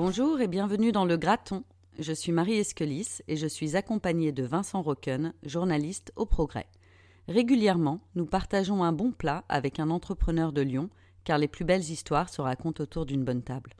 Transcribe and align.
Bonjour 0.00 0.40
et 0.40 0.46
bienvenue 0.46 0.92
dans 0.92 1.04
Le 1.04 1.16
Graton. 1.16 1.64
Je 1.98 2.12
suis 2.12 2.30
Marie 2.30 2.56
Esquelis 2.56 3.20
et 3.26 3.36
je 3.36 3.48
suis 3.48 3.74
accompagnée 3.74 4.30
de 4.30 4.44
Vincent 4.44 4.80
Rocken, 4.80 5.32
journaliste 5.42 6.12
au 6.14 6.24
Progrès. 6.24 6.68
Régulièrement, 7.26 8.00
nous 8.14 8.24
partageons 8.24 8.84
un 8.84 8.92
bon 8.92 9.10
plat 9.10 9.44
avec 9.48 9.80
un 9.80 9.90
entrepreneur 9.90 10.52
de 10.52 10.62
Lyon, 10.62 10.88
car 11.24 11.36
les 11.36 11.48
plus 11.48 11.64
belles 11.64 11.90
histoires 11.90 12.28
se 12.28 12.40
racontent 12.40 12.80
autour 12.80 13.06
d'une 13.06 13.24
bonne 13.24 13.42
table. 13.42 13.74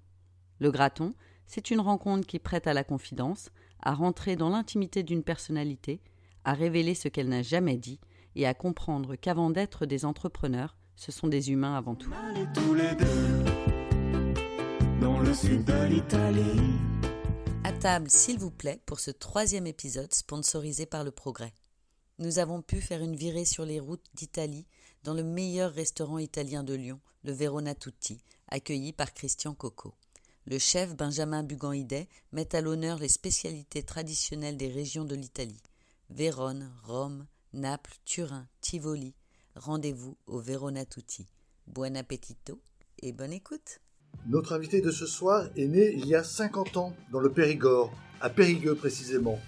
Le 0.59 0.73
Graton, 0.73 1.15
c'est 1.47 1.71
une 1.71 1.79
rencontre 1.79 2.27
qui 2.27 2.41
prête 2.41 2.67
à 2.67 2.75
la 2.75 2.83
confidence, 2.83 3.51
à 3.81 3.95
rentrer 3.95 4.35
dans 4.35 4.51
l'intimité 4.51 5.05
d'une 5.05 5.23
personnalité, 5.23 6.01
à 6.43 6.53
révéler 6.53 6.97
ce 6.97 7.07
qu'elle 7.07 7.29
n'a 7.29 7.43
jamais 7.43 7.77
dit 7.77 8.01
et 8.35 8.45
à 8.45 8.55
comprendre 8.55 9.15
qu'avant 9.15 9.51
d'être 9.51 9.87
des 9.87 10.05
entrepreneurs, 10.05 10.77
ce 10.97 11.13
sont 11.13 11.29
des 11.29 11.53
humains 11.53 11.77
avant 11.77 11.95
tout. 11.95 12.11
allés 12.13 12.49
tous 12.53 12.75
les 12.75 12.97
deux 12.97 13.68
le 15.23 15.35
sud 15.35 15.65
de 15.65 15.85
l'Italie. 15.85 16.79
À 17.65 17.73
table, 17.73 18.11
s'il 18.11 18.39
vous 18.39 18.51
plaît, 18.51 18.81
pour 18.87 19.01
ce 19.01 19.11
troisième 19.11 19.67
épisode 19.67 20.13
sponsorisé 20.15 20.87
par 20.87 21.05
le 21.05 21.11
Progrès. 21.11 21.55
Nous 22.19 22.39
avons 22.39 22.63
pu 22.63 22.81
faire 22.81 23.03
une 23.03 23.17
virée 23.17 23.45
sur 23.45 23.65
les 23.65 23.81
routes 23.81 24.07
d'Italie 24.15 24.67
dans 25.05 25.15
le 25.15 25.23
meilleur 25.23 25.73
restaurant 25.73 26.19
italien 26.19 26.63
de 26.63 26.75
Lyon, 26.75 27.01
le 27.25 27.33
Verona 27.33 27.75
Tutti, 27.75 28.21
accueilli 28.49 28.93
par 28.93 29.13
Christian 29.13 29.55
Coco. 29.55 29.95
Le 30.47 30.59
chef 30.59 30.97
Benjamin 30.97 31.43
Bugan-Hidet 31.43 32.09
met 32.33 32.55
à 32.55 32.61
l'honneur 32.61 32.99
les 32.99 33.09
spécialités 33.09 33.83
traditionnelles 33.83 34.57
des 34.57 34.69
régions 34.69 35.05
de 35.05 35.15
l'Italie. 35.15 35.63
Vérone, 36.11 36.73
Rome, 36.85 37.27
Naples, 37.53 37.97
Turin, 38.05 38.49
Tivoli. 38.61 39.15
Rendez-vous 39.57 40.17
au 40.27 40.39
Verona 40.39 40.85
Tutti. 40.87 41.27
Buon 41.67 41.97
appetito 41.97 42.61
et 43.03 43.13
bonne 43.13 43.33
écoute. 43.33 43.81
Notre 44.27 44.53
invité 44.53 44.81
de 44.81 44.91
ce 44.91 45.07
soir 45.07 45.47
est 45.57 45.67
né 45.67 45.95
il 45.97 46.07
y 46.07 46.15
a 46.15 46.23
50 46.23 46.77
ans 46.77 46.95
dans 47.13 47.21
le 47.21 47.31
Périgord, 47.31 47.93
à 48.21 48.29
Périgueux 48.29 48.75
précisément. 48.75 49.39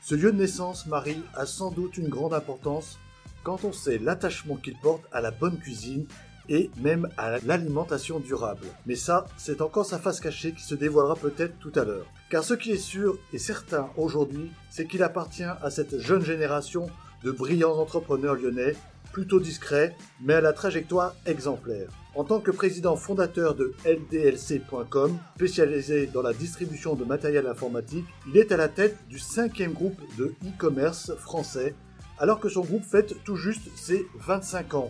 Ce 0.00 0.14
lieu 0.14 0.32
de 0.32 0.38
naissance, 0.38 0.86
Marie, 0.86 1.22
a 1.34 1.46
sans 1.46 1.70
doute 1.70 1.98
une 1.98 2.08
grande 2.08 2.32
importance 2.32 2.98
quand 3.42 3.64
on 3.64 3.72
sait 3.72 3.98
l'attachement 3.98 4.56
qu'il 4.56 4.78
porte 4.78 5.04
à 5.12 5.20
la 5.20 5.30
bonne 5.30 5.58
cuisine 5.58 6.06
et 6.48 6.70
même 6.80 7.08
à 7.16 7.38
l'alimentation 7.40 8.20
durable. 8.20 8.66
Mais 8.86 8.96
ça, 8.96 9.26
c'est 9.36 9.60
encore 9.60 9.86
sa 9.86 9.98
face 9.98 10.20
cachée 10.20 10.52
qui 10.52 10.62
se 10.62 10.74
dévoilera 10.74 11.16
peut-être 11.16 11.58
tout 11.58 11.72
à 11.74 11.84
l'heure. 11.84 12.06
Car 12.30 12.44
ce 12.44 12.54
qui 12.54 12.72
est 12.72 12.78
sûr 12.78 13.18
et 13.32 13.38
certain 13.38 13.90
aujourd'hui, 13.96 14.50
c'est 14.70 14.86
qu'il 14.86 15.02
appartient 15.02 15.42
à 15.42 15.70
cette 15.70 15.98
jeune 15.98 16.24
génération 16.24 16.86
de 17.24 17.30
brillants 17.30 17.78
entrepreneurs 17.78 18.34
lyonnais, 18.34 18.74
plutôt 19.12 19.40
discrets, 19.40 19.96
mais 20.20 20.34
à 20.34 20.40
la 20.40 20.52
trajectoire 20.52 21.14
exemplaire. 21.26 21.88
En 22.14 22.24
tant 22.24 22.40
que 22.40 22.50
président 22.50 22.96
fondateur 22.96 23.54
de 23.54 23.74
LDLC.com, 23.84 25.16
spécialisé 25.36 26.06
dans 26.06 26.22
la 26.22 26.32
distribution 26.32 26.94
de 26.94 27.04
matériel 27.04 27.46
informatique, 27.46 28.04
il 28.28 28.36
est 28.36 28.52
à 28.52 28.56
la 28.56 28.68
tête 28.68 28.96
du 29.08 29.18
cinquième 29.18 29.72
groupe 29.72 30.00
de 30.16 30.34
e-commerce 30.44 31.14
français, 31.16 31.74
alors 32.18 32.38
que 32.38 32.48
son 32.48 32.60
groupe 32.60 32.84
fête 32.84 33.14
tout 33.24 33.36
juste 33.36 33.68
ses 33.74 34.06
25 34.20 34.74
ans. 34.74 34.88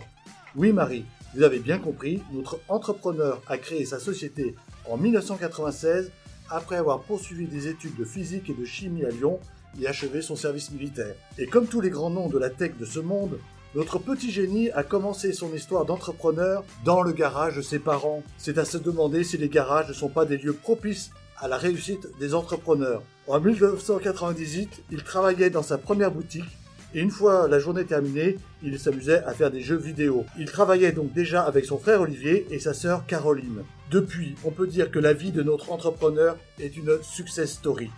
Oui 0.55 0.71
Marie, 0.71 1.05
vous 1.35 1.43
avez 1.43 1.59
bien 1.59 1.79
compris, 1.79 2.21
notre 2.31 2.59
entrepreneur 2.67 3.41
a 3.47 3.57
créé 3.57 3.85
sa 3.85 3.99
société 3.99 4.55
en 4.89 4.97
1996 4.97 6.11
après 6.49 6.75
avoir 6.75 7.01
poursuivi 7.01 7.47
des 7.47 7.67
études 7.67 7.95
de 7.95 8.05
physique 8.05 8.49
et 8.49 8.53
de 8.53 8.65
chimie 8.65 9.03
à 9.03 9.09
Lyon 9.09 9.39
et 9.81 9.87
achevé 9.87 10.21
son 10.21 10.35
service 10.35 10.71
militaire. 10.71 11.15
Et 11.37 11.47
comme 11.47 11.67
tous 11.67 11.81
les 11.81 11.89
grands 11.89 12.09
noms 12.09 12.29
de 12.29 12.37
la 12.37 12.49
tech 12.49 12.73
de 12.79 12.85
ce 12.85 12.99
monde, 12.99 13.39
notre 13.75 13.99
petit 13.99 14.31
génie 14.31 14.71
a 14.71 14.83
commencé 14.83 15.33
son 15.33 15.53
histoire 15.53 15.85
d'entrepreneur 15.85 16.63
dans 16.85 17.01
le 17.01 17.11
garage 17.11 17.57
de 17.57 17.61
ses 17.61 17.79
parents. 17.79 18.23
C'est 18.37 18.57
à 18.57 18.63
se 18.63 18.77
demander 18.77 19.23
si 19.25 19.37
les 19.37 19.49
garages 19.49 19.89
ne 19.89 19.93
sont 19.93 20.09
pas 20.09 20.25
des 20.25 20.37
lieux 20.37 20.53
propices 20.53 21.11
à 21.37 21.49
la 21.49 21.57
réussite 21.57 22.07
des 22.19 22.33
entrepreneurs. 22.33 23.03
En 23.27 23.39
1998, 23.41 24.83
il 24.91 25.03
travaillait 25.03 25.49
dans 25.49 25.61
sa 25.61 25.77
première 25.77 26.11
boutique 26.11 26.45
et 26.93 27.01
une 27.01 27.11
fois 27.11 27.49
la 27.49 27.59
journée 27.59 27.83
terminée, 27.83 28.37
il 28.63 28.79
s'amusait 28.79 29.21
à 29.25 29.33
faire 29.33 29.51
des 29.51 29.59
jeux 29.59 29.75
vidéo. 29.75 30.25
Il 30.39 30.49
travaillait 30.49 30.93
donc 30.93 31.11
déjà 31.11 31.41
avec 31.43 31.65
son 31.65 31.77
frère 31.77 31.99
Olivier 31.99 32.47
et 32.51 32.59
sa 32.59 32.73
sœur 32.73 33.05
Caroline. 33.05 33.63
Depuis, 33.91 34.35
on 34.45 34.51
peut 34.51 34.67
dire 34.67 34.89
que 34.89 34.99
la 34.99 35.11
vie 35.11 35.31
de 35.31 35.43
notre 35.43 35.73
entrepreneur 35.73 36.37
est 36.57 36.77
une 36.77 36.97
success 37.03 37.51
story. 37.51 37.89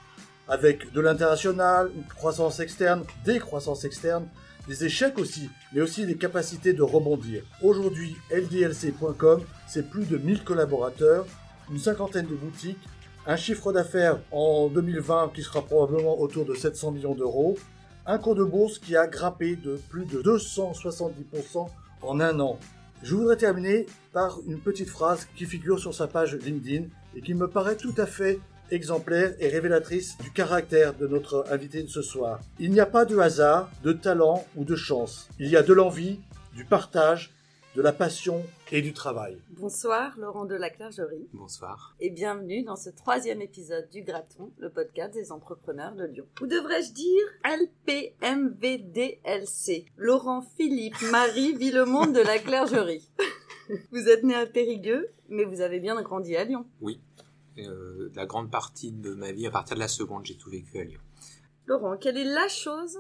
Avec 0.50 0.94
de 0.94 1.02
l'international, 1.02 1.92
une 1.96 2.06
croissance 2.06 2.60
externe, 2.60 3.04
des 3.26 3.40
croissances 3.40 3.84
externes, 3.84 4.28
des 4.68 4.86
échecs 4.86 5.18
aussi, 5.18 5.50
mais 5.74 5.82
aussi 5.82 6.06
des 6.06 6.16
capacités 6.16 6.74
de 6.74 6.84
rebondir. 6.84 7.44
Aujourd'hui, 7.62 8.16
LDLC.com, 8.32 9.42
c'est 9.68 9.90
plus 9.90 10.06
de 10.06 10.18
1000 10.18 10.44
collaborateurs, 10.44 11.26
une 11.72 11.80
cinquantaine 11.80 12.28
de 12.28 12.36
boutiques, 12.36 12.80
un 13.26 13.36
chiffre 13.36 13.74
d'affaires 13.74 14.20
en 14.32 14.70
2020 14.70 15.32
qui 15.34 15.44
sera 15.44 15.62
probablement 15.62 16.20
autour 16.20 16.46
de 16.46 16.54
700 16.54 16.92
millions 16.92 17.16
d'euros, 17.16 17.58
un 18.06 18.18
cours 18.18 18.36
de 18.36 18.44
bourse 18.44 18.80
qui 18.80 18.96
a 18.96 19.06
grimpé 19.06 19.58
de 19.58 19.76
plus 19.90 20.06
de 20.06 20.22
270% 20.22 21.68
en 22.02 22.20
un 22.22 22.40
an. 22.40 22.58
Je 23.04 23.16
voudrais 23.16 23.36
terminer 23.36 23.86
par 24.14 24.40
une 24.48 24.60
petite 24.60 24.90
phrase 24.90 25.28
qui 25.36 25.46
figure 25.46 25.78
sur 25.78 25.94
sa 25.94 26.08
page 26.08 26.36
LinkedIn 26.36 26.86
et 27.16 27.22
qui 27.22 27.34
me 27.34 27.48
paraît 27.48 27.76
tout 27.76 27.94
à 27.98 28.06
fait 28.06 28.40
exemplaire 28.72 29.36
et 29.40 29.48
révélatrice 29.50 30.18
du 30.20 30.32
caractère 30.32 30.94
de 30.96 31.08
notre 31.08 31.46
invité 31.52 31.84
de 31.84 31.90
ce 31.90 32.02
soir. 32.02 32.40
Il 32.60 32.72
n'y 32.72 32.80
a 32.80 32.86
pas 32.86 33.06
de 33.06 33.18
hasard, 33.18 33.70
de 33.84 33.94
talent 33.94 34.46
ou 34.56 34.64
de 34.64 34.76
chance. 34.76 35.30
Il 35.40 35.48
y 35.48 35.56
a 35.58 35.64
de 35.64 35.74
l'envie, 35.74 36.20
du 36.56 36.66
partage, 36.66 37.32
de 37.76 37.82
la 37.84 37.94
passion 37.94 38.44
et 38.72 38.82
du 38.82 38.92
travail. 38.92 39.38
Bonsoir 39.52 40.18
Laurent 40.18 40.46
de 40.46 40.56
la 40.56 40.72
Clergerie 40.72 41.28
Bonsoir. 41.34 41.96
et 42.00 42.10
bienvenue 42.10 42.64
dans 42.64 42.76
ce 42.76 42.90
troisième 42.90 43.40
épisode 43.42 43.88
du 43.92 44.02
Graton, 44.02 44.52
le 44.58 44.72
podcast 44.72 45.14
des 45.14 45.32
entrepreneurs 45.32 45.94
de 45.94 46.06
Lyon. 46.06 46.26
Ou 46.42 46.48
devrais-je 46.48 46.92
dire 46.94 47.24
LPMVDLC 48.48 49.86
Laurent 49.98 50.42
Philippe 50.58 51.00
Marie 51.12 51.56
Villemonde 51.56 52.14
de 52.16 52.22
la 52.22 52.40
Clergerie. 52.40 53.08
vous 53.92 54.10
êtes 54.10 54.24
né 54.24 54.34
à 54.34 54.48
Périgueux, 54.48 55.10
mais 55.30 55.44
vous 55.46 55.62
avez 55.62 55.80
bien 55.80 56.02
grandi 56.02 56.36
à 56.36 56.44
Lyon. 56.46 56.66
Oui. 56.82 57.00
Euh, 57.60 58.12
la 58.16 58.26
grande 58.26 58.52
partie 58.52 58.92
de 58.92 59.14
ma 59.14 59.32
vie, 59.32 59.48
à 59.48 59.52
partir 59.52 59.76
de 59.76 59.80
la 59.80 59.88
seconde, 59.88 60.26
j'ai 60.26 60.38
tout 60.38 60.50
vécu 60.50 60.80
à 60.80 60.84
Lyon. 60.84 61.02
Laurent, 61.66 61.98
quelle 61.98 62.18
est 62.18 62.24
la 62.24 62.48
chose 62.48 63.00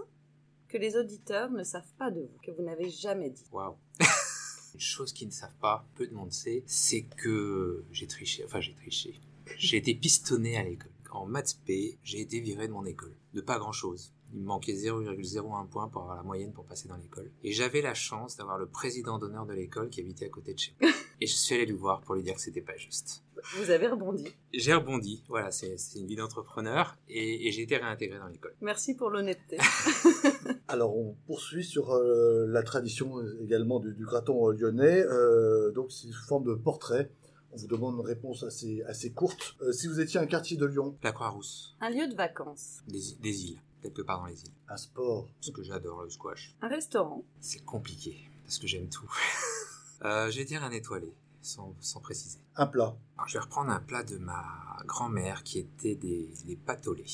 que 0.68 0.78
les 0.78 0.98
auditeurs 0.98 1.52
ne 1.52 1.64
savent 1.64 1.94
pas 1.98 2.12
de 2.12 2.22
vous, 2.22 2.38
que 2.44 2.52
vous 2.52 2.64
n'avez 2.64 2.90
jamais 2.90 3.30
dit? 3.30 3.46
Waouh. 3.52 3.76
Une 4.74 4.80
chose 4.80 5.14
qu'ils 5.14 5.28
ne 5.28 5.34
savent 5.34 5.56
pas, 5.62 5.88
peu 5.96 6.08
de 6.08 6.14
monde 6.14 6.32
sait, 6.32 6.64
c'est 6.66 7.04
que 7.04 7.86
j'ai 7.92 8.08
triché. 8.08 8.44
Enfin, 8.46 8.60
j'ai 8.60 8.74
triché. 8.74 9.20
J'ai 9.58 9.78
été 9.78 9.96
pistonné 9.96 10.58
à 10.58 10.64
l'école. 10.64 10.92
En 11.12 11.26
maths 11.26 11.58
P, 11.66 11.98
j'ai 12.04 12.20
été 12.20 12.40
viré 12.42 12.68
de 12.68 12.74
mon 12.74 12.86
école. 12.86 13.16
De 13.34 13.42
pas 13.42 13.58
grand 13.58 13.72
chose. 13.72 14.14
Il 14.34 14.42
me 14.42 14.46
manquait 14.46 14.74
0,01 14.74 15.68
point 15.68 15.88
pour 15.88 16.02
avoir 16.02 16.18
la 16.18 16.24
moyenne 16.24 16.52
pour 16.52 16.66
passer 16.66 16.88
dans 16.90 16.98
l'école. 16.98 17.32
Et 17.44 17.54
j'avais 17.54 17.82
la 17.82 17.94
chance 17.94 18.36
d'avoir 18.36 18.58
le 18.58 18.68
président 18.68 19.18
d'honneur 19.18 19.46
de 19.46 19.54
l'école 19.54 19.90
qui 19.90 20.02
habitait 20.02 20.26
à 20.26 20.30
côté 20.30 20.54
de 20.54 20.60
chez 20.60 20.74
moi. 20.82 20.92
Et 21.22 21.28
je 21.28 21.34
suis 21.34 21.56
allé 21.56 21.66
lui 21.66 21.78
voir 21.78 22.02
pour 22.02 22.16
lui 22.16 22.24
dire 22.24 22.36
que 22.36 22.42
c'était 22.42 22.62
pas 22.62 22.76
juste. 22.76 23.24
Vous 23.58 23.70
avez 23.72 23.88
rebondi. 23.88 24.26
J'ai 24.54 24.74
rebondi, 24.74 25.24
voilà, 25.28 25.52
c'est 25.52 25.76
une 25.96 26.08
vie 26.08 26.16
d'entrepreneur, 26.16 26.98
et, 27.08 27.48
et 27.48 27.52
j'ai 27.52 27.62
été 27.64 27.78
réintégré 27.78 28.20
dans 28.20 28.28
l'école. 28.28 28.54
Merci 28.62 28.96
pour 28.96 29.10
l'honnêteté. 29.10 29.58
Alors 30.68 30.96
on 30.98 31.16
poursuit 31.26 31.64
sur 31.64 31.92
euh, 31.94 32.46
la 32.48 32.64
tradition 32.64 33.18
euh, 33.20 33.40
également 33.44 33.80
du, 33.80 33.94
du 33.94 34.06
graton 34.06 34.50
euh, 34.50 34.54
lyonnais, 34.54 35.02
euh, 35.06 35.72
donc 35.72 35.92
c'est 35.92 36.08
sous 36.08 36.26
forme 36.28 36.44
de 36.46 36.54
portrait. 36.56 37.10
On 37.54 37.58
vous 37.58 37.68
demande 37.68 37.96
une 37.96 38.06
réponse 38.06 38.44
assez, 38.44 38.84
assez 38.84 39.12
courte. 39.12 39.56
Euh, 39.62 39.72
si 39.72 39.88
vous 39.88 40.00
étiez 40.02 40.20
un 40.20 40.26
quartier 40.28 40.58
de 40.58 40.66
Lyon, 40.66 40.98
La 41.04 41.12
Croix-Rousse, 41.14 41.76
Un 41.80 41.90
lieu 41.90 42.08
de 42.08 42.14
vacances. 42.16 42.82
des, 42.88 43.00
des 43.22 43.46
îles, 43.46 43.62
quelque 43.82 44.02
part 44.02 44.20
dans 44.20 44.26
les 44.28 44.42
îles. 44.42 44.52
un 44.68 44.78
sport, 44.78 45.30
Parce 45.40 45.52
que 45.52 45.64
j'adore 45.64 46.04
le 46.04 46.10
squash. 46.10 46.56
Un 46.62 46.68
restaurant. 46.68 47.24
C'est 47.40 47.64
compliqué, 47.64 48.18
parce 48.44 48.60
que 48.60 48.68
j'aime 48.68 48.90
tout. 48.90 49.10
euh, 50.06 50.30
je 50.30 50.38
vais 50.40 50.46
dire 50.46 50.64
un 50.64 50.72
étoilé, 50.72 51.14
sans, 51.48 51.76
sans 51.80 52.00
préciser. 52.02 52.40
un 52.56 52.68
plat, 52.68 52.96
Alors, 53.16 53.28
je 53.28 53.34
vais 53.34 53.40
reprendre 53.44 53.72
un 53.72 53.80
plat 53.80 54.04
de 54.04 54.18
ma 54.18 54.44
grand-mère 54.86 55.44
qui 55.44 55.60
était 55.60 55.96
des, 55.96 56.32
des 56.46 56.56
pâtes 56.56 56.88
au 56.88 56.94
lait. 56.94 57.06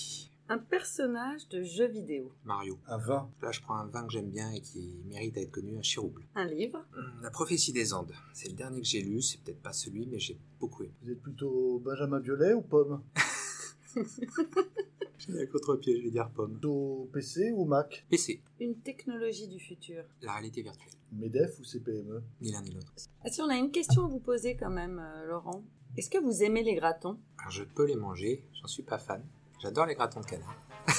Un 0.49 0.57
personnage 0.57 1.47
de 1.49 1.63
jeu 1.63 1.87
vidéo. 1.87 2.31
Mario. 2.43 2.77
Un 2.87 2.97
vin. 2.97 3.29
Là, 3.41 3.51
je 3.51 3.61
prends 3.61 3.75
un 3.77 3.85
vin 3.87 4.05
que 4.05 4.11
j'aime 4.11 4.29
bien 4.29 4.51
et 4.51 4.59
qui 4.59 5.01
mérite 5.05 5.35
d'être 5.35 5.51
connu, 5.51 5.77
un 5.77 5.81
chirouble. 5.81 6.23
Un 6.35 6.45
livre. 6.45 6.83
Hum, 6.97 7.21
La 7.21 7.31
prophétie 7.31 7.71
des 7.71 7.93
Andes. 7.93 8.13
C'est 8.33 8.49
le 8.49 8.53
dernier 8.55 8.81
que 8.81 8.87
j'ai 8.87 9.01
lu, 9.01 9.21
c'est 9.21 9.39
peut-être 9.41 9.61
pas 9.61 9.71
celui, 9.73 10.05
mais 10.05 10.19
j'ai 10.19 10.37
beaucoup 10.59 10.83
aimé. 10.83 10.93
Vous 11.01 11.11
êtes 11.11 11.21
plutôt 11.21 11.79
Benjamin 11.79 12.19
Violet 12.19 12.53
ou 12.53 12.61
Pomme? 12.61 13.01
J'ai 15.17 15.41
un 15.41 15.45
contre-pied, 15.45 15.97
je 15.99 16.03
vais 16.05 16.11
dire 16.11 16.29
pomme. 16.29 16.51
Plutôt 16.53 17.09
PC 17.13 17.51
ou 17.55 17.65
Mac 17.65 18.05
PC, 18.09 18.41
Une 18.59 18.75
technologie 18.75 19.47
du 19.47 19.59
futur. 19.59 20.03
la 20.21 20.33
réalité 20.33 20.61
virtuelle. 20.61 20.91
MEDEF 21.13 21.59
ou 21.59 21.63
CPME 21.63 22.23
Ni 22.41 22.51
l'un 22.51 22.61
ni 22.61 22.71
l'autre. 22.71 22.91
Ah, 23.23 23.29
si, 23.29 23.41
on 23.41 23.49
a 23.49 23.55
une 23.55 23.71
question 23.71 24.05
à 24.05 24.07
vous 24.07 24.19
poser 24.19 24.55
quand 24.57 24.69
même, 24.71 24.99
euh, 24.99 25.25
Laurent. 25.27 25.63
Est-ce 25.97 26.09
que 26.09 26.17
vous 26.17 26.43
aimez 26.43 26.63
les 26.63 26.75
gratons? 26.75 27.17
Alors, 27.37 27.51
je 27.51 27.63
peux 27.63 27.85
les 27.85 27.95
manger, 27.95 28.43
j'en 28.59 28.67
suis 28.67 28.83
pas 28.83 28.97
fan. 28.97 29.23
J'adore 29.61 29.85
les 29.85 29.95
gratons 29.95 30.19
de 30.21 30.25
canard. 30.25 30.55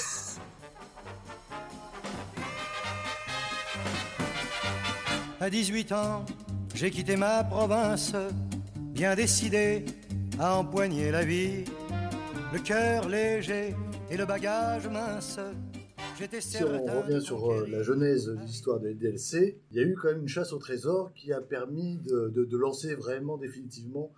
À 5.39 5.49
18 5.49 5.91
ans, 5.91 6.25
j'ai 6.73 6.89
quitté 6.89 7.15
ma 7.17 7.43
province, 7.43 8.13
bien 8.77 9.15
décidé 9.15 9.85
à 10.39 10.55
empoigner 10.57 11.11
la 11.11 11.23
vie. 11.25 11.65
Le 12.53 12.59
cœur 12.59 13.07
léger 13.09 13.75
et 14.09 14.17
le 14.17 14.25
bagage 14.25 14.87
mince. 14.87 15.39
J'étais 16.17 16.39
Si 16.41 16.63
on 16.63 16.67
revient 17.01 17.15
de 17.15 17.19
sur 17.19 17.51
euh, 17.51 17.67
la 17.67 17.83
genèse 17.83 18.27
de 18.27 18.37
l'histoire 18.39 18.79
des 18.79 18.93
DLC, 18.93 19.59
il 19.71 19.77
y 19.77 19.79
a 19.79 19.83
eu 19.83 19.95
quand 19.95 20.07
même 20.09 20.21
une 20.21 20.27
chasse 20.27 20.53
au 20.53 20.57
trésor 20.59 21.11
qui 21.13 21.33
a 21.33 21.41
permis 21.41 21.97
de, 21.97 22.29
de- 22.29 22.45
de 22.45 22.57
lancer 22.57 22.95
vraiment 22.95 23.37
définitivement 23.37 24.13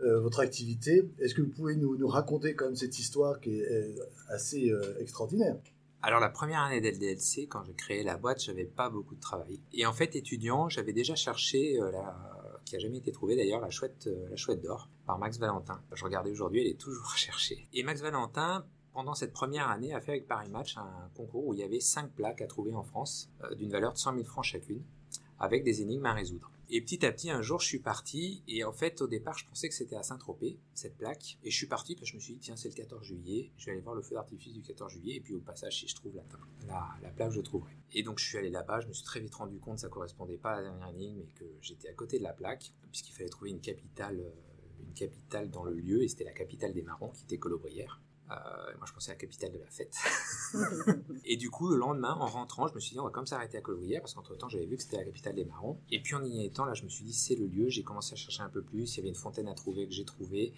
euh, 0.00 0.20
votre 0.20 0.40
activité. 0.40 1.10
Est-ce 1.18 1.34
que 1.34 1.42
vous 1.42 1.50
pouvez 1.50 1.76
nous, 1.76 1.96
nous 1.96 2.08
raconter 2.08 2.54
quand 2.54 2.66
même 2.66 2.76
cette 2.76 2.98
histoire 2.98 3.40
qui 3.40 3.58
est 3.60 3.70
euh, 3.70 3.94
assez 4.30 4.70
euh, 4.70 4.98
extraordinaire? 5.00 5.56
Alors 6.00 6.20
la 6.20 6.30
première 6.30 6.60
année 6.60 6.80
d'LDLC, 6.80 7.46
quand 7.48 7.62
j'ai 7.64 7.74
créé 7.74 8.02
la 8.02 8.16
boîte, 8.16 8.42
j'avais 8.42 8.64
pas 8.64 8.88
beaucoup 8.90 9.14
de 9.14 9.20
travail. 9.20 9.60
Et 9.72 9.84
en 9.86 9.92
fait, 9.92 10.16
étudiant, 10.16 10.68
j'avais 10.68 10.92
déjà 10.92 11.14
cherché 11.14 11.78
euh, 11.80 11.90
la 11.90 12.38
qui 12.64 12.76
a 12.76 12.78
jamais 12.78 12.98
été 12.98 13.10
trouvée 13.10 13.34
d'ailleurs, 13.36 13.60
la 13.60 13.70
chouette, 13.70 14.06
euh, 14.06 14.28
la 14.30 14.36
chouette 14.36 14.62
d'or 14.62 14.88
par 15.04 15.18
Max 15.18 15.36
Valentin. 15.38 15.82
Je 15.92 16.04
regardais 16.04 16.30
aujourd'hui, 16.30 16.60
elle 16.62 16.68
est 16.68 16.78
toujours 16.80 17.10
recherchée. 17.10 17.66
Et 17.74 17.82
Max 17.82 18.00
Valentin, 18.00 18.64
pendant 18.92 19.14
cette 19.14 19.32
première 19.32 19.68
année, 19.68 19.94
a 19.94 20.00
fait 20.00 20.12
avec 20.12 20.28
Paris 20.28 20.48
Match 20.48 20.76
un 20.76 21.10
concours 21.14 21.46
où 21.46 21.54
il 21.54 21.60
y 21.60 21.62
avait 21.62 21.80
cinq 21.80 22.10
plaques 22.12 22.40
à 22.40 22.46
trouver 22.46 22.74
en 22.74 22.82
France 22.82 23.30
euh, 23.42 23.54
d'une 23.54 23.70
valeur 23.70 23.92
de 23.92 23.98
100 23.98 24.14
000 24.14 24.24
francs 24.24 24.44
chacune, 24.44 24.82
avec 25.38 25.64
des 25.64 25.82
énigmes 25.82 26.06
à 26.06 26.12
résoudre. 26.12 26.50
Et 26.74 26.80
petit 26.80 27.04
à 27.04 27.12
petit, 27.12 27.28
un 27.28 27.42
jour, 27.42 27.60
je 27.60 27.66
suis 27.66 27.80
parti, 27.80 28.42
et 28.48 28.64
en 28.64 28.72
fait, 28.72 29.02
au 29.02 29.06
départ, 29.06 29.36
je 29.36 29.46
pensais 29.46 29.68
que 29.68 29.74
c'était 29.74 29.96
à 29.96 30.02
Saint-Tropez, 30.02 30.58
cette 30.72 30.96
plaque. 30.96 31.36
Et 31.42 31.50
je 31.50 31.56
suis 31.56 31.66
parti 31.66 31.94
parce 31.96 32.06
que 32.06 32.12
je 32.12 32.16
me 32.16 32.20
suis 32.20 32.32
dit, 32.34 32.40
tiens, 32.40 32.56
c'est 32.56 32.68
le 32.68 32.74
14 32.74 33.04
juillet, 33.04 33.50
je 33.58 33.66
vais 33.66 33.72
aller 33.72 33.82
voir 33.82 33.94
le 33.94 34.00
feu 34.00 34.14
d'artifice 34.14 34.54
du 34.54 34.62
14 34.62 34.90
juillet, 34.90 35.16
et 35.16 35.20
puis 35.20 35.34
au 35.34 35.40
passage, 35.40 35.80
si 35.80 35.88
je 35.88 35.94
trouve 35.94 36.16
la, 36.16 36.22
la, 36.66 36.88
la 37.02 37.10
plaque, 37.10 37.32
je 37.32 37.42
trouverai. 37.42 37.76
Et 37.92 38.02
donc, 38.02 38.18
je 38.18 38.24
suis 38.26 38.38
allé 38.38 38.48
là-bas, 38.48 38.80
je 38.80 38.86
me 38.86 38.92
suis 38.94 39.04
très 39.04 39.20
vite 39.20 39.34
rendu 39.34 39.58
compte 39.58 39.74
que 39.74 39.80
ça 39.82 39.88
correspondait 39.88 40.38
pas 40.38 40.52
à 40.52 40.62
la 40.62 40.70
dernière 40.70 40.88
énigme, 40.88 41.20
et 41.20 41.32
que 41.38 41.44
j'étais 41.60 41.88
à 41.88 41.92
côté 41.92 42.18
de 42.18 42.22
la 42.22 42.32
plaque, 42.32 42.72
puisqu'il 42.90 43.12
fallait 43.12 43.28
trouver 43.28 43.50
une 43.50 43.60
capitale, 43.60 44.20
euh, 44.20 44.82
une 44.86 44.94
capitale 44.94 45.50
dans 45.50 45.64
le 45.64 45.74
lieu, 45.74 46.02
et 46.02 46.08
c'était 46.08 46.24
la 46.24 46.32
capitale 46.32 46.72
des 46.72 46.82
marrons, 46.82 47.10
qui 47.10 47.24
était 47.24 47.38
Colobrières. 47.38 48.00
Euh, 48.30 48.34
moi, 48.78 48.86
je 48.86 48.92
pensais 48.92 49.10
à 49.10 49.14
la 49.14 49.20
capitale 49.20 49.52
de 49.52 49.58
la 49.58 49.70
fête. 49.70 49.94
et 51.24 51.36
du 51.36 51.50
coup, 51.50 51.68
le 51.68 51.76
lendemain, 51.76 52.14
en 52.14 52.26
rentrant, 52.26 52.66
je 52.68 52.74
me 52.74 52.80
suis 52.80 52.94
dit, 52.94 53.00
on 53.00 53.04
va 53.04 53.10
comme 53.10 53.26
s'arrêter 53.26 53.58
à 53.58 53.60
Colobrières, 53.60 54.00
parce 54.00 54.14
qu'entre 54.14 54.36
temps, 54.36 54.48
j'avais 54.48 54.66
vu 54.66 54.76
que 54.76 54.82
c'était 54.82 54.96
la 54.96 55.04
capitale 55.04 55.34
des 55.34 55.44
marrons. 55.44 55.80
Et 55.90 56.00
puis, 56.00 56.14
en 56.14 56.24
y 56.24 56.44
étant, 56.44 56.64
là, 56.64 56.74
je 56.74 56.84
me 56.84 56.88
suis 56.88 57.04
dit, 57.04 57.12
c'est 57.12 57.34
le 57.34 57.46
lieu. 57.46 57.68
J'ai 57.68 57.82
commencé 57.82 58.14
à 58.14 58.16
chercher 58.16 58.42
un 58.42 58.48
peu 58.48 58.62
plus. 58.62 58.94
Il 58.94 58.98
y 58.98 59.00
avait 59.00 59.08
une 59.08 59.14
fontaine 59.14 59.48
à 59.48 59.54
trouver 59.54 59.86
que 59.86 59.92
j'ai 59.92 60.04
trouvé. 60.04 60.54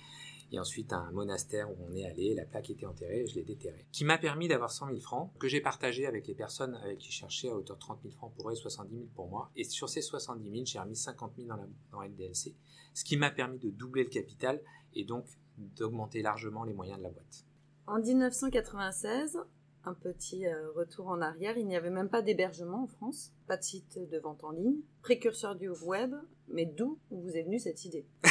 Et 0.52 0.58
ensuite, 0.60 0.92
un 0.92 1.10
monastère 1.10 1.68
où 1.70 1.76
on 1.88 1.94
est 1.96 2.04
allé. 2.04 2.34
La 2.34 2.44
plaque 2.44 2.70
était 2.70 2.86
enterrée 2.86 3.22
et 3.22 3.26
je 3.26 3.34
l'ai 3.34 3.42
déterrée. 3.42 3.86
Qui 3.90 4.04
m'a 4.04 4.18
permis 4.18 4.46
d'avoir 4.46 4.70
100 4.70 4.88
000 4.88 5.00
francs, 5.00 5.32
que 5.38 5.48
j'ai 5.48 5.60
partagé 5.60 6.06
avec 6.06 6.28
les 6.28 6.34
personnes 6.34 6.76
avec 6.76 6.98
qui 6.98 7.10
je 7.10 7.16
cherchais 7.16 7.48
à 7.48 7.56
hauteur 7.56 7.76
de 7.76 7.80
30 7.80 8.02
000 8.02 8.14
francs 8.14 8.32
pour 8.34 8.50
eux 8.50 8.52
et 8.52 8.56
70 8.56 8.94
000 8.94 9.06
pour 9.14 9.28
moi. 9.28 9.50
Et 9.56 9.64
sur 9.64 9.88
ces 9.88 10.02
70 10.02 10.48
000, 10.48 10.64
j'ai 10.64 10.78
remis 10.78 10.96
50 10.96 11.32
000 11.36 11.48
dans, 11.48 11.56
la, 11.56 11.66
dans 11.90 12.02
LDLC. 12.02 12.54
Ce 12.92 13.04
qui 13.04 13.16
m'a 13.16 13.30
permis 13.30 13.58
de 13.58 13.70
doubler 13.70 14.04
le 14.04 14.10
capital 14.10 14.60
et 14.94 15.04
donc 15.04 15.26
d'augmenter 15.58 16.22
largement 16.22 16.64
les 16.64 16.72
moyens 16.72 16.98
de 16.98 17.04
la 17.04 17.10
boîte. 17.10 17.44
En 17.86 17.98
1996, 17.98 19.38
un 19.84 19.94
petit 19.94 20.46
euh, 20.46 20.70
retour 20.72 21.08
en 21.08 21.20
arrière, 21.20 21.58
il 21.58 21.66
n'y 21.66 21.76
avait 21.76 21.90
même 21.90 22.08
pas 22.08 22.22
d'hébergement 22.22 22.84
en 22.84 22.86
France, 22.86 23.32
pas 23.46 23.56
de 23.56 23.62
site 23.62 23.98
de 24.10 24.18
vente 24.18 24.42
en 24.42 24.50
ligne, 24.50 24.80
précurseur 25.02 25.54
du 25.54 25.68
web, 25.68 26.14
mais 26.48 26.64
d'où 26.64 26.98
vous 27.10 27.30
est 27.30 27.42
venue 27.42 27.58
cette 27.58 27.84
idée? 27.84 28.06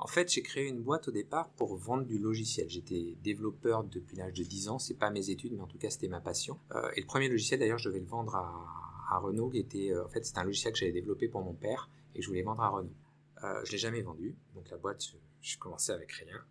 En 0.00 0.06
fait, 0.06 0.32
j'ai 0.32 0.42
créé 0.42 0.68
une 0.68 0.80
boîte 0.80 1.08
au 1.08 1.10
départ 1.10 1.50
pour 1.50 1.76
vendre 1.76 2.04
du 2.04 2.18
logiciel. 2.18 2.68
J'étais 2.68 3.16
développeur 3.24 3.82
depuis 3.82 4.16
l'âge 4.16 4.32
de 4.32 4.44
10 4.44 4.68
ans. 4.68 4.78
C'est 4.78 4.94
pas 4.94 5.10
mes 5.10 5.30
études, 5.30 5.54
mais 5.54 5.60
en 5.60 5.66
tout 5.66 5.78
cas, 5.78 5.90
c'était 5.90 6.06
ma 6.06 6.20
passion. 6.20 6.56
Euh, 6.72 6.88
et 6.94 7.00
le 7.00 7.06
premier 7.06 7.28
logiciel, 7.28 7.58
d'ailleurs, 7.58 7.78
je 7.78 7.88
devais 7.88 7.98
le 7.98 8.06
vendre 8.06 8.36
à, 8.36 9.18
Renault, 9.18 9.50
qui 9.50 9.58
était, 9.58 9.90
euh, 9.92 10.04
en 10.04 10.08
fait, 10.08 10.22
un 10.36 10.44
logiciel 10.44 10.72
que 10.72 10.78
j'avais 10.78 10.92
développé 10.92 11.26
pour 11.28 11.42
mon 11.42 11.54
père 11.54 11.90
et 12.14 12.18
que 12.18 12.22
je 12.22 12.28
voulais 12.28 12.42
vendre 12.42 12.62
à 12.62 12.68
Renault. 12.68 12.94
Euh, 13.42 13.64
je 13.64 13.72
l'ai 13.72 13.78
jamais 13.78 14.02
vendu. 14.02 14.36
Donc 14.54 14.70
la 14.70 14.76
boîte, 14.76 15.04
je, 15.04 15.16
je 15.40 15.58
commençais 15.58 15.92
avec 15.92 16.12
rien. 16.12 16.44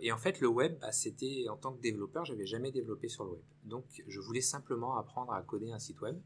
Et 0.00 0.12
en 0.12 0.18
fait, 0.18 0.40
le 0.40 0.48
web, 0.48 0.78
bah, 0.80 0.92
c'était 0.92 1.46
en 1.48 1.56
tant 1.56 1.72
que 1.72 1.80
développeur, 1.80 2.24
j'avais 2.24 2.46
jamais 2.46 2.72
développé 2.72 3.08
sur 3.08 3.24
le 3.24 3.32
web. 3.32 3.42
Donc, 3.64 3.84
je 4.06 4.20
voulais 4.20 4.40
simplement 4.40 4.96
apprendre 4.96 5.32
à 5.32 5.42
coder 5.42 5.70
un 5.72 5.78
site 5.78 6.00
web. 6.00 6.18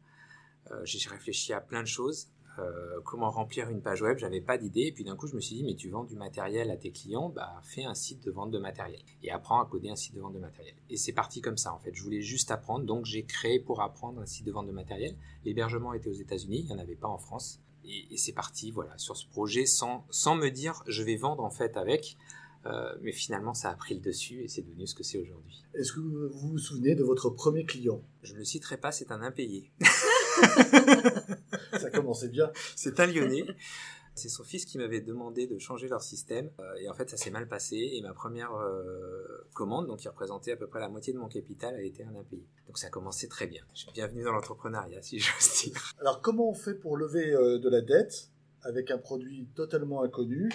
Euh, 0.71 0.81
j'ai 0.85 1.09
réfléchi 1.09 1.53
à 1.53 1.61
plein 1.61 1.83
de 1.83 1.89
choses. 1.89 2.29
Euh, 2.59 3.01
comment 3.05 3.31
remplir 3.31 3.69
une 3.69 3.83
page 3.83 4.01
web, 4.01 4.17
j'avais 4.19 4.41
pas 4.41 4.57
d'idée. 4.57 4.87
Et 4.87 4.93
puis 4.93 5.05
d'un 5.05 5.17
coup, 5.17 5.27
je 5.27 5.35
me 5.35 5.41
suis 5.41 5.57
dit, 5.57 5.65
mais 5.65 5.75
tu 5.75 5.91
vends 5.91 6.05
du 6.05 6.17
matériel 6.17 6.71
à 6.71 6.77
tes 6.77 6.91
clients, 6.91 7.29
bah 7.29 7.61
fais 7.63 7.85
un 7.85 7.95
site 7.95 8.25
de 8.25 8.31
vente 8.31 8.51
de 8.51 8.59
matériel 8.59 9.01
et 9.23 9.31
apprends 9.31 9.61
à 9.61 9.67
coder 9.67 9.91
un 9.91 9.97
site 9.97 10.15
de 10.15 10.21
vente 10.21 10.33
de 10.33 10.39
matériel. 10.39 10.75
Et 10.89 10.97
c'est 10.97 11.13
parti 11.13 11.41
comme 11.41 11.59
ça 11.59 11.75
en 11.75 11.79
fait. 11.79 11.95
Je 11.95 12.03
voulais 12.03 12.23
juste 12.23 12.51
apprendre, 12.51 12.87
donc 12.87 13.05
j'ai 13.05 13.25
créé 13.25 13.61
pour 13.61 13.83
apprendre 13.83 14.21
un 14.21 14.27
site 14.27 14.47
de 14.47 14.53
vente 14.53 14.67
de 14.67 14.73
matériel. 14.73 15.17
L'hébergement 15.45 15.93
était 15.93 16.09
aux 16.09 16.15
États-Unis, 16.15 16.61
il 16.61 16.67
n'y 16.67 16.73
en 16.73 16.79
avait 16.79 16.97
pas 16.97 17.09
en 17.09 17.19
France. 17.19 17.61
Et, 17.85 18.17
c'est 18.17 18.33
parti, 18.33 18.73
voilà, 18.73 18.99
sur 18.99 19.17
ce 19.17 19.29
projet 19.29 19.65
sans 19.65 20.03
me 20.11 20.49
dire, 20.49 20.83
je 20.89 21.05
vais 21.05 21.15
vendre 21.15 21.45
en 21.45 21.51
fait 21.51 21.77
avec. 21.77 22.17
Euh, 22.65 22.95
mais 23.03 23.13
finalement, 23.13 23.55
ça 23.55 23.71
a 23.71 23.75
pris 23.75 23.95
le 23.95 24.01
dessus 24.01 24.43
et 24.43 24.49
c'est 24.49 24.63
devenu 24.63 24.87
ce 24.87 24.95
que 24.95 25.05
c'est 25.05 25.19
aujourd'hui. 25.19 25.65
Est-ce 25.75 25.93
que 25.93 26.01
vous 26.01 26.29
vous 26.31 26.59
souvenez 26.59 26.95
de 26.95 27.05
votre 27.05 27.31
premier 27.31 27.65
client? 27.65 28.03
Je 28.23 28.33
ne 28.33 28.39
le 28.39 28.45
citerai 28.45 28.77
pas, 28.77 28.91
c'est 28.93 29.13
un 29.13 29.23
impayé. 29.23 29.71
Ça 31.79 31.91
commençait 31.91 32.29
bien. 32.29 32.51
C'est 32.75 33.01
un 33.01 33.07
Lyonnais. 33.07 33.45
C'est 34.15 34.31
son 34.31 34.45
fils 34.45 34.65
qui 34.65 34.79
m'avait 34.79 35.03
demandé 35.03 35.47
de 35.47 35.59
changer 35.59 35.89
leur 35.89 36.03
système. 36.03 36.51
Euh, 36.59 36.75
et 36.77 36.89
en 36.89 36.95
fait, 36.95 37.11
ça 37.11 37.19
s'est 37.19 37.31
mal 37.31 37.47
passé. 37.47 37.77
Et 37.77 38.01
ma 38.01 38.15
première 38.15 38.55
euh, 38.55 39.47
commande, 39.53 39.87
donc 39.87 39.99
qui 39.99 40.09
représentait 40.09 40.53
à 40.53 40.57
peu 40.57 40.67
près 40.67 40.81
la 40.81 40.89
moitié 40.89 41.13
de 41.13 41.19
mon 41.19 41.29
capital, 41.29 41.75
a 41.75 41.83
été 41.83 42.03
un 42.03 42.17
impayé. 42.17 42.47
Donc 42.67 42.79
ça 42.79 42.87
a 42.87 42.91
commencé 42.91 43.29
très 43.29 43.47
bien. 43.47 43.63
Je 43.75 43.81
suis 43.81 43.93
bienvenu 43.93 44.25
dans 44.25 44.33
l'entrepreneuriat, 44.33 45.03
si 45.03 45.19
j'ose 45.19 45.65
dire. 45.65 45.93
Alors 46.01 46.23
comment 46.23 46.49
on 46.49 46.55
fait 46.55 46.75
pour 46.75 46.97
lever 46.97 47.31
de 47.31 47.69
la 47.69 47.83
dette 47.83 48.31
avec 48.63 48.91
un 48.91 48.99
produit 48.99 49.47
totalement 49.55 50.03
inconnu 50.03 50.51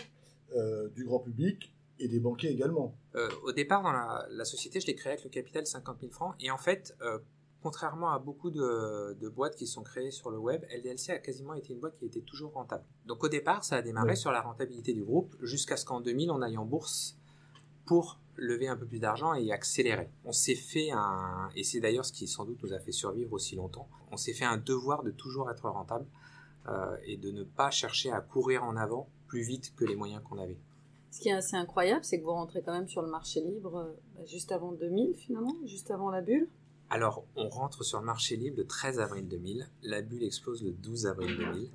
du 0.95 1.05
grand 1.05 1.19
public 1.19 1.71
et 2.01 2.07
des 2.07 2.19
banquiers 2.19 2.49
également 2.49 2.95
Euh, 3.15 3.29
au 3.43 3.51
départ, 3.51 3.83
dans 3.83 3.91
la, 3.91 4.25
la 4.29 4.45
société, 4.45 4.79
je 4.79 4.87
l'ai 4.87 4.95
créée 4.95 5.13
avec 5.13 5.23
le 5.23 5.29
capital 5.29 5.63
de 5.63 5.67
50 5.67 5.99
000 5.99 6.11
francs. 6.11 6.33
Et 6.39 6.49
en 6.49 6.57
fait, 6.57 6.95
euh, 7.01 7.19
contrairement 7.61 8.11
à 8.11 8.19
beaucoup 8.19 8.49
de, 8.49 9.13
de 9.19 9.29
boîtes 9.29 9.55
qui 9.55 9.67
sont 9.67 9.83
créées 9.83 10.11
sur 10.11 10.31
le 10.31 10.37
web, 10.37 10.63
LDLC 10.73 11.09
a 11.11 11.19
quasiment 11.19 11.53
été 11.53 11.73
une 11.73 11.79
boîte 11.79 11.97
qui 11.97 12.05
était 12.05 12.21
toujours 12.21 12.53
rentable. 12.53 12.83
Donc 13.05 13.23
au 13.23 13.27
départ, 13.29 13.63
ça 13.63 13.75
a 13.77 13.81
démarré 13.81 14.11
Oui. 14.11 14.17
sur 14.17 14.31
la 14.31 14.41
rentabilité 14.41 14.93
du 14.93 15.03
groupe 15.03 15.35
jusqu'à 15.41 15.77
ce 15.77 15.85
qu'en 15.85 16.01
2000, 16.01 16.31
on 16.31 16.41
aille 16.41 16.57
en 16.57 16.65
bourse 16.65 17.17
pour 17.85 18.19
lever 18.37 18.67
un 18.67 18.77
peu 18.77 18.85
plus 18.85 18.99
d'argent 18.99 19.33
et 19.33 19.51
accélérer. 19.51 20.09
On 20.23 20.31
s'est 20.31 20.55
fait 20.55 20.89
un, 20.91 21.49
et 21.55 21.63
c'est 21.63 21.79
d'ailleurs 21.81 22.05
ce 22.05 22.13
qui 22.13 22.27
sans 22.27 22.45
doute 22.45 22.63
nous 22.63 22.73
a 22.73 22.79
fait 22.79 22.91
survivre 22.93 23.33
aussi 23.33 23.55
longtemps, 23.55 23.87
on 24.11 24.17
s'est 24.17 24.33
fait 24.33 24.45
un 24.45 24.57
devoir 24.57 25.03
de 25.03 25.11
toujours 25.11 25.51
être 25.51 25.67
rentable 25.69 26.05
euh, 26.69 26.95
et 27.05 27.17
de 27.17 27.31
ne 27.31 27.43
pas 27.43 27.69
chercher 27.71 28.11
à 28.11 28.21
courir 28.21 28.63
en 28.63 28.77
avant 28.77 29.09
plus 29.27 29.41
vite 29.41 29.73
que 29.75 29.83
les 29.85 29.95
moyens 29.95 30.21
qu'on 30.23 30.37
avait. 30.39 30.57
Ce 31.11 31.19
qui 31.19 31.29
est 31.29 31.33
assez 31.33 31.55
incroyable, 31.55 32.03
c'est 32.03 32.19
que 32.19 32.23
vous 32.23 32.31
rentrez 32.31 32.61
quand 32.63 32.73
même 32.73 32.87
sur 32.87 33.01
le 33.01 33.09
marché 33.09 33.41
libre 33.41 33.75
euh, 33.77 33.93
bah, 34.15 34.25
juste 34.25 34.51
avant 34.51 34.71
2000 34.71 35.13
finalement, 35.15 35.55
juste 35.65 35.91
avant 35.91 36.09
la 36.09 36.21
bulle. 36.21 36.47
Alors, 36.89 37.25
on 37.35 37.47
rentre 37.49 37.83
sur 37.83 37.99
le 37.99 38.05
marché 38.05 38.35
libre 38.35 38.57
le 38.57 38.65
13 38.67 38.99
avril 38.99 39.27
2000. 39.27 39.69
La 39.83 40.01
bulle 40.01 40.23
explose 40.23 40.63
le 40.63 40.71
12 40.71 41.05
avril 41.07 41.37
2000. 41.37 41.69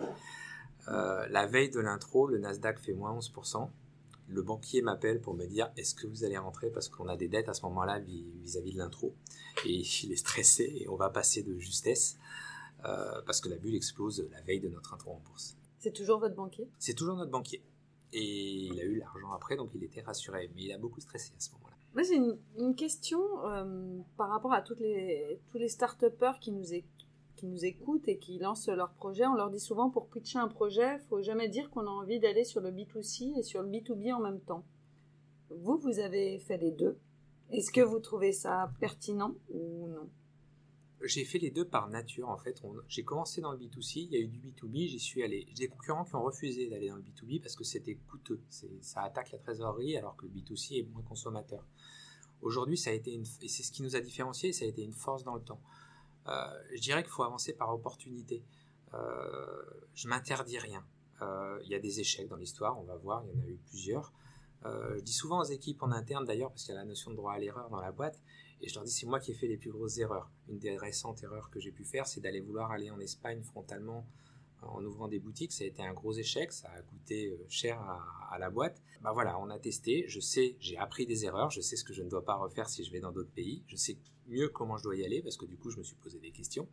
Euh, 0.88 1.26
la 1.28 1.47
veille 1.47 1.71
de 1.71 1.81
l'intro, 1.81 2.26
le 2.26 2.38
Nasdaq 2.38 2.78
fait 2.78 2.93
moins 2.93 3.16
11%. 3.19 3.69
Le 4.28 4.43
banquier 4.43 4.83
m'appelle 4.83 5.21
pour 5.21 5.35
me 5.35 5.47
dire 5.47 5.71
est-ce 5.76 5.95
que 5.95 6.07
vous 6.07 6.25
allez 6.25 6.37
rentrer? 6.37 6.71
Parce 6.71 6.88
qu'on 6.88 7.09
a 7.09 7.16
des 7.16 7.28
dettes 7.28 7.49
à 7.49 7.55
ce 7.55 7.62
moment-là 7.62 7.99
vis- 8.00 8.26
vis-à-vis 8.43 8.73
de 8.73 8.78
l'intro. 8.78 9.14
Et 9.64 9.83
il 10.05 10.12
est 10.12 10.16
stressé 10.16 10.64
et 10.81 10.88
on 10.88 10.97
va 10.97 11.11
passer 11.11 11.43
de 11.43 11.59
justesse 11.59 12.19
euh, 12.85 13.23
parce 13.25 13.40
que 13.40 13.49
la 13.49 13.57
bulle 13.57 13.75
explose 13.75 14.26
la 14.33 14.40
veille 14.43 14.61
de 14.61 14.69
notre 14.69 14.95
intro 14.95 15.12
en 15.12 15.21
bourse. 15.26 15.57
C'est 15.78 15.93
toujours 15.93 16.21
votre 16.21 16.35
banquier? 16.35 16.69
C'est 16.78 16.95
toujours 16.95 17.16
notre 17.16 17.31
banquier. 17.31 17.62
Et 18.18 18.68
il 18.68 18.80
a 18.80 18.85
eu 18.85 18.96
l'argent 18.96 19.30
après, 19.32 19.56
donc 19.56 19.70
il 19.75 19.85
était 19.85 20.00
rassuré. 20.00 20.50
Mais 20.54 20.62
il 20.62 20.73
a 20.73 20.78
beaucoup 20.78 21.00
stressé 21.00 21.35
à 21.37 21.40
ce 21.40 21.52
moment-là. 21.52 21.76
Moi, 21.92 22.02
j'ai 22.02 22.16
une, 22.58 22.75
question 22.75 23.20
euh, 23.44 23.99
par 24.16 24.30
rapport 24.30 24.54
à 24.54 24.62
toutes 24.62 24.80
les, 24.80 25.38
tous 25.50 25.58
les 25.58 25.68
start-upers 25.68 26.38
qui 26.40 26.50
nous, 26.50 26.64
qui 27.37 27.46
nous 27.46 27.64
écoutent 27.66 28.08
et 28.08 28.16
qui 28.16 28.38
lancent 28.38 28.68
leur 28.68 28.94
projet. 28.94 29.26
On 29.26 29.35
leur 29.35 29.50
dit 29.50 29.61
souvent 29.61 29.90
pour 29.90 30.08
pitcher 30.08 30.38
un 30.38 30.49
projet, 30.49 30.99
faut 31.11 31.20
jamais 31.20 31.49
dire 31.49 31.68
qu'on 31.68 31.87
a 31.87 31.90
envie 31.90 32.18
d'aller 32.18 32.44
sur 32.44 32.62
le 32.62 32.70
B2C 32.70 33.38
et 33.38 33.42
sur 33.42 33.62
le 33.62 33.68
B2B 33.68 34.14
en 34.14 34.20
même 34.20 34.40
temps. 34.40 34.64
Vous, 35.50 35.76
vous 35.76 35.99
avez 35.99 36.38
fait 36.38 36.56
les 36.56 36.70
deux. 36.70 36.99
Est-ce 37.50 37.70
que 37.70 37.82
vous 37.82 38.00
trouvez 38.00 38.32
ça 38.32 38.73
pertinent 38.80 39.35
ou 39.50 39.88
non? 39.88 40.08
J'ai 41.02 41.24
fait 41.24 41.38
les 41.38 41.50
deux 41.50 41.66
par 41.66 41.88
nature 41.88 42.28
en 42.28 42.38
fait. 42.38 42.62
J'ai 42.88 43.04
commencé 43.04 43.40
dans 43.40 43.52
le 43.52 43.58
B2C, 43.58 44.00
il 44.00 44.12
y 44.12 44.16
a 44.16 44.20
eu 44.20 44.28
du 44.28 44.38
B2B, 44.38 44.88
j'y 44.88 44.98
suis 44.98 45.22
allé. 45.22 45.46
J'ai 45.48 45.66
des 45.66 45.68
concurrents 45.68 46.04
qui 46.04 46.14
ont 46.14 46.22
refusé 46.22 46.68
d'aller 46.68 46.88
dans 46.88 46.96
le 46.96 47.02
B2B 47.02 47.42
parce 47.42 47.54
que 47.54 47.64
c'était 47.64 47.96
coûteux. 48.10 48.40
Ça 48.80 49.02
attaque 49.02 49.30
la 49.32 49.38
trésorerie 49.38 49.96
alors 49.96 50.16
que 50.16 50.24
le 50.24 50.32
B2C 50.32 50.80
est 50.80 50.82
moins 50.84 51.02
consommateur. 51.02 51.64
Aujourd'hui, 52.42 52.76
ça 52.76 52.90
a 52.90 52.92
été 52.92 53.12
une, 53.12 53.24
et 53.42 53.48
c'est 53.48 53.62
ce 53.62 53.72
qui 53.72 53.82
nous 53.82 53.96
a 53.96 54.00
différenciés, 54.00 54.52
ça 54.52 54.64
a 54.64 54.68
été 54.68 54.82
une 54.82 54.92
force 54.92 55.24
dans 55.24 55.34
le 55.34 55.42
temps. 55.42 55.60
Euh, 56.28 56.62
je 56.74 56.80
dirais 56.80 57.02
qu'il 57.02 57.12
faut 57.12 57.22
avancer 57.22 57.52
par 57.54 57.72
opportunité. 57.72 58.44
Euh, 58.94 59.62
je 59.94 60.08
m'interdis 60.08 60.58
rien. 60.58 60.84
Euh, 61.22 61.58
Il 61.64 61.70
y 61.70 61.74
a 61.74 61.78
des 61.78 62.00
échecs 62.00 62.28
dans 62.28 62.36
l'histoire, 62.36 62.78
on 62.78 62.84
va 62.84 62.96
voir, 62.96 63.24
il 63.24 63.30
y 63.30 63.42
en 63.42 63.42
a 63.42 63.48
eu 63.48 63.58
plusieurs. 63.68 64.12
Je 64.64 65.00
dis 65.00 65.12
souvent 65.12 65.40
aux 65.40 65.44
équipes 65.44 65.80
en 65.84 65.92
interne 65.92 66.24
d'ailleurs, 66.24 66.50
parce 66.50 66.64
qu'il 66.64 66.74
y 66.74 66.76
a 66.76 66.80
la 66.80 66.86
notion 66.86 67.12
de 67.12 67.16
droit 67.16 67.32
à 67.32 67.38
l'erreur 67.38 67.70
dans 67.70 67.80
la 67.80 67.92
boîte, 67.92 68.20
et 68.60 68.68
je 68.68 68.74
leur 68.74 68.82
dis 68.82 68.90
c'est 68.90 69.06
moi 69.06 69.20
qui 69.20 69.30
ai 69.30 69.34
fait 69.34 69.46
les 69.46 69.56
plus 69.56 69.70
grosses 69.70 69.98
erreurs. 69.98 70.28
Une 70.48 70.58
des 70.58 70.76
récentes 70.76 71.22
erreurs 71.22 71.50
que 71.50 71.60
j'ai 71.60 71.72
pu 71.72 71.84
faire, 71.84 72.06
c'est 72.06 72.20
d'aller 72.20 72.40
vouloir 72.40 72.70
aller 72.70 72.90
en 72.90 73.00
Espagne 73.00 73.42
frontalement 73.42 74.06
euh, 74.62 74.66
en 74.66 74.84
ouvrant 74.84 75.08
des 75.08 75.18
boutiques. 75.18 75.52
Ça 75.52 75.64
a 75.64 75.66
été 75.66 75.82
un 75.82 75.92
gros 75.92 76.12
échec, 76.12 76.52
ça 76.52 76.68
a 76.70 76.82
coûté 76.82 77.28
euh, 77.28 77.44
cher 77.48 77.80
à, 78.30 78.38
la 78.38 78.50
boîte. 78.50 78.80
Bah 79.02 79.12
voilà, 79.12 79.38
on 79.38 79.50
a 79.50 79.58
testé, 79.58 80.04
je 80.08 80.20
sais, 80.20 80.56
j'ai 80.60 80.76
appris 80.76 81.06
des 81.06 81.24
erreurs, 81.24 81.50
je 81.50 81.60
sais 81.60 81.76
ce 81.76 81.84
que 81.84 81.92
je 81.92 82.02
ne 82.02 82.08
dois 82.08 82.24
pas 82.24 82.34
refaire 82.34 82.68
si 82.68 82.84
je 82.84 82.92
vais 82.92 83.00
dans 83.00 83.12
d'autres 83.12 83.32
pays, 83.32 83.62
je 83.66 83.76
sais 83.76 83.96
mieux 84.26 84.48
comment 84.48 84.76
je 84.76 84.82
dois 84.82 84.96
y 84.96 85.04
aller, 85.04 85.22
parce 85.22 85.36
que 85.36 85.46
du 85.46 85.56
coup 85.56 85.70
je 85.70 85.78
me 85.78 85.82
suis 85.82 85.96
posé 85.96 86.18
des 86.18 86.32
questions. 86.32 86.68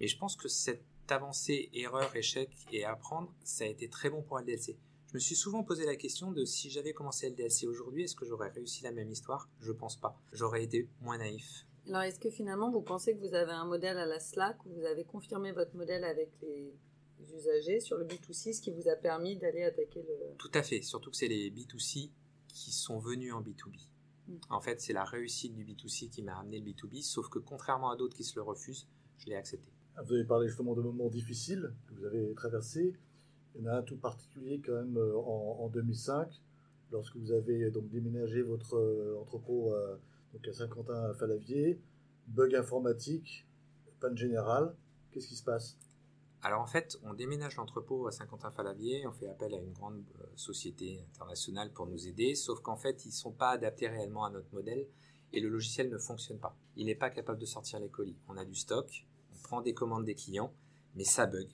Mais 0.00 0.06
je 0.06 0.16
pense 0.16 0.36
que 0.36 0.48
cette 0.48 0.84
avancée 1.08 1.70
erreur, 1.72 2.14
échec 2.14 2.50
et 2.72 2.84
apprendre, 2.84 3.32
ça 3.44 3.64
a 3.64 3.66
été 3.66 3.88
très 3.88 4.10
bon 4.10 4.22
pour 4.22 4.38
LDLC. 4.38 4.76
Je 5.10 5.14
me 5.14 5.20
suis 5.20 5.36
souvent 5.36 5.62
posé 5.64 5.86
la 5.86 5.96
question 5.96 6.32
de 6.32 6.44
si 6.44 6.68
j'avais 6.68 6.92
commencé 6.92 7.30
LDLC 7.30 7.66
aujourd'hui, 7.66 8.04
est-ce 8.04 8.14
que 8.14 8.26
j'aurais 8.26 8.50
réussi 8.50 8.82
la 8.82 8.92
même 8.92 9.10
histoire? 9.10 9.48
Je 9.60 9.72
pense 9.72 9.96
pas. 9.96 10.20
J'aurais 10.32 10.62
été 10.62 10.88
moins 11.00 11.18
naïf. 11.18 11.66
Alors, 11.88 12.02
est-ce 12.02 12.20
que 12.20 12.30
finalement, 12.30 12.70
vous 12.70 12.82
pensez 12.82 13.14
que 13.14 13.20
vous 13.20 13.34
avez 13.34 13.52
un 13.52 13.64
modèle 13.64 13.96
à 13.96 14.06
la 14.06 14.20
Slack 14.20 14.64
ou 14.66 14.74
vous 14.74 14.84
avez 14.84 15.04
confirmé 15.04 15.52
votre 15.52 15.74
modèle 15.74 16.04
avec 16.04 16.30
les 16.42 16.74
usagers 17.34 17.80
sur 17.80 17.96
le 17.96 18.04
B2C, 18.04 18.54
ce 18.54 18.60
qui 18.60 18.70
vous 18.70 18.88
a 18.88 18.96
permis 18.96 19.36
d'aller 19.36 19.62
attaquer 19.62 20.02
le... 20.02 20.36
Tout 20.36 20.50
à 20.54 20.62
fait, 20.62 20.82
surtout 20.82 21.10
que 21.10 21.16
c'est 21.16 21.28
les 21.28 21.50
B2C 21.50 22.10
qui 22.48 22.72
sont 22.72 22.98
venus 22.98 23.32
en 23.32 23.42
B2B. 23.42 23.88
Mm. 24.28 24.36
En 24.50 24.60
fait, 24.60 24.80
c'est 24.80 24.92
la 24.92 25.04
réussite 25.04 25.54
du 25.54 25.64
B2C 25.64 26.10
qui 26.10 26.22
m'a 26.22 26.38
amené 26.38 26.60
le 26.60 26.66
B2B, 26.66 27.02
sauf 27.02 27.28
que 27.28 27.38
contrairement 27.38 27.90
à 27.90 27.96
d'autres 27.96 28.14
qui 28.14 28.24
se 28.24 28.36
le 28.36 28.42
refusent, 28.42 28.86
je 29.18 29.26
l'ai 29.26 29.36
accepté. 29.36 29.72
Vous 30.04 30.14
avez 30.14 30.24
parlé 30.24 30.46
justement 30.46 30.74
de 30.74 30.82
moments 30.82 31.08
difficiles 31.08 31.72
que 31.88 31.94
vous 31.94 32.04
avez 32.04 32.32
traversés. 32.34 32.94
Il 33.56 33.64
y 33.64 33.68
en 33.68 33.72
a 33.72 33.76
un 33.78 33.82
tout 33.82 33.96
particulier 33.96 34.60
quand 34.64 34.74
même 34.74 34.96
euh, 34.96 35.16
en, 35.16 35.64
en 35.64 35.68
2005, 35.68 36.28
lorsque 36.92 37.16
vous 37.16 37.32
avez 37.32 37.70
donc 37.70 37.88
déménagé 37.88 38.42
votre 38.42 38.76
euh, 38.76 39.18
entrepôt 39.20 39.72
euh, 39.72 39.96
donc 40.32 40.46
à 40.46 40.52
Saint-Quentin 40.52 41.10
à 41.10 41.14
Falavier, 41.14 41.80
bug 42.26 42.54
informatique, 42.54 43.46
panne 44.00 44.16
générale. 44.16 44.74
Qu'est-ce 45.10 45.28
qui 45.28 45.36
se 45.36 45.44
passe? 45.44 45.76
Alors 46.42 46.60
en 46.60 46.66
fait, 46.66 46.96
on 47.02 47.14
déménage 47.14 47.56
l'entrepôt 47.56 48.06
à 48.06 48.12
Saint-Quentin-Falavier, 48.12 49.06
on 49.06 49.12
fait 49.12 49.28
appel 49.28 49.54
à 49.54 49.58
une 49.58 49.72
grande 49.72 50.04
euh, 50.20 50.26
société 50.36 51.04
internationale 51.10 51.72
pour 51.72 51.86
nous 51.86 52.06
aider, 52.06 52.36
sauf 52.36 52.60
qu'en 52.60 52.76
fait, 52.76 53.04
ils 53.04 53.08
ne 53.08 53.14
sont 53.14 53.32
pas 53.32 53.50
adaptés 53.50 53.88
réellement 53.88 54.24
à 54.24 54.30
notre 54.30 54.52
modèle 54.54 54.86
et 55.32 55.40
le 55.40 55.48
logiciel 55.48 55.90
ne 55.90 55.98
fonctionne 55.98 56.38
pas. 56.38 56.56
Il 56.76 56.86
n'est 56.86 56.94
pas 56.94 57.10
capable 57.10 57.40
de 57.40 57.46
sortir 57.46 57.80
les 57.80 57.88
colis. 57.88 58.16
On 58.28 58.36
a 58.36 58.44
du 58.44 58.54
stock, 58.54 59.06
on 59.34 59.42
prend 59.42 59.62
des 59.62 59.74
commandes 59.74 60.04
des 60.04 60.14
clients, 60.14 60.52
mais 60.94 61.04
ça 61.04 61.26
bug. 61.26 61.48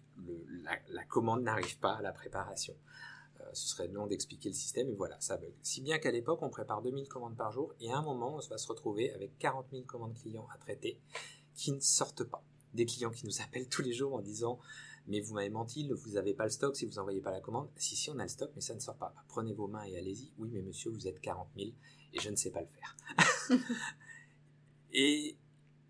La 0.90 1.04
commande 1.04 1.42
n'arrive 1.42 1.78
pas 1.78 1.94
à 1.94 2.02
la 2.02 2.12
préparation. 2.12 2.74
Ce 3.54 3.68
serait 3.68 3.88
long 3.88 4.06
d'expliquer 4.06 4.48
le 4.48 4.54
système, 4.54 4.88
et 4.90 4.94
voilà, 4.94 5.20
ça 5.20 5.36
bug. 5.36 5.52
Si 5.62 5.80
bien 5.80 5.98
qu'à 5.98 6.10
l'époque, 6.10 6.42
on 6.42 6.50
prépare 6.50 6.82
2000 6.82 7.08
commandes 7.08 7.36
par 7.36 7.52
jour, 7.52 7.74
et 7.80 7.90
à 7.90 7.98
un 7.98 8.02
moment, 8.02 8.36
on 8.36 8.48
va 8.48 8.58
se 8.58 8.68
retrouver 8.68 9.12
avec 9.12 9.38
40 9.38 9.66
000 9.72 9.84
commandes 9.84 10.14
clients 10.14 10.48
à 10.54 10.58
traiter 10.58 10.98
qui 11.54 11.72
ne 11.72 11.80
sortent 11.80 12.24
pas. 12.24 12.42
Des 12.74 12.86
clients 12.86 13.10
qui 13.10 13.26
nous 13.26 13.40
appellent 13.40 13.68
tous 13.68 13.82
les 13.82 13.92
jours 13.92 14.14
en 14.14 14.20
disant 14.20 14.58
mais 15.06 15.20
vous 15.20 15.34
m'avez 15.34 15.50
menti, 15.50 15.88
vous 15.88 16.12
n'avez 16.12 16.32
pas 16.32 16.44
le 16.44 16.50
stock 16.50 16.76
si 16.76 16.86
vous 16.86 16.94
n'envoyez 16.94 17.20
pas 17.20 17.30
la 17.30 17.40
commande. 17.40 17.68
Si, 17.76 17.94
si, 17.94 18.10
on 18.10 18.18
a 18.18 18.22
le 18.22 18.28
stock, 18.28 18.50
mais 18.54 18.62
ça 18.62 18.74
ne 18.74 18.80
sort 18.80 18.96
pas. 18.96 19.12
Bah, 19.14 19.22
prenez 19.28 19.52
vos 19.52 19.66
mains 19.66 19.84
et 19.84 19.98
allez-y. 19.98 20.32
Oui, 20.38 20.48
mais 20.52 20.62
monsieur, 20.62 20.90
vous 20.90 21.06
êtes 21.06 21.20
40 21.20 21.48
000 21.56 21.70
et 22.14 22.20
je 22.20 22.30
ne 22.30 22.36
sais 22.36 22.50
pas 22.50 22.60
le 22.60 22.66
faire. 22.66 22.96
et, 24.92 25.36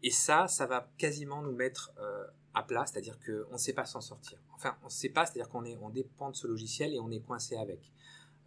et 0.02 0.11
ça, 0.11 0.49
ça 0.49 0.66
va 0.66 0.90
quasiment 0.99 1.42
nous 1.42 1.52
mettre 1.52 1.92
euh, 1.99 2.26
à 2.55 2.63
plat, 2.63 2.87
c'est-à-dire 2.87 3.19
qu'on 3.19 3.53
ne 3.53 3.59
sait 3.59 3.73
pas 3.73 3.85
s'en 3.85 4.01
sortir. 4.01 4.39
Enfin, 4.55 4.77
on 4.83 4.87
ne 4.87 4.91
sait 4.91 5.09
pas, 5.09 5.27
c'est-à-dire 5.27 5.49
qu'on 5.49 5.65
est, 5.65 5.77
on 5.83 5.91
dépend 5.91 6.31
de 6.31 6.37
ce 6.37 6.47
logiciel 6.47 6.95
et 6.95 7.01
on 7.01 7.11
est 7.11 7.21
coincé 7.21 7.57
avec. 7.57 7.93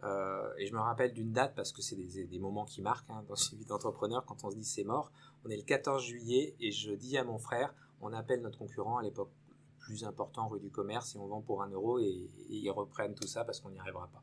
Euh, 0.04 0.52
et 0.58 0.66
je 0.66 0.72
me 0.72 0.80
rappelle 0.80 1.12
d'une 1.12 1.32
date 1.32 1.54
parce 1.54 1.72
que 1.72 1.82
c'est 1.82 1.96
des, 1.96 2.38
moments 2.38 2.64
qui 2.64 2.82
marquent 2.82 3.10
hein, 3.10 3.24
dans 3.28 3.34
une 3.34 3.58
vie 3.58 3.64
d'entrepreneur 3.64 4.24
quand 4.24 4.44
on 4.44 4.50
se 4.50 4.56
dit 4.56 4.64
c'est 4.64 4.84
mort. 4.84 5.12
On 5.44 5.50
est 5.50 5.56
le 5.56 5.62
14 5.62 6.02
juillet 6.02 6.54
et 6.60 6.70
je 6.70 6.92
dis 6.92 7.18
à 7.18 7.24
mon 7.24 7.38
frère, 7.38 7.74
on 8.00 8.12
appelle 8.12 8.40
notre 8.40 8.58
concurrent 8.58 8.98
à 8.98 9.02
l'époque 9.02 9.30
plus 9.78 10.04
important 10.04 10.48
rue 10.48 10.60
du 10.60 10.70
commerce 10.70 11.14
et 11.14 11.18
on 11.18 11.26
vend 11.26 11.40
pour 11.40 11.62
un 11.62 11.68
euro 11.68 11.98
et, 11.98 12.04
et 12.04 12.30
ils 12.48 12.70
reprennent 12.70 13.14
tout 13.14 13.26
ça 13.26 13.44
parce 13.44 13.60
qu'on 13.60 13.70
n'y 13.70 13.78
arrivera 13.78 14.08
pas. 14.08 14.22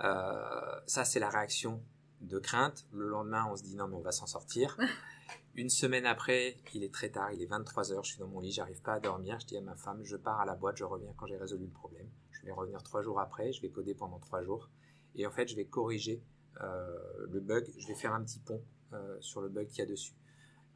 Euh, 0.00 0.80
ça 0.86 1.04
c'est 1.04 1.20
la 1.20 1.28
réaction 1.28 1.80
de 2.20 2.38
crainte. 2.38 2.86
Le 2.92 3.08
lendemain 3.08 3.46
on 3.50 3.56
se 3.56 3.62
dit 3.62 3.76
non 3.76 3.86
mais 3.88 3.96
on 3.96 4.02
va 4.02 4.12
s'en 4.12 4.26
sortir. 4.26 4.76
Une 5.58 5.70
semaine 5.70 6.06
après, 6.06 6.56
il 6.72 6.84
est 6.84 6.94
très 6.94 7.08
tard, 7.08 7.32
il 7.32 7.42
est 7.42 7.50
23h, 7.50 8.04
je 8.04 8.10
suis 8.10 8.20
dans 8.20 8.28
mon 8.28 8.38
lit, 8.38 8.52
j'arrive 8.52 8.80
pas 8.80 8.92
à 8.92 9.00
dormir, 9.00 9.40
je 9.40 9.46
dis 9.46 9.56
à 9.56 9.60
ma 9.60 9.74
femme, 9.74 10.04
je 10.04 10.14
pars 10.14 10.38
à 10.38 10.46
la 10.46 10.54
boîte, 10.54 10.76
je 10.76 10.84
reviens 10.84 11.12
quand 11.16 11.26
j'ai 11.26 11.36
résolu 11.36 11.64
le 11.64 11.72
problème. 11.72 12.08
Je 12.30 12.46
vais 12.46 12.52
revenir 12.52 12.80
trois 12.84 13.02
jours 13.02 13.18
après, 13.18 13.52
je 13.52 13.60
vais 13.60 13.68
coder 13.68 13.92
pendant 13.92 14.20
trois 14.20 14.40
jours. 14.44 14.70
Et 15.16 15.26
en 15.26 15.32
fait, 15.32 15.48
je 15.48 15.56
vais 15.56 15.64
corriger 15.64 16.22
euh, 16.60 16.96
le 17.28 17.40
bug, 17.40 17.68
je 17.76 17.88
vais 17.88 17.96
faire 17.96 18.14
un 18.14 18.22
petit 18.22 18.38
pont 18.38 18.62
euh, 18.92 19.16
sur 19.20 19.40
le 19.40 19.48
bug 19.48 19.66
qu'il 19.66 19.80
y 19.80 19.82
a 19.82 19.86
dessus. 19.86 20.14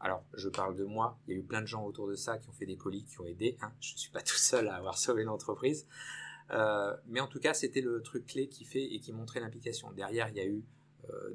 Alors, 0.01 0.25
je 0.35 0.49
parle 0.49 0.75
de 0.75 0.83
moi, 0.83 1.17
il 1.29 1.35
y 1.35 1.37
a 1.37 1.39
eu 1.39 1.45
plein 1.45 1.61
de 1.61 1.69
gens 1.69 1.85
autour 1.85 2.09
de 2.09 2.17
ça 2.17 2.39
qui 2.39 2.49
ont 2.49 2.53
fait 2.53 2.67
des 2.67 2.77
colis, 2.77 3.05
qui 3.05 3.21
ont 3.21 3.25
aidé. 3.25 3.57
Hein. 3.63 3.71
Je 3.79 3.95
ne 3.95 3.99
suis 3.99 4.11
pas 4.11 4.23
tout 4.23 4.35
seul 4.35 4.67
à 4.67 4.75
avoir 4.75 4.99
sauvé 4.99 5.23
l'entreprise. 5.23 5.87
Euh, 6.51 6.97
mais 7.07 7.21
en 7.21 7.29
tout 7.29 7.39
cas, 7.39 7.55
c'était 7.55 7.83
le 7.83 8.03
truc 8.03 8.27
clé 8.27 8.49
qui 8.49 8.65
fait 8.65 8.83
et 8.83 8.99
qui 8.99 9.13
montrait 9.13 9.39
l'implication. 9.39 9.93
Derrière, 9.93 10.29
il 10.31 10.35
y 10.35 10.41
a 10.41 10.47
eu, 10.47 10.65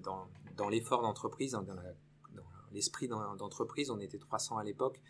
dans, 0.04 0.28
dans 0.58 0.68
l'effort 0.68 1.02
d'entreprise, 1.02 1.54
dans, 1.54 1.64
la, 1.74 1.94
l'esprit 2.78 3.08
d'entreprise, 3.08 3.90
on 3.90 4.00
était 4.00 4.20
300 4.20 4.58
à 4.58 4.64
l'époque. 4.64 5.02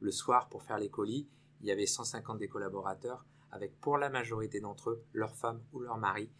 Le 0.00 0.12
soir, 0.12 0.48
pour 0.48 0.62
faire 0.62 0.78
les 0.78 0.88
colis, 0.88 1.26
il 1.60 1.66
y 1.66 1.72
avait 1.72 1.86
150 1.86 2.38
des 2.38 2.48
collaborateurs 2.48 3.24
avec 3.50 3.78
pour 3.80 3.98
la 3.98 4.10
majorité 4.10 4.60
d'entre 4.60 4.90
eux 4.90 5.02
leur 5.12 5.34
femme 5.34 5.60
ou 5.72 5.80
leur 5.80 5.98
mari 5.98 6.30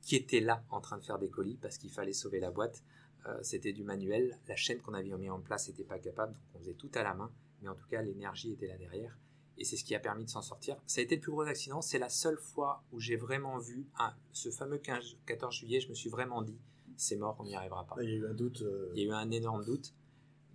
qui 0.00 0.16
étaient 0.16 0.40
là 0.40 0.64
en 0.70 0.80
train 0.80 0.96
de 0.96 1.04
faire 1.04 1.18
des 1.18 1.28
colis 1.28 1.58
parce 1.60 1.76
qu'il 1.76 1.90
fallait 1.90 2.12
sauver 2.14 2.40
la 2.40 2.50
boîte. 2.50 2.82
Euh, 3.26 3.38
c'était 3.42 3.74
du 3.74 3.84
manuel, 3.84 4.38
la 4.48 4.56
chaîne 4.56 4.80
qu'on 4.80 4.94
avait 4.94 5.10
mis 5.18 5.28
en 5.28 5.40
place 5.40 5.68
n'était 5.68 5.84
pas 5.84 5.98
capable, 5.98 6.32
donc 6.32 6.42
on 6.54 6.58
faisait 6.60 6.74
tout 6.74 6.90
à 6.94 7.02
la 7.02 7.12
main, 7.12 7.30
mais 7.60 7.68
en 7.68 7.74
tout 7.74 7.86
cas 7.86 8.00
l'énergie 8.00 8.52
était 8.52 8.66
là 8.66 8.78
derrière 8.78 9.18
et 9.58 9.64
c'est 9.64 9.76
ce 9.76 9.84
qui 9.84 9.94
a 9.94 10.00
permis 10.00 10.24
de 10.24 10.30
s'en 10.30 10.40
sortir. 10.40 10.78
Ça 10.86 11.02
a 11.02 11.04
été 11.04 11.16
le 11.16 11.20
plus 11.20 11.32
gros 11.32 11.42
accident, 11.42 11.82
c'est 11.82 11.98
la 11.98 12.08
seule 12.08 12.38
fois 12.38 12.82
où 12.92 12.98
j'ai 13.00 13.16
vraiment 13.16 13.58
vu 13.58 13.86
hein, 13.98 14.14
ce 14.32 14.50
fameux 14.50 14.78
15, 14.78 15.18
14 15.26 15.54
juillet, 15.54 15.80
je 15.80 15.90
me 15.90 15.94
suis 15.94 16.08
vraiment 16.08 16.40
dit 16.40 16.56
c'est 16.96 17.16
mort, 17.16 17.36
on 17.38 17.44
n'y 17.44 17.54
arrivera 17.54 17.84
pas. 17.86 17.96
Il 18.02 18.10
y 18.10 18.12
a 18.12 18.16
eu 18.16 18.26
un 18.26 18.34
doute. 18.34 18.62
euh, 18.62 18.90
Il 18.94 19.02
y 19.02 19.06
a 19.06 19.08
eu 19.08 19.12
un 19.12 19.30
énorme 19.30 19.64
doute. 19.64 19.94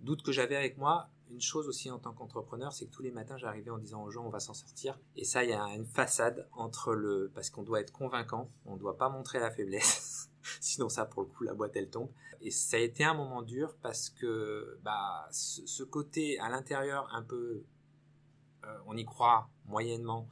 Doute 0.00 0.22
que 0.22 0.32
j'avais 0.32 0.56
avec 0.56 0.78
moi. 0.78 1.08
Une 1.30 1.40
chose 1.40 1.66
aussi 1.66 1.90
en 1.90 1.98
tant 1.98 2.12
qu'entrepreneur, 2.12 2.72
c'est 2.72 2.86
que 2.86 2.92
tous 2.92 3.02
les 3.02 3.10
matins, 3.10 3.36
j'arrivais 3.36 3.70
en 3.70 3.78
disant 3.78 4.04
aux 4.04 4.10
gens, 4.10 4.24
on 4.24 4.30
va 4.30 4.38
s'en 4.38 4.54
sortir. 4.54 4.98
Et 5.16 5.24
ça, 5.24 5.42
il 5.42 5.50
y 5.50 5.52
a 5.52 5.64
une 5.74 5.86
façade 5.86 6.48
entre 6.52 6.94
le, 6.94 7.32
parce 7.34 7.50
qu'on 7.50 7.64
doit 7.64 7.80
être 7.80 7.92
convaincant, 7.92 8.48
on 8.64 8.74
ne 8.74 8.78
doit 8.78 8.96
pas 8.96 9.08
montrer 9.08 9.40
la 9.40 9.50
faiblesse. 9.50 10.30
Sinon, 10.60 10.88
ça, 10.88 11.04
pour 11.04 11.22
le 11.22 11.28
coup, 11.28 11.42
la 11.42 11.54
boîte, 11.54 11.74
elle 11.74 11.90
tombe. 11.90 12.10
Et 12.40 12.52
ça 12.52 12.76
a 12.76 12.80
été 12.80 13.02
un 13.02 13.14
moment 13.14 13.42
dur 13.42 13.74
parce 13.82 14.08
que, 14.10 14.78
bah, 14.84 15.26
ce, 15.32 15.82
côté 15.82 16.38
à 16.38 16.48
l'intérieur 16.48 17.12
un 17.12 17.22
peu, 17.22 17.64
euh, 18.64 18.78
on 18.86 18.96
y 18.96 19.04
croit 19.04 19.50
moyennement. 19.64 20.28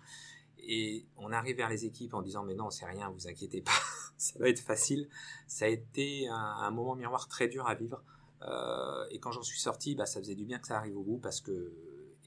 Et 0.59 1.06
on 1.16 1.33
arrive 1.33 1.56
vers 1.56 1.68
les 1.68 1.85
équipes 1.85 2.14
en 2.14 2.23
disant, 2.23 2.44
mais 2.44 2.54
non, 2.54 2.71
c'est 2.71 2.87
rien, 2.87 3.11
vous 3.11 3.26
inquiétez 3.26 3.61
pas, 3.61 3.73
ça 4.16 4.38
va 4.38 4.49
être 4.49 4.61
facile. 4.61 5.09
Ça 5.49 5.64
a 5.64 5.68
été 5.68 6.28
un 6.28 6.71
moment 6.71 6.94
miroir 6.94 7.28
très 7.28 7.49
dur 7.49 7.66
à 7.66 7.75
vivre. 7.75 8.02
Euh, 8.44 9.06
et 9.10 9.18
quand 9.18 9.32
j'en 9.32 9.42
suis 9.42 9.58
sorti, 9.58 9.94
bah, 9.94 10.06
ça 10.06 10.20
faisait 10.20 10.34
du 10.34 10.44
bien 10.44 10.58
que 10.58 10.66
ça 10.66 10.76
arrive 10.76 10.96
au 10.96 11.02
bout 11.02 11.18
parce 11.18 11.40
que 11.40 11.72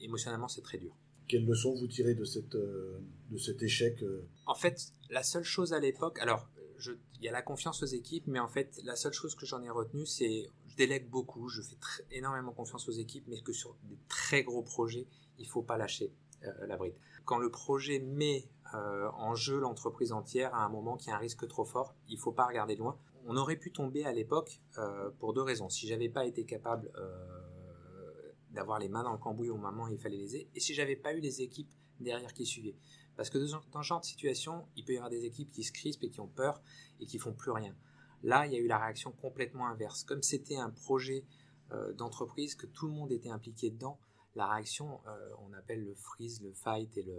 émotionnellement 0.00 0.48
c'est 0.48 0.62
très 0.62 0.78
dur. 0.78 0.96
Quelle 1.28 1.44
leçon 1.44 1.74
vous 1.74 1.86
tirez 1.86 2.14
de, 2.14 2.24
cette, 2.24 2.54
euh, 2.54 3.00
de 3.30 3.36
cet 3.36 3.62
échec 3.62 4.02
euh? 4.02 4.26
En 4.46 4.54
fait, 4.54 4.92
la 5.10 5.22
seule 5.22 5.44
chose 5.44 5.72
à 5.72 5.78
l'époque, 5.78 6.18
alors 6.20 6.48
il 6.86 7.24
y 7.24 7.28
a 7.28 7.32
la 7.32 7.42
confiance 7.42 7.82
aux 7.82 7.86
équipes, 7.86 8.26
mais 8.26 8.38
en 8.38 8.48
fait 8.48 8.80
la 8.84 8.96
seule 8.96 9.12
chose 9.12 9.34
que 9.34 9.46
j'en 9.46 9.62
ai 9.62 9.70
retenue, 9.70 10.06
c'est 10.06 10.48
je 10.66 10.76
délègue 10.76 11.08
beaucoup, 11.08 11.48
je 11.48 11.62
fais 11.62 11.76
très, 11.76 12.04
énormément 12.10 12.52
confiance 12.52 12.88
aux 12.88 12.92
équipes, 12.92 13.24
mais 13.28 13.40
que 13.40 13.52
sur 13.52 13.76
des 13.84 13.98
très 14.08 14.42
gros 14.42 14.62
projets, 14.62 15.06
il 15.38 15.46
faut 15.46 15.62
pas 15.62 15.76
lâcher 15.76 16.12
euh, 16.44 16.66
la 16.66 16.76
bride. 16.76 16.94
Quand 17.24 17.38
le 17.38 17.50
projet 17.50 17.98
met 17.98 18.48
euh, 18.74 19.08
en 19.14 19.34
jeu 19.34 19.58
l'entreprise 19.58 20.12
entière 20.12 20.54
à 20.54 20.64
un 20.64 20.68
moment 20.68 20.96
qui 20.96 21.10
a 21.10 21.16
un 21.16 21.18
risque 21.18 21.46
trop 21.48 21.64
fort, 21.64 21.94
il 22.08 22.18
faut 22.18 22.32
pas 22.32 22.46
regarder 22.46 22.76
loin. 22.76 22.96
On 23.30 23.36
aurait 23.36 23.56
pu 23.56 23.70
tomber 23.70 24.06
à 24.06 24.12
l'époque 24.12 24.62
euh, 24.78 25.10
pour 25.18 25.34
deux 25.34 25.42
raisons. 25.42 25.68
Si 25.68 25.86
j'avais 25.86 26.08
pas 26.08 26.24
été 26.24 26.46
capable 26.46 26.90
euh, 26.96 28.32
d'avoir 28.52 28.78
les 28.78 28.88
mains 28.88 29.02
dans 29.02 29.12
le 29.12 29.18
cambouis 29.18 29.50
au 29.50 29.58
moment 29.58 29.84
où 29.84 29.88
il 29.88 29.98
fallait 29.98 30.16
les 30.16 30.34
aider, 30.34 30.50
et 30.54 30.60
si 30.60 30.72
j'avais 30.72 30.96
pas 30.96 31.12
eu 31.12 31.20
les 31.20 31.42
équipes 31.42 31.70
derrière 32.00 32.32
qui 32.32 32.46
suivaient. 32.46 32.78
Parce 33.16 33.28
que 33.28 33.36
dans 33.70 33.82
ce 33.82 33.86
genre 33.86 34.00
de 34.00 34.06
situation, 34.06 34.66
il 34.76 34.84
peut 34.86 34.94
y 34.94 34.96
avoir 34.96 35.10
des 35.10 35.26
équipes 35.26 35.52
qui 35.52 35.62
se 35.62 35.72
crispent 35.72 36.04
et 36.04 36.08
qui 36.08 36.20
ont 36.20 36.28
peur 36.28 36.62
et 37.00 37.04
qui 37.06 37.18
font 37.18 37.34
plus 37.34 37.50
rien. 37.50 37.76
Là, 38.22 38.46
il 38.46 38.52
y 38.54 38.56
a 38.56 38.60
eu 38.60 38.66
la 38.66 38.78
réaction 38.78 39.12
complètement 39.12 39.66
inverse. 39.66 40.04
Comme 40.04 40.22
c'était 40.22 40.56
un 40.56 40.70
projet 40.70 41.26
euh, 41.72 41.92
d'entreprise, 41.92 42.54
que 42.54 42.64
tout 42.64 42.86
le 42.86 42.94
monde 42.94 43.12
était 43.12 43.28
impliqué 43.28 43.70
dedans, 43.70 44.00
la 44.36 44.46
réaction, 44.46 45.00
on 45.40 45.52
appelle 45.52 45.84
le 45.84 45.94
freeze, 45.94 46.40
le 46.42 46.52
fight 46.52 46.96
et 46.96 47.02
le, 47.02 47.14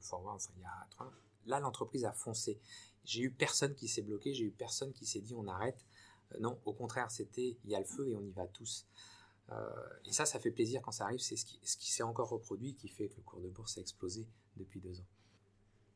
forward, 0.00 0.40
il 0.56 0.60
y 0.60 0.64
a 0.64 0.86
trois- 0.90 1.12
Là, 1.46 1.60
l'entreprise 1.60 2.04
a 2.04 2.12
foncé. 2.12 2.60
J'ai 3.04 3.22
eu 3.22 3.30
personne 3.30 3.74
qui 3.74 3.88
s'est 3.88 4.02
bloqué, 4.02 4.32
j'ai 4.34 4.44
eu 4.44 4.50
personne 4.50 4.92
qui 4.92 5.06
s'est 5.06 5.20
dit 5.20 5.34
on 5.34 5.46
arrête. 5.48 5.84
Euh, 6.32 6.38
non, 6.40 6.58
au 6.64 6.72
contraire, 6.72 7.10
c'était 7.10 7.56
il 7.64 7.70
y 7.70 7.74
a 7.74 7.78
le 7.78 7.84
feu 7.84 8.08
et 8.08 8.16
on 8.16 8.22
y 8.22 8.30
va 8.30 8.46
tous. 8.46 8.86
Euh, 9.50 9.54
et 10.06 10.12
ça, 10.12 10.24
ça 10.24 10.38
fait 10.38 10.50
plaisir 10.50 10.80
quand 10.82 10.92
ça 10.92 11.04
arrive. 11.04 11.20
C'est 11.20 11.36
ce 11.36 11.44
qui, 11.44 11.58
ce 11.64 11.76
qui 11.76 11.90
s'est 11.90 12.04
encore 12.04 12.28
reproduit 12.28 12.74
qui 12.74 12.88
fait 12.88 13.08
que 13.08 13.16
le 13.16 13.22
cours 13.22 13.40
de 13.40 13.48
bourse 13.48 13.78
a 13.78 13.80
explosé 13.80 14.26
depuis 14.56 14.80
deux 14.80 15.00
ans. 15.00 15.06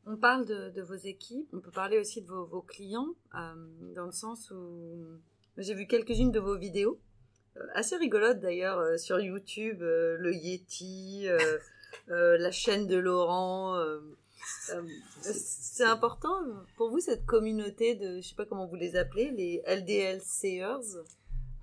On 0.05 0.17
parle 0.17 0.45
de, 0.45 0.69
de 0.69 0.81
vos 0.81 0.95
équipes, 0.95 1.49
on 1.53 1.59
peut 1.59 1.71
parler 1.71 1.99
aussi 1.99 2.21
de 2.21 2.27
vos, 2.27 2.45
vos 2.45 2.61
clients, 2.61 3.13
euh, 3.35 3.93
dans 3.93 4.05
le 4.05 4.13
sens 4.13 4.51
où 4.51 5.05
j'ai 5.57 5.73
vu 5.73 5.85
quelques-unes 5.85 6.31
de 6.31 6.39
vos 6.39 6.57
vidéos, 6.57 7.01
assez 7.73 7.97
rigolotes 7.97 8.39
d'ailleurs, 8.39 8.97
sur 8.99 9.19
YouTube, 9.19 9.81
le 9.81 10.33
Yeti, 10.33 11.25
la 12.07 12.51
chaîne 12.51 12.87
de 12.87 12.95
Laurent. 12.95 13.75
Euh, 14.69 14.87
c'est 15.21 15.83
important 15.83 16.41
pour 16.75 16.89
vous 16.89 16.99
cette 16.99 17.25
communauté 17.25 17.95
de, 17.95 18.21
je 18.21 18.29
sais 18.29 18.35
pas 18.35 18.45
comment 18.45 18.67
vous 18.67 18.75
les 18.75 18.95
appelez, 18.95 19.31
les 19.31 19.63
LDLCers 19.67 21.03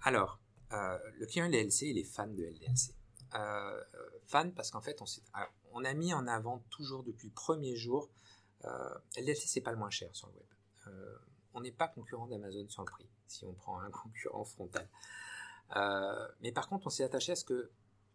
Alors, 0.02 0.40
euh, 0.72 0.98
le 1.18 1.26
client 1.26 1.46
LDLC, 1.46 1.82
il 1.82 1.98
est 1.98 2.04
fan 2.04 2.34
de 2.34 2.44
LDLC. 2.44 2.94
Euh, 3.34 3.84
fan 4.26 4.52
parce 4.54 4.70
qu'en 4.70 4.80
fait, 4.80 5.00
on, 5.02 5.04
alors, 5.32 5.52
on 5.72 5.84
a 5.84 5.94
mis 5.94 6.14
en 6.14 6.26
avant 6.26 6.64
toujours 6.70 7.02
depuis 7.02 7.28
le 7.28 7.34
premier 7.34 7.76
jour, 7.76 8.10
euh, 8.64 8.94
LDLC, 9.16 9.46
c'est 9.46 9.60
pas 9.60 9.72
le 9.72 9.78
moins 9.78 9.90
cher 9.90 10.14
sur 10.14 10.28
le 10.28 10.34
web. 10.34 10.44
On 11.56 11.60
n'est 11.60 11.72
pas 11.72 11.86
concurrent 11.86 12.26
d'Amazon 12.26 12.68
sur 12.68 12.82
le 12.82 12.90
prix, 12.90 13.08
si 13.28 13.44
on 13.44 13.54
prend 13.54 13.78
un 13.78 13.90
concurrent 14.02 14.44
frontal. 14.44 14.88
Mais 16.40 16.52
par 16.52 16.68
contre, 16.68 16.86
on 16.86 16.90
s'est 16.90 17.04
attaché 17.04 17.32
à 17.32 17.36
ce 17.36 17.44
que 17.44 17.70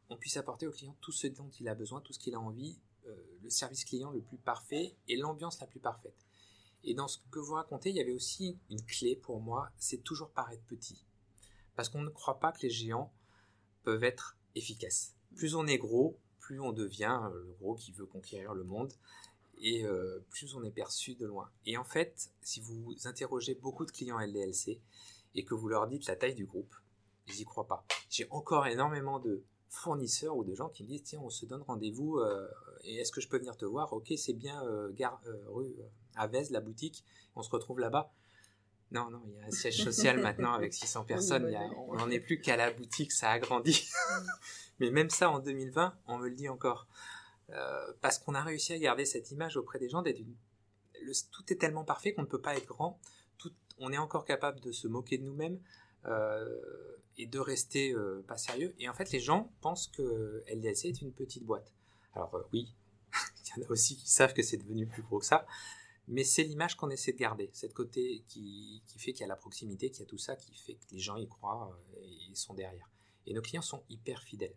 on 0.09 0.17
puisse 0.17 0.37
apporter 0.37 0.67
au 0.67 0.71
client 0.71 0.95
tout 1.01 1.11
ce 1.11 1.27
dont 1.27 1.49
il 1.59 1.67
a 1.69 1.75
besoin, 1.75 2.01
tout 2.01 2.13
ce 2.13 2.19
qu'il 2.19 2.33
a 2.33 2.39
envie, 2.39 2.79
le 3.41 3.49
service 3.49 3.85
client 3.85 4.11
le 4.11 4.21
plus 4.21 4.37
parfait 4.37 4.95
et 5.07 5.17
l'ambiance 5.17 5.59
la 5.59 5.67
plus 5.67 5.79
parfaite. 5.79 6.25
Et 6.83 6.93
dans 6.93 7.07
ce 7.07 7.19
que 7.31 7.39
vous 7.39 7.53
racontez, 7.53 7.89
il 7.89 7.95
y 7.95 8.01
avait 8.01 8.13
aussi 8.13 8.57
une 8.69 8.81
clé 8.85 9.15
pour 9.15 9.41
moi, 9.41 9.69
c'est 9.77 10.03
toujours 10.03 10.29
paraître 10.31 10.63
petit. 10.63 11.05
Parce 11.75 11.89
qu'on 11.89 12.01
ne 12.01 12.09
croit 12.09 12.39
pas 12.39 12.51
que 12.51 12.61
les 12.61 12.69
géants 12.69 13.13
peuvent 13.83 14.03
être 14.03 14.37
efficaces. 14.55 15.15
Plus 15.35 15.55
on 15.55 15.67
est 15.67 15.77
gros, 15.77 16.17
plus 16.39 16.59
on 16.59 16.71
devient 16.71 17.19
euh, 17.23 17.43
le 17.43 17.53
gros 17.59 17.75
qui 17.75 17.91
veut 17.91 18.05
conquérir 18.05 18.53
le 18.53 18.63
monde, 18.63 18.93
et 19.61 19.85
euh, 19.85 20.25
plus 20.29 20.55
on 20.55 20.63
est 20.63 20.71
perçu 20.71 21.15
de 21.15 21.25
loin. 21.25 21.49
Et 21.65 21.77
en 21.77 21.83
fait, 21.83 22.31
si 22.41 22.61
vous 22.61 22.95
interrogez 23.05 23.55
beaucoup 23.55 23.85
de 23.85 23.91
clients 23.91 24.19
LDLC 24.19 24.79
et 25.35 25.45
que 25.45 25.53
vous 25.53 25.67
leur 25.67 25.87
dites 25.87 26.07
la 26.07 26.15
taille 26.15 26.35
du 26.35 26.45
groupe, 26.45 26.73
ils 27.27 27.35
n'y 27.35 27.45
croient 27.45 27.67
pas. 27.67 27.85
J'ai 28.09 28.27
encore 28.31 28.67
énormément 28.67 29.19
de 29.19 29.43
fournisseurs 29.67 30.35
ou 30.35 30.43
de 30.43 30.55
gens 30.55 30.69
qui 30.69 30.83
me 30.83 30.87
disent 30.87 31.03
tiens 31.03 31.19
on 31.21 31.29
se 31.29 31.45
donne 31.45 31.61
rendez-vous 31.61 32.17
euh, 32.17 32.47
et 32.83 32.97
est-ce 32.97 33.11
que 33.11 33.21
je 33.21 33.27
peux 33.27 33.37
venir 33.37 33.55
te 33.57 33.65
voir? 33.65 33.93
Ok 33.93 34.11
c'est 34.17 34.33
bien 34.33 34.63
euh, 34.65 34.91
gare, 34.93 35.21
euh, 35.27 35.35
rue 35.47 35.75
euh, 35.79 35.83
Avez 36.15 36.43
la 36.49 36.59
boutique. 36.59 37.03
On 37.35 37.43
se 37.43 37.49
retrouve 37.49 37.79
là-bas. 37.79 38.11
Non 38.91 39.09
non 39.11 39.21
il 39.27 39.33
y 39.35 39.39
a 39.39 39.45
un 39.45 39.51
siège 39.51 39.83
social 39.83 40.17
maintenant 40.21 40.53
avec 40.53 40.73
600 40.73 41.03
personnes. 41.05 41.45
Il 41.47 41.53
y 41.53 41.55
a- 41.55 41.69
on 41.87 41.95
n'en 41.95 42.09
est 42.09 42.19
plus 42.19 42.39
qu'à 42.41 42.57
la 42.57 42.71
boutique 42.71 43.11
ça 43.11 43.29
a 43.31 43.39
grandi 43.39 43.87
mais 44.79 44.89
même 44.91 45.09
ça 45.09 45.29
en 45.29 45.39
2020 45.39 45.93
on 46.07 46.17
me 46.17 46.27
le 46.29 46.35
dit 46.35 46.49
encore. 46.49 46.87
Euh, 47.51 47.93
parce 48.01 48.19
qu'on 48.19 48.35
a 48.35 48.41
réussi 48.43 48.73
à 48.73 48.77
garder 48.79 49.05
cette 49.05 49.31
image 49.31 49.57
auprès 49.57 49.79
des 49.79 49.89
gens 49.89 50.01
d'être 50.03 50.19
une- 50.19 50.35
le- 51.01 51.13
tout 51.31 51.51
est 51.51 51.55
tellement 51.57 51.83
parfait 51.83 52.13
qu'on 52.13 52.21
ne 52.21 52.27
peut 52.27 52.41
pas 52.41 52.55
être 52.55 52.67
grand. 52.67 52.99
Tout, 53.37 53.51
on 53.79 53.91
est 53.91 53.97
encore 53.97 54.25
capable 54.25 54.59
de 54.59 54.71
se 54.71 54.87
moquer 54.87 55.17
de 55.17 55.23
nous-mêmes 55.23 55.59
euh, 56.05 56.57
et 57.17 57.25
de 57.25 57.39
rester 57.39 57.91
euh, 57.93 58.23
pas 58.27 58.37
sérieux. 58.37 58.73
Et 58.79 58.87
en 58.87 58.93
fait, 58.93 59.11
les 59.11 59.19
gens 59.19 59.51
pensent 59.61 59.87
que 59.87 60.43
LDLC 60.47 60.85
est 60.89 61.01
une 61.01 61.11
petite 61.11 61.43
boîte. 61.43 61.73
Alors 62.19 62.35
euh, 62.35 62.43
oui, 62.51 62.75
il 63.45 63.61
y 63.61 63.63
en 63.63 63.67
a 63.67 63.71
aussi 63.71 63.95
qui 63.95 64.09
savent 64.09 64.33
que 64.33 64.43
c'est 64.43 64.57
devenu 64.57 64.85
plus 64.85 65.01
gros 65.01 65.19
que 65.19 65.25
ça, 65.25 65.45
mais 66.09 66.25
c'est 66.25 66.43
l'image 66.43 66.75
qu'on 66.75 66.89
essaie 66.89 67.13
de 67.13 67.17
garder, 67.17 67.49
cette 67.53 67.73
côté 67.73 68.23
qui, 68.27 68.83
qui 68.87 68.99
fait 68.99 69.13
qu'il 69.13 69.21
y 69.21 69.23
a 69.23 69.27
la 69.27 69.37
proximité, 69.37 69.89
qu'il 69.89 70.01
y 70.01 70.03
a 70.03 70.05
tout 70.05 70.17
ça, 70.17 70.35
qui 70.35 70.53
fait 70.57 70.73
que 70.73 70.83
les 70.91 70.99
gens 70.99 71.15
y 71.15 71.27
croient 71.27 71.71
euh, 71.71 72.01
et 72.01 72.09
ils 72.29 72.35
sont 72.35 72.53
derrière. 72.53 72.89
Et 73.25 73.33
nos 73.33 73.41
clients 73.41 73.61
sont 73.61 73.83
hyper 73.89 74.21
fidèles. 74.21 74.55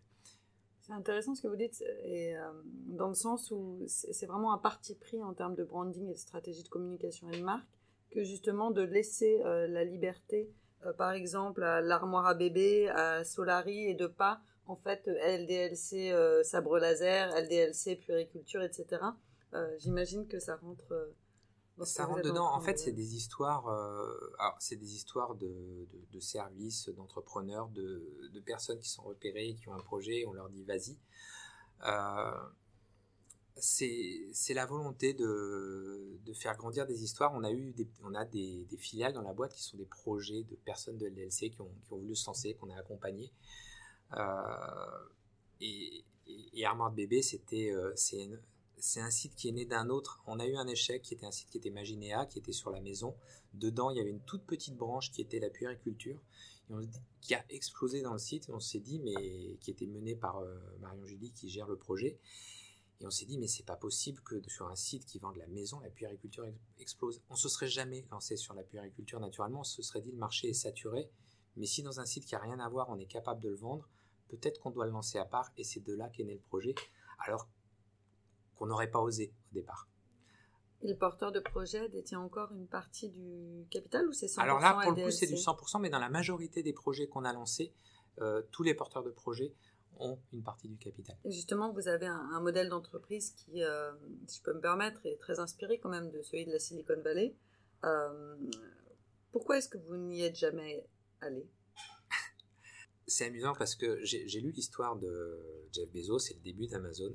C'est 0.81 0.91
intéressant 0.91 1.35
ce 1.35 1.41
que 1.41 1.47
vous 1.47 1.55
dites, 1.55 1.81
et, 2.03 2.35
euh, 2.35 2.51
dans 2.65 3.07
le 3.07 3.13
sens 3.13 3.49
où 3.51 3.81
c'est 3.87 4.25
vraiment 4.25 4.51
un 4.51 4.57
parti 4.57 4.95
pris 4.95 5.23
en 5.23 5.33
termes 5.33 5.55
de 5.55 5.63
branding 5.63 6.09
et 6.09 6.13
de 6.13 6.19
stratégie 6.19 6.63
de 6.63 6.67
communication 6.67 7.29
et 7.31 7.37
de 7.37 7.43
marque, 7.43 7.69
que 8.11 8.25
justement 8.25 8.71
de 8.71 8.81
laisser 8.81 9.39
la 9.43 9.83
liberté, 9.83 10.51
par 10.99 11.13
exemple 11.13 11.63
à 11.63 11.81
l'armoire 11.81 12.27
à 12.27 12.35
bébé, 12.35 12.89
à 12.89 13.23
Solari, 13.23 13.85
et 13.85 13.95
de 13.95 14.05
pas 14.05 14.41
en 14.65 14.75
fait 14.75 15.07
LDLC 15.07 16.11
euh, 16.11 16.43
sabre 16.43 16.77
laser, 16.79 17.29
LDLC 17.35 17.95
puériculture, 17.97 18.61
etc. 18.63 19.01
Euh, 19.53 19.75
J'imagine 19.79 20.27
que 20.27 20.39
ça 20.39 20.55
rentre. 20.57 20.91
euh, 20.91 21.13
dans 21.77 21.85
Ça 21.85 22.05
rentre 22.05 22.21
dedans. 22.21 22.45
En 22.53 22.61
fait, 22.61 22.73
de- 22.73 22.77
c'est 22.77 22.91
des 22.91 23.15
histoires. 23.15 23.67
alors, 24.39 24.55
c'est 24.59 24.75
des 24.75 24.93
histoires 24.95 25.35
de, 25.35 25.47
de, 25.47 26.05
de 26.11 26.19
services, 26.19 26.89
d'entrepreneurs, 26.89 27.67
de, 27.69 28.29
de 28.31 28.39
personnes 28.39 28.79
qui 28.79 28.89
sont 28.89 29.01
repérées, 29.03 29.55
qui 29.55 29.67
ont 29.69 29.73
un 29.73 29.79
projet. 29.81 30.25
On 30.27 30.33
leur 30.33 30.49
dit 30.49 30.63
vas-y. 30.63 30.97
C'est 33.55 34.53
la 34.53 34.65
volonté 34.65 35.13
de, 35.13 36.19
de 36.25 36.33
faire 36.33 36.55
grandir 36.57 36.85
des 36.87 37.03
histoires. 37.03 37.31
On 37.33 37.43
a 37.43 37.51
eu 37.51 37.71
des, 37.73 37.87
on 38.03 38.13
a 38.15 38.25
des, 38.25 38.65
des 38.69 38.77
filiales 38.77 39.13
dans 39.13 39.21
la 39.21 39.33
boîte 39.33 39.53
qui 39.53 39.63
sont 39.63 39.77
des 39.77 39.85
projets 39.85 40.43
de 40.43 40.55
personnes 40.55 40.97
de 40.97 41.07
LDLC 41.07 41.51
qui 41.51 41.61
ont, 41.61 41.71
qui 41.85 41.93
ont 41.93 41.97
voulu 41.97 42.15
se 42.15 42.25
lancer, 42.27 42.55
qu'on 42.55 42.69
a 42.71 42.77
accompagné. 42.77 43.31
Euh, 44.17 45.07
et, 45.61 46.03
et, 46.27 46.65
bébé, 46.93 47.21
c'était 47.21 47.71
euh, 47.71 47.93
c'est 48.77 48.99
un 48.99 49.09
site 49.09 49.35
qui 49.35 49.47
est 49.47 49.53
né 49.53 49.65
d'un 49.65 49.89
autre. 49.89 50.21
On 50.27 50.39
a 50.39 50.45
eu 50.45 50.55
un 50.55 50.67
échec 50.67 51.01
qui 51.01 51.13
était 51.13 51.25
un 51.25 51.31
site 51.31 51.49
qui 51.49 51.57
était 51.57 51.69
Maginéa, 51.69 52.25
qui 52.25 52.39
était 52.39 52.51
sur 52.51 52.69
la 52.69 52.81
maison. 52.81 53.15
Dedans, 53.53 53.89
il 53.91 53.97
y 53.97 54.01
avait 54.01 54.09
une 54.09 54.21
toute 54.21 54.43
petite 54.43 54.75
branche 54.75 55.11
qui 55.11 55.21
était 55.21 55.39
la 55.39 55.49
puériculture, 55.49 56.19
qui 57.21 57.33
a 57.33 57.45
explosé 57.49 58.01
dans 58.01 58.13
le 58.13 58.19
site. 58.19 58.49
On 58.49 58.59
s'est 58.59 58.79
dit, 58.79 58.99
mais 58.99 59.57
qui 59.61 59.71
était 59.71 59.87
menée 59.87 60.15
par 60.15 60.39
euh, 60.39 60.55
Marion 60.81 61.05
Julie 61.05 61.31
qui 61.31 61.49
gère 61.49 61.67
le 61.67 61.77
projet. 61.77 62.19
Et 62.99 63.05
on 63.05 63.11
s'est 63.11 63.25
dit, 63.25 63.37
mais 63.37 63.47
c'est 63.47 63.65
pas 63.65 63.75
possible 63.75 64.21
que 64.21 64.41
sur 64.49 64.67
un 64.67 64.75
site 64.75 65.05
qui 65.05 65.19
vend 65.19 65.31
de 65.31 65.39
la 65.39 65.47
maison, 65.47 65.79
la 65.79 65.89
puériculture 65.89 66.45
ex- 66.45 66.57
explose. 66.79 67.21
On 67.29 67.35
se 67.35 67.49
serait 67.49 67.67
jamais 67.67 68.05
lancé 68.11 68.37
sur 68.37 68.53
la 68.53 68.63
puériculture 68.63 69.19
naturellement. 69.19 69.61
On 69.61 69.65
se 69.65 69.81
serait 69.81 70.01
dit, 70.01 70.11
le 70.11 70.17
marché 70.17 70.49
est 70.49 70.53
saturé. 70.53 71.09
Mais 71.55 71.65
si 71.65 71.83
dans 71.83 71.99
un 71.99 72.05
site 72.05 72.25
qui 72.25 72.35
a 72.35 72.39
rien 72.39 72.59
à 72.59 72.69
voir, 72.69 72.89
on 72.89 72.97
est 72.97 73.05
capable 73.05 73.41
de 73.41 73.49
le 73.49 73.55
vendre, 73.55 73.89
peut-être 74.29 74.59
qu'on 74.59 74.71
doit 74.71 74.85
le 74.85 74.91
lancer 74.91 75.17
à 75.17 75.25
part. 75.25 75.51
Et 75.57 75.63
c'est 75.63 75.81
de 75.81 75.93
là 75.93 76.09
qu'est 76.09 76.23
né 76.23 76.33
le 76.33 76.41
projet. 76.41 76.75
Alors 77.25 77.47
qu'on 78.55 78.67
n'aurait 78.67 78.91
pas 78.91 78.99
osé 78.99 79.33
au 79.51 79.53
départ. 79.55 79.87
Et 80.81 80.87
le 80.89 80.97
porteur 80.97 81.31
de 81.31 81.39
projet 81.39 81.87
détient 81.89 82.19
encore 82.19 82.51
une 82.51 82.67
partie 82.67 83.09
du 83.09 83.65
capital 83.69 84.05
ou 84.07 84.11
c'est 84.11 84.25
100% 84.25 84.39
Alors 84.41 84.59
là, 84.59 84.79
pour 84.83 84.91
le 84.91 85.03
coup, 85.03 85.11
c'est 85.11 85.27
du 85.27 85.35
100%, 85.35 85.79
mais 85.79 85.89
dans 85.89 85.99
la 85.99 86.09
majorité 86.09 86.61
des 86.61 86.73
projets 86.73 87.07
qu'on 87.07 87.23
a 87.23 87.31
lancés, 87.31 87.73
euh, 88.21 88.41
tous 88.51 88.63
les 88.63 88.73
porteurs 88.73 89.03
de 89.03 89.09
projets 89.09 89.53
ont 89.97 90.19
une 90.33 90.43
partie 90.43 90.67
du 90.67 90.77
capital. 90.77 91.15
Et 91.23 91.31
justement, 91.31 91.71
vous 91.71 91.87
avez 91.87 92.07
un, 92.07 92.29
un 92.33 92.41
modèle 92.41 92.67
d'entreprise 92.67 93.31
qui, 93.31 93.63
euh, 93.63 93.93
si 94.27 94.39
je 94.39 94.43
peux 94.43 94.53
me 94.53 94.59
permettre, 94.59 95.05
est 95.05 95.17
très 95.19 95.39
inspiré 95.39 95.79
quand 95.79 95.89
même 95.89 96.11
de 96.11 96.21
celui 96.21 96.45
de 96.45 96.51
la 96.51 96.59
Silicon 96.59 96.99
Valley. 97.01 97.35
Euh, 97.85 98.35
pourquoi 99.31 99.57
est-ce 99.57 99.69
que 99.69 99.77
vous 99.77 99.95
n'y 99.95 100.21
êtes 100.23 100.35
jamais 100.35 100.85
allé? 101.21 101.47
C'est 103.07 103.25
amusant 103.25 103.53
parce 103.53 103.75
que 103.75 103.99
j'ai 104.03 104.39
lu 104.39 104.51
l'histoire 104.51 104.95
de 104.95 105.39
Jeff 105.71 105.89
Bezos, 105.91 106.19
c'est 106.19 106.35
le 106.35 106.39
début 106.39 106.67
d'Amazon, 106.67 107.13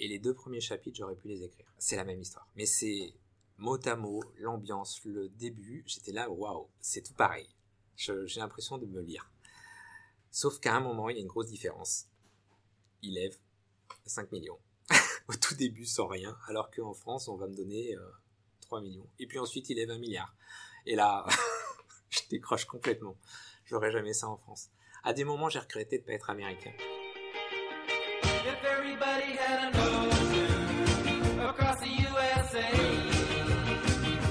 et 0.00 0.08
les 0.08 0.18
deux 0.18 0.34
premiers 0.34 0.60
chapitres, 0.60 0.96
j'aurais 0.98 1.16
pu 1.16 1.28
les 1.28 1.42
écrire. 1.42 1.66
C'est 1.78 1.96
la 1.96 2.04
même 2.04 2.20
histoire. 2.20 2.48
Mais 2.56 2.66
c'est 2.66 3.14
mot 3.56 3.78
à 3.86 3.96
mot, 3.96 4.22
l'ambiance, 4.38 5.04
le 5.04 5.28
début, 5.28 5.82
j'étais 5.86 6.12
là, 6.12 6.30
waouh, 6.30 6.68
c'est 6.80 7.02
tout 7.02 7.14
pareil. 7.14 7.48
J'ai 7.96 8.40
l'impression 8.40 8.78
de 8.78 8.86
me 8.86 9.02
lire. 9.02 9.28
Sauf 10.30 10.60
qu'à 10.60 10.76
un 10.76 10.80
moment, 10.80 11.08
il 11.08 11.16
y 11.16 11.18
a 11.18 11.22
une 11.22 11.28
grosse 11.28 11.48
différence. 11.48 12.06
Il 13.02 13.14
lève 13.14 13.36
5 14.06 14.30
millions. 14.30 14.58
Au 15.28 15.34
tout 15.34 15.54
début, 15.54 15.84
sans 15.84 16.06
rien, 16.06 16.36
alors 16.46 16.70
qu'en 16.70 16.94
France, 16.94 17.26
on 17.26 17.36
va 17.36 17.48
me 17.48 17.54
donner 17.54 17.96
euh, 17.96 18.10
3 18.60 18.80
millions. 18.80 19.08
Et 19.18 19.26
puis 19.26 19.38
ensuite, 19.38 19.68
il 19.68 19.76
lève 19.76 19.90
un 19.90 19.98
milliard. 19.98 20.34
Et 20.86 20.94
là, 20.94 21.26
je 22.08 22.20
décroche 22.30 22.66
complètement. 22.66 23.16
J'aurais 23.64 23.90
jamais 23.90 24.12
ça 24.12 24.28
en 24.28 24.36
France. 24.36 24.70
À 25.08 25.14
des 25.14 25.24
moments, 25.24 25.48
j'ai 25.48 25.58
regretté 25.58 25.98
de 25.98 26.02
pas 26.04 26.12
être 26.12 26.28
américain. 26.28 26.70
If 28.22 28.62
everybody 28.62 29.38
had 29.38 29.74
an 29.74 29.80
ocean 29.80 31.40
across 31.40 31.78
the 31.80 31.88
USA, 31.88 32.68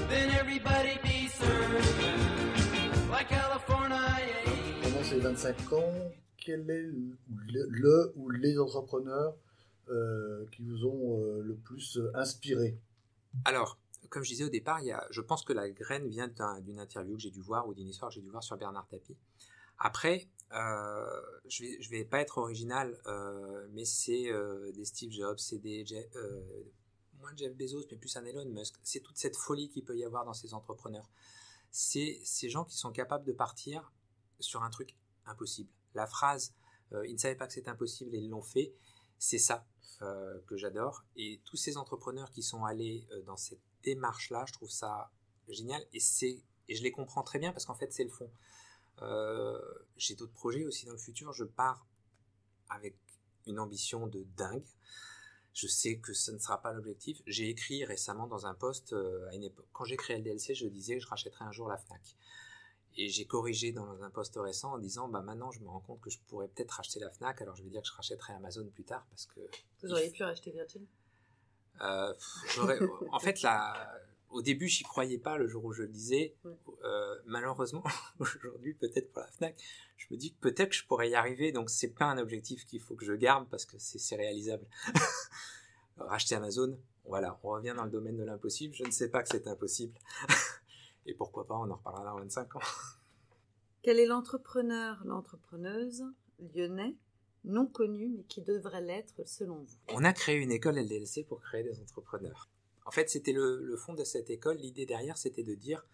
then 0.08 0.30
everybody'd 0.38 1.02
be 1.02 1.28
served 1.28 1.84
like 3.10 3.28
California. 3.28 4.22
Pendant 4.84 5.02
ces 5.02 5.18
25 5.18 5.72
ans, 5.72 5.92
quel 6.36 6.70
est 6.70 6.86
le, 7.48 8.12
ou 8.14 8.30
les 8.30 8.56
entrepreneurs 8.60 9.34
euh, 9.88 10.46
qui 10.52 10.62
vous 10.62 10.84
ont 10.86 11.24
euh, 11.24 11.42
le 11.42 11.56
plus 11.56 11.96
euh, 11.96 12.12
inspiré? 12.14 12.78
Alors, 13.44 13.78
comme 14.10 14.22
je 14.22 14.28
disais 14.28 14.44
au 14.44 14.48
départ, 14.48 14.78
il 14.80 14.86
y 14.86 14.92
a, 14.92 15.04
je 15.10 15.22
pense 15.22 15.42
que 15.44 15.52
la 15.52 15.68
graine 15.70 16.06
vient 16.06 16.28
d'un- 16.28 16.60
d'une 16.60 16.78
interview 16.78 17.16
que 17.16 17.22
j'ai 17.22 17.30
dû 17.32 17.40
voir 17.40 17.66
ou 17.66 17.74
d'une 17.74 17.88
histoire 17.88 18.10
que 18.10 18.14
j'ai 18.14 18.20
dû 18.22 18.30
voir 18.30 18.44
sur 18.44 18.56
Bernard 18.56 18.86
Tapie. 18.86 19.16
Après, 19.80 20.28
euh, 20.52 21.20
je 21.48 21.64
vais, 21.64 21.78
vais 21.90 22.04
pas 22.04 22.20
être 22.20 22.38
original, 22.38 22.98
euh, 23.06 23.66
mais 23.72 23.84
c'est 23.84 24.30
euh, 24.30 24.72
des 24.72 24.84
Steve 24.84 25.10
Jobs, 25.12 25.38
c'est 25.38 25.58
des 25.58 25.84
Je- 25.84 25.96
euh, 26.16 26.64
moins 27.20 27.34
Jeff 27.36 27.54
Bezos, 27.54 27.84
mais 27.90 27.96
plus 27.98 28.16
un 28.16 28.24
Elon 28.24 28.46
Musk. 28.46 28.76
C'est 28.82 29.00
toute 29.00 29.16
cette 29.18 29.36
folie 29.36 29.68
qu'il 29.68 29.84
peut 29.84 29.96
y 29.96 30.04
avoir 30.04 30.24
dans 30.24 30.32
ces 30.34 30.54
entrepreneurs. 30.54 31.08
C'est 31.70 32.20
ces 32.24 32.48
gens 32.48 32.64
qui 32.64 32.76
sont 32.78 32.92
capables 32.92 33.24
de 33.24 33.32
partir 33.32 33.92
sur 34.40 34.62
un 34.62 34.70
truc 34.70 34.96
impossible. 35.26 35.70
La 35.94 36.06
phrase 36.06 36.54
ils 37.04 37.12
ne 37.12 37.18
savaient 37.18 37.34
pas 37.36 37.46
que 37.46 37.52
c'était 37.52 37.68
impossible 37.68 38.14
et 38.14 38.18
ils 38.18 38.30
l'ont 38.30 38.40
fait, 38.40 38.72
c'est 39.18 39.38
ça 39.38 39.66
que 40.00 40.56
j'adore. 40.56 41.04
Et 41.16 41.42
tous 41.44 41.56
ces 41.58 41.76
entrepreneurs 41.76 42.30
qui 42.30 42.42
sont 42.42 42.64
allés 42.64 43.06
dans 43.26 43.36
cette 43.36 43.60
démarche-là, 43.82 44.46
je 44.48 44.54
trouve 44.54 44.70
ça 44.70 45.10
génial 45.48 45.84
et 45.92 46.00
je 46.00 46.82
les 46.82 46.90
comprends 46.92 47.22
très 47.22 47.38
bien 47.38 47.52
parce 47.52 47.66
qu'en 47.66 47.74
fait 47.74 47.92
c'est 47.92 48.04
le 48.04 48.10
fond. 48.10 48.30
Euh, 49.02 49.60
J'ai 49.96 50.14
d'autres 50.14 50.32
projets 50.32 50.64
aussi 50.64 50.86
dans 50.86 50.92
le 50.92 50.98
futur. 50.98 51.32
Je 51.32 51.44
pars 51.44 51.86
avec 52.68 52.96
une 53.46 53.58
ambition 53.58 54.06
de 54.06 54.24
dingue. 54.36 54.66
Je 55.54 55.66
sais 55.66 55.98
que 55.98 56.12
ce 56.12 56.30
ne 56.30 56.38
sera 56.38 56.62
pas 56.62 56.72
l'objectif. 56.72 57.20
J'ai 57.26 57.48
écrit 57.48 57.84
récemment 57.84 58.26
dans 58.26 58.46
un 58.46 58.54
post 58.54 58.92
euh, 58.92 59.28
à 59.28 59.34
une 59.34 59.44
époque. 59.44 59.66
Quand 59.72 59.84
j'ai 59.84 59.96
créé 59.96 60.18
LDLC, 60.18 60.54
je 60.54 60.66
disais 60.68 60.96
que 60.96 61.02
je 61.02 61.08
rachèterais 61.08 61.44
un 61.44 61.52
jour 61.52 61.68
la 61.68 61.78
Fnac. 61.78 62.16
Et 62.96 63.08
j'ai 63.08 63.26
corrigé 63.26 63.72
dans 63.72 64.02
un 64.02 64.10
post 64.10 64.36
récent 64.36 64.72
en 64.72 64.78
disant 64.78 65.08
bah 65.08 65.22
maintenant 65.22 65.52
je 65.52 65.60
me 65.60 65.68
rends 65.68 65.80
compte 65.80 66.00
que 66.00 66.10
je 66.10 66.18
pourrais 66.26 66.48
peut-être 66.48 66.72
racheter 66.72 67.00
la 67.00 67.10
Fnac. 67.10 67.40
Alors 67.42 67.54
je 67.56 67.62
vais 67.62 67.70
dire 67.70 67.82
que 67.82 67.88
je 67.88 67.92
rachèterai 67.92 68.34
Amazon 68.34 68.66
plus 68.68 68.84
tard 68.84 69.06
parce 69.10 69.26
que 69.26 69.40
Vous 69.82 69.92
auriez 69.92 70.10
pu 70.10 70.22
racheter 70.22 70.50
Virgin 70.50 70.84
euh, 71.80 72.12
en 73.12 73.18
fait, 73.20 73.42
là, 73.42 73.92
au 74.30 74.42
début, 74.42 74.68
j'y 74.68 74.84
croyais 74.84 75.18
pas 75.18 75.38
le 75.38 75.46
jour 75.46 75.64
où 75.64 75.72
je 75.72 75.82
le 75.82 75.88
disais. 75.88 76.34
Ouais. 76.44 76.52
Euh, 76.84 77.16
malheureusement, 77.26 77.84
aujourd'hui, 78.18 78.74
peut-être 78.74 79.12
pour 79.12 79.22
la 79.22 79.28
Fnac, 79.28 79.56
je 79.96 80.06
me 80.10 80.16
dis 80.16 80.32
que 80.32 80.40
peut-être 80.40 80.70
que 80.70 80.76
je 80.76 80.86
pourrais 80.86 81.10
y 81.10 81.14
arriver. 81.14 81.52
Donc, 81.52 81.70
c'est 81.70 81.94
pas 81.94 82.06
un 82.06 82.18
objectif 82.18 82.64
qu'il 82.66 82.80
faut 82.80 82.94
que 82.94 83.04
je 83.04 83.14
garde 83.14 83.48
parce 83.48 83.64
que 83.64 83.78
c'est 83.78 83.98
c'est 83.98 84.16
réalisable. 84.16 84.66
Racheter 85.96 86.36
Amazon, 86.36 86.78
voilà, 87.04 87.38
on 87.42 87.48
revient 87.48 87.74
dans 87.76 87.84
le 87.84 87.90
domaine 87.90 88.16
de 88.16 88.24
l'impossible. 88.24 88.74
Je 88.74 88.84
ne 88.84 88.90
sais 88.90 89.08
pas 89.08 89.22
que 89.22 89.28
c'est 89.28 89.48
impossible. 89.48 89.98
Et 91.06 91.14
pourquoi 91.14 91.46
pas, 91.46 91.54
on 91.54 91.70
en 91.70 91.76
reparlera 91.76 92.04
dans 92.04 92.18
25 92.18 92.56
ans. 92.56 92.60
Quel 93.82 93.98
est 93.98 94.06
l'entrepreneur, 94.06 95.02
l'entrepreneuse 95.04 96.04
lyonnais 96.54 96.96
non 97.44 97.66
connu 97.66 98.08
mais 98.08 98.24
qui 98.24 98.42
devrait 98.42 98.82
l'être 98.82 99.26
selon 99.26 99.62
vous? 99.62 99.76
On 99.88 100.04
a 100.04 100.12
créé 100.12 100.36
une 100.36 100.52
école 100.52 100.76
LDLC 100.78 101.24
pour 101.26 101.40
créer 101.40 101.62
des 101.62 101.80
entrepreneurs. 101.80 102.48
En 102.88 102.90
fait, 102.90 103.10
c'était 103.10 103.32
le, 103.32 103.62
le 103.62 103.76
fond 103.76 103.92
de 103.92 104.02
cette 104.02 104.30
école. 104.30 104.56
L'idée 104.56 104.86
derrière, 104.86 105.18
c'était 105.18 105.42
de 105.42 105.54
dire 105.54 105.84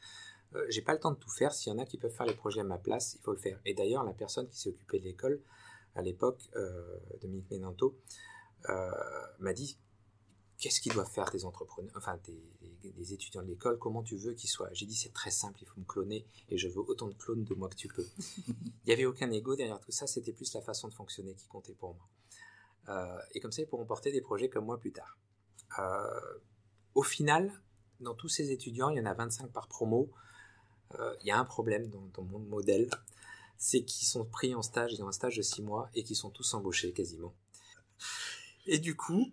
euh, 0.55 0.65
j'ai 0.69 0.81
pas 0.81 0.93
le 0.93 1.01
temps 1.01 1.11
de 1.11 1.17
tout 1.17 1.29
faire. 1.29 1.53
S'il 1.53 1.73
y 1.73 1.75
en 1.75 1.79
a 1.81 1.85
qui 1.85 1.99
peuvent 1.99 2.15
faire 2.15 2.25
les 2.25 2.35
projets 2.35 2.61
à 2.61 2.65
ma 2.65 2.79
place, 2.79 3.17
il 3.17 3.21
faut 3.23 3.33
le 3.33 3.39
faire. 3.39 3.61
Et 3.65 3.75
d'ailleurs, 3.75 4.05
la 4.05 4.13
personne 4.13 4.49
qui 4.49 4.57
s'est 4.57 4.69
occupée 4.69 5.01
de 5.01 5.05
l'école 5.05 5.41
à 5.97 6.03
l'époque, 6.03 6.49
euh, 6.55 6.97
Dominique 7.21 7.51
Ménanto, 7.51 7.99
euh, 8.69 8.91
m'a 9.41 9.53
dit 9.53 9.77
qu'est-ce 10.59 10.81
qu'ils 10.81 10.93
doivent 10.93 11.11
faire 11.11 11.31
des 11.33 11.45
entrepreneurs, 11.45 11.93
enfin 11.97 12.17
des 12.83 13.13
étudiants 13.13 13.43
de 13.43 13.49
l'école, 13.49 13.77
comment 13.77 14.05
tu 14.05 14.17
veux 14.17 14.35
qu'ils 14.35 14.49
soient? 14.49 14.69
J'ai 14.73 14.87
dit 14.87 14.95
c'est 14.95 15.13
très 15.13 15.33
simple, 15.33 15.59
il 15.63 15.67
faut 15.67 15.81
me 15.81 15.85
cloner 15.85 16.25
et 16.49 16.59
je 16.59 16.69
veux 16.69 16.79
autant 16.79 17.09
de 17.09 17.15
clones 17.15 17.43
de 17.43 17.55
moi 17.55 17.69
que 17.69 17.75
tu 17.75 17.89
peux. 17.89 18.07
Il 18.47 18.87
n'y 18.87 18.93
avait 18.93 19.05
aucun 19.05 19.31
ego 19.33 19.57
derrière 19.57 19.81
tout 19.81 19.91
ça, 19.91 20.07
c'était 20.07 20.33
plus 20.33 20.55
la 20.55 20.63
façon 20.63 20.87
de 20.87 20.95
fonctionner 20.95 21.35
qui 21.35 21.49
comptait 21.49 21.75
pour 21.75 21.95
moi. 21.95 22.09
Euh, 22.89 23.19
et 23.33 23.41
comme 23.41 23.53
ça, 23.53 23.63
ils 23.63 23.69
pourront 23.69 23.87
porter 23.87 24.13
des 24.13 24.21
projets 24.21 24.49
comme 24.49 24.67
moi 24.67 24.79
plus 24.79 24.93
tard. 24.93 25.19
Euh, 25.79 26.39
au 26.95 27.03
final, 27.03 27.53
dans 28.01 28.15
tous 28.15 28.29
ces 28.29 28.51
étudiants, 28.51 28.91
il 28.91 28.99
y 28.99 29.01
en 29.01 29.07
a 29.07 29.15
25 29.15 29.51
par 29.51 29.69
promo. 29.69 30.11
Euh, 30.99 31.15
il 31.23 31.27
y 31.27 31.31
a 31.31 31.39
un 31.39 31.45
problème 31.45 31.89
dans, 31.89 32.07
dans 32.15 32.23
mon 32.23 32.39
modèle, 32.39 32.89
c'est 33.57 33.83
qu'ils 33.85 34.07
sont 34.07 34.25
pris 34.25 34.55
en 34.55 34.63
stage, 34.63 34.93
ils 34.93 35.03
ont 35.03 35.09
un 35.09 35.13
stage 35.13 35.37
de 35.37 35.43
6 35.43 35.63
mois 35.63 35.91
et 35.95 36.05
qu'ils 36.05 36.17
sont 36.17 36.31
tous 36.31 36.55
embauchés 36.55 36.93
quasiment. 36.93 37.35
Et 38.67 38.79
du 38.79 38.97
coup, 38.97 39.33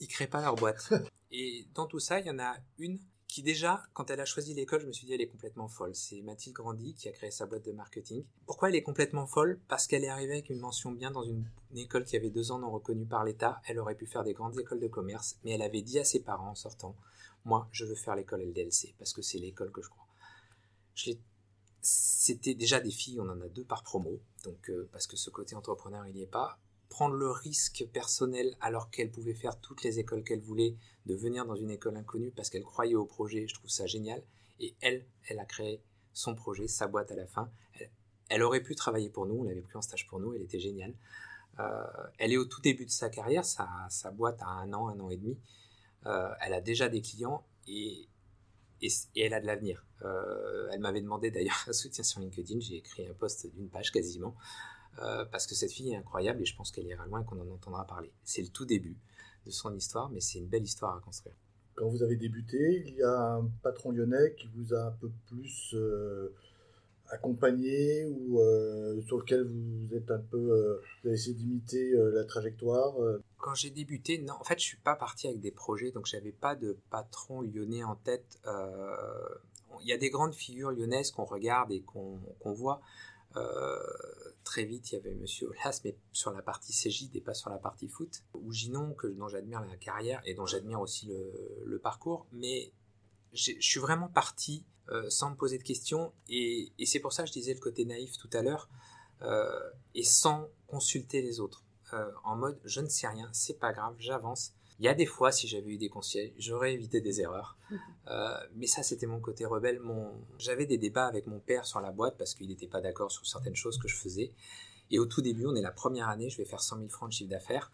ils 0.00 0.08
créent 0.08 0.26
pas 0.26 0.40
leur 0.40 0.56
boîte. 0.56 0.92
Et 1.30 1.66
dans 1.74 1.86
tout 1.86 1.98
ça, 1.98 2.20
il 2.20 2.26
y 2.26 2.30
en 2.30 2.38
a 2.38 2.56
une 2.78 3.00
qui 3.36 3.42
déjà, 3.42 3.82
quand 3.92 4.10
elle 4.10 4.20
a 4.20 4.24
choisi 4.24 4.54
l'école, 4.54 4.80
je 4.80 4.86
me 4.86 4.92
suis 4.92 5.06
dit 5.06 5.12
elle 5.12 5.20
est 5.20 5.26
complètement 5.26 5.68
folle. 5.68 5.94
C'est 5.94 6.22
Mathilde 6.22 6.56
Grandy 6.56 6.94
qui 6.94 7.06
a 7.06 7.12
créé 7.12 7.30
sa 7.30 7.44
boîte 7.44 7.66
de 7.66 7.72
marketing. 7.72 8.24
Pourquoi 8.46 8.70
elle 8.70 8.76
est 8.76 8.82
complètement 8.82 9.26
folle? 9.26 9.60
Parce 9.68 9.86
qu'elle 9.86 10.04
est 10.04 10.08
arrivée 10.08 10.32
avec 10.32 10.48
une 10.48 10.58
mention 10.58 10.90
bien 10.90 11.10
dans 11.10 11.22
une, 11.22 11.44
école 11.74 12.06
qui 12.06 12.16
avait 12.16 12.30
deux 12.30 12.50
ans 12.50 12.58
non 12.58 12.70
reconnue 12.70 13.04
par 13.04 13.24
l'État. 13.24 13.60
Elle 13.66 13.78
aurait 13.78 13.94
pu 13.94 14.06
faire 14.06 14.24
des 14.24 14.32
grandes 14.32 14.58
écoles 14.58 14.80
de 14.80 14.88
commerce, 14.88 15.38
mais 15.44 15.50
elle 15.50 15.60
avait 15.60 15.82
dit 15.82 15.98
à 15.98 16.04
ses 16.04 16.20
parents 16.20 16.52
en 16.52 16.54
sortant, 16.54 16.96
moi, 17.44 17.68
je 17.72 17.84
veux 17.84 17.94
faire 17.94 18.16
l'école 18.16 18.40
LDLC 18.40 18.94
parce 18.98 19.12
que 19.12 19.20
c'est 19.20 19.36
l'école 19.36 19.70
que 19.70 19.82
je 19.82 19.90
crois. 19.90 20.06
C'était 21.82 22.54
déjà 22.54 22.80
des 22.80 22.90
filles, 22.90 23.20
on 23.20 23.28
en 23.28 23.42
a 23.42 23.48
deux 23.48 23.64
par 23.64 23.82
promo, 23.82 24.18
donc 24.44 24.70
euh, 24.70 24.88
parce 24.92 25.06
que 25.06 25.18
ce 25.18 25.28
côté 25.28 25.54
entrepreneur 25.56 26.06
il 26.06 26.14
n'y 26.14 26.22
est 26.22 26.26
pas. 26.26 26.58
Prendre 26.88 27.14
le 27.14 27.30
risque 27.30 27.86
personnel 27.92 28.56
alors 28.60 28.90
qu'elle 28.90 29.10
pouvait 29.10 29.34
faire 29.34 29.60
toutes 29.60 29.82
les 29.82 29.98
écoles 29.98 30.24
qu'elle 30.24 30.40
voulait, 30.40 30.76
de 31.06 31.14
venir 31.14 31.46
dans 31.46 31.54
une 31.54 31.70
école 31.70 31.96
inconnue 31.96 32.32
parce 32.34 32.50
qu'elle 32.50 32.64
croyait 32.64 32.94
au 32.94 33.04
projet, 33.04 33.46
je 33.46 33.54
trouve 33.54 33.70
ça 33.70 33.86
génial. 33.86 34.22
Et 34.60 34.74
elle, 34.80 35.06
elle 35.28 35.38
a 35.38 35.44
créé 35.44 35.82
son 36.12 36.34
projet, 36.34 36.66
sa 36.66 36.86
boîte 36.86 37.12
à 37.12 37.16
la 37.16 37.26
fin. 37.26 37.50
Elle, 38.28 38.42
aurait 38.42 38.62
pu 38.62 38.74
travailler 38.74 39.10
pour 39.10 39.26
nous, 39.26 39.36
on 39.36 39.44
l'avait 39.44 39.60
pris 39.60 39.76
en 39.76 39.82
stage 39.82 40.06
pour 40.06 40.18
nous, 40.18 40.34
elle 40.34 40.42
était 40.42 40.58
géniale. 40.58 40.94
Euh, 41.60 41.84
elle 42.18 42.32
est 42.32 42.36
au 42.36 42.44
tout 42.44 42.60
début 42.60 42.84
de 42.84 42.90
sa 42.90 43.08
carrière, 43.08 43.44
sa, 43.44 43.68
sa 43.88 44.10
boîte 44.10 44.42
a 44.42 44.46
un 44.46 44.72
an, 44.72 44.88
un 44.88 44.98
an 44.98 45.10
et 45.10 45.16
demi. 45.16 45.38
Euh, 46.06 46.28
elle 46.40 46.54
a 46.54 46.60
déjà 46.60 46.88
des 46.88 47.02
clients 47.02 47.46
et, 47.66 48.08
et, 48.82 48.88
et 49.14 49.22
elle 49.22 49.34
a 49.34 49.40
de 49.40 49.46
l'avenir. 49.46 49.84
Euh, 50.02 50.68
elle 50.72 50.80
m'avait 50.80 51.00
demandé 51.00 51.30
d'ailleurs 51.30 51.64
un 51.68 51.72
soutien 51.72 52.04
sur 52.04 52.20
LinkedIn, 52.20 52.60
j'ai 52.60 52.76
écrit 52.76 53.06
un 53.06 53.14
post 53.14 53.46
d'une 53.54 53.68
page 53.68 53.92
quasiment, 53.92 54.34
euh, 55.00 55.24
parce 55.26 55.46
que 55.46 55.54
cette 55.54 55.72
fille 55.72 55.92
est 55.92 55.96
incroyable 55.96 56.42
et 56.42 56.46
je 56.46 56.56
pense 56.56 56.70
qu'elle 56.70 56.86
ira 56.86 57.06
loin 57.06 57.20
et 57.20 57.24
qu'on 57.24 57.40
en 57.40 57.48
entendra 57.52 57.86
parler. 57.86 58.10
C'est 58.24 58.42
le 58.42 58.48
tout 58.48 58.64
début 58.64 58.96
de 59.44 59.50
son 59.50 59.74
histoire, 59.74 60.10
mais 60.10 60.20
c'est 60.20 60.38
une 60.38 60.46
belle 60.46 60.64
histoire 60.64 60.96
à 60.96 61.00
construire. 61.00 61.36
Quand 61.74 61.88
vous 61.88 62.02
avez 62.02 62.16
débuté, 62.16 62.84
il 62.86 62.94
y 62.94 63.02
a 63.02 63.34
un 63.34 63.50
patron 63.62 63.90
lyonnais 63.90 64.34
qui 64.38 64.48
vous 64.54 64.72
a 64.72 64.86
un 64.86 64.92
peu 64.92 65.10
plus 65.26 65.74
euh, 65.74 66.34
accompagné 67.10 68.06
ou 68.06 68.40
euh, 68.40 69.02
sur 69.02 69.18
lequel 69.18 69.46
vous 69.46 69.94
êtes 69.94 70.10
un 70.10 70.18
peu, 70.18 70.80
vous 71.02 71.08
avez 71.08 71.16
essayé 71.16 71.34
d'imiter 71.34 71.92
la 71.94 72.24
trajectoire. 72.24 72.94
Quand 73.36 73.54
j'ai 73.54 73.70
débuté, 73.70 74.18
non, 74.18 74.34
en 74.40 74.44
fait, 74.44 74.58
je 74.58 74.64
suis 74.64 74.78
pas 74.78 74.96
parti 74.96 75.28
avec 75.28 75.40
des 75.40 75.50
projets, 75.50 75.90
donc 75.90 76.06
j'avais 76.06 76.32
pas 76.32 76.56
de 76.56 76.78
patron 76.90 77.42
lyonnais 77.42 77.84
en 77.84 77.96
tête. 77.96 78.40
Il 79.82 79.86
y 79.86 79.92
a 79.92 79.98
des 79.98 80.08
grandes 80.08 80.34
figures 80.34 80.70
lyonnaises 80.70 81.10
qu'on 81.10 81.26
regarde 81.26 81.70
et 81.70 81.82
qu'on 81.82 82.18
qu'on 82.40 82.54
voit. 82.54 82.80
Euh, 83.36 83.78
très 84.44 84.64
vite, 84.64 84.90
il 84.90 84.94
y 84.94 84.98
avait 84.98 85.14
Monsieur 85.14 85.48
Olas, 85.48 85.80
mais 85.84 85.96
sur 86.12 86.32
la 86.32 86.42
partie 86.42 86.72
Cégide 86.72 87.14
et 87.16 87.20
pas 87.20 87.34
sur 87.34 87.50
la 87.50 87.58
partie 87.58 87.88
foot. 87.88 88.22
Ou 88.34 88.52
Ginon, 88.52 88.94
que, 88.94 89.06
dont 89.06 89.28
j'admire 89.28 89.60
la 89.60 89.76
carrière 89.76 90.22
et 90.24 90.34
dont 90.34 90.46
j'admire 90.46 90.80
aussi 90.80 91.12
le, 91.64 91.78
parcours. 91.78 92.26
Mais 92.32 92.72
je 93.32 93.52
suis 93.60 93.80
vraiment 93.80 94.08
parti 94.08 94.64
euh, 94.88 95.08
sans 95.10 95.30
me 95.30 95.36
poser 95.36 95.58
de 95.58 95.62
questions. 95.62 96.12
Et, 96.28 96.72
c'est 96.84 97.00
pour 97.00 97.12
ça 97.12 97.22
que 97.22 97.28
je 97.28 97.32
disais 97.32 97.54
le 97.54 97.60
côté 97.60 97.84
naïf 97.84 98.16
tout 98.18 98.30
à 98.32 98.42
l'heure. 98.42 98.68
euh, 99.22 99.70
et 99.94 100.04
sans 100.04 100.50
consulter 100.66 101.22
les 101.22 101.40
autres. 101.40 101.62
En 102.24 102.36
mode, 102.36 102.60
je 102.64 102.80
ne 102.80 102.88
sais 102.88 103.06
rien, 103.06 103.30
c'est 103.32 103.58
pas 103.60 103.72
grave, 103.72 103.94
j'avance. 103.98 104.52
Il 104.78 104.84
y 104.84 104.88
a 104.88 104.94
des 104.94 105.06
fois, 105.06 105.32
si 105.32 105.48
j'avais 105.48 105.70
eu 105.70 105.78
des 105.78 105.88
conseils, 105.88 106.34
j'aurais 106.38 106.74
évité 106.74 107.00
des 107.00 107.20
erreurs. 107.20 107.56
Euh, 108.08 108.38
mais 108.54 108.68
ça, 108.68 108.84
c'était 108.84 109.08
mon 109.08 109.18
côté 109.18 109.44
rebelle. 109.44 109.80
Mon... 109.80 110.12
J'avais 110.38 110.64
des 110.64 110.78
débats 110.78 111.08
avec 111.08 111.26
mon 111.26 111.40
père 111.40 111.64
sur 111.64 111.80
la 111.80 111.90
boîte 111.90 112.16
parce 112.16 112.34
qu'il 112.36 112.46
n'était 112.46 112.68
pas 112.68 112.80
d'accord 112.80 113.10
sur 113.10 113.26
certaines 113.26 113.56
choses 113.56 113.78
que 113.78 113.88
je 113.88 113.96
faisais. 113.96 114.32
Et 114.92 115.00
au 115.00 115.06
tout 115.06 115.22
début, 115.22 115.44
on 115.46 115.56
est 115.56 115.60
la 115.60 115.72
première 115.72 116.08
année, 116.08 116.30
je 116.30 116.36
vais 116.36 116.44
faire 116.44 116.60
100 116.60 116.76
000 116.76 116.88
francs 116.88 117.08
de 117.08 117.14
chiffre 117.14 117.30
d'affaires. 117.30 117.72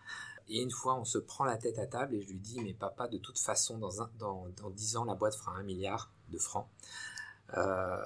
Et 0.48 0.62
une 0.62 0.70
fois, 0.70 0.98
on 0.98 1.04
se 1.04 1.18
prend 1.18 1.44
la 1.44 1.58
tête 1.58 1.78
à 1.78 1.86
table 1.86 2.14
et 2.14 2.22
je 2.22 2.28
lui 2.28 2.38
dis, 2.38 2.62
mais 2.62 2.72
papa, 2.72 3.08
de 3.08 3.18
toute 3.18 3.38
façon, 3.38 3.76
dans, 3.76 4.00
un, 4.00 4.10
dans, 4.18 4.48
dans 4.56 4.70
10 4.70 4.96
ans, 4.96 5.04
la 5.04 5.14
boîte 5.14 5.34
fera 5.34 5.52
un 5.52 5.64
milliard 5.64 6.10
de 6.30 6.38
francs. 6.38 6.66
Euh, 7.58 8.02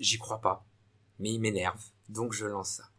J'y 0.00 0.18
crois 0.18 0.40
pas, 0.40 0.64
mais 1.18 1.32
il 1.32 1.40
m'énerve, 1.40 1.82
donc 2.08 2.32
je 2.32 2.46
lance 2.46 2.72
ça. 2.72 2.90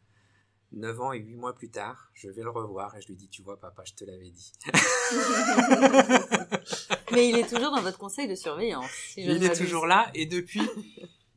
9 0.75 1.01
ans 1.01 1.13
et 1.13 1.19
8 1.19 1.35
mois 1.35 1.55
plus 1.55 1.69
tard, 1.69 2.09
je 2.13 2.29
vais 2.29 2.43
le 2.43 2.49
revoir 2.49 2.95
et 2.95 3.01
je 3.01 3.07
lui 3.07 3.15
dis, 3.15 3.29
tu 3.29 3.41
vois, 3.41 3.59
papa, 3.59 3.83
je 3.85 3.93
te 3.93 4.05
l'avais 4.05 4.29
dit. 4.29 4.53
Mais 7.11 7.29
il 7.29 7.37
est 7.37 7.47
toujours 7.47 7.71
dans 7.71 7.81
votre 7.81 7.97
conseil 7.97 8.27
de 8.27 8.35
surveillance. 8.35 8.89
si 9.09 9.23
je 9.23 9.31
ne 9.31 9.37
il 9.37 9.43
est 9.43 9.55
toujours 9.55 9.87
là 9.87 10.09
et 10.13 10.25
depuis, 10.25 10.61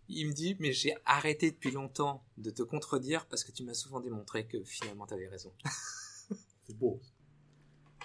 il 0.09 0.29
me 0.29 0.33
dit, 0.33 0.57
mais 0.59 0.73
j'ai 0.73 0.97
arrêté 1.05 1.51
depuis 1.51 1.71
longtemps 1.71 2.25
de 2.37 2.51
te 2.51 2.63
contredire 2.63 3.27
parce 3.27 3.45
que 3.45 3.53
tu 3.53 3.63
m'as 3.63 3.75
souvent 3.75 4.01
démontré 4.01 4.47
que 4.47 4.63
finalement 4.65 5.07
tu 5.07 5.15
avais 5.15 5.29
raison. 5.29 5.53
C'est 6.67 6.77
beau. 6.77 7.01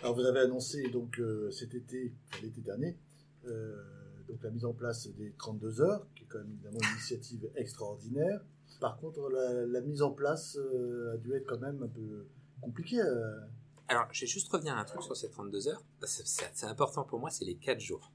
Alors 0.01 0.15
vous 0.15 0.25
avez 0.25 0.41
annoncé 0.41 0.89
donc 0.89 1.19
euh, 1.19 1.49
cet 1.51 1.73
été, 1.73 2.13
enfin, 2.27 2.43
l'été 2.43 2.61
dernier, 2.61 2.97
euh, 3.45 3.81
donc 4.27 4.43
la 4.43 4.51
mise 4.51 4.65
en 4.65 4.73
place 4.73 5.07
des 5.07 5.33
32 5.37 5.81
heures, 5.81 6.05
qui 6.15 6.23
est 6.23 6.27
quand 6.27 6.39
même 6.39 6.51
évidemment 6.51 6.79
une 6.81 6.97
initiative 6.97 7.49
extraordinaire. 7.55 8.41
Par 8.79 8.97
contre, 8.97 9.29
la, 9.29 9.65
la 9.65 9.81
mise 9.81 10.01
en 10.01 10.11
place 10.11 10.57
euh, 10.57 11.13
a 11.13 11.17
dû 11.17 11.33
être 11.35 11.45
quand 11.47 11.59
même 11.59 11.81
un 11.83 11.87
peu 11.87 12.27
compliquée. 12.61 12.99
euh. 13.01 13.39
Alors, 13.87 14.07
je 14.11 14.21
vais 14.21 14.27
juste 14.27 14.51
revenir 14.51 14.75
à 14.75 14.79
un 14.79 14.85
truc 14.85 15.01
sur 15.03 15.15
ces 15.15 15.29
32 15.29 15.67
heures. 15.67 15.83
C'est 16.03 16.25
c'est- 16.27 16.65
important 16.65 17.03
pour 17.03 17.19
moi, 17.19 17.29
c'est 17.29 17.45
les 17.45 17.55
4 17.55 17.79
jours. 17.79 18.11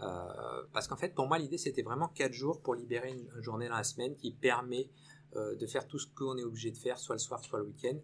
Euh, 0.00 0.06
parce 0.72 0.88
qu'en 0.88 0.96
fait, 0.96 1.14
pour 1.14 1.26
moi, 1.26 1.38
l'idée, 1.38 1.58
c'était 1.58 1.82
vraiment 1.82 2.08
4 2.08 2.32
jours 2.32 2.60
pour 2.62 2.74
libérer 2.74 3.10
une 3.10 3.42
journée 3.42 3.68
dans 3.68 3.76
la 3.76 3.84
semaine 3.84 4.16
qui 4.16 4.32
permet 4.32 4.88
euh, 5.36 5.54
de 5.56 5.66
faire 5.66 5.86
tout 5.86 5.98
ce 5.98 6.06
qu'on 6.06 6.36
est 6.38 6.44
obligé 6.44 6.70
de 6.70 6.76
faire, 6.76 6.98
soit 6.98 7.14
le 7.14 7.18
soir, 7.20 7.42
soit 7.44 7.58
le 7.58 7.66
week-end, 7.66 7.98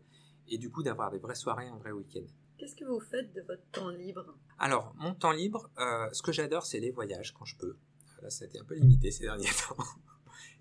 et 0.49 0.59
du 0.59 0.71
coup 0.71 0.83
d'avoir 0.83 1.11
des 1.11 1.19
vraies 1.19 1.35
soirées, 1.35 1.67
un 1.69 1.77
vrai 1.79 1.91
week-end. 1.93 2.25
Qu'est-ce 2.59 2.77
que 2.77 2.85
vous 2.85 3.01
faites 3.01 3.33
de 3.35 3.43
votre 3.43 3.63
temps 3.73 3.89
libre? 3.91 4.35
Alors, 4.59 4.95
mon 4.97 5.15
temps 5.15 5.33
libre, 5.33 5.69
euh, 5.79 6.09
ce 6.13 6.23
que 6.23 6.33
j'adore, 6.33 6.65
c'est 6.67 6.81
les 6.81 6.91
voyages 6.91 7.33
quand 7.35 7.45
je 7.45 7.57
peux. 7.57 7.77
Là, 8.23 8.31
ça 8.31 8.45
a 8.45 8.49
été 8.49 8.59
un 8.59 8.65
peu 8.65 8.75
limité 8.75 9.11
ces 9.11 9.25
derniers 9.25 9.45
temps. 9.69 9.77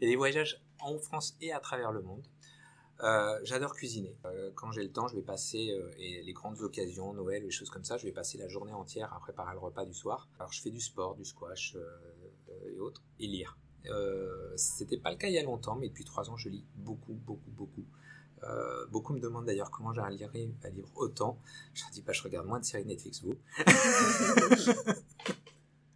Et 0.01 0.07
les 0.07 0.15
voyages 0.15 0.61
en 0.79 0.97
France 0.99 1.38
et 1.41 1.51
à 1.51 1.59
travers 1.59 1.91
le 1.91 2.01
monde. 2.01 2.25
Euh, 3.03 3.39
j'adore 3.43 3.73
cuisiner. 3.73 4.15
Euh, 4.25 4.51
quand 4.55 4.71
j'ai 4.71 4.83
le 4.83 4.91
temps, 4.91 5.07
je 5.07 5.15
vais 5.15 5.21
passer, 5.21 5.71
euh, 5.71 5.91
et 5.97 6.21
les 6.23 6.33
grandes 6.33 6.61
occasions, 6.61 7.13
Noël, 7.13 7.43
les 7.43 7.51
choses 7.51 7.69
comme 7.69 7.83
ça, 7.83 7.97
je 7.97 8.05
vais 8.05 8.13
passer 8.13 8.38
la 8.38 8.47
journée 8.47 8.71
entière 8.71 9.13
à 9.13 9.19
préparer 9.19 9.53
le 9.53 9.59
repas 9.59 9.85
du 9.85 9.93
soir. 9.93 10.29
Alors 10.39 10.51
je 10.51 10.61
fais 10.61 10.69
du 10.69 10.79
sport, 10.79 11.15
du 11.15 11.25
squash 11.25 11.75
et 12.65 12.79
autres, 12.79 13.03
et 13.19 13.27
lire. 13.27 13.57
C'était 14.55 14.97
pas 14.97 15.11
le 15.11 15.17
cas 15.17 15.27
il 15.27 15.33
y 15.33 15.39
a 15.39 15.43
longtemps, 15.43 15.75
mais 15.75 15.89
depuis 15.89 16.05
trois 16.05 16.29
ans, 16.29 16.38
je 16.38 16.49
lis 16.49 16.65
beaucoup, 16.75 17.13
beaucoup, 17.13 17.51
beaucoup. 17.51 17.85
Beaucoup 18.91 19.13
me 19.13 19.19
demandent 19.19 19.45
d'ailleurs 19.45 19.71
comment 19.71 19.91
j'arrive 19.91 20.23
à 20.63 20.69
lire, 20.69 20.85
autant. 20.95 21.39
Je 21.73 21.81
leur 21.81 21.91
dis, 21.91 22.01
bah, 22.01 22.13
je 22.13 22.23
regarde 22.23 22.47
moins 22.47 22.59
de 22.59 22.65
séries 22.65 22.85
Netflix, 22.85 23.23
vous. 23.23 23.35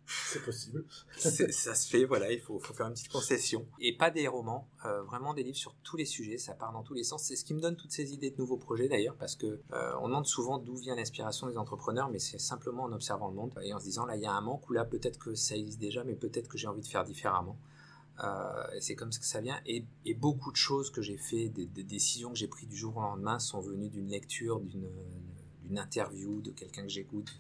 C'est 0.26 0.44
possible. 0.44 0.86
Ça 1.18 1.76
se 1.76 1.88
fait, 1.88 2.06
voilà, 2.06 2.32
il 2.32 2.42
faut, 2.42 2.60
faire 2.60 2.88
une 2.88 2.94
petite 2.94 3.10
concession. 3.10 3.68
Et 3.80 3.96
pas 3.96 4.10
des 4.10 4.28
romans, 4.28 4.68
euh, 4.86 5.04
vraiment 5.04 5.36
des 5.36 5.44
livres 5.44 5.58
sur 5.58 5.76
tous 5.84 5.98
les 5.98 6.06
sujets, 6.06 6.38
ça 6.40 6.54
part 6.54 6.74
dans 6.74 6.82
tous 6.82 6.96
les 6.96 7.04
sens. 7.04 7.24
C'est 7.24 7.36
ce 7.36 7.46
qui 7.46 7.54
me 7.54 7.62
donne 7.62 7.76
toutes 7.76 7.92
ces 7.92 8.12
idées 8.14 8.32
de 8.32 8.38
nouveaux 8.38 8.58
projets 8.58 8.88
d'ailleurs, 8.88 9.16
parce 9.18 9.36
que 9.36 9.60
euh, 9.72 10.02
demande 10.02 10.26
souvent 10.26 10.58
d'où 10.58 10.76
vient 10.76 10.96
l'inspiration 10.96 11.48
des 11.48 11.58
entrepreneurs, 11.58 12.10
mais 12.10 12.18
c'est 12.18 12.40
simplement 12.40 12.84
en 12.84 12.92
observant 12.92 13.28
le 13.28 13.36
monde 13.36 13.54
et 13.62 13.74
en 13.74 13.80
se 13.80 13.86
disant 13.86 14.06
là 14.06 14.16
il 14.16 14.24
y 14.24 14.26
a 14.26 14.32
un 14.32 14.42
manque 14.42 14.68
ou 14.70 14.74
là 14.74 14.86
peut-être 14.86 15.20
que 15.20 15.36
ça 15.36 15.56
existe 15.56 15.80
déjà, 15.80 16.04
mais 16.04 16.16
peut-être 16.16 16.48
que 16.48 16.58
j'ai 16.58 16.68
envie 16.68 16.82
de 16.82 16.88
faire 16.88 17.04
différemment. 17.04 17.60
Euh, 18.24 18.64
c'est 18.80 18.96
comme 18.96 19.12
ça 19.12 19.20
que 19.20 19.26
ça 19.26 19.42
vient. 19.42 19.62
Et, 19.66 19.86
beaucoup 20.16 20.52
de 20.52 20.58
choses 20.58 20.90
que 20.90 21.02
j'ai 21.02 21.18
fait, 21.18 21.50
des, 21.50 21.68
décisions 21.84 22.32
que 22.32 22.38
j'ai 22.38 22.48
prises 22.48 22.68
du 22.68 22.76
jour 22.76 22.98
au 22.98 23.02
lendemain 23.02 23.38
sont 23.38 23.62
venues 23.62 23.90
d'une 23.90 24.10
lecture, 24.10 24.60
d'une 24.60 25.78
interview, 25.78 26.42
de 26.42 26.52
quelqu'un 26.52 26.82
que 26.82 26.90
j'écoute, 26.90 27.32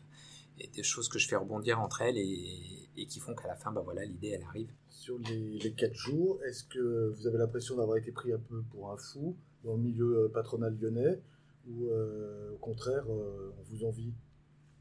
et 0.59 0.67
des 0.67 0.83
choses 0.83 1.09
que 1.09 1.19
je 1.19 1.27
fais 1.27 1.35
rebondir 1.35 1.79
entre 1.79 2.01
elles 2.01 2.17
et, 2.17 2.89
et 2.97 3.05
qui 3.05 3.19
font 3.19 3.33
qu'à 3.35 3.47
la 3.47 3.55
fin, 3.55 3.71
bah 3.71 3.81
voilà, 3.83 4.05
l'idée 4.05 4.29
elle 4.29 4.43
arrive. 4.43 4.71
Sur 4.89 5.17
les, 5.19 5.59
les 5.59 5.73
4 5.73 5.93
jours, 5.93 6.39
est-ce 6.43 6.63
que 6.63 7.13
vous 7.15 7.27
avez 7.27 7.37
l'impression 7.37 7.75
d'avoir 7.77 7.97
été 7.97 8.11
pris 8.11 8.33
un 8.33 8.39
peu 8.39 8.61
pour 8.71 8.91
un 8.91 8.97
fou 8.97 9.35
dans 9.63 9.73
le 9.73 9.81
milieu 9.81 10.25
euh, 10.25 10.29
patronal 10.29 10.77
lyonnais 10.79 11.21
ou 11.67 11.87
euh, 11.87 12.51
au 12.53 12.57
contraire, 12.57 13.05
euh, 13.09 13.53
on 13.57 13.63
vous 13.63 13.85
envie? 13.85 14.13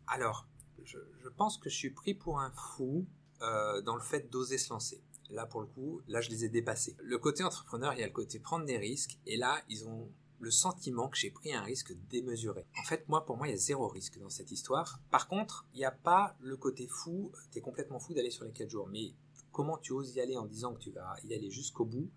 Alors, 0.07 0.49
je, 0.85 0.99
je 1.23 1.29
pense 1.29 1.59
que 1.59 1.69
je 1.69 1.77
suis 1.77 1.91
pris 1.91 2.15
pour 2.15 2.41
un 2.41 2.51
fou 2.51 3.07
euh, 3.43 3.83
dans 3.83 3.95
le 3.95 4.03
fait 4.03 4.31
d'oser 4.31 4.59
se 4.59 4.71
lancer. 4.73 5.03
Là, 5.31 5.45
pour 5.45 5.61
le 5.61 5.67
coup, 5.67 6.01
là, 6.09 6.21
je 6.21 6.31
les 6.31 6.45
ai 6.45 6.49
dépassés. 6.49 6.97
Le 7.03 7.19
côté 7.19 7.45
entrepreneur, 7.45 7.93
il 7.93 8.01
y 8.01 8.03
a 8.03 8.07
le 8.07 8.13
côté 8.13 8.39
prendre 8.39 8.65
des 8.65 8.79
risques, 8.79 9.19
et 9.27 9.37
là, 9.37 9.61
ils 9.69 9.87
ont 9.87 10.09
le 10.41 10.51
sentiment 10.51 11.09
que 11.09 11.17
j'ai 11.17 11.31
pris 11.31 11.53
un 11.53 11.63
risque 11.63 11.93
démesuré. 12.11 12.67
En 12.79 12.85
fait, 12.85 13.09
moi, 13.09 13.25
pour 13.25 13.37
moi, 13.37 13.49
il 13.49 13.51
y 13.51 13.55
a 13.55 13.59
zéro 13.59 13.89
risque 13.89 14.19
dans 14.19 14.31
cette 14.31 14.51
histoire. 14.51 15.01
Par 15.11 15.29
contre, 15.29 15.67
il 15.75 15.79
n'y 15.79 15.85
a 15.85 15.91
pas 15.91 16.37
le 16.41 16.57
côté 16.57 16.87
fou, 16.87 17.33
t'es 17.51 17.61
complètement 17.61 17.99
fou 17.99 18.15
d'aller 18.15 18.31
sur 18.31 18.45
les 18.45 18.53
4 18.53 18.71
jours, 18.71 18.89
mais 18.89 19.15
comment 19.53 19.79
tu 19.79 19.93
oses 19.93 20.15
y 20.15 20.21
aller 20.21 20.37
en 20.37 20.45
disant 20.47 20.75
que 20.75 20.81
tu 20.81 20.91
vas 20.91 21.17
y 21.25 21.35
aller 21.35 21.51
jusqu'au 21.51 21.85
bout, 21.85 22.11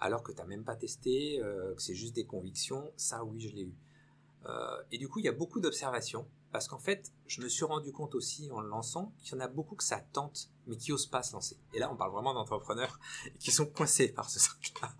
alors 0.00 0.22
que 0.22 0.32
tu 0.32 0.38
n'as 0.38 0.46
même 0.46 0.64
pas 0.64 0.74
testé, 0.74 1.40
euh, 1.40 1.74
que 1.74 1.82
c'est 1.82 1.94
juste 1.94 2.14
des 2.14 2.24
convictions, 2.24 2.90
ça, 2.96 3.24
oui, 3.24 3.40
je 3.40 3.54
l'ai 3.54 3.62
eu. 3.62 3.74
Euh, 4.46 4.82
et 4.90 4.98
du 4.98 5.08
coup, 5.08 5.20
il 5.20 5.24
y 5.24 5.28
a 5.28 5.32
beaucoup 5.32 5.60
d'observations, 5.60 6.26
parce 6.50 6.66
qu'en 6.66 6.78
fait, 6.78 7.12
je 7.26 7.40
me 7.40 7.48
suis 7.48 7.64
rendu 7.64 7.92
compte 7.92 8.14
aussi 8.14 8.50
en 8.50 8.60
le 8.60 8.68
lançant 8.68 9.12
qu'il 9.22 9.34
y 9.34 9.38
en 9.38 9.40
a 9.40 9.48
beaucoup 9.48 9.76
que 9.76 9.84
ça 9.84 10.00
tente, 10.12 10.50
mais 10.66 10.76
qui 10.76 10.92
osent 10.92 11.06
pas 11.06 11.22
se 11.22 11.32
lancer. 11.32 11.56
Et 11.72 11.78
là, 11.78 11.90
on 11.92 11.96
parle 11.96 12.12
vraiment 12.12 12.34
d'entrepreneurs 12.34 12.98
qui 13.38 13.52
sont 13.52 13.66
coincés 13.66 14.08
par 14.08 14.28
ce 14.28 14.38
truc-là, 14.40 14.92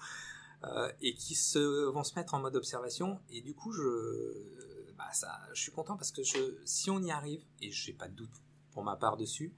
et 1.00 1.14
qui 1.14 1.34
se, 1.34 1.88
vont 1.90 2.04
se 2.04 2.14
mettre 2.14 2.34
en 2.34 2.40
mode 2.40 2.54
observation. 2.56 3.20
Et 3.30 3.40
du 3.40 3.54
coup, 3.54 3.72
je, 3.72 4.92
bah, 4.96 5.12
ça, 5.12 5.40
je 5.54 5.60
suis 5.60 5.72
content 5.72 5.96
parce 5.96 6.12
que 6.12 6.22
si 6.64 6.90
on 6.90 7.02
y 7.02 7.10
arrive, 7.10 7.44
et 7.60 7.70
je 7.70 7.90
n'ai 7.90 7.96
pas 7.96 8.08
de 8.08 8.14
doute 8.14 8.42
pour 8.72 8.84
ma 8.84 8.96
part 8.96 9.16
dessus, 9.16 9.52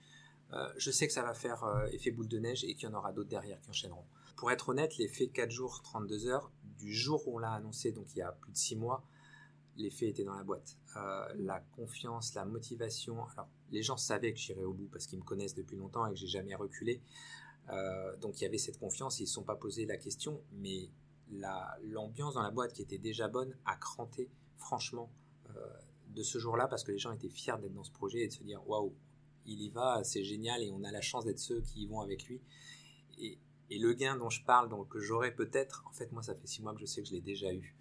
euh, 0.52 0.72
je 0.76 0.90
sais 0.90 1.06
que 1.06 1.12
ça 1.12 1.22
va 1.22 1.34
faire 1.34 1.64
euh, 1.64 1.86
effet 1.86 2.10
boule 2.10 2.28
de 2.28 2.38
neige 2.38 2.64
et 2.64 2.74
qu'il 2.74 2.88
y 2.88 2.92
en 2.92 2.94
aura 2.94 3.12
d'autres 3.12 3.28
derrière 3.28 3.60
qui 3.60 3.70
enchaîneront. 3.70 4.04
Pour 4.36 4.50
être 4.50 4.68
honnête, 4.68 4.96
l'effet 4.98 5.28
4 5.28 5.50
jours, 5.50 5.82
32 5.82 6.26
heures, 6.26 6.50
du 6.78 6.92
jour 6.92 7.26
où 7.26 7.36
on 7.36 7.38
l'a 7.38 7.52
annoncé, 7.52 7.92
donc 7.92 8.06
il 8.14 8.18
y 8.18 8.22
a 8.22 8.32
plus 8.32 8.52
de 8.52 8.56
6 8.56 8.76
mois, 8.76 9.04
l'effet 9.76 10.08
était 10.08 10.24
dans 10.24 10.34
la 10.34 10.44
boîte. 10.44 10.76
Euh, 10.96 11.26
la 11.36 11.60
confiance, 11.60 12.34
la 12.34 12.44
motivation. 12.44 13.26
Alors, 13.32 13.48
les 13.70 13.82
gens 13.82 13.96
savaient 13.96 14.32
que 14.32 14.38
j'irais 14.38 14.64
au 14.64 14.72
bout 14.72 14.88
parce 14.92 15.06
qu'ils 15.06 15.18
me 15.18 15.24
connaissent 15.24 15.54
depuis 15.54 15.76
longtemps 15.76 16.06
et 16.06 16.10
que 16.10 16.16
j'ai 16.16 16.28
jamais 16.28 16.54
reculé. 16.54 17.00
Euh, 17.70 18.16
donc, 18.18 18.40
il 18.40 18.44
y 18.44 18.46
avait 18.46 18.58
cette 18.58 18.78
confiance. 18.78 19.18
Ils 19.20 19.24
ne 19.24 19.28
se 19.28 19.34
sont 19.34 19.42
pas 19.42 19.56
posé 19.56 19.86
la 19.86 19.96
question, 19.96 20.42
mais 20.52 20.90
la- 21.30 21.76
l'ambiance 21.82 22.34
dans 22.34 22.42
la 22.42 22.50
boîte 22.50 22.72
qui 22.74 22.82
était 22.82 22.98
déjà 22.98 23.28
bonne 23.28 23.56
a 23.64 23.76
cranté, 23.76 24.30
franchement, 24.58 25.10
euh, 25.56 25.66
de 26.08 26.22
ce 26.22 26.38
jour-là 26.38 26.68
parce 26.68 26.84
que 26.84 26.92
les 26.92 26.98
gens 26.98 27.12
étaient 27.12 27.28
fiers 27.28 27.56
d'être 27.60 27.72
dans 27.72 27.82
ce 27.82 27.90
projet 27.90 28.20
et 28.20 28.28
de 28.28 28.32
se 28.32 28.42
dire 28.44 28.66
waouh, 28.68 28.94
il 29.46 29.60
y 29.60 29.68
va, 29.70 30.04
c'est 30.04 30.22
génial 30.24 30.62
et 30.62 30.70
on 30.70 30.84
a 30.84 30.92
la 30.92 31.00
chance 31.00 31.24
d'être 31.24 31.38
ceux 31.38 31.60
qui 31.60 31.82
y 31.82 31.86
vont 31.86 32.00
avec 32.00 32.26
lui. 32.26 32.40
Et, 33.18 33.38
et 33.70 33.78
le 33.78 33.92
gain 33.94 34.16
dont 34.16 34.30
je 34.30 34.44
parle, 34.44 34.68
donc 34.68 34.88
que 34.88 35.00
j'aurais 35.00 35.34
peut-être, 35.34 35.84
en 35.88 35.92
fait, 35.92 36.12
moi, 36.12 36.22
ça 36.22 36.34
fait 36.34 36.46
six 36.46 36.62
mois 36.62 36.74
que 36.74 36.80
je 36.80 36.86
sais 36.86 37.02
que 37.02 37.08
je 37.08 37.12
l'ai 37.14 37.20
déjà 37.20 37.52
eu. 37.52 37.74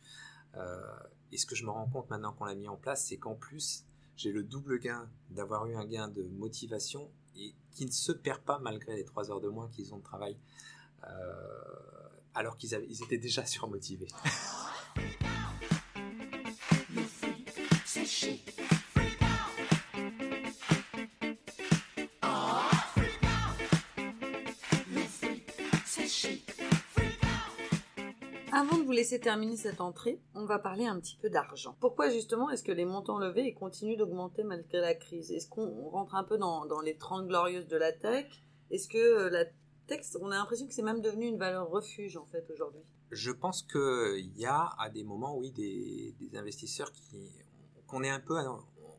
Euh, 0.55 0.79
et 1.31 1.37
ce 1.37 1.45
que 1.45 1.55
je 1.55 1.65
me 1.65 1.69
rends 1.71 1.87
compte 1.87 2.09
maintenant 2.09 2.31
qu'on 2.33 2.45
l'a 2.45 2.55
mis 2.55 2.67
en 2.67 2.77
place, 2.77 3.05
c'est 3.05 3.17
qu'en 3.17 3.35
plus, 3.35 3.85
j'ai 4.15 4.31
le 4.31 4.43
double 4.43 4.79
gain 4.79 5.09
d'avoir 5.29 5.65
eu 5.67 5.75
un 5.75 5.85
gain 5.85 6.07
de 6.07 6.23
motivation 6.23 7.09
et 7.35 7.53
qui 7.71 7.85
ne 7.85 7.91
se 7.91 8.11
perd 8.11 8.41
pas 8.41 8.59
malgré 8.59 8.95
les 8.95 9.05
trois 9.05 9.31
heures 9.31 9.41
de 9.41 9.49
moins 9.49 9.69
qu'ils 9.69 9.93
ont 9.93 9.97
de 9.97 10.03
travail, 10.03 10.37
euh, 11.07 11.09
alors 12.33 12.57
qu'ils 12.57 12.73
étaient 12.73 13.17
déjà 13.17 13.45
surmotivés. 13.45 14.07
Avant 28.55 28.77
de 28.77 28.83
vous 28.83 28.91
laisser 28.91 29.19
terminer 29.19 29.57
cette 29.57 29.81
entrée, 29.81 30.21
on 30.35 30.45
va 30.45 30.59
parler 30.59 30.85
un 30.85 30.99
petit 30.99 31.17
peu 31.19 31.27
d'argent. 31.27 31.75
Pourquoi 31.79 32.11
justement 32.11 32.51
est-ce 32.51 32.61
que 32.61 32.71
les 32.71 32.85
montants 32.85 33.17
levés 33.17 33.51
continuent 33.55 33.97
d'augmenter 33.97 34.43
malgré 34.43 34.79
la 34.79 34.93
crise? 34.93 35.31
Est-ce 35.31 35.47
qu'on 35.47 35.89
rentre 35.89 36.13
un 36.13 36.23
peu 36.23 36.37
dans, 36.37 36.63
les 36.85 36.95
30 36.95 37.27
glorieuses 37.27 37.67
de 37.67 37.77
la 37.77 37.91
tech? 37.91 38.27
Est-ce 38.69 38.87
que 38.87 38.99
euh, 38.99 39.29
la 39.31 39.45
tech, 39.87 40.01
on 40.21 40.29
a 40.29 40.35
l'impression 40.35 40.67
que 40.67 40.73
c'est 40.75 40.83
même 40.83 41.01
devenu 41.01 41.25
une 41.25 41.39
valeur 41.39 41.67
refuge 41.67 42.15
en 42.15 42.27
fait 42.27 42.47
aujourd'hui? 42.51 42.83
Je 43.09 43.31
pense 43.31 43.63
qu'il 43.63 44.37
y 44.37 44.45
a 44.45 44.69
à 44.77 44.91
des 44.91 45.03
moments, 45.03 45.35
oui, 45.35 45.49
des, 45.49 46.13
des 46.19 46.37
investisseurs 46.37 46.91
qui, 46.91 47.31
qu'on 47.87 48.03
est 48.03 48.11
un 48.11 48.19
peu, 48.19 48.37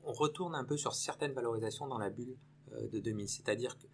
on 0.02 0.12
retourne 0.12 0.56
un 0.56 0.64
peu 0.64 0.76
sur 0.76 0.94
certaines 0.94 1.32
valorisations 1.32 1.86
dans 1.86 1.98
la 1.98 2.10
bulle 2.10 2.36
euh, 2.72 2.88
de 2.88 2.98
2000. 2.98 3.28
C'est-à-dire 3.28 3.78
que 3.78 3.86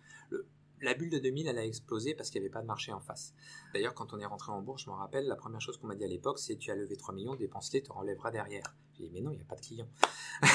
la 0.82 0.94
bulle 0.94 1.10
de 1.10 1.18
2000, 1.18 1.48
elle 1.48 1.58
a 1.58 1.64
explosé 1.64 2.14
parce 2.14 2.30
qu'il 2.30 2.40
n'y 2.40 2.46
avait 2.46 2.52
pas 2.52 2.62
de 2.62 2.66
marché 2.66 2.92
en 2.92 3.00
face. 3.00 3.34
D'ailleurs, 3.74 3.94
quand 3.94 4.12
on 4.12 4.18
est 4.18 4.26
rentré 4.26 4.52
en 4.52 4.62
bourse, 4.62 4.84
je 4.84 4.90
me 4.90 4.94
rappelle, 4.94 5.26
la 5.26 5.36
première 5.36 5.60
chose 5.60 5.76
qu'on 5.78 5.86
m'a 5.86 5.94
dit 5.94 6.04
à 6.04 6.08
l'époque, 6.08 6.38
c'est 6.38 6.56
tu 6.56 6.70
as 6.70 6.76
levé 6.76 6.96
3 6.96 7.14
millions, 7.14 7.34
dépense-les, 7.34 7.82
tu 7.82 7.92
relèveras 7.92 8.30
derrière. 8.30 8.64
J'ai 8.94 9.04
dit, 9.04 9.10
mais 9.12 9.20
non, 9.20 9.30
il 9.30 9.36
n'y 9.36 9.42
a 9.42 9.46
pas 9.46 9.56
de 9.56 9.60
clients. 9.60 9.88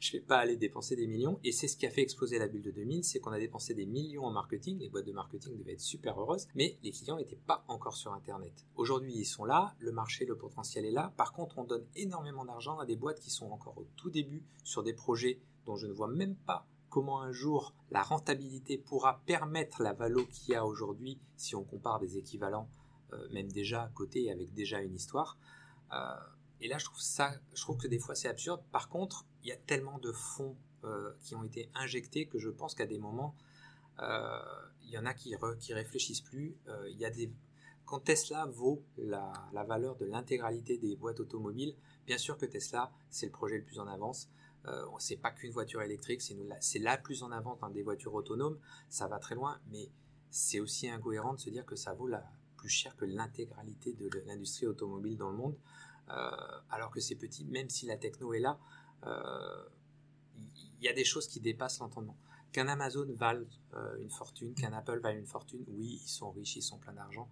je 0.00 0.12
vais 0.12 0.20
pas 0.20 0.38
aller 0.38 0.56
dépenser 0.56 0.96
des 0.96 1.06
millions. 1.06 1.38
Et 1.44 1.52
c'est 1.52 1.68
ce 1.68 1.76
qui 1.76 1.86
a 1.86 1.90
fait 1.90 2.02
exploser 2.02 2.38
la 2.38 2.48
bulle 2.48 2.62
de 2.62 2.70
2000, 2.70 3.04
c'est 3.04 3.20
qu'on 3.20 3.32
a 3.32 3.38
dépensé 3.38 3.74
des 3.74 3.86
millions 3.86 4.24
en 4.24 4.30
marketing. 4.30 4.78
Les 4.78 4.88
boîtes 4.88 5.06
de 5.06 5.12
marketing 5.12 5.56
devaient 5.56 5.72
être 5.72 5.80
super 5.80 6.18
heureuses, 6.20 6.48
mais 6.54 6.78
les 6.82 6.90
clients 6.90 7.16
n'étaient 7.16 7.36
pas 7.36 7.64
encore 7.68 7.96
sur 7.96 8.12
Internet. 8.12 8.52
Aujourd'hui, 8.76 9.12
ils 9.14 9.26
sont 9.26 9.44
là, 9.44 9.74
le 9.78 9.92
marché, 9.92 10.24
le 10.24 10.36
potentiel 10.36 10.84
est 10.84 10.90
là. 10.90 11.12
Par 11.16 11.32
contre, 11.32 11.58
on 11.58 11.64
donne 11.64 11.86
énormément 11.94 12.44
d'argent 12.44 12.78
à 12.78 12.86
des 12.86 12.96
boîtes 12.96 13.20
qui 13.20 13.30
sont 13.30 13.50
encore 13.50 13.78
au 13.78 13.86
tout 13.96 14.10
début 14.10 14.44
sur 14.64 14.82
des 14.82 14.94
projets 14.94 15.40
dont 15.66 15.76
je 15.76 15.86
ne 15.86 15.92
vois 15.92 16.08
même 16.08 16.34
pas 16.34 16.66
comment 16.90 17.22
un 17.22 17.32
jour 17.32 17.74
la 17.90 18.02
rentabilité 18.02 18.76
pourra 18.76 19.22
permettre 19.24 19.82
la 19.82 19.92
valo 19.92 20.26
qu'il 20.26 20.52
y 20.52 20.56
a 20.56 20.66
aujourd'hui 20.66 21.18
si 21.36 21.54
on 21.54 21.64
compare 21.64 22.00
des 22.00 22.18
équivalents, 22.18 22.68
euh, 23.12 23.28
même 23.32 23.50
déjà 23.50 23.90
côté 23.94 24.30
avec 24.30 24.52
déjà 24.52 24.80
une 24.80 24.94
histoire. 24.94 25.38
Euh, 25.92 25.96
et 26.60 26.68
là, 26.68 26.76
je 26.78 26.84
trouve 26.84 27.00
ça, 27.00 27.32
je 27.54 27.62
trouve 27.62 27.78
que 27.78 27.88
des 27.88 27.98
fois 27.98 28.14
c'est 28.14 28.28
absurde. 28.28 28.62
Par 28.70 28.88
contre, 28.88 29.24
il 29.42 29.48
y 29.48 29.52
a 29.52 29.56
tellement 29.56 29.98
de 29.98 30.12
fonds 30.12 30.56
euh, 30.84 31.12
qui 31.22 31.34
ont 31.34 31.44
été 31.44 31.70
injectés 31.74 32.26
que 32.26 32.38
je 32.38 32.50
pense 32.50 32.74
qu'à 32.74 32.86
des 32.86 32.98
moments, 32.98 33.34
il 34.82 34.88
y 34.88 34.96
en 34.96 35.04
a 35.04 35.12
qui, 35.12 35.34
qui 35.58 35.74
réfléchissent 35.74 36.22
plus. 36.22 36.56
Il 36.88 36.96
y 36.96 37.04
a 37.04 37.10
des 37.10 37.30
quand 37.84 37.98
Tesla 37.98 38.46
vaut 38.46 38.82
la, 38.96 39.32
la 39.52 39.64
valeur 39.64 39.96
de 39.96 40.06
l'intégralité 40.06 40.78
des 40.78 40.96
boîtes 40.96 41.20
automobiles, 41.20 41.74
bien 42.06 42.16
sûr 42.16 42.38
que 42.38 42.46
Tesla, 42.46 42.92
c'est 43.10 43.26
le 43.26 43.32
projet 43.32 43.58
le 43.58 43.64
plus 43.64 43.78
en 43.78 43.88
avance. 43.88 44.30
Euh, 44.66 44.84
c'est 44.98 45.16
pas 45.16 45.30
qu'une 45.30 45.52
voiture 45.52 45.82
électrique, 45.82 46.20
c'est 46.22 46.78
la, 46.78 46.96
plus 46.98 47.22
en 47.22 47.32
avant 47.32 47.56
dans 47.56 47.70
des 47.70 47.82
voitures 47.82 48.14
autonomes. 48.14 48.58
Ça 48.88 49.08
va 49.08 49.18
très 49.18 49.34
loin, 49.34 49.58
mais 49.70 49.90
c'est 50.30 50.60
aussi 50.60 50.88
incohérent 50.88 51.34
de 51.34 51.40
se 51.40 51.50
dire 51.50 51.64
que 51.64 51.76
ça 51.76 51.94
vaut 51.94 52.06
la, 52.06 52.22
plus 52.60 52.68
cher 52.68 52.94
que 52.96 53.06
l'intégralité 53.06 53.94
de 53.94 54.10
l'industrie 54.26 54.66
automobile 54.66 55.16
dans 55.16 55.30
le 55.30 55.36
monde, 55.36 55.56
euh, 56.10 56.30
alors 56.70 56.90
que 56.90 57.00
c'est 57.00 57.14
petit, 57.14 57.44
même 57.46 57.70
si 57.70 57.86
la 57.86 57.96
techno 57.96 58.34
est 58.34 58.40
là, 58.40 58.58
il 59.02 59.08
euh, 59.08 59.64
y, 60.80 60.84
y, 60.84 60.88
a 60.88 60.92
des 60.92 61.04
choses 61.04 61.26
qui 61.26 61.40
dépassent 61.40 61.78
l'entendement. 61.78 62.18
Qu'un 62.52 62.68
Amazon 62.68 63.06
vale 63.14 63.46
euh, 63.74 63.96
une 63.98 64.10
fortune, 64.10 64.54
qu'un 64.54 64.72
Apple 64.74 65.00
vale 65.00 65.16
une 65.16 65.26
fortune, 65.26 65.64
oui, 65.68 66.00
ils 66.02 66.08
sont 66.08 66.30
riches, 66.32 66.56
ils 66.56 66.62
sont 66.62 66.78
pleins 66.78 66.92
d'argent. 66.92 67.28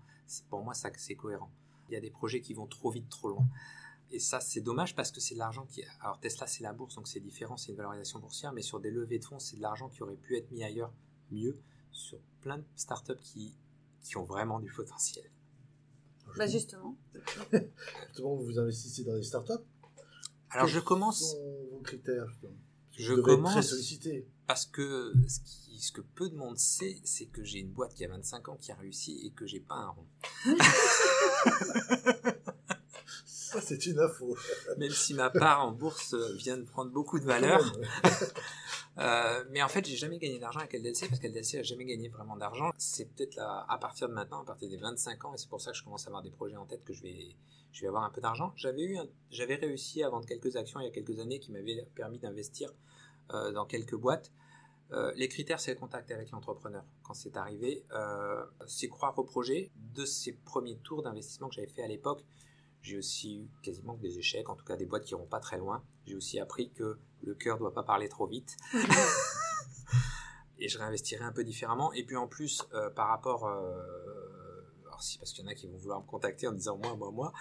Pour 0.48 0.62
moi, 0.62 0.72
ça, 0.72 0.90
c'est 0.96 1.16
cohérent. 1.16 1.50
Il 1.88 1.94
y 1.94 1.96
a 1.96 2.00
des 2.00 2.10
projets 2.10 2.40
qui 2.40 2.54
vont 2.54 2.66
trop 2.66 2.90
vite, 2.90 3.08
trop 3.10 3.28
loin. 3.28 3.46
Et 4.10 4.20
ça, 4.20 4.40
c'est 4.40 4.60
dommage 4.62 4.94
parce 4.94 5.10
que 5.12 5.20
c'est 5.20 5.34
de 5.34 5.38
l'argent 5.38 5.66
qui. 5.66 5.82
Alors, 6.00 6.18
Tesla, 6.20 6.46
c'est 6.46 6.62
la 6.62 6.72
bourse, 6.72 6.94
donc 6.94 7.06
c'est 7.08 7.20
différent, 7.20 7.56
c'est 7.58 7.72
une 7.72 7.76
valorisation 7.76 8.20
boursière, 8.20 8.52
mais 8.52 8.62
sur 8.62 8.80
des 8.80 8.90
levées 8.90 9.18
de 9.18 9.24
fonds, 9.24 9.38
c'est 9.38 9.56
de 9.56 9.62
l'argent 9.62 9.88
qui 9.90 10.02
aurait 10.02 10.16
pu 10.16 10.36
être 10.36 10.50
mis 10.50 10.64
ailleurs 10.64 10.92
mieux 11.30 11.60
sur 11.92 12.18
plein 12.40 12.56
de 12.58 12.64
startups 12.74 13.20
qui, 13.22 13.54
qui 14.02 14.16
ont 14.16 14.24
vraiment 14.24 14.60
du 14.60 14.72
potentiel. 14.72 15.30
Bah 16.36 16.46
justement. 16.46 16.96
Justement, 18.08 18.36
vous 18.36 18.58
investissez 18.58 19.04
dans 19.04 19.14
des 19.14 19.22
startups. 19.22 19.52
Alors, 20.50 20.66
Quels 20.66 20.74
je 20.74 20.80
commence. 20.80 21.30
sont 21.32 21.66
vos 21.72 21.80
critères 21.80 22.26
Je 22.92 23.12
être 23.12 23.22
très 23.22 23.34
commence- 23.34 23.66
sollicité. 23.66 24.26
Parce 24.46 24.64
que 24.66 25.12
ce, 25.26 25.40
qui- 25.40 25.78
ce 25.80 25.90
que 25.92 26.00
peu 26.02 26.28
de 26.30 26.34
monde 26.36 26.56
sait, 26.58 26.98
c'est 27.04 27.26
que 27.26 27.42
j'ai 27.44 27.58
une 27.60 27.70
boîte 27.72 27.92
qui 27.94 28.04
a 28.04 28.08
25 28.08 28.48
ans 28.48 28.56
qui 28.56 28.72
a 28.72 28.76
réussi 28.76 29.20
et 29.26 29.30
que 29.32 29.46
j'ai 29.46 29.60
pas 29.60 29.74
un 29.74 29.88
rond. 29.90 30.06
Ça, 33.52 33.60
c'est 33.60 33.86
une 33.86 33.98
info. 33.98 34.36
Même 34.76 34.90
si 34.90 35.14
ma 35.14 35.30
part 35.30 35.64
en 35.66 35.72
bourse 35.72 36.14
euh, 36.14 36.34
vient 36.36 36.58
de 36.58 36.64
prendre 36.64 36.90
beaucoup 36.90 37.18
de 37.18 37.24
valeur. 37.24 37.60
Euh, 39.00 39.44
mais 39.50 39.62
en 39.62 39.68
fait, 39.68 39.84
j'ai 39.86 39.94
jamais 39.96 40.18
gagné 40.18 40.40
d'argent 40.40 40.58
avec 40.58 40.72
LDLC 40.72 41.06
parce 41.08 41.20
qu'LDLC 41.20 41.58
a 41.58 41.62
jamais 41.62 41.84
gagné 41.84 42.08
vraiment 42.08 42.36
d'argent. 42.36 42.72
C'est 42.78 43.04
peut-être 43.04 43.36
là, 43.36 43.64
à 43.68 43.78
partir 43.78 44.08
de 44.08 44.12
maintenant, 44.14 44.40
à 44.40 44.44
partir 44.44 44.68
des 44.68 44.76
25 44.76 45.24
ans, 45.24 45.34
et 45.34 45.38
c'est 45.38 45.48
pour 45.48 45.60
ça 45.60 45.70
que 45.70 45.76
je 45.76 45.84
commence 45.84 46.04
à 46.06 46.08
avoir 46.08 46.20
des 46.20 46.32
projets 46.32 46.56
en 46.56 46.66
tête 46.66 46.82
que 46.84 46.92
je 46.92 47.02
vais, 47.04 47.28
je 47.70 47.82
vais 47.82 47.86
avoir 47.86 48.02
un 48.02 48.10
peu 48.10 48.20
d'argent. 48.20 48.52
J'avais 48.56 48.82
eu, 48.82 48.98
un- 48.98 49.06
j'avais 49.30 49.54
réussi 49.54 50.02
à 50.02 50.08
vendre 50.10 50.26
quelques 50.26 50.56
actions 50.56 50.80
il 50.80 50.84
y 50.84 50.88
a 50.88 50.90
quelques 50.90 51.20
années 51.20 51.38
qui 51.38 51.52
m'avaient 51.52 51.86
permis 51.94 52.18
d'investir 52.18 52.72
euh, 53.32 53.52
dans 53.52 53.66
quelques 53.66 53.94
boîtes. 53.94 54.32
Euh, 54.90 55.12
les 55.14 55.28
critères, 55.28 55.60
c'est 55.60 55.74
le 55.74 55.78
contact 55.78 56.10
avec 56.10 56.32
l'entrepreneur. 56.32 56.82
Quand 57.04 57.14
c'est 57.14 57.36
arrivé, 57.36 57.84
euh, 57.92 58.44
c'est 58.66 58.88
croire 58.88 59.16
au 59.16 59.22
projet. 59.22 59.70
De 59.94 60.04
ces 60.04 60.32
premiers 60.32 60.78
tours 60.78 61.04
d'investissement 61.04 61.48
que 61.48 61.54
j'avais 61.54 61.68
fait 61.68 61.84
à 61.84 61.88
l'époque, 61.88 62.24
j'ai 62.82 62.98
aussi 62.98 63.40
eu 63.40 63.48
quasiment 63.62 63.96
que 63.96 64.02
des 64.02 64.18
échecs, 64.18 64.48
en 64.48 64.54
tout 64.54 64.64
cas 64.64 64.76
des 64.76 64.86
boîtes 64.86 65.04
qui 65.04 65.12
iront 65.12 65.26
pas 65.26 65.40
très 65.40 65.58
loin. 65.58 65.82
J'ai 66.06 66.14
aussi 66.14 66.38
appris 66.38 66.70
que 66.70 66.98
le 67.22 67.34
cœur 67.34 67.58
doit 67.58 67.74
pas 67.74 67.82
parler 67.82 68.08
trop 68.08 68.26
vite. 68.26 68.56
et 70.58 70.68
je 70.68 70.78
réinvestirai 70.78 71.24
un 71.24 71.32
peu 71.32 71.44
différemment. 71.44 71.92
Et 71.92 72.04
puis 72.04 72.16
en 72.16 72.26
plus, 72.26 72.66
euh, 72.74 72.90
par 72.90 73.08
rapport... 73.08 73.46
euh, 73.46 73.78
alors 74.86 75.02
si, 75.02 75.18
parce 75.18 75.32
qu'il 75.32 75.44
y 75.44 75.48
en 75.48 75.50
a 75.50 75.54
qui 75.54 75.66
vont 75.66 75.76
vouloir 75.76 76.00
me 76.00 76.06
contacter 76.06 76.48
en 76.48 76.52
disant 76.52 76.78
moi, 76.78 76.96
moi, 76.96 77.10
moi. 77.10 77.32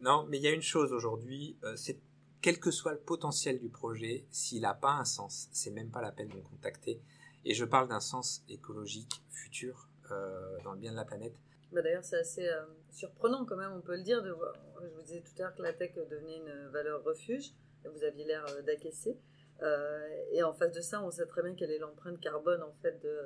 Non, 0.00 0.26
mais 0.28 0.38
il 0.38 0.42
y 0.42 0.48
a 0.48 0.52
une 0.52 0.62
chose 0.62 0.92
aujourd'hui, 0.92 1.56
euh, 1.64 1.74
c'est 1.76 1.98
quel 2.40 2.60
que 2.60 2.70
soit 2.70 2.92
le 2.92 3.00
potentiel 3.00 3.58
du 3.58 3.68
projet, 3.68 4.26
s'il 4.30 4.62
n'a 4.62 4.74
pas 4.74 4.92
un 4.92 5.04
sens, 5.04 5.48
c'est 5.52 5.70
même 5.70 5.90
pas 5.90 6.00
la 6.00 6.12
peine 6.12 6.28
de 6.28 6.36
me 6.36 6.42
contacter. 6.42 7.00
Et 7.44 7.54
je 7.54 7.64
parle 7.64 7.88
d'un 7.88 8.00
sens 8.00 8.44
écologique 8.48 9.22
futur 9.30 9.88
euh, 10.10 10.58
dans 10.62 10.72
le 10.72 10.78
bien 10.78 10.92
de 10.92 10.96
la 10.96 11.04
planète. 11.04 11.34
Bah 11.72 11.82
D'ailleurs, 11.82 12.04
c'est 12.04 12.18
assez 12.18 12.48
euh, 12.48 12.64
surprenant 12.90 13.44
quand 13.44 13.56
même, 13.56 13.72
on 13.72 13.80
peut 13.80 13.96
le 13.96 14.02
dire. 14.02 14.22
De. 14.22 14.34
Je 14.82 14.94
vous 14.94 15.02
disais 15.02 15.20
tout 15.20 15.32
à 15.38 15.44
l'heure 15.44 15.54
que 15.54 15.62
la 15.62 15.72
tech 15.72 15.94
devenait 15.94 16.38
une 16.38 16.68
valeur 16.68 17.02
refuge, 17.04 17.52
et 17.84 17.88
vous 17.88 18.02
aviez 18.04 18.24
l'air 18.24 18.44
euh, 18.48 18.62
d'acquiescer. 18.62 19.18
Euh, 19.60 20.24
et 20.32 20.42
en 20.42 20.54
face 20.54 20.72
de 20.72 20.80
ça, 20.80 21.02
on 21.02 21.10
sait 21.10 21.26
très 21.26 21.42
bien 21.42 21.54
quelle 21.54 21.72
est 21.72 21.78
l'empreinte 21.78 22.20
carbone 22.20 22.62
en 22.62 22.72
fait 22.80 23.02
de, 23.02 23.18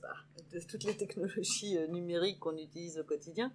bah, 0.00 0.14
de 0.52 0.60
toutes 0.60 0.84
les 0.84 0.96
technologies 0.96 1.76
numériques 1.88 2.38
qu'on 2.38 2.56
utilise 2.56 2.98
au 2.98 3.04
quotidien. 3.04 3.52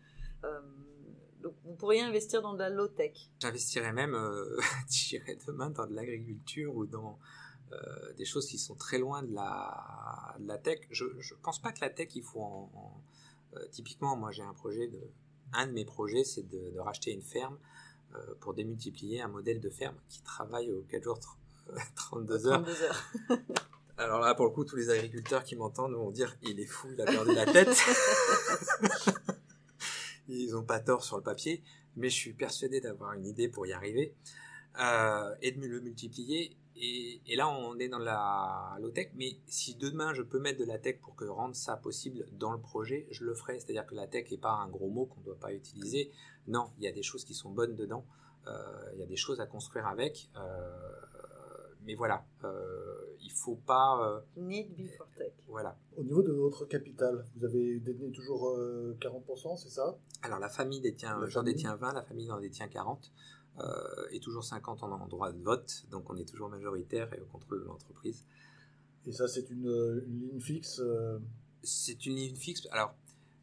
Donc, 1.41 1.55
vous 1.63 1.75
pourriez 1.75 2.01
investir 2.01 2.41
dans 2.41 2.53
de 2.53 2.60
la 2.60 2.69
low 2.69 2.88
tech. 2.88 3.13
J'investirais 3.39 3.93
même, 3.93 4.15
j'irais 4.89 5.38
demain 5.47 5.69
dans 5.69 5.88
de 5.88 5.95
l'agriculture 5.95 6.75
ou 6.75 6.86
dans 6.86 7.19
des 8.17 8.25
choses 8.25 8.47
qui 8.47 8.58
sont 8.58 8.75
très 8.75 8.99
loin 8.99 9.23
de 9.23 9.34
la, 9.34 10.36
de 10.39 10.47
la 10.47 10.58
tech. 10.58 10.79
Je 10.91 11.05
ne 11.05 11.41
pense 11.41 11.62
pas 11.62 11.71
que 11.71 11.81
la 11.81 11.89
tech, 11.89 12.10
il 12.15 12.23
faut 12.23 12.41
en... 12.41 13.01
typiquement, 13.71 14.15
moi 14.15 14.31
j'ai 14.31 14.43
un 14.43 14.53
projet, 14.53 14.87
de, 14.87 14.99
un 15.53 15.67
de 15.67 15.71
mes 15.71 15.85
projets, 15.85 16.23
c'est 16.23 16.47
de, 16.49 16.71
de 16.71 16.79
racheter 16.79 17.11
une 17.11 17.21
ferme 17.21 17.57
euh, 18.15 18.35
pour 18.39 18.53
démultiplier 18.53 19.21
un 19.21 19.27
modèle 19.27 19.59
de 19.59 19.69
ferme 19.69 19.95
qui 20.09 20.21
travaille 20.21 20.71
aux 20.71 20.81
4 20.89 21.03
jours, 21.03 21.19
tr- 21.19 21.81
32 21.95 22.47
heures. 22.47 22.63
32 22.63 22.81
heures. 22.83 23.11
Alors 23.97 24.19
là, 24.19 24.35
pour 24.35 24.45
le 24.45 24.51
coup, 24.51 24.65
tous 24.65 24.75
les 24.75 24.89
agriculteurs 24.89 25.43
qui 25.45 25.55
m'entendent 25.55 25.93
vont 25.93 26.11
dire 26.11 26.35
il 26.41 26.59
est 26.59 26.65
fou, 26.65 26.89
il 26.91 27.01
a 27.01 27.05
perdu 27.05 27.33
la 27.33 27.45
tête. 27.45 27.77
Ils 30.27 30.55
ont 30.55 30.63
pas 30.63 30.79
tort 30.79 31.03
sur 31.03 31.17
le 31.17 31.23
papier, 31.23 31.63
mais 31.95 32.09
je 32.09 32.15
suis 32.15 32.33
persuadé 32.33 32.81
d'avoir 32.81 33.13
une 33.13 33.25
idée 33.25 33.47
pour 33.47 33.67
y 33.67 33.73
arriver 33.73 34.15
euh, 34.79 35.35
et 35.41 35.51
de 35.51 35.65
le 35.65 35.79
multiplier. 35.81 36.57
Et, 36.77 37.21
et 37.27 37.35
là, 37.35 37.47
on 37.49 37.77
est 37.79 37.88
dans 37.88 37.99
la 37.99 38.75
low 38.81 38.89
tech, 38.91 39.09
mais 39.15 39.38
si 39.47 39.75
demain 39.75 40.13
je 40.13 40.21
peux 40.21 40.39
mettre 40.39 40.59
de 40.59 40.65
la 40.65 40.77
tech 40.77 40.99
pour 41.01 41.15
que 41.15 41.25
rendre 41.25 41.55
ça 41.55 41.77
possible 41.77 42.25
dans 42.33 42.51
le 42.51 42.59
projet, 42.59 43.07
je 43.11 43.23
le 43.23 43.33
ferai. 43.33 43.59
C'est-à-dire 43.59 43.85
que 43.85 43.95
la 43.95 44.07
tech 44.07 44.29
n'est 44.29 44.38
pas 44.38 44.51
un 44.51 44.67
gros 44.67 44.89
mot 44.89 45.05
qu'on 45.05 45.19
ne 45.21 45.25
doit 45.25 45.39
pas 45.39 45.53
utiliser. 45.53 46.11
Non, 46.47 46.71
il 46.77 46.83
y 46.83 46.88
a 46.88 46.91
des 46.91 47.03
choses 47.03 47.23
qui 47.23 47.33
sont 47.33 47.49
bonnes 47.49 47.75
dedans. 47.75 48.05
Euh, 48.47 48.91
il 48.93 48.99
y 48.99 49.03
a 49.03 49.07
des 49.07 49.15
choses 49.15 49.39
à 49.39 49.45
construire 49.47 49.88
avec. 49.88 50.29
Euh, 50.38 50.41
mais 51.83 51.95
voilà, 51.95 52.25
euh, 52.43 53.15
il 53.21 53.31
faut 53.31 53.55
pas. 53.55 54.01
euh, 54.07 54.19
Need 54.38 54.75
before 54.75 55.07
tech. 55.17 55.31
voilà. 55.47 55.77
Au 55.97 56.03
niveau 56.03 56.23
de 56.23 56.31
votre 56.31 56.65
capital, 56.65 57.25
vous 57.35 57.45
avez 57.45 57.79
détenu 57.79 58.11
toujours 58.11 58.49
euh, 58.49 58.97
40%, 58.99 59.55
c'est 59.57 59.69
ça? 59.69 59.95
Alors 60.23 60.39
la 60.39 60.49
famille 60.49 60.81
détient, 60.81 61.23
j'en 61.27 61.43
détiens 61.43 61.75
20, 61.75 61.93
la 61.93 62.01
famille 62.03 62.31
en 62.31 62.39
détient 62.39 62.67
40, 62.67 62.99
euh, 63.05 63.44
et 64.11 64.19
toujours 64.19 64.43
50 64.43 64.83
en, 64.83 64.91
en 64.91 65.07
droit 65.07 65.31
de 65.31 65.41
vote, 65.41 65.85
donc 65.89 66.09
on 66.09 66.17
est 66.17 66.27
toujours 66.27 66.49
majoritaire 66.49 67.13
et 67.13 67.21
au 67.21 67.25
contrôle 67.25 67.61
de 67.61 67.65
l'entreprise. 67.65 68.25
Et 69.05 69.11
ça, 69.11 69.27
c'est 69.27 69.49
une, 69.49 69.67
euh, 69.67 70.03
une 70.07 70.19
ligne 70.19 70.39
fixe 70.41 70.79
euh, 70.79 71.19
C'est 71.63 72.05
une 72.05 72.15
ligne 72.15 72.35
fixe. 72.35 72.67
Alors, 72.71 72.95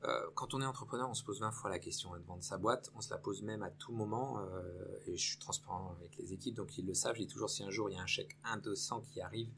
euh, 0.04 0.08
quand 0.34 0.54
on 0.54 0.60
est 0.60 0.64
entrepreneur, 0.66 1.08
on 1.08 1.14
se 1.14 1.22
pose 1.22 1.40
20 1.40 1.52
fois 1.52 1.70
la 1.70 1.78
question 1.78 2.12
hein, 2.12 2.18
de 2.18 2.24
vendre 2.24 2.42
sa 2.42 2.58
boîte. 2.58 2.90
On 2.96 3.00
se 3.00 3.10
la 3.10 3.18
pose 3.18 3.42
même 3.42 3.62
à 3.62 3.70
tout 3.70 3.92
moment. 3.92 4.40
euh, 4.40 4.98
et 5.06 5.16
je 5.16 5.24
suis 5.24 5.38
transparent 5.38 5.94
avec 5.98 6.16
les 6.16 6.32
équipes, 6.32 6.56
donc 6.56 6.76
ils 6.78 6.84
le 6.86 6.94
savent. 6.94 7.14
Je 7.14 7.20
dis 7.22 7.28
toujours 7.28 7.50
si 7.50 7.62
un 7.62 7.70
jour 7.70 7.88
il 7.90 7.94
y 7.94 7.98
a 7.98 8.02
un 8.02 8.06
chèque 8.06 8.36
1 8.44 8.58
200 8.58 9.02
qui 9.12 9.20
arrive, 9.20 9.48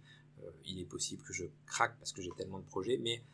euh, 0.42 0.50
il 0.66 0.78
est 0.78 0.84
possible 0.84 1.22
que 1.22 1.32
je 1.32 1.46
craque 1.66 1.96
parce 1.98 2.12
que 2.12 2.20
j'ai 2.20 2.32
tellement 2.32 2.58
de 2.58 2.66
projets. 2.66 2.98
Mais 2.98 3.24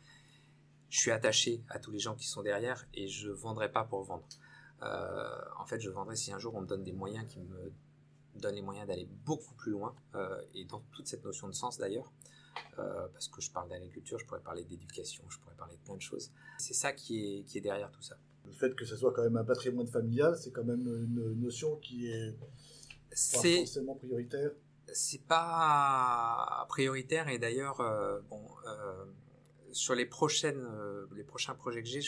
je 0.89 0.99
suis 0.99 1.11
attaché 1.11 1.61
à 1.69 1.79
tous 1.79 1.91
les 1.91 1.99
gens 1.99 2.15
qui 2.15 2.27
sont 2.27 2.41
derrière 2.41 2.85
et 2.93 3.07
je 3.07 3.29
vendrai 3.29 3.69
pas 3.69 3.83
pour 3.83 4.03
vendre. 4.03 4.25
Euh, 4.83 5.39
en 5.59 5.65
fait, 5.65 5.79
je 5.79 5.89
vendrai 5.89 6.15
si 6.15 6.31
un 6.31 6.39
jour 6.39 6.55
on 6.55 6.61
me 6.61 6.67
donne 6.67 6.83
des 6.83 6.93
moyens 6.93 7.25
qui 7.27 7.39
me 7.39 7.71
donnent 8.35 8.55
les 8.55 8.61
moyens 8.61 8.87
d'aller 8.87 9.07
beaucoup 9.25 9.53
plus 9.55 9.71
loin 9.71 9.93
euh, 10.15 10.41
et 10.53 10.65
dans 10.65 10.79
toute 10.91 11.07
cette 11.07 11.23
notion 11.23 11.47
de 11.47 11.53
sens 11.53 11.77
d'ailleurs. 11.77 12.11
Euh, 12.79 13.07
parce 13.13 13.27
que 13.27 13.41
je 13.41 13.51
parle 13.51 13.69
d'agriculture, 13.69 14.19
je 14.19 14.25
pourrais 14.25 14.41
parler 14.41 14.63
d'éducation, 14.63 15.23
je 15.29 15.39
pourrais 15.39 15.55
parler 15.55 15.75
de 15.75 15.81
plein 15.81 15.95
de 15.95 16.01
choses. 16.01 16.31
C'est 16.57 16.73
ça 16.73 16.93
qui 16.93 17.39
est, 17.39 17.43
qui 17.43 17.57
est 17.57 17.61
derrière 17.61 17.91
tout 17.91 18.01
ça. 18.01 18.17
Le 18.45 18.51
fait 18.51 18.75
que 18.75 18.85
ce 18.85 18.95
soit 18.95 19.13
quand 19.13 19.23
même 19.23 19.37
un 19.37 19.43
patrimoine 19.43 19.87
familial, 19.87 20.35
c'est 20.37 20.51
quand 20.51 20.63
même 20.63 20.85
une 20.87 21.39
notion 21.39 21.77
qui 21.77 22.07
est 22.07 22.31
pas 22.37 22.45
forcément 23.15 23.95
prioritaire. 23.95 24.51
c'est 24.93 25.21
pas 25.23 26.65
prioritaire 26.69 27.27
et 27.29 27.39
d'ailleurs 27.39 27.79
euh, 27.81 28.19
bon 28.29 28.41
euh, 28.67 29.05
sur 29.73 29.95
les 29.95 30.05
prochaines 30.05 30.65
euh, 30.65 31.05
les 31.15 31.23
prochains 31.23 31.55
projets 31.55 31.81
que 31.81 31.87
j'ai 31.87 32.01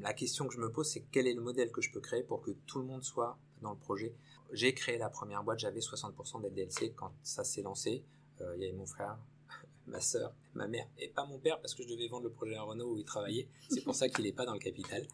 la 0.00 0.12
question 0.12 0.46
que 0.46 0.54
je 0.54 0.60
me 0.60 0.70
pose 0.70 0.88
c'est 0.88 1.04
quel 1.10 1.26
est 1.26 1.34
le 1.34 1.40
modèle 1.40 1.70
que 1.70 1.80
je 1.80 1.90
peux 1.90 2.00
créer 2.00 2.22
pour 2.22 2.42
que 2.42 2.50
tout 2.66 2.78
le 2.78 2.84
monde 2.84 3.02
soit 3.02 3.38
dans 3.62 3.70
le 3.70 3.78
projet? 3.78 4.14
J'ai 4.52 4.74
créé 4.74 4.98
la 4.98 5.08
première 5.08 5.42
boîte 5.42 5.58
j'avais 5.58 5.80
60% 5.80 6.42
d'LDLC 6.42 6.94
quand 6.94 7.12
ça 7.22 7.44
s'est 7.44 7.62
lancé. 7.62 8.04
Euh, 8.40 8.54
il 8.56 8.62
y 8.62 8.66
avait 8.66 8.76
mon 8.76 8.86
frère 8.86 9.18
ma 9.86 10.00
sœur 10.00 10.34
ma 10.54 10.66
mère 10.66 10.86
et 10.98 11.08
pas 11.08 11.26
mon 11.26 11.38
père 11.38 11.60
parce 11.60 11.74
que 11.74 11.82
je 11.82 11.88
devais 11.88 12.08
vendre 12.08 12.24
le 12.24 12.30
projet 12.30 12.56
à 12.56 12.62
Renault 12.62 12.92
où 12.92 12.98
il 12.98 13.04
travaillait. 13.04 13.48
C'est 13.68 13.82
pour 13.82 13.94
ça 13.94 14.08
qu'il 14.08 14.24
n'est 14.24 14.32
pas 14.32 14.46
dans 14.46 14.54
le 14.54 14.60
capital. 14.60 15.06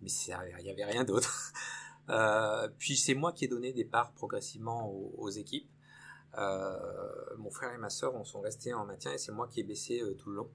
Mais 0.00 0.10
il 0.10 0.66
y 0.66 0.70
avait 0.70 0.84
rien 0.84 1.04
d'autre. 1.04 1.52
Euh, 2.10 2.70
puis 2.78 2.96
c'est 2.96 3.12
moi 3.12 3.34
qui 3.34 3.44
ai 3.44 3.48
donné 3.48 3.74
des 3.74 3.84
parts 3.84 4.12
progressivement 4.12 4.90
aux, 4.90 5.28
équipes. 5.28 5.68
Mon 6.34 7.50
frère 7.50 7.74
et 7.74 7.76
ma 7.76 7.90
sœur 7.90 8.14
on 8.14 8.24
sont 8.24 8.40
restés 8.40 8.72
en 8.72 8.86
maintien 8.86 9.12
et 9.12 9.18
c'est 9.18 9.30
moi 9.30 9.46
qui 9.46 9.60
ai 9.60 9.62
baissé 9.62 10.02
tout 10.16 10.30
le 10.30 10.36
long. 10.36 10.50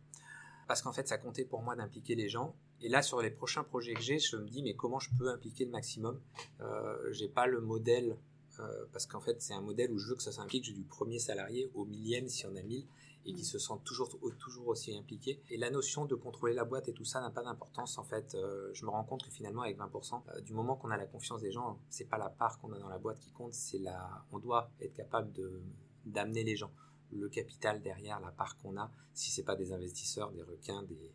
Parce 0.68 0.82
qu'en 0.82 0.94
fait, 0.94 1.08
ça 1.08 1.18
comptait 1.18 1.46
pour 1.46 1.62
moi 1.62 1.76
d'impliquer 1.76 2.16
les 2.16 2.30
gens. 2.30 2.56
Et 2.82 2.90
là, 2.90 3.02
sur 3.02 3.22
les 3.22 3.32
prochains 3.32 3.64
projets 3.64 3.94
que 3.94 4.02
j'ai, 4.02 4.20
je 4.20 4.38
me 4.38 4.48
dis, 4.48 4.62
mais 4.64 4.76
comment 4.76 5.00
je 5.00 5.10
peux 5.18 5.30
impliquer 5.30 5.66
le 5.66 5.72
maximum? 5.72 6.20
Euh, 6.62 7.12
J'ai 7.12 7.28
pas 7.30 7.48
le 7.48 7.62
modèle, 7.62 8.18
euh, 8.60 8.86
parce 8.92 9.06
qu'en 9.06 9.22
fait, 9.22 9.42
c'est 9.42 9.54
un 9.54 9.62
modèle 9.62 9.92
où 9.92 9.98
je 9.98 10.10
veux 10.10 10.16
que 10.16 10.24
ça 10.24 10.32
s'implique 10.32 10.64
du 10.64 10.84
premier 10.84 11.20
salarié 11.20 11.70
au 11.74 11.86
millième 11.86 12.28
s'il 12.28 12.46
y 12.46 12.50
en 12.50 12.56
a 12.56 12.62
mille, 12.62 12.86
et 13.26 13.34
qui 13.34 13.46
se 13.46 13.58
sentent 13.58 13.84
toujours, 13.84 14.10
toujours 14.40 14.68
aussi 14.68 14.96
impliqués. 14.98 15.42
Et 15.50 15.58
la 15.58 15.70
notion 15.70 16.06
de 16.06 16.16
contrôler 16.16 16.54
la 16.54 16.66
boîte 16.66 16.90
et 16.90 16.94
tout 16.94 17.06
ça 17.06 17.22
n'a 17.22 17.30
pas 17.30 17.44
d'importance. 17.44 17.98
En 17.98 18.04
fait, 18.04 18.36
euh, 18.36 18.70
je 18.74 18.86
me 18.86 18.92
rends 18.92 19.04
compte 19.04 19.24
que 19.24 19.32
finalement, 19.32 19.62
avec 19.62 19.78
20%, 19.78 20.24
euh, 20.36 20.42
du 20.42 20.54
moment 20.54 20.76
qu'on 20.76 20.92
a 20.92 20.98
la 20.98 21.06
confiance 21.06 21.42
des 21.42 21.52
gens, 21.52 21.80
c'est 21.90 22.10
pas 22.10 22.18
la 22.18 22.30
part 22.30 22.60
qu'on 22.60 22.74
a 22.74 22.80
dans 22.80 22.90
la 22.90 22.98
boîte 22.98 23.20
qui 23.20 23.32
compte, 23.32 23.54
c'est 23.54 23.80
la, 23.80 24.26
on 24.32 24.40
doit 24.40 24.70
être 24.82 24.94
capable 24.94 25.32
de 25.32 25.62
d'amener 26.06 26.44
les 26.44 26.58
gens. 26.58 26.70
Le 27.16 27.30
capital 27.30 27.82
derrière, 27.82 28.20
la 28.20 28.32
part 28.32 28.58
qu'on 28.58 28.78
a, 28.78 28.92
si 29.14 29.32
c'est 29.32 29.44
pas 29.44 29.56
des 29.56 29.72
investisseurs, 29.72 30.32
des 30.32 30.42
requins, 30.44 30.84
des, 30.84 31.12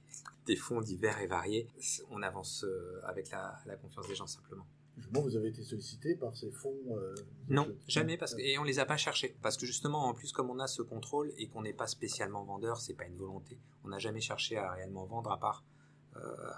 des 0.47 0.57
fonds 0.57 0.81
divers 0.81 1.19
et 1.21 1.27
variés, 1.27 1.69
on 2.11 2.23
avance 2.23 2.65
euh, 2.65 3.01
avec 3.05 3.31
la, 3.31 3.59
la 3.67 3.77
confiance 3.77 4.07
des 4.09 4.15
gens 4.15 4.27
simplement. 4.27 4.67
Justement, 4.97 5.21
vous 5.21 5.37
avez 5.37 5.49
été 5.49 5.63
sollicité 5.63 6.17
par 6.17 6.37
ces 6.37 6.51
fonds 6.51 6.75
euh, 6.91 7.15
Non, 7.49 7.67
de- 7.67 7.77
jamais 7.87 8.17
parce 8.17 8.35
que 8.35 8.41
Euh, 8.41 8.45
et 8.47 8.59
on 8.59 8.65
les 8.65 8.79
a 8.81 8.85
pas 8.85 8.97
cherchés 8.97 9.37
parce 9.43 9.57
que 9.57 9.65
justement 9.67 10.07
en 10.07 10.15
plus 10.15 10.33
comme 10.33 10.51
on 10.51 10.59
a 10.59 10.67
ce 10.67 10.83
contrôle 10.83 11.33
et 11.39 11.47
qu'on 11.49 11.63
n'est 11.63 11.73
pas 11.73 11.87
spécialement 11.87 12.43
vendeur, 12.45 12.81
c'est 12.81 12.95
pas 12.95 13.05
une 13.05 13.17
volonté. 13.17 13.59
On 13.85 13.89
n'a 13.89 13.99
jamais 14.01 14.21
cherché 14.21 14.57
à 14.57 14.73
réellement 14.73 15.05
vendre 15.07 15.31
à 15.31 15.39
part 15.39 15.63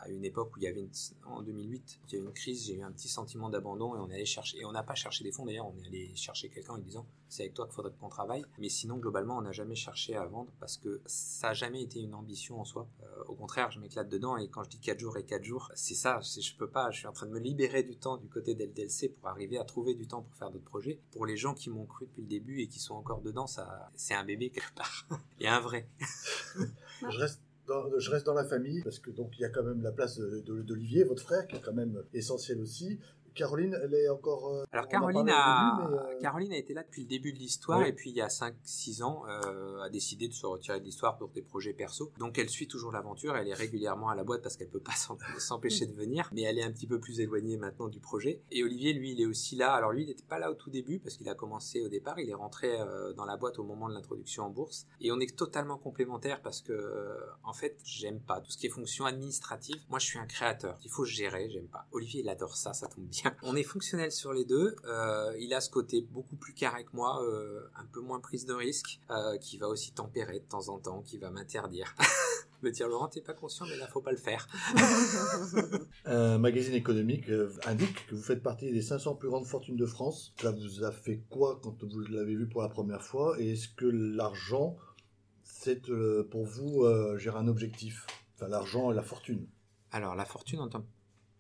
à 0.02 0.08
une 0.08 0.24
époque 0.24 0.56
où 0.56 0.58
il 0.58 0.64
y 0.64 0.66
avait 0.66 0.88
en 1.26 1.42
2008, 1.42 2.00
il 2.08 2.12
y 2.12 2.16
a 2.16 2.20
eu 2.20 2.24
une 2.24 2.32
crise, 2.32 2.66
j'ai 2.66 2.74
eu 2.74 2.82
un 2.82 2.92
petit 2.92 3.08
sentiment 3.08 3.48
d'abandon 3.48 3.94
et 3.94 3.98
on 3.98 4.10
allé 4.10 4.24
chercher 4.24 4.58
et 4.58 4.64
on 4.64 4.72
n'a 4.72 4.82
pas 4.82 4.94
cherché 4.94 5.24
des 5.24 5.32
fonds 5.32 5.44
d'ailleurs, 5.44 5.66
on 5.66 5.82
est 5.82 5.86
allé 5.86 6.14
chercher 6.14 6.48
quelqu'un 6.48 6.74
en 6.74 6.76
lui 6.76 6.84
disant 6.84 7.06
c'est 7.28 7.44
avec 7.44 7.54
toi 7.54 7.66
qu'il 7.66 7.74
faudrait 7.74 7.92
qu'on 8.00 8.08
travaille. 8.08 8.44
Mais 8.58 8.68
sinon 8.68 8.96
globalement 8.96 9.38
on 9.38 9.42
n'a 9.42 9.52
jamais 9.52 9.74
cherché 9.74 10.16
à 10.16 10.24
vendre 10.26 10.50
parce 10.58 10.76
que 10.76 11.00
ça 11.06 11.50
a 11.50 11.54
jamais 11.54 11.82
été 11.82 12.00
une 12.00 12.14
ambition 12.14 12.60
en 12.60 12.64
soi. 12.64 12.88
Euh, 13.02 13.24
au 13.28 13.34
contraire, 13.34 13.70
je 13.70 13.78
m'éclate 13.78 14.08
dedans 14.08 14.36
et 14.36 14.48
quand 14.48 14.64
je 14.64 14.70
dis 14.70 14.80
4 14.80 14.98
jours 14.98 15.16
et 15.16 15.24
4 15.24 15.44
jours, 15.44 15.70
c'est 15.74 15.94
ça, 15.94 16.20
je 16.20 16.54
peux 16.56 16.68
pas, 16.68 16.90
je 16.90 16.98
suis 16.98 17.06
en 17.06 17.12
train 17.12 17.26
de 17.26 17.32
me 17.32 17.38
libérer 17.38 17.82
du 17.82 17.96
temps 17.96 18.16
du 18.16 18.28
côté 18.28 18.54
d'LDLC 18.54 19.14
pour 19.14 19.28
arriver 19.28 19.58
à 19.58 19.64
trouver 19.64 19.94
du 19.94 20.06
temps 20.06 20.22
pour 20.22 20.34
faire 20.34 20.50
d'autres 20.50 20.64
projets. 20.64 21.00
Pour 21.12 21.26
les 21.26 21.36
gens 21.36 21.54
qui 21.54 21.70
m'ont 21.70 21.86
cru 21.86 22.06
depuis 22.06 22.22
le 22.22 22.28
début 22.28 22.60
et 22.60 22.66
qui 22.66 22.78
sont 22.78 22.94
encore 22.94 23.20
dedans, 23.20 23.46
c'est 23.94 24.14
un 24.14 24.24
bébé 24.24 24.50
quelque 24.50 24.74
part. 24.74 25.06
et 25.40 25.48
un 25.48 25.60
vrai. 25.60 25.88
Je 27.02 27.18
reste, 27.18 27.40
je 27.98 28.10
reste 28.10 28.26
dans 28.26 28.34
la 28.34 28.44
famille 28.44 28.82
parce 28.82 28.98
que 28.98 29.10
donc 29.10 29.38
il 29.38 29.42
y 29.42 29.44
a 29.44 29.48
quand 29.48 29.62
même 29.62 29.82
la 29.82 29.92
place 29.92 30.18
d'Olivier, 30.18 31.04
votre 31.04 31.22
frère, 31.22 31.46
qui 31.46 31.56
est 31.56 31.60
quand 31.60 31.72
même 31.72 32.02
essentiel 32.12 32.60
aussi. 32.60 32.98
Caroline, 33.34 33.76
elle 33.82 33.94
est 33.94 34.08
encore. 34.08 34.48
euh, 34.54 34.64
Alors 34.72 34.88
Caroline 34.88 35.28
a, 35.30 35.76
début, 35.78 35.92
mais, 35.92 35.98
euh, 35.98 36.20
Caroline 36.20 36.52
a 36.52 36.56
été 36.56 36.74
là 36.74 36.82
depuis 36.82 37.02
le 37.02 37.08
début 37.08 37.32
de 37.32 37.38
l'histoire 37.38 37.80
Oui. 37.80 37.88
et 37.88 37.92
puis 37.92 38.10
il 38.10 38.16
y 38.16 38.20
a 38.20 38.28
5-6 38.28 39.02
ans 39.02 39.24
euh, 39.28 39.80
a 39.82 39.88
décidé 39.90 40.28
de 40.28 40.32
se 40.34 40.46
retirer 40.46 40.80
de 40.80 40.84
l'histoire 40.84 41.16
pour 41.16 41.28
des 41.28 41.42
projets 41.42 41.72
perso. 41.72 42.12
Donc 42.18 42.38
elle 42.38 42.48
suit 42.48 42.68
toujours 42.68 42.92
l'aventure, 42.92 43.36
elle 43.36 43.48
est 43.48 43.54
régulièrement 43.54 44.08
à 44.08 44.14
la 44.14 44.24
boîte 44.24 44.42
parce 44.42 44.56
qu'elle 44.56 44.68
peut 44.68 44.80
pas 44.80 44.92
s'empêcher 45.38 45.86
de 45.86 45.94
venir, 45.94 46.28
mais 46.32 46.42
elle 46.42 46.58
est 46.58 46.62
un 46.64 46.72
petit 46.72 46.86
peu 46.86 46.98
plus 47.00 47.20
éloignée 47.20 47.56
maintenant 47.56 47.88
du 47.88 48.00
projet. 48.00 48.42
Et 48.50 48.62
Olivier, 48.64 48.92
lui, 48.92 49.12
il 49.12 49.20
est 49.20 49.26
aussi 49.26 49.56
là. 49.56 49.72
Alors 49.72 49.92
lui, 49.92 50.02
il 50.02 50.06
n'était 50.08 50.24
pas 50.24 50.38
là 50.38 50.50
au 50.50 50.54
tout 50.54 50.70
début 50.70 50.98
parce 50.98 51.16
qu'il 51.16 51.28
a 51.28 51.34
commencé 51.34 51.80
au 51.82 51.88
départ, 51.88 52.18
il 52.18 52.28
est 52.28 52.34
rentré 52.34 52.80
euh, 52.80 53.12
dans 53.12 53.24
la 53.24 53.36
boîte 53.36 53.58
au 53.58 53.64
moment 53.64 53.88
de 53.88 53.94
l'introduction 53.94 54.44
en 54.44 54.50
bourse 54.50 54.86
et 55.00 55.12
on 55.12 55.20
est 55.20 55.36
totalement 55.36 55.78
complémentaires 55.78 56.40
parce 56.42 56.60
que 56.60 56.72
euh, 56.72 57.14
en 57.44 57.52
fait, 57.52 57.78
j'aime 57.84 58.20
pas 58.20 58.40
tout 58.40 58.50
ce 58.50 58.58
qui 58.58 58.66
est 58.66 58.70
fonction 58.70 59.04
administrative. 59.04 59.76
Moi, 59.88 59.98
je 59.98 60.06
suis 60.06 60.18
un 60.18 60.26
créateur. 60.26 60.78
Il 60.84 60.90
faut 60.90 61.04
gérer, 61.04 61.48
j'aime 61.50 61.68
pas. 61.68 61.86
Olivier, 61.92 62.20
il 62.22 62.28
adore 62.28 62.56
ça, 62.56 62.72
ça 62.72 62.88
tombe 62.88 63.04
bien. 63.04 63.19
On 63.42 63.56
est 63.56 63.62
fonctionnel 63.62 64.12
sur 64.12 64.32
les 64.32 64.44
deux. 64.44 64.76
Euh, 64.84 65.34
il 65.38 65.52
a 65.54 65.60
ce 65.60 65.70
côté 65.70 66.02
beaucoup 66.02 66.36
plus 66.36 66.54
carré 66.54 66.84
que 66.84 66.94
moi, 66.94 67.22
euh, 67.24 67.68
un 67.76 67.86
peu 67.86 68.00
moins 68.00 68.20
prise 68.20 68.46
de 68.46 68.52
risque, 68.52 69.00
euh, 69.10 69.36
qui 69.38 69.58
va 69.58 69.68
aussi 69.68 69.92
tempérer 69.92 70.40
de 70.40 70.44
temps 70.44 70.68
en 70.68 70.78
temps, 70.78 71.02
qui 71.02 71.18
va 71.18 71.30
m'interdire. 71.30 71.94
Me 72.62 72.70
dire 72.70 72.88
Laurent, 72.88 73.08
t'es 73.08 73.22
pas 73.22 73.32
conscient, 73.32 73.64
mais 73.66 73.76
là, 73.78 73.86
faut 73.86 74.02
pas 74.02 74.10
le 74.10 74.18
faire. 74.18 74.46
Un 76.04 76.36
magazine 76.38 76.74
économique 76.74 77.30
indique 77.66 78.06
que 78.06 78.14
vous 78.14 78.22
faites 78.22 78.42
partie 78.42 78.70
des 78.70 78.82
500 78.82 79.14
plus 79.14 79.30
grandes 79.30 79.46
fortunes 79.46 79.76
de 79.76 79.86
France. 79.86 80.34
Ça 80.42 80.50
vous 80.50 80.84
a 80.84 80.92
fait 80.92 81.22
quoi 81.30 81.58
quand 81.62 81.82
vous 81.82 82.00
l'avez 82.00 82.34
vu 82.34 82.46
pour 82.46 82.60
la 82.60 82.68
première 82.68 83.02
fois? 83.02 83.40
Et 83.40 83.52
est-ce 83.52 83.68
que 83.68 83.86
l'argent, 83.86 84.76
c'est 85.42 85.90
pour 86.30 86.44
vous, 86.44 86.84
gérer 87.16 87.38
un 87.38 87.48
objectif? 87.48 88.06
Enfin, 88.36 88.48
l'argent 88.48 88.92
et 88.92 88.94
la 88.94 89.02
fortune. 89.02 89.46
Alors, 89.90 90.14
la 90.14 90.26
fortune 90.26 90.60
en 90.60 90.68
tant 90.68 90.82
que 90.82 90.86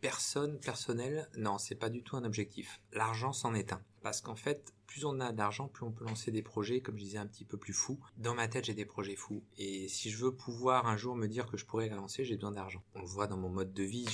personne 0.00 0.58
personnelle, 0.58 1.28
non, 1.36 1.58
c'est 1.58 1.74
pas 1.74 1.90
du 1.90 2.02
tout 2.02 2.16
un 2.16 2.24
objectif. 2.24 2.80
L'argent 2.92 3.32
s'en 3.32 3.54
est 3.54 3.72
un. 3.72 3.82
Parce 4.02 4.20
qu'en 4.20 4.36
fait, 4.36 4.72
plus 4.86 5.04
on 5.04 5.20
a 5.20 5.32
d'argent, 5.32 5.68
plus 5.68 5.84
on 5.84 5.92
peut 5.92 6.04
lancer 6.04 6.30
des 6.30 6.42
projets, 6.42 6.80
comme 6.80 6.96
je 6.96 7.04
disais, 7.04 7.18
un 7.18 7.26
petit 7.26 7.44
peu 7.44 7.58
plus 7.58 7.72
fous. 7.72 8.00
Dans 8.16 8.34
ma 8.34 8.48
tête, 8.48 8.64
j'ai 8.64 8.74
des 8.74 8.86
projets 8.86 9.16
fous. 9.16 9.42
Et 9.58 9.88
si 9.88 10.10
je 10.10 10.16
veux 10.24 10.34
pouvoir 10.34 10.86
un 10.86 10.96
jour 10.96 11.14
me 11.16 11.26
dire 11.26 11.46
que 11.46 11.56
je 11.56 11.66
pourrais 11.66 11.88
les 11.88 11.94
lancer, 11.94 12.24
j'ai 12.24 12.36
besoin 12.36 12.52
d'argent. 12.52 12.82
On 12.94 13.00
le 13.00 13.06
voit 13.06 13.26
dans 13.26 13.36
mon 13.36 13.50
mode 13.50 13.72
de 13.72 13.82
vie, 13.82 14.06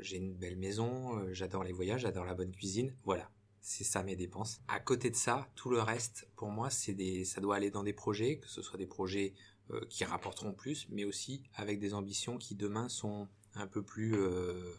j'ai 0.00 0.16
une 0.16 0.34
belle 0.34 0.56
maison, 0.56 1.18
euh, 1.18 1.32
j'adore 1.32 1.64
les 1.64 1.72
voyages, 1.72 2.02
j'adore 2.02 2.24
la 2.24 2.34
bonne 2.34 2.52
cuisine. 2.52 2.94
Voilà. 3.04 3.30
C'est 3.60 3.84
ça 3.84 4.02
mes 4.02 4.14
dépenses. 4.14 4.60
À 4.68 4.78
côté 4.78 5.08
de 5.10 5.16
ça, 5.16 5.48
tout 5.54 5.70
le 5.70 5.80
reste, 5.80 6.28
pour 6.36 6.50
moi, 6.50 6.68
c'est 6.68 6.92
des, 6.92 7.24
ça 7.24 7.40
doit 7.40 7.56
aller 7.56 7.70
dans 7.70 7.82
des 7.82 7.94
projets, 7.94 8.36
que 8.36 8.48
ce 8.48 8.60
soit 8.60 8.78
des 8.78 8.86
projets 8.86 9.32
euh, 9.70 9.80
qui 9.88 10.04
rapporteront 10.04 10.52
plus, 10.52 10.86
mais 10.90 11.06
aussi 11.06 11.42
avec 11.54 11.78
des 11.78 11.94
ambitions 11.94 12.36
qui 12.36 12.54
demain 12.54 12.90
sont 12.90 13.26
un 13.56 13.66
peu 13.66 13.82
plus 13.82 14.14
euh, 14.16 14.74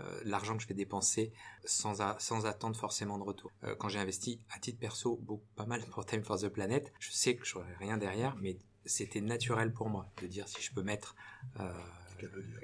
euh, 0.00 0.20
l'argent 0.24 0.56
que 0.56 0.62
je 0.62 0.68
vais 0.68 0.74
dépenser 0.74 1.32
sans, 1.64 2.00
a- 2.00 2.16
sans 2.18 2.46
attendre 2.46 2.76
forcément 2.76 3.18
de 3.18 3.22
retour. 3.24 3.50
Euh, 3.64 3.74
quand 3.76 3.88
j'ai 3.88 3.98
investi 3.98 4.40
à 4.50 4.58
titre 4.58 4.78
perso 4.78 5.16
beaucoup 5.22 5.46
pas 5.54 5.66
mal 5.66 5.82
pour 5.86 6.04
Time 6.04 6.22
for 6.22 6.38
the 6.38 6.48
Planet, 6.48 6.92
je 6.98 7.10
sais 7.12 7.36
que 7.36 7.44
je 7.46 7.56
n'aurai 7.56 7.74
rien 7.76 7.96
derrière, 7.96 8.36
mais 8.40 8.58
c'était 8.84 9.20
naturel 9.20 9.72
pour 9.72 9.88
moi 9.88 10.10
de 10.20 10.26
dire 10.26 10.46
si 10.48 10.60
je 10.62 10.72
peux 10.72 10.82
mettre 10.82 11.16
euh, 11.60 11.72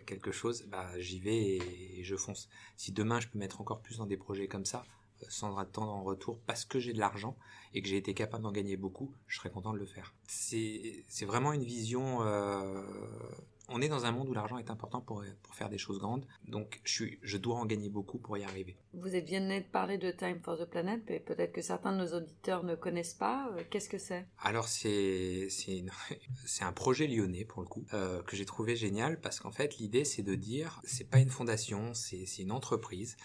quelque 0.07 0.31
chose, 0.33 0.65
bah, 0.69 0.89
j'y 0.99 1.21
vais 1.21 1.37
et, 1.37 2.01
et 2.01 2.05
je 2.05 2.17
fonce. 2.17 2.49
Si 2.77 2.93
demain 2.93 3.21
je 3.21 3.29
peux 3.29 3.39
mettre 3.39 3.61
encore 3.61 3.81
plus 3.81 3.99
dans 3.99 4.07
des 4.07 4.17
projets 4.17 4.49
comme 4.49 4.65
ça, 4.65 4.85
sans 5.29 5.57
attendre 5.57 5.93
en 5.93 6.03
retour, 6.03 6.41
parce 6.47 6.65
que 6.65 6.81
j'ai 6.81 6.93
de 6.93 6.99
l'argent 6.99 7.37
et 7.75 7.81
que 7.81 7.89
j'ai 7.89 7.97
été 7.97 8.13
capable 8.13 8.43
d'en 8.43 8.53
gagner 8.53 8.77
beaucoup, 8.77 9.15
je 9.29 9.39
serais 9.39 9.51
content 9.51 9.73
de 9.73 9.79
le 9.79 9.87
faire. 9.87 10.15
C'est 10.27 11.05
c'est 11.09 11.25
vraiment 11.25 11.53
une 11.53 11.65
vision... 11.65 12.23
euh, 12.23 12.83
on 13.73 13.81
est 13.81 13.89
dans 13.89 14.05
un 14.07 14.13
monde 14.13 14.29
où 14.29 14.35
l'argent 14.35 14.59
est 14.59 14.71
important 14.71 15.01
pour, 15.01 15.25
pour 15.43 15.55
faire 15.55 15.69
des 15.69 15.79
choses 15.79 15.99
grandes, 15.99 16.27
donc 16.47 16.81
je, 16.85 16.93
suis, 16.93 17.19
je 17.23 17.39
dois 17.39 17.57
en 17.57 17.67
gagner 17.67 17.89
beaucoup 17.89 18.19
pour 18.19 18.37
y 18.39 18.45
arriver. 18.45 18.77
Vous 18.95 19.15
êtes 19.15 19.27
bien 19.27 19.41
de 19.41 19.63
parler 19.65 19.99
de 19.99 20.11
Time 20.11 20.41
for 20.43 20.59
the 20.59 20.65
Planet, 20.65 21.01
mais 21.09 21.21
peut-être 21.21 21.53
que 21.53 21.63
certains 21.63 21.93
de 21.93 21.99
nos 21.99 22.15
auditeurs 22.15 22.65
ne 22.65 22.75
connaissent 22.75 23.15
pas. 23.15 23.51
Euh, 23.53 23.63
Qu'est-ce 23.71 23.89
que 23.89 23.99
c'est? 23.99 24.27
Alors 24.39 24.69
c'est 24.69 26.65
un 26.65 26.73
projet 26.73 27.07
lyonnais 27.07 27.45
pour 27.45 27.63
le 27.63 27.69
coup 27.69 27.85
euh, 27.95 28.23
que 28.23 28.37
j'ai 28.37 28.45
trouvé 28.45 28.77
génial 28.77 29.21
parce 29.21 29.41
qu'en 29.41 29.53
fait 29.53 29.79
l'idée 29.79 30.05
c'est 30.05 30.23
de 30.23 30.35
dire 30.35 30.81
c'est 30.85 31.09
pas 31.09 31.19
une 31.19 31.31
fondation 31.31 31.95
c'est 31.95 32.27
une 32.39 32.53
entreprise 32.53 33.17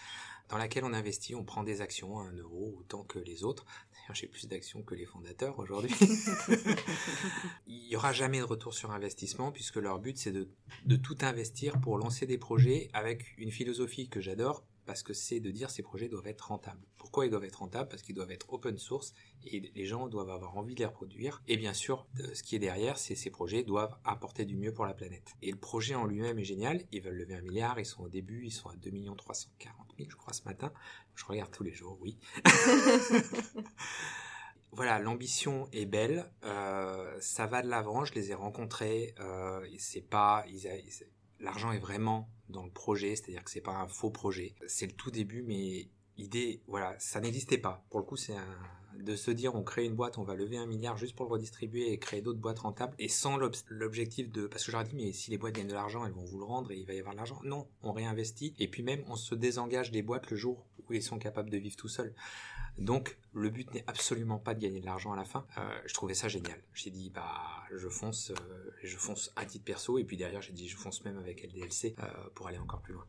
dans 0.48 0.58
laquelle 0.58 0.84
on 0.84 0.92
investit 0.92 1.34
on 1.34 1.44
prend 1.44 1.62
des 1.62 1.80
actions 1.80 2.18
à 2.18 2.22
un 2.22 2.32
euro 2.32 2.76
autant 2.78 3.04
que 3.04 3.18
les 3.18 3.44
autres 3.44 3.66
j'ai 4.14 4.26
plus 4.26 4.46
d'actions 4.46 4.82
que 4.82 4.94
les 4.94 5.06
fondateurs 5.06 5.58
aujourd'hui. 5.58 5.94
Il 7.66 7.88
y 7.88 7.96
aura 7.96 8.12
jamais 8.12 8.38
de 8.38 8.44
retour 8.44 8.74
sur 8.74 8.90
investissement 8.90 9.52
puisque 9.52 9.76
leur 9.76 9.98
but 9.98 10.16
c'est 10.18 10.32
de 10.32 10.48
de 10.86 10.96
tout 10.96 11.16
investir 11.22 11.80
pour 11.80 11.98
lancer 11.98 12.26
des 12.26 12.38
projets 12.38 12.88
avec 12.92 13.34
une 13.38 13.50
philosophie 13.50 14.08
que 14.08 14.20
j'adore 14.20 14.64
parce 14.88 15.02
que 15.02 15.12
c'est 15.12 15.38
de 15.38 15.50
dire 15.50 15.70
ces 15.70 15.82
projets 15.82 16.08
doivent 16.08 16.28
être 16.28 16.48
rentables. 16.48 16.80
Pourquoi 16.96 17.26
ils 17.26 17.30
doivent 17.30 17.44
être 17.44 17.58
rentables? 17.58 17.90
Parce 17.90 18.00
qu'ils 18.00 18.14
doivent 18.14 18.30
être 18.30 18.50
open 18.54 18.78
source 18.78 19.12
et 19.44 19.60
les 19.60 19.84
gens 19.84 20.08
doivent 20.08 20.30
avoir 20.30 20.56
envie 20.56 20.74
de 20.74 20.80
les 20.80 20.86
reproduire. 20.86 21.42
Et 21.46 21.58
bien 21.58 21.74
sûr, 21.74 22.06
euh, 22.20 22.32
ce 22.32 22.42
qui 22.42 22.56
est 22.56 22.58
derrière, 22.58 22.96
c'est 22.96 23.14
ces 23.14 23.28
projets 23.28 23.62
doivent 23.62 23.98
apporter 24.02 24.46
du 24.46 24.56
mieux 24.56 24.72
pour 24.72 24.86
la 24.86 24.94
planète. 24.94 25.34
Et 25.42 25.50
le 25.50 25.58
projet 25.58 25.94
en 25.94 26.06
lui-même 26.06 26.38
est 26.38 26.44
génial. 26.44 26.86
Ils 26.90 27.02
veulent 27.02 27.18
lever 27.18 27.34
un 27.34 27.42
milliard. 27.42 27.78
Ils 27.78 27.84
sont 27.84 28.02
au 28.02 28.08
début. 28.08 28.46
Ils 28.46 28.50
sont 28.50 28.70
à 28.70 28.76
2 28.76 28.90
340 29.14 29.94
000, 29.98 30.10
je 30.10 30.16
crois, 30.16 30.32
ce 30.32 30.44
matin. 30.44 30.72
Je 31.14 31.26
regarde 31.26 31.50
tous 31.50 31.64
les 31.64 31.74
jours, 31.74 31.98
oui. 32.00 32.16
voilà, 34.72 34.98
l'ambition 34.98 35.68
est 35.72 35.84
belle. 35.84 36.32
Euh, 36.44 37.14
ça 37.20 37.46
va 37.46 37.60
de 37.60 37.68
l'avant. 37.68 38.06
Je 38.06 38.14
les 38.14 38.30
ai 38.30 38.34
rencontrés. 38.34 39.14
Euh, 39.20 39.68
c'est 39.76 40.00
pas, 40.00 40.46
l'argent 41.40 41.72
est 41.72 41.78
vraiment 41.78 42.30
dans 42.48 42.64
le 42.64 42.70
projet, 42.70 43.16
c'est-à-dire 43.16 43.44
que 43.44 43.50
c'est 43.50 43.60
pas 43.60 43.76
un 43.76 43.88
faux 43.88 44.10
projet. 44.10 44.54
C'est 44.66 44.86
le 44.86 44.92
tout 44.92 45.10
début, 45.10 45.42
mais 45.42 45.88
l'idée, 46.16 46.62
voilà, 46.66 46.94
ça 46.98 47.20
n'existait 47.20 47.58
pas. 47.58 47.84
Pour 47.90 48.00
le 48.00 48.06
coup, 48.06 48.16
c'est 48.16 48.34
de 48.98 49.14
se 49.14 49.30
dire 49.30 49.54
on 49.54 49.62
crée 49.62 49.84
une 49.84 49.94
boîte, 49.94 50.18
on 50.18 50.24
va 50.24 50.34
lever 50.34 50.56
un 50.56 50.66
milliard 50.66 50.96
juste 50.96 51.14
pour 51.14 51.26
le 51.26 51.30
redistribuer 51.30 51.92
et 51.92 51.98
créer 51.98 52.20
d'autres 52.20 52.40
boîtes 52.40 52.58
rentables, 52.58 52.94
et 52.98 53.08
sans 53.08 53.36
l'ob- 53.36 53.54
l'objectif 53.68 54.30
de... 54.30 54.46
Parce 54.46 54.64
que 54.64 54.72
j'aurais 54.72 54.84
dit, 54.84 54.96
mais 54.96 55.12
si 55.12 55.30
les 55.30 55.38
boîtes 55.38 55.54
gagnent 55.54 55.68
de 55.68 55.74
l'argent, 55.74 56.04
elles 56.04 56.12
vont 56.12 56.24
vous 56.24 56.38
le 56.38 56.44
rendre 56.44 56.72
et 56.72 56.76
il 56.76 56.86
va 56.86 56.94
y 56.94 56.98
avoir 56.98 57.14
de 57.14 57.18
l'argent. 57.18 57.40
Non, 57.44 57.68
on 57.82 57.92
réinvestit, 57.92 58.54
et 58.58 58.66
puis 58.66 58.82
même 58.82 59.04
on 59.06 59.14
se 59.14 59.34
désengage 59.34 59.92
des 59.92 60.02
boîtes 60.02 60.30
le 60.30 60.36
jour 60.36 60.66
où 60.88 60.94
ils 60.94 61.02
sont 61.02 61.18
capables 61.18 61.50
de 61.50 61.58
vivre 61.58 61.76
tout 61.76 61.88
seuls. 61.88 62.14
Donc 62.78 63.18
le 63.32 63.50
but 63.50 63.72
n'est 63.74 63.84
absolument 63.86 64.38
pas 64.38 64.54
de 64.54 64.60
gagner 64.60 64.80
de 64.80 64.86
l'argent 64.86 65.12
à 65.12 65.16
la 65.16 65.24
fin. 65.24 65.44
Euh, 65.58 65.80
je 65.86 65.94
trouvais 65.94 66.14
ça 66.14 66.28
génial. 66.28 66.60
J'ai 66.74 66.90
dit 66.90 67.10
bah 67.10 67.64
je 67.74 67.88
fonce, 67.88 68.30
euh, 68.30 68.70
je 68.82 68.96
fonce 68.96 69.32
à 69.36 69.44
titre 69.44 69.64
perso 69.64 69.98
et 69.98 70.04
puis 70.04 70.16
derrière 70.16 70.40
j'ai 70.42 70.52
dit 70.52 70.68
je 70.68 70.76
fonce 70.76 71.04
même 71.04 71.18
avec 71.18 71.42
LDLC 71.42 71.96
euh, 71.98 72.06
pour 72.34 72.48
aller 72.48 72.58
encore 72.58 72.80
plus 72.80 72.94
loin. 72.94 73.04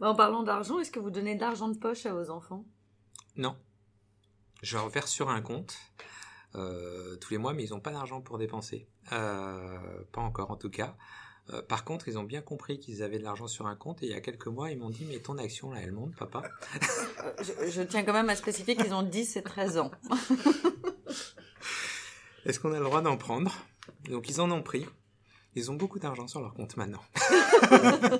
Bah, 0.00 0.10
En 0.10 0.14
parlant 0.14 0.42
d'argent, 0.42 0.78
est-ce 0.80 0.90
que 0.90 1.00
vous 1.00 1.10
donnez 1.10 1.36
de 1.36 1.40
l'argent 1.40 1.68
de 1.68 1.78
poche 1.78 2.04
à 2.06 2.12
vos 2.12 2.30
enfants? 2.30 2.64
Non, 3.36 3.56
je 4.62 4.76
leur 4.76 4.88
verse 4.88 5.10
sur 5.10 5.30
un 5.30 5.40
compte 5.40 5.76
tous 6.54 7.30
les 7.30 7.38
mois, 7.38 7.54
mais 7.54 7.64
ils 7.64 7.70
n'ont 7.70 7.80
pas 7.80 7.92
d'argent 7.92 8.20
pour 8.20 8.36
dépenser. 8.36 8.86
Pas 9.08 9.80
encore 10.16 10.50
en 10.50 10.56
tout 10.56 10.68
cas. 10.68 10.98
Euh, 11.50 11.60
par 11.60 11.84
contre, 11.84 12.08
ils 12.08 12.18
ont 12.18 12.22
bien 12.22 12.40
compris 12.40 12.78
qu'ils 12.78 13.02
avaient 13.02 13.18
de 13.18 13.24
l'argent 13.24 13.48
sur 13.48 13.66
un 13.66 13.74
compte 13.74 14.02
et 14.02 14.06
il 14.06 14.12
y 14.12 14.14
a 14.14 14.20
quelques 14.20 14.46
mois, 14.46 14.70
ils 14.70 14.78
m'ont 14.78 14.90
dit 14.90 15.04
mais 15.10 15.18
ton 15.18 15.38
action 15.38 15.72
là, 15.72 15.80
elle 15.82 15.92
monte, 15.92 16.14
papa. 16.16 16.42
Euh, 17.24 17.32
je, 17.42 17.70
je 17.70 17.82
tiens 17.82 18.04
quand 18.04 18.12
même 18.12 18.30
à 18.30 18.36
spécifier 18.36 18.76
qu'ils 18.76 18.94
ont 18.94 19.02
10 19.02 19.36
et 19.36 19.42
13 19.42 19.78
ans. 19.78 19.90
Est-ce 22.46 22.58
qu'on 22.60 22.72
a 22.72 22.78
le 22.78 22.84
droit 22.84 23.02
d'en 23.02 23.16
prendre? 23.16 23.52
Donc 24.08 24.28
ils 24.28 24.40
en 24.40 24.50
ont 24.50 24.62
pris. 24.62 24.86
Ils 25.54 25.70
ont 25.70 25.74
beaucoup 25.74 25.98
d'argent 25.98 26.26
sur 26.26 26.40
leur 26.40 26.54
compte 26.54 26.76
maintenant. 26.76 27.02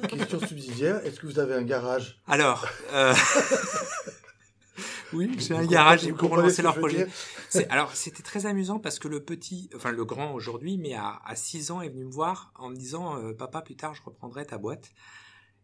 Question 0.09 0.39
subsidiaire, 0.41 1.05
est-ce 1.07 1.19
que 1.19 1.27
vous 1.27 1.39
avez 1.39 1.55
un 1.55 1.63
garage? 1.63 2.21
Alors, 2.27 2.67
euh, 2.93 3.15
oui, 5.13 5.31
j'ai 5.39 5.55
un 5.55 5.67
garage, 5.67 6.05
ils 6.05 6.15
ce 6.17 6.37
lancer 6.41 6.63
leur 6.63 6.77
projet. 6.79 7.07
C'est- 7.49 7.69
Alors, 7.69 7.95
c'était 7.95 8.23
très 8.23 8.47
amusant 8.47 8.79
parce 8.79 8.99
que 8.99 9.09
le 9.09 9.23
petit, 9.23 9.71
enfin 9.77 9.93
le 9.93 10.05
grand 10.05 10.33
aujourd'hui, 10.35 10.79
mais 10.79 10.95
à, 10.95 11.21
à 11.25 11.37
6 11.37 11.71
ans, 11.71 11.81
est 11.83 11.89
venu 11.89 12.05
me 12.05 12.11
voir 12.13 12.53
en 12.57 12.71
me 12.71 12.77
disant 12.77 13.17
euh, 13.19 13.33
Papa, 13.33 13.63
plus 13.63 13.77
tard, 13.77 13.95
je 13.95 14.03
reprendrai 14.03 14.45
ta 14.47 14.59
boîte. 14.59 14.91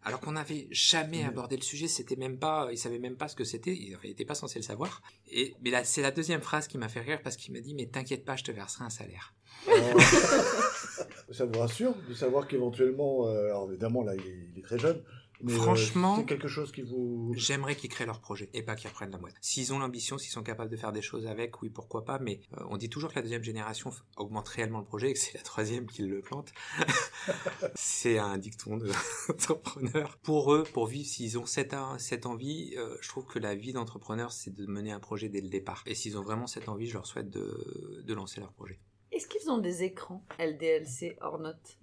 alors 0.04 0.20
qu'on 0.20 0.32
n'avait 0.32 0.68
jamais 0.70 1.24
abordé 1.24 1.56
le 1.56 1.62
sujet, 1.62 1.88
c'était 1.88 2.14
même 2.16 2.38
pas, 2.38 2.68
il 2.70 2.78
savait 2.78 3.00
même 3.00 3.16
pas 3.16 3.26
ce 3.28 3.34
que 3.34 3.42
c'était, 3.44 3.74
il 3.74 3.98
n'était 4.04 4.24
pas 4.24 4.36
censé 4.36 4.58
le 4.58 4.64
savoir. 4.64 5.02
Et 5.30 5.54
mais 5.62 5.70
là, 5.70 5.82
c'est 5.84 6.02
la 6.02 6.12
deuxième 6.12 6.40
phrase 6.40 6.68
qui 6.68 6.78
m'a 6.78 6.88
fait 6.88 7.00
rire 7.00 7.20
parce 7.22 7.36
qu'il 7.36 7.52
m'a 7.52 7.60
dit 7.60 7.74
mais 7.74 7.86
t'inquiète 7.86 8.24
pas, 8.24 8.36
je 8.36 8.44
te 8.44 8.52
verserai 8.52 8.84
un 8.84 8.90
salaire. 8.90 9.34
Euh, 9.68 9.94
ça 11.32 11.44
vous 11.46 11.58
rassure 11.58 11.94
de 12.08 12.14
savoir 12.14 12.46
qu'éventuellement, 12.46 13.26
euh, 13.26 13.46
alors 13.46 13.68
évidemment 13.70 14.02
là 14.04 14.14
il 14.14 14.20
est, 14.20 14.48
il 14.54 14.58
est 14.58 14.62
très 14.62 14.78
jeune, 14.78 15.02
mais 15.42 15.52
euh, 15.52 15.56
Franchement, 15.56 16.16
c'est 16.16 16.24
quelque 16.26 16.48
chose 16.48 16.72
qui 16.72 16.82
vous... 16.82 17.32
J'aimerais 17.36 17.76
qu'ils 17.76 17.90
créent 17.90 18.06
leur 18.06 18.20
projet 18.20 18.50
et 18.54 18.62
pas 18.62 18.74
qu'ils 18.74 18.88
reprennent 18.90 19.10
la 19.12 19.18
boîte. 19.18 19.34
S'ils 19.40 19.72
ont 19.72 19.78
l'ambition, 19.78 20.18
s'ils 20.18 20.32
sont 20.32 20.42
capables 20.42 20.70
de 20.70 20.76
faire 20.76 20.92
des 20.92 21.02
choses 21.02 21.26
avec, 21.26 21.62
oui, 21.62 21.70
pourquoi 21.70 22.04
pas. 22.04 22.18
Mais 22.18 22.40
euh, 22.56 22.64
on 22.70 22.76
dit 22.76 22.88
toujours 22.88 23.10
que 23.10 23.16
la 23.16 23.22
deuxième 23.22 23.42
génération 23.44 23.90
augmente 24.16 24.48
réellement 24.48 24.78
le 24.80 24.84
projet 24.84 25.10
et 25.10 25.12
que 25.12 25.18
c'est 25.18 25.34
la 25.34 25.42
troisième 25.42 25.86
qui 25.86 26.02
le 26.02 26.20
plante. 26.20 26.52
c'est 27.74 28.18
un 28.18 28.38
dicton 28.38 28.76
de- 28.76 28.90
d'entrepreneur. 29.28 30.16
Pour 30.18 30.54
eux, 30.54 30.64
pour 30.64 30.86
vivre, 30.86 31.06
s'ils 31.08 31.38
ont 31.38 31.46
cette, 31.46 31.74
en- 31.74 31.98
cette 31.98 32.26
envie, 32.26 32.74
euh, 32.76 32.96
je 33.00 33.08
trouve 33.08 33.26
que 33.26 33.38
la 33.38 33.54
vie 33.54 33.72
d'entrepreneur, 33.72 34.32
c'est 34.32 34.52
de 34.54 34.66
mener 34.66 34.92
un 34.92 35.00
projet 35.00 35.28
dès 35.28 35.40
le 35.40 35.48
départ. 35.48 35.82
Et 35.86 35.94
s'ils 35.94 36.18
ont 36.18 36.22
vraiment 36.22 36.46
cette 36.46 36.68
envie, 36.68 36.86
je 36.86 36.94
leur 36.94 37.06
souhaite 37.06 37.30
de, 37.30 38.02
de 38.04 38.14
lancer 38.14 38.40
leur 38.40 38.52
projet. 38.52 38.78
Est-ce 39.12 39.26
qu'ils 39.26 39.50
ont 39.50 39.58
des 39.58 39.84
écrans 39.84 40.24
LDLC 40.38 41.16
hors 41.20 41.38
note 41.38 41.78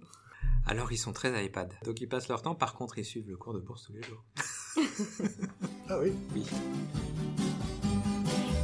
Alors, 0.66 0.90
ils 0.92 0.98
sont 0.98 1.12
très 1.12 1.32
à 1.34 1.42
iPad. 1.42 1.72
Donc, 1.84 2.00
ils 2.00 2.08
passent 2.08 2.28
leur 2.28 2.42
temps. 2.42 2.54
Par 2.54 2.74
contre, 2.74 2.98
ils 2.98 3.04
suivent 3.04 3.28
le 3.28 3.36
cours 3.36 3.54
de 3.54 3.60
bourse 3.60 3.84
tous 3.86 3.92
les 3.92 4.02
jours. 4.02 4.24
Ah 5.88 6.00
oui 6.00 6.12
Oui. 6.34 6.44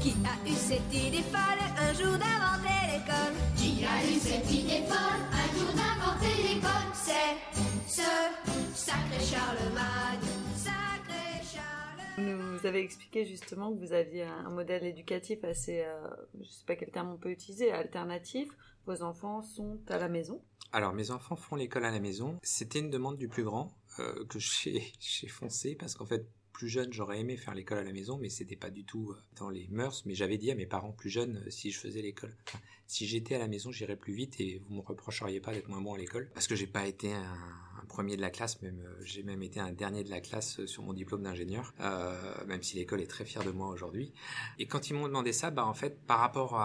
Qui 0.01 0.11
a 0.27 0.49
eu 0.49 0.53
cette 0.55 0.93
idée 0.93 1.23
folle 1.23 1.63
un 1.79 1.93
jour 1.95 2.19
d'inventer 2.19 2.81
l'école? 2.91 3.35
Qui 3.57 3.85
a 3.85 4.05
eu 4.05 4.19
cette 4.19 4.51
idée 4.51 4.83
folle 4.89 5.23
un 5.31 5.47
jour 5.57 5.73
d'inventer 5.73 6.43
l'école? 6.43 6.91
C'est 6.93 7.37
ce 7.87 8.09
sacré 8.75 9.25
Charlemagne, 9.25 10.19
sacré 10.57 11.45
Charlemagne. 11.55 12.59
Vous 12.59 12.67
avez 12.67 12.81
expliqué 12.81 13.25
justement 13.25 13.73
que 13.73 13.79
vous 13.79 13.93
aviez 13.93 14.25
un 14.25 14.51
modèle 14.51 14.85
éducatif 14.85 15.45
assez, 15.45 15.85
euh, 15.85 16.09
je 16.41 16.49
sais 16.49 16.65
pas 16.67 16.75
quel 16.75 16.91
terme 16.91 17.13
on 17.13 17.19
peut 17.19 17.31
utiliser, 17.31 17.71
alternatif. 17.71 18.49
Vos 18.87 19.03
enfants 19.03 19.43
sont 19.43 19.79
à 19.89 19.99
la 19.99 20.09
maison? 20.09 20.43
Alors, 20.73 20.93
mes 20.93 21.11
enfants 21.11 21.37
font 21.37 21.57
l'école 21.57 21.85
à 21.85 21.91
la 21.91 22.01
maison. 22.01 22.39
C'était 22.43 22.81
une 22.81 22.91
demande 22.91 23.17
du 23.17 23.29
plus 23.29 23.45
grand 23.45 23.77
euh, 23.99 24.25
que 24.27 24.39
j'ai 24.41 25.29
foncé 25.29 25.75
parce 25.75 25.95
qu'en 25.95 26.07
fait, 26.07 26.27
plus 26.53 26.69
jeune, 26.69 26.93
j'aurais 26.93 27.21
aimé 27.21 27.37
faire 27.37 27.55
l'école 27.55 27.79
à 27.79 27.85
la 27.85 27.93
maison, 27.93 28.19
mais 28.19 28.29
c'était 28.29 28.57
pas 28.57 28.71
du 28.71 28.85
tout 28.85 29.11
euh, 29.11 29.17
dans 29.37 29.51
les 29.51 29.69
mœurs. 29.69 30.05
Mais 30.07 30.15
j'avais 30.15 30.39
dit 30.39 30.51
à 30.51 30.55
mes 30.55 30.67
parents 30.67 30.93
plus 30.93 31.11
jeunes 31.11 31.43
euh, 31.47 31.51
si 31.51 31.71
je 31.71 31.79
faisais 31.79 32.03
l'école, 32.03 32.37
si 32.87 33.07
j'étais 33.07 33.35
à 33.35 33.39
la 33.39 33.49
maison, 33.49 33.71
j'irais 33.71 33.97
plus 33.97 34.15
vite 34.15 34.41
et 34.41 34.59
vous 34.59 34.75
me 34.75 34.81
reprocheriez 34.81 35.41
pas 35.41 35.53
d'être 35.53 35.69
moins 35.69 35.81
bon 35.81 35.95
à 35.95 35.99
l'école 35.99 36.31
parce 36.35 36.47
que 36.47 36.55
j'ai 36.57 36.67
pas 36.67 36.87
été 36.87 37.13
un, 37.13 37.37
un 37.83 37.87
premier 37.87 38.17
de 38.17 38.21
la 38.21 38.31
classe, 38.31 38.61
même 38.63 38.81
euh, 38.81 39.03
j'ai 39.05 39.23
même 39.23 39.43
été 39.43 39.61
un 39.61 39.73
dernier 39.73 40.05
de 40.05 40.11
la 40.11 40.21
classe 40.21 40.61
euh, 40.61 40.67
sur 40.67 40.83
mon 40.83 40.93
diplôme 40.93 41.23
d'ingénieur, 41.23 41.75
euh, 41.81 42.15
même 42.47 42.63
si 42.63 42.77
l'école 42.77 43.01
est 43.01 43.07
très 43.07 43.25
fière 43.25 43.45
de 43.45 43.51
moi 43.51 43.69
aujourd'hui. 43.69 44.13
Et 44.59 44.67
quand 44.67 44.91
ils 44.91 44.95
m'ont 44.95 45.09
demandé 45.09 45.33
ça, 45.33 45.51
bah 45.51 45.67
en 45.67 45.75
fait, 45.75 45.99
par 46.07 46.21
rapport 46.21 46.61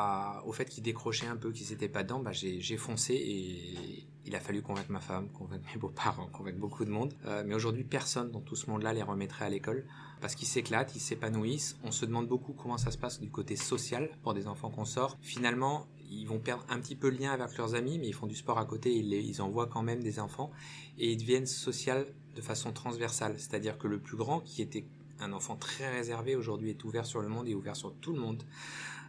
au 0.45 0.51
fait 0.51 0.65
qu'ils 0.65 0.84
décrochaient 0.84 1.28
un 1.28 1.36
peu, 1.36 1.51
qu'ils 1.51 1.74
étaient 1.74 1.89
pas 1.89 2.03
dedans, 2.03 2.20
bah 2.20 2.32
j'ai 2.32 2.78
foncé 2.78 3.13
et 3.13 4.07
il 4.26 4.36
a 4.36 4.39
fallu 4.39 4.61
convaincre 4.61 4.91
ma 4.91 4.99
femme, 4.99 5.30
convaincre 5.30 5.65
mes 5.74 5.80
beaux-parents, 5.80 6.28
convaincre 6.28 6.59
beaucoup 6.59 6.86
de 6.86 6.89
monde. 6.89 7.13
Mais 7.45 7.55
aujourd'hui, 7.55 7.84
personne 7.84 8.32
dans 8.32 8.41
tout 8.41 8.55
ce 8.55 8.70
monde-là 8.70 8.93
les 8.93 9.03
remettrait 9.03 9.45
à 9.45 9.49
l'école 9.49 9.86
parce 10.22 10.36
qu'ils 10.36 10.47
s'éclatent, 10.47 10.95
ils 10.95 10.99
s'épanouissent. 10.99 11.78
On 11.84 11.91
se 11.91 12.05
demande 12.05 12.28
beaucoup 12.28 12.53
comment 12.53 12.78
ça 12.78 12.91
se 12.91 12.97
passe 12.97 13.20
du 13.20 13.30
côté 13.30 13.55
social 13.55 14.09
pour 14.24 14.34
des 14.34 14.47
enfants 14.47 14.70
qu'on 14.70 14.86
sort. 14.86 15.18
Finalement, 15.22 15.88
ils 16.09 16.25
vont 16.25 16.39
perdre 16.39 16.65
un 16.69 16.79
petit 16.79 16.95
peu 16.95 17.09
le 17.09 17.17
lien 17.17 17.31
avec 17.31 17.57
leurs 17.57 17.75
amis, 17.75 17.99
mais 17.99 18.07
ils 18.07 18.13
font 18.13 18.27
du 18.27 18.35
sport 18.35 18.59
à 18.59 18.65
côté, 18.65 18.93
ils, 18.93 19.13
ils 19.13 19.41
envoient 19.41 19.67
quand 19.67 19.83
même 19.83 20.01
des 20.01 20.19
enfants 20.19 20.51
et 20.97 21.11
ils 21.11 21.17
deviennent 21.17 21.45
social 21.45 22.07
de 22.35 22.41
façon 22.41 22.71
transversale. 22.71 23.35
C'est-à-dire 23.37 23.77
que 23.77 23.87
le 23.87 23.99
plus 23.99 24.17
grand, 24.17 24.39
qui 24.39 24.61
était 24.61 24.85
un 25.19 25.33
enfant 25.33 25.55
très 25.55 25.89
réservé, 25.89 26.35
aujourd'hui 26.35 26.69
est 26.69 26.83
ouvert 26.83 27.05
sur 27.05 27.21
le 27.21 27.27
monde 27.27 27.47
et 27.47 27.55
ouvert 27.55 27.75
sur 27.75 27.93
tout 27.95 28.13
le 28.13 28.19
monde. 28.19 28.43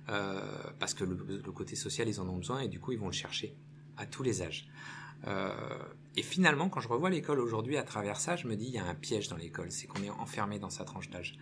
Euh, 0.09 0.41
parce 0.79 0.95
que 0.95 1.05
le, 1.05 1.53
côté 1.53 1.77
social, 1.77 2.09
ils 2.09 2.21
en 2.21 2.29
ont 2.29 2.39
besoin 2.39 2.61
et 2.61 2.69
du 2.69 2.81
coup, 2.81 2.93
ils 2.93 2.99
vont 2.99 3.09
le 3.09 3.13
chercher 3.13 3.55
à 3.97 4.07
tous 4.07 4.23
les 4.23 4.43
âges. 4.43 4.69
Euh, 5.27 5.53
et 6.17 6.23
finalement, 6.23 6.69
quand 6.69 6.81
je 6.81 6.89
revois 6.89 7.11
l'école 7.11 7.41
aujourd'hui 7.41 7.77
à 7.77 7.83
travers 7.83 8.19
ça, 8.19 8.37
je 8.37 8.47
me 8.47 8.57
dis 8.57 8.67
il 8.67 8.75
y 8.75 8.79
a 8.79 8.87
un 8.87 8.95
piège 8.95 9.29
dans 9.29 9.37
l'école, 9.37 9.71
c'est 9.71 9.87
qu'on 9.87 10.03
est 10.03 10.11
enfermé 10.11 10.59
dans 10.59 10.71
sa 10.71 10.85
tranche 10.85 11.11
d'âge. 11.11 11.37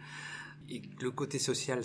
Et 0.68 0.82
le 1.00 1.10
côté 1.12 1.38
social, 1.38 1.84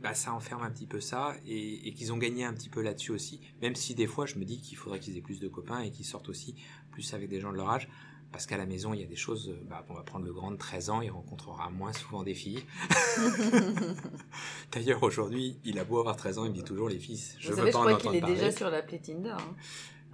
bah, 0.00 0.14
ça 0.14 0.32
enferme 0.32 0.62
un 0.62 0.70
petit 0.70 0.86
peu 0.86 1.00
ça, 1.00 1.34
et, 1.46 1.88
et 1.88 1.92
qu'ils 1.94 2.12
ont 2.12 2.18
gagné 2.18 2.44
un 2.44 2.52
petit 2.54 2.68
peu 2.68 2.80
là-dessus 2.82 3.12
aussi. 3.12 3.40
Même 3.60 3.74
si 3.76 3.94
des 3.94 4.06
fois, 4.06 4.26
je 4.26 4.36
me 4.36 4.44
dis 4.44 4.60
qu'il 4.60 4.76
faudrait 4.76 4.98
qu'ils 5.00 5.16
aient 5.16 5.20
plus 5.22 5.40
de 5.40 5.48
copains 5.48 5.80
et 5.80 5.90
qu'ils 5.90 6.06
sortent 6.06 6.28
aussi 6.28 6.54
plus 6.90 7.14
avec 7.14 7.28
des 7.28 7.40
gens 7.40 7.52
de 7.52 7.56
leur 7.56 7.70
âge. 7.70 7.88
Parce 8.32 8.46
qu'à 8.46 8.56
la 8.56 8.64
maison, 8.64 8.94
il 8.94 9.00
y 9.00 9.04
a 9.04 9.06
des 9.06 9.14
choses. 9.16 9.50
euh, 9.50 9.62
Bah, 9.68 9.84
on 9.90 9.94
va 9.94 10.02
prendre 10.02 10.24
le 10.24 10.32
grand 10.32 10.50
de 10.50 10.56
13 10.56 10.88
ans, 10.88 11.02
il 11.02 11.10
rencontrera 11.10 11.68
moins 11.68 11.92
souvent 11.92 12.22
des 12.22 12.32
filles. 12.34 12.64
D'ailleurs, 14.72 15.02
aujourd'hui, 15.02 15.58
il 15.64 15.78
a 15.78 15.84
beau 15.84 15.98
avoir 16.00 16.16
13 16.16 16.38
ans, 16.38 16.44
il 16.44 16.50
me 16.50 16.54
dit 16.56 16.64
toujours 16.64 16.88
les 16.88 16.98
filles. 16.98 17.20
Je 17.38 17.48
Vous 17.52 17.52
veux 17.52 17.58
savez, 17.58 17.70
je 17.70 17.72
pas 17.72 17.78
en 17.80 17.82
crois 17.82 17.98
qu'il 17.98 18.14
est 18.16 18.20
parler. 18.20 18.34
déjà 18.36 18.50
sur 18.50 18.70
l'appli 18.70 19.00
Tinder. 19.00 19.30
hein. 19.30 19.54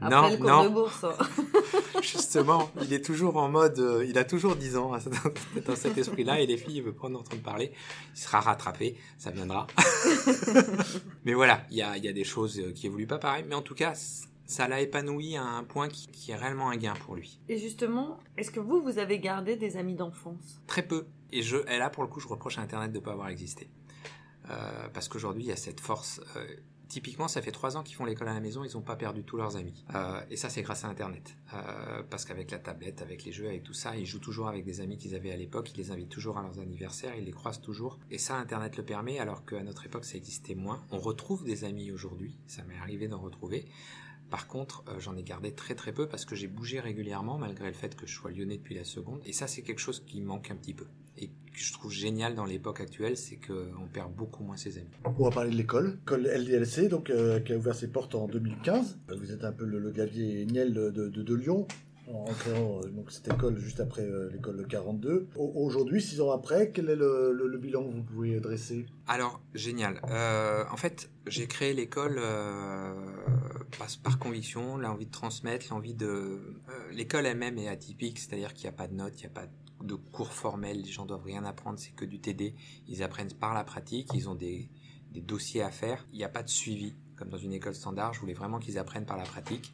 Non, 0.01 0.09
Après 0.19 0.31
le 0.33 0.37
cours 0.37 0.47
non. 0.49 0.65
de 0.65 0.69
bourse. 0.69 1.05
hein. 1.05 1.13
Justement, 2.03 2.71
il 2.83 2.93
est 2.93 3.05
toujours 3.05 3.37
en 3.37 3.49
mode, 3.49 3.79
euh, 3.81 4.05
il 4.09 4.17
a 4.19 4.25
toujours 4.25 4.55
10 4.57 4.77
ans 4.77 4.95
hein, 4.95 4.99
dans, 5.67 5.75
cet 5.77 5.99
esprit-là, 5.99 6.41
et 6.41 6.47
les 6.47 6.57
filles, 6.57 6.77
il 6.77 6.83
veut 6.83 6.93
pas 6.95 7.09
en 7.09 7.15
entendre 7.15 7.43
parler. 7.43 7.73
Il 8.15 8.19
sera 8.21 8.41
rattrapé, 8.41 8.97
ça 9.19 9.31
viendra. 9.33 9.67
mais 11.25 11.35
voilà, 11.35 11.63
il 11.71 11.77
y 11.77 11.83
a, 11.83 11.97
y 11.99 12.09
a 12.09 12.13
des 12.13 12.25
choses 12.25 12.59
euh, 12.61 12.73
qui 12.73 12.87
évoluent 12.87 13.07
pas 13.07 13.19
pareil, 13.19 13.45
mais 13.49 13.55
en 13.55 13.63
tout 13.63 13.75
cas, 13.75 13.95
ça 14.47 14.69
l'a 14.69 14.81
épanoui 14.81 15.37
à 15.37 15.43
un 15.45 15.65
point 15.65 15.89
qui, 15.89 16.07
qui 16.09 16.31
est 16.31 16.37
réellement 16.37 16.71
un 16.71 16.77
gain 16.77 16.95
pour 17.05 17.17
lui. 17.17 17.41
Et 17.49 17.59
justement, 17.59 18.19
est-ce 18.37 18.51
que 18.51 18.61
vous, 18.61 18.81
vous 18.81 18.99
avez 18.99 19.19
gardé 19.19 19.57
des 19.57 19.77
amis 19.77 19.95
d'enfance? 19.95 20.63
Très 20.67 20.83
peu. 20.83 21.07
Et 21.33 21.43
je, 21.43 21.57
et 21.69 21.79
là, 21.79 21.91
pour 21.91 22.03
le 22.03 22.09
coup, 22.09 22.21
je 22.21 22.29
reproche 22.29 22.59
à 22.59 22.63
Internet 22.63 22.93
de 22.93 22.99
ne 22.99 23.03
pas 23.05 23.13
avoir 23.13 23.29
existé. 23.29 23.69
Euh, 24.51 24.89
parce 24.95 25.09
qu'aujourd'hui, 25.09 25.43
il 25.45 25.49
y 25.49 25.53
a 25.53 25.57
cette 25.57 25.81
force. 25.81 26.21
euh, 26.37 26.47
typiquement, 26.89 27.29
ça 27.29 27.43
fait 27.43 27.53
trois 27.53 27.77
ans 27.77 27.83
qu'ils 27.83 27.97
font 27.97 28.05
l'école 28.05 28.29
à 28.29 28.35
la 28.35 28.41
maison, 28.41 28.65
ils 28.65 28.75
n'ont 28.75 28.83
pas 28.83 28.97
perdu 28.97 29.23
tous 29.23 29.37
leurs 29.37 29.57
amis. 29.57 29.85
Euh, 29.95 30.21
et 30.31 30.37
ça, 30.37 30.49
c'est 30.49 30.63
grâce 30.63 30.85
à 30.85 30.89
Internet. 30.89 31.37
Euh, 31.55 32.03
parce 32.11 32.25
qu'avec 32.25 32.51
la 32.51 32.59
tablette, 32.59 33.03
avec 33.03 33.25
les 33.25 33.33
jeux, 33.33 33.47
avec 33.47 33.63
tout 33.63 33.75
ça, 33.75 33.97
ils 33.97 34.07
jouent 34.07 34.19
toujours 34.19 34.49
avec 34.49 34.65
des 34.65 34.81
amis 34.81 34.97
qu'ils 34.97 35.15
avaient 35.15 35.33
à 35.33 35.37
l'époque, 35.37 35.71
ils 35.75 35.79
les 35.79 35.91
invitent 35.91 36.09
toujours 36.09 36.39
à 36.39 36.43
leurs 36.43 36.59
anniversaires, 36.59 37.15
ils 37.17 37.25
les 37.25 37.33
croisent 37.33 37.61
toujours. 37.61 37.99
Et 38.11 38.19
ça, 38.19 38.37
Internet 38.37 38.77
le 38.77 38.85
permet, 38.85 39.19
alors 39.19 39.45
qu'à 39.45 39.63
notre 39.63 39.87
époque, 39.87 40.05
ça 40.05 40.17
existait 40.17 40.55
moins. 40.55 40.83
On 40.91 40.99
retrouve 40.99 41.45
des 41.45 41.65
amis 41.65 41.93
aujourd'hui, 41.93 42.39
ça 42.47 42.63
m'est 42.65 42.79
arrivé 42.79 43.09
d'en 43.09 43.21
retrouver. 43.21 43.67
Par 44.31 44.47
contre, 44.47 44.85
euh, 44.89 45.01
j'en 45.01 45.17
ai 45.17 45.23
gardé 45.23 45.53
très 45.53 45.75
très 45.75 45.93
peu 45.93 46.07
parce 46.07 46.25
que 46.25 46.35
j'ai 46.35 46.49
bougé 46.49 46.81
régulièrement 46.81 47.39
malgré 47.39 47.69
le 47.69 47.73
fait 47.73 47.97
que 47.97 48.07
je 48.07 48.15
sois 48.15 48.31
lyonnais 48.31 48.59
depuis 48.59 48.75
la 48.75 48.85
seconde. 48.85 49.21
Et 49.25 49.33
ça, 49.33 49.47
c'est 49.47 49.63
quelque 49.63 49.81
chose 49.81 50.05
qui 50.07 50.21
manque 50.21 50.51
un 50.51 50.57
petit 50.57 50.75
peu. 50.75 50.87
Et 51.21 51.27
que 51.29 51.59
je 51.59 51.73
trouve 51.73 51.91
génial 51.93 52.35
dans 52.37 52.45
l'époque 52.45 52.81
actuelle, 52.81 53.17
c'est 53.17 53.37
qu'on 53.37 53.87
perd 53.93 54.13
beaucoup 54.15 54.45
moins 54.45 54.57
ses 54.57 54.79
amis. 54.79 54.87
On 55.05 55.25
va 55.25 55.31
parler 55.31 55.51
de 55.51 55.57
l'école, 55.57 55.99
l'école 55.99 56.27
LDLC, 56.27 56.89
donc, 56.89 57.11
euh, 57.11 57.41
qui 57.41 57.53
a 57.53 57.57
ouvert 57.57 57.75
ses 57.75 57.89
portes 57.89 58.15
en 58.15 58.29
2015. 58.29 58.99
Vous 59.19 59.33
êtes 59.33 59.43
un 59.45 59.53
peu 59.53 59.65
le, 59.65 59.79
le 59.81 59.91
Gavier 59.91 60.47
Niel 60.47 60.73
de, 60.73 60.91
de- 60.91 61.09
de 61.09 61.35
Lyon, 61.35 61.67
en 62.07 62.25
créant 62.33 62.79
euh, 62.85 62.89
donc, 62.91 63.11
cette 63.11 63.27
école 63.29 63.59
juste 63.59 63.81
après 63.81 64.03
euh, 64.03 64.31
l'école 64.33 64.57
de 64.59 64.63
42. 64.63 65.27
Au- 65.37 65.53
Aujourd'hui, 65.57 66.01
six 66.01 66.21
ans 66.21 66.31
après, 66.31 66.71
quel 66.71 66.89
est 66.91 66.97
le, 66.97 67.33
le- 67.33 67.49
le 67.49 67.59
bilan 67.59 67.83
que 67.89 67.93
vous 67.93 68.03
pouvez 68.05 68.39
dresser? 68.41 68.87
Alors, 69.09 69.41
génial. 69.55 70.01
En 70.71 70.77
fait, 70.77 71.11
j'ai 71.27 71.47
créé 71.49 71.75
l'école 71.75 72.21
par, 74.03 74.19
conviction, 74.19 74.77
l'envie 74.77 75.07
de 75.07 75.11
transmettre, 75.11 75.67
l'envie 75.71 75.95
de... 75.95 76.39
l'école 76.93 77.27
elle-même 77.27 77.59
est 77.59 77.69
atypique, 77.69 78.19
c'est-à-dire 78.19 78.55
qu'il 78.55 78.65
n'y 78.65 78.75
a 78.75 78.77
pas 78.77 78.87
de 78.89 78.95
notes, 78.95 79.15
il 79.19 79.21
n'y 79.23 79.27
a 79.27 79.31
pas 79.31 79.47
de 79.47 79.53
cours 79.97 80.33
formels, 80.33 80.83
les 80.83 80.91
gens 80.91 81.07
doivent 81.07 81.25
rien 81.25 81.45
apprendre, 81.45 81.79
c'est 81.79 81.95
que 81.95 82.05
du 82.05 82.21
TD. 82.21 82.55
Ils 82.89 83.03
apprennent 83.03 83.33
par 83.33 83.55
la 83.55 83.65
pratique, 83.65 84.09
ils 84.15 84.29
ont 84.29 84.35
des, 84.35 84.69
des 85.13 85.21
dossiers 85.21 85.63
à 85.63 85.71
faire, 85.71 86.07
il 86.13 86.19
n'y 86.19 86.25
a 86.25 86.29
pas 86.29 86.43
de 86.43 86.49
suivi, 86.49 86.95
comme 87.17 87.29
dans 87.29 87.39
une 87.39 87.53
école 87.53 87.75
standard, 87.75 88.13
je 88.15 88.21
voulais 88.21 88.35
vraiment 88.35 88.59
qu'ils 88.59 88.79
apprennent 88.79 89.07
par 89.07 89.17
la 89.17 89.25
pratique. 89.25 89.73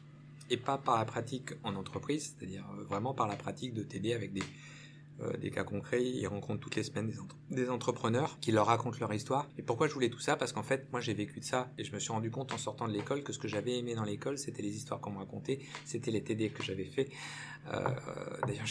Et 0.51 0.57
pas 0.57 0.77
par 0.77 0.97
la 0.97 1.05
pratique 1.05 1.53
en 1.63 1.75
entreprise, 1.75 2.35
c'est-à-dire 2.37 2.63
euh, 2.77 2.83
vraiment 2.83 3.15
par 3.15 3.27
la 3.27 3.35
pratique 3.35 3.73
de 3.73 3.81
TD 3.81 4.13
avec 4.13 4.31
des, 4.31 4.43
euh, 5.21 5.37
des 5.37 5.49
cas 5.51 5.63
concrets. 5.63 6.03
Ils 6.03 6.27
rencontrent 6.27 6.59
toutes 6.59 6.75
les 6.75 6.83
semaines 6.83 7.07
des, 7.07 7.19
entre- 7.19 7.35
des 7.51 7.69
entrepreneurs 7.69 8.37
qui 8.39 8.51
leur 8.51 8.67
racontent 8.67 8.97
leur 8.99 9.13
histoire. 9.13 9.47
Et 9.57 9.61
pourquoi 9.63 9.87
je 9.87 9.93
voulais 9.93 10.09
tout 10.09 10.19
ça? 10.19 10.35
Parce 10.35 10.51
qu'en 10.53 10.63
fait, 10.63 10.91
moi 10.91 11.01
j'ai 11.01 11.13
vécu 11.13 11.39
de 11.39 11.45
ça 11.45 11.71
et 11.77 11.83
je 11.83 11.93
me 11.93 11.99
suis 11.99 12.11
rendu 12.11 12.29
compte 12.31 12.53
en 12.53 12.57
sortant 12.57 12.87
de 12.87 12.93
l'école 12.93 13.23
que 13.23 13.31
ce 13.33 13.39
que 13.39 13.47
j'avais 13.47 13.77
aimé 13.77 13.95
dans 13.95 14.03
l'école, 14.03 14.37
c'était 14.37 14.61
les 14.61 14.75
histoires 14.75 14.99
qu'on 14.99 15.11
me 15.11 15.17
racontait, 15.19 15.59
c'était 15.85 16.11
les 16.11 16.23
TD 16.23 16.49
que 16.49 16.63
j'avais 16.63 16.85
fait. 16.85 17.09
Euh, 17.73 17.79
D'ailleurs, 18.45 18.65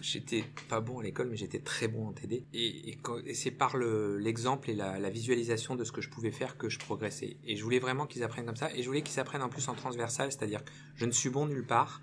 j'étais 0.00 0.44
pas 0.68 0.80
bon 0.80 0.98
à 0.98 1.02
l'école, 1.02 1.28
mais 1.28 1.36
j'étais 1.36 1.60
très 1.60 1.86
bon 1.88 2.08
en 2.08 2.12
TD. 2.12 2.44
Et, 2.52 2.98
c'est 3.34 3.50
par 3.52 3.76
le- 3.76 4.18
l'exemple 4.18 4.70
et 4.70 4.74
la, 4.74 4.98
la 4.98 5.10
visualisation 5.10 5.76
de 5.76 5.84
ce 5.84 5.92
que 5.92 6.00
je 6.00 6.08
pouvais 6.10 6.32
faire 6.32 6.56
que 6.56 6.68
je 6.68 6.78
progressais. 6.78 7.36
Et 7.44 7.56
je 7.56 7.62
voulais 7.62 7.78
vraiment 7.78 8.06
qu'ils 8.06 8.22
apprennent 8.24 8.46
comme 8.46 8.56
ça. 8.56 8.74
Et 8.74 8.82
je 8.82 8.86
voulais 8.88 9.02
qu'ils 9.02 9.20
apprennent 9.20 9.42
en 9.42 9.48
plus 9.48 9.68
en 9.68 9.74
transversal, 9.74 10.32
c'est-à-dire 10.32 10.64
que 10.64 10.70
je 10.96 11.04
ne 11.06 11.12
suis 11.12 11.30
bon 11.30 11.46
nulle 11.46 11.64
part 11.66 12.00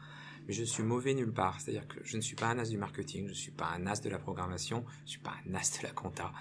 mais 0.48 0.54
je 0.54 0.64
suis 0.64 0.84
mauvais 0.84 1.14
nulle 1.14 1.34
part. 1.34 1.60
C'est-à-dire 1.60 1.88
que 1.88 2.00
je 2.04 2.18
ne 2.18 2.22
suis 2.22 2.36
pas 2.36 2.48
un 2.48 2.60
as 2.60 2.70
du 2.70 2.78
marketing, 2.78 3.26
je 3.26 3.30
ne 3.30 3.36
suis 3.36 3.52
pas 3.52 3.70
un 3.76 3.86
as 3.88 4.02
de 4.02 4.10
la 4.10 4.20
programmation, 4.20 4.86
je 5.00 5.04
ne 5.04 5.08
suis 5.10 5.20
pas 5.20 5.34
un 5.48 5.56
as 5.56 5.80
de 5.80 5.84
la 5.84 5.92
compta 5.92 6.32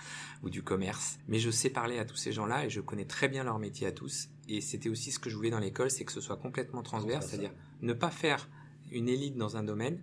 ou 0.43 0.51
du 0.51 0.63
commerce. 0.63 1.19
Mais 1.29 1.39
je 1.39 1.51
sais 1.51 1.71
parler 1.71 1.99
à 1.99 2.05
tous 2.05 2.17
ces 2.17 2.33
gens-là 2.33 2.67
et 2.67 2.71
je 2.71 2.81
connais 2.81 3.05
très 3.05 3.29
bien 3.29 3.45
leur 3.45 3.59
métier 3.59 3.87
à 3.87 3.93
tous. 3.93 4.29
Et 4.49 4.61
c'était 4.61 4.89
aussi 4.89 5.13
ce 5.13 5.19
que 5.19 5.31
je 5.31 5.37
voulais 5.37 5.51
dans 5.51 5.59
l'école, 5.59 5.91
c'est 5.91 6.05
que 6.05 6.13
ce 6.13 6.21
soit 6.21 6.37
complètement 6.37 6.83
transverse, 6.83 7.27
c'est-à-dire 7.27 7.53
ne 7.83 7.93
pas 7.93 8.11
faire 8.11 8.49
une 8.91 9.09
élite 9.09 9.37
dans 9.37 9.57
un 9.57 9.63
domaine, 9.63 10.03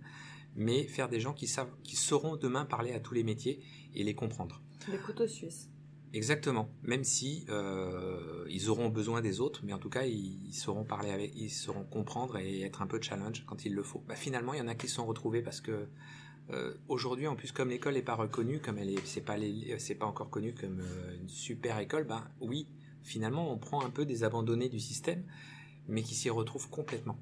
mais 0.56 0.84
faire 0.84 1.08
des 1.08 1.20
gens 1.20 1.34
qui 1.34 1.46
savent, 1.46 1.70
qui 1.82 1.96
sauront 1.96 2.36
demain 2.36 2.64
parler 2.64 2.92
à 2.92 3.00
tous 3.00 3.14
les 3.14 3.22
métiers 3.22 3.60
et 3.94 4.02
les 4.04 4.14
comprendre. 4.14 4.62
Des 4.90 4.98
couteaux 4.98 5.26
suisses. 5.26 5.68
Exactement. 6.14 6.70
Même 6.82 7.04
si 7.04 7.44
euh, 7.50 8.46
ils 8.48 8.70
auront 8.70 8.88
besoin 8.88 9.20
des 9.20 9.40
autres, 9.40 9.60
mais 9.64 9.72
en 9.72 9.78
tout 9.78 9.90
cas 9.90 10.04
ils, 10.04 10.54
sauront 10.54 10.84
parler 10.84 11.10
avec, 11.10 11.32
ils 11.36 11.50
sauront 11.50 11.84
comprendre 11.84 12.38
et 12.38 12.62
être 12.62 12.80
un 12.82 12.86
peu 12.86 13.00
challenge 13.00 13.44
quand 13.46 13.64
il 13.64 13.74
le 13.74 13.82
faut. 13.82 14.02
Bah, 14.08 14.14
finalement, 14.14 14.54
il 14.54 14.58
y 14.58 14.62
en 14.62 14.68
a 14.68 14.74
qui 14.74 14.88
se 14.88 14.94
sont 14.94 15.06
retrouvés 15.06 15.42
parce 15.42 15.60
que 15.60 15.86
euh, 16.50 16.74
aujourd'hui, 16.88 17.26
en 17.26 17.36
plus, 17.36 17.52
comme 17.52 17.68
l'école 17.68 17.94
n'est 17.94 18.02
pas 18.02 18.14
reconnue, 18.14 18.58
comme 18.58 18.78
elle 18.78 18.90
est, 18.90 19.04
c'est 19.06 19.20
pas, 19.20 19.36
c'est 19.78 19.96
pas 19.96 20.06
encore 20.06 20.30
connu 20.30 20.54
comme 20.54 20.80
euh, 20.80 21.16
une 21.20 21.28
super 21.28 21.78
école, 21.78 22.04
ben 22.04 22.24
oui, 22.40 22.66
finalement, 23.02 23.52
on 23.52 23.58
prend 23.58 23.84
un 23.84 23.90
peu 23.90 24.06
des 24.06 24.24
abandonnés 24.24 24.70
du 24.70 24.80
système, 24.80 25.22
mais 25.88 26.02
qui 26.02 26.14
s'y 26.14 26.30
retrouvent 26.30 26.70
complètement 26.70 27.18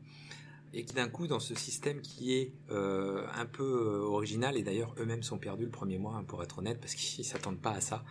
et 0.75 0.85
qui 0.85 0.95
d'un 0.95 1.09
coup 1.09 1.27
dans 1.27 1.39
ce 1.39 1.55
système 1.55 2.03
qui 2.03 2.35
est 2.35 2.53
un 2.71 3.47
peu 3.47 4.03
original 4.03 4.57
et 4.57 4.63
d'ailleurs 4.63 4.95
eux-mêmes 4.99 5.23
sont 5.23 5.39
perdus 5.39 5.65
le 5.65 5.71
premier 5.71 5.97
mois 5.97 6.17
hein, 6.17 6.25
pour 6.25 6.43
être 6.43 6.59
honnête 6.59 6.81
parce 6.81 6.95
qu'ils 6.97 7.25
s'attendent 7.25 7.61
pas 7.61 7.71
à 7.71 7.81
ça 7.81 8.05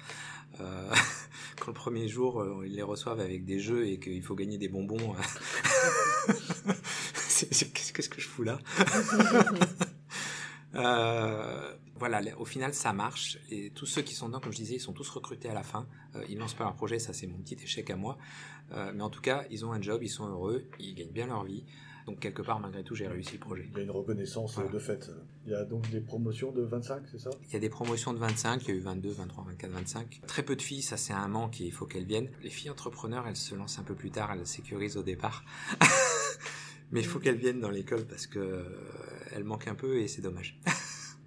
euh, 0.59 0.93
quand 1.59 1.67
le 1.67 1.73
premier 1.73 2.07
jour 2.07 2.41
euh, 2.41 2.63
ils 2.65 2.75
les 2.75 2.83
reçoivent 2.83 3.19
avec 3.19 3.45
des 3.45 3.59
jeux 3.59 3.87
et 3.87 3.99
qu'il 3.99 4.21
faut 4.21 4.35
gagner 4.35 4.57
des 4.57 4.69
bonbons 4.69 5.15
qu'est-ce 7.53 8.09
que 8.09 8.21
je 8.21 8.27
fous 8.27 8.43
là 8.43 8.59
voilà, 11.97 12.21
au 12.37 12.43
final, 12.43 12.73
ça 12.73 12.91
marche. 12.91 13.37
Et 13.49 13.69
tous 13.69 13.85
ceux 13.85 14.01
qui 14.01 14.13
sont 14.13 14.27
dedans, 14.27 14.41
comme 14.41 14.51
je 14.51 14.57
disais, 14.57 14.75
ils 14.75 14.81
sont 14.81 14.91
tous 14.91 15.09
recrutés 15.09 15.47
à 15.47 15.53
la 15.53 15.63
fin. 15.63 15.87
ils 16.27 16.37
lancent 16.37 16.53
pas 16.53 16.65
leur 16.65 16.75
projet, 16.75 16.99
ça 16.99 17.13
c'est 17.13 17.25
mon 17.25 17.37
petit 17.37 17.55
échec 17.55 17.89
à 17.89 17.95
moi. 17.95 18.17
mais 18.93 19.01
en 19.01 19.09
tout 19.09 19.21
cas, 19.21 19.45
ils 19.49 19.65
ont 19.65 19.71
un 19.71 19.81
job, 19.81 20.03
ils 20.03 20.09
sont 20.09 20.27
heureux, 20.27 20.69
ils 20.79 20.93
gagnent 20.93 21.13
bien 21.13 21.27
leur 21.27 21.45
vie. 21.45 21.63
Donc 22.05 22.19
quelque 22.19 22.41
part, 22.41 22.59
malgré 22.59 22.83
tout, 22.83 22.93
j'ai 22.93 23.07
réussi 23.07 23.33
le 23.33 23.39
projet. 23.39 23.67
Il 23.71 23.77
y 23.77 23.81
a 23.81 23.83
une 23.83 23.91
reconnaissance 23.91 24.59
de 24.71 24.79
fait. 24.79 25.11
Il 25.45 25.51
y 25.51 25.55
a 25.55 25.65
donc 25.65 25.89
des 25.89 26.01
promotions 26.01 26.51
de 26.51 26.61
25, 26.61 27.03
c'est 27.11 27.19
ça? 27.19 27.31
Il 27.47 27.53
y 27.53 27.55
a 27.55 27.59
des 27.59 27.69
promotions 27.69 28.13
de 28.13 28.19
25, 28.19 28.61
il 28.63 28.67
y 28.69 28.71
a 28.71 28.75
eu 28.75 28.79
22, 28.79 29.09
23, 29.09 29.43
24, 29.45 29.71
25. 29.71 30.21
Très 30.27 30.43
peu 30.43 30.55
de 30.55 30.61
filles, 30.61 30.83
ça 30.83 30.97
c'est 30.97 31.13
un 31.13 31.27
manque 31.27 31.61
et 31.61 31.65
il 31.65 31.71
faut 31.71 31.85
qu'elles 31.85 32.05
viennent. 32.05 32.29
Les 32.43 32.49
filles 32.49 32.69
entrepreneurs, 32.69 33.27
elles 33.27 33.35
se 33.35 33.55
lancent 33.55 33.79
un 33.79 33.83
peu 33.83 33.95
plus 33.95 34.11
tard, 34.11 34.31
elles 34.31 34.45
sécurisent 34.45 34.97
au 34.97 35.03
départ. 35.03 35.43
Mais 36.91 36.99
il 36.99 37.07
faut 37.07 37.19
qu'elles 37.19 37.37
viennent 37.37 37.59
dans 37.59 37.71
l'école 37.71 38.05
parce 38.05 38.27
que 38.27 38.37
euh, 38.37 38.63
elles 39.31 39.43
manquent 39.43 39.67
un 39.67 39.75
peu 39.75 39.97
et 39.97 40.07
c'est 40.07 40.21
dommage. 40.21 40.59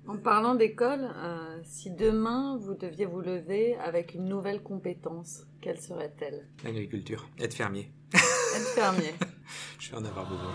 En 0.07 0.17
parlant 0.17 0.55
d'école, 0.55 1.11
euh, 1.17 1.61
si 1.65 1.91
demain 1.91 2.57
vous 2.57 2.75
deviez 2.75 3.05
vous 3.05 3.21
lever 3.21 3.75
avec 3.75 4.15
une 4.15 4.27
nouvelle 4.27 4.63
compétence, 4.63 5.43
quelle 5.61 5.79
serait-elle? 5.79 6.47
L'agriculture, 6.65 7.29
être 7.39 7.53
fermier. 7.53 7.93
Fermier. 8.75 9.15
Je 9.79 9.91
vais 9.91 9.97
en 9.97 10.05
avoir 10.05 10.29
besoin. 10.29 10.53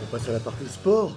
On 0.00 0.10
passe 0.10 0.28
à 0.28 0.32
la 0.32 0.40
partie 0.40 0.66
sport 0.66 1.16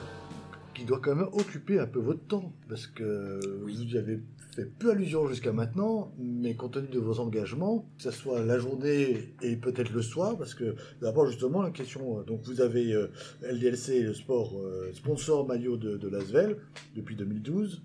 qui 0.73 0.83
doit 0.83 0.99
quand 0.99 1.15
même 1.15 1.29
occuper 1.31 1.79
un 1.79 1.87
peu 1.87 1.99
votre 1.99 2.25
temps 2.27 2.51
parce 2.67 2.87
que 2.87 3.39
vous 3.61 3.69
y 3.69 3.97
avez 3.97 4.19
fait 4.55 4.65
peu 4.65 4.91
allusion 4.91 5.27
jusqu'à 5.27 5.53
maintenant, 5.53 6.13
mais 6.17 6.55
compte 6.55 6.73
tenu 6.73 6.87
de 6.87 6.99
vos 6.99 7.19
engagements, 7.19 7.89
que 7.97 8.03
ce 8.03 8.11
soit 8.11 8.43
la 8.43 8.59
journée 8.59 9.33
et 9.41 9.55
peut-être 9.55 9.91
le 9.91 10.01
soir, 10.01 10.37
parce 10.37 10.53
que 10.53 10.75
d'abord 11.01 11.27
justement 11.27 11.61
la 11.61 11.71
question, 11.71 12.19
euh, 12.19 12.23
donc 12.23 12.41
vous 12.43 12.61
avez 12.61 12.93
euh, 12.93 13.11
LDLC, 13.41 14.03
le 14.03 14.13
sport 14.13 14.57
euh, 14.57 14.91
sponsor 14.93 15.47
maillot 15.47 15.77
de, 15.77 15.97
de 15.97 16.07
l'Asvel 16.07 16.57
depuis 16.95 17.15
2012, 17.15 17.81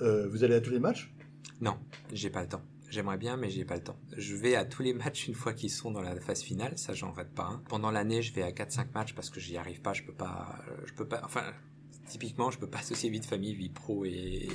vous 0.00 0.44
allez 0.44 0.54
à 0.54 0.60
tous 0.60 0.70
les 0.70 0.78
matchs? 0.78 1.12
Non, 1.60 1.76
j'ai 2.12 2.30
pas 2.30 2.42
le 2.42 2.48
temps. 2.48 2.62
J'aimerais 2.88 3.18
bien, 3.18 3.36
mais 3.36 3.50
j'ai 3.50 3.64
pas 3.64 3.74
le 3.74 3.82
temps. 3.82 3.98
Je 4.16 4.36
vais 4.36 4.54
à 4.54 4.64
tous 4.64 4.82
les 4.82 4.94
matchs 4.94 5.26
une 5.26 5.34
fois 5.34 5.52
qu'ils 5.52 5.70
sont 5.70 5.90
dans 5.90 6.00
la 6.00 6.18
phase 6.20 6.40
finale, 6.40 6.78
ça 6.78 6.94
j'en 6.94 7.10
rate 7.10 7.34
pas 7.34 7.46
un. 7.46 7.62
Pendant 7.68 7.90
l'année, 7.90 8.22
je 8.22 8.32
vais 8.32 8.42
à 8.42 8.52
4-5 8.52 8.92
matchs 8.94 9.14
parce 9.14 9.28
que 9.28 9.40
j'y 9.40 9.56
arrive 9.56 9.80
pas, 9.80 9.92
je 9.92 10.04
peux 10.04 10.12
pas, 10.12 10.56
je 10.86 10.94
peux 10.94 11.06
pas, 11.06 11.20
enfin, 11.24 11.52
Typiquement, 12.08 12.50
je 12.50 12.58
peux 12.58 12.66
pas 12.66 12.78
associer 12.78 13.10
vie 13.10 13.20
de 13.20 13.26
famille, 13.26 13.54
vie 13.54 13.68
pro 13.68 14.04
et, 14.04 14.48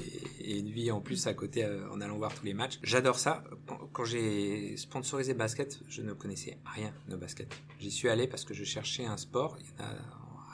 une 0.43 0.69
vie 0.69 0.91
en 0.91 1.01
plus 1.01 1.27
à 1.27 1.33
côté 1.33 1.63
euh, 1.63 1.89
en 1.91 2.01
allant 2.01 2.17
voir 2.17 2.33
tous 2.33 2.45
les 2.45 2.53
matchs. 2.53 2.79
J'adore 2.83 3.19
ça. 3.19 3.43
Quand 3.91 4.05
j'ai 4.05 4.75
sponsorisé 4.77 5.33
basket, 5.33 5.79
je 5.87 6.01
ne 6.01 6.13
connaissais 6.13 6.57
rien 6.65 6.93
de 7.07 7.15
basket. 7.15 7.53
J'y 7.79 7.91
suis 7.91 8.09
allé 8.09 8.27
parce 8.27 8.43
que 8.43 8.53
je 8.53 8.63
cherchais 8.63 9.05
un 9.05 9.17
sport. 9.17 9.57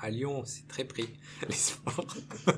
à 0.01 0.09
Lyon, 0.09 0.43
c'est 0.45 0.67
très 0.67 0.85
pris, 0.85 1.09
les 1.49 1.55
sports. 1.55 2.15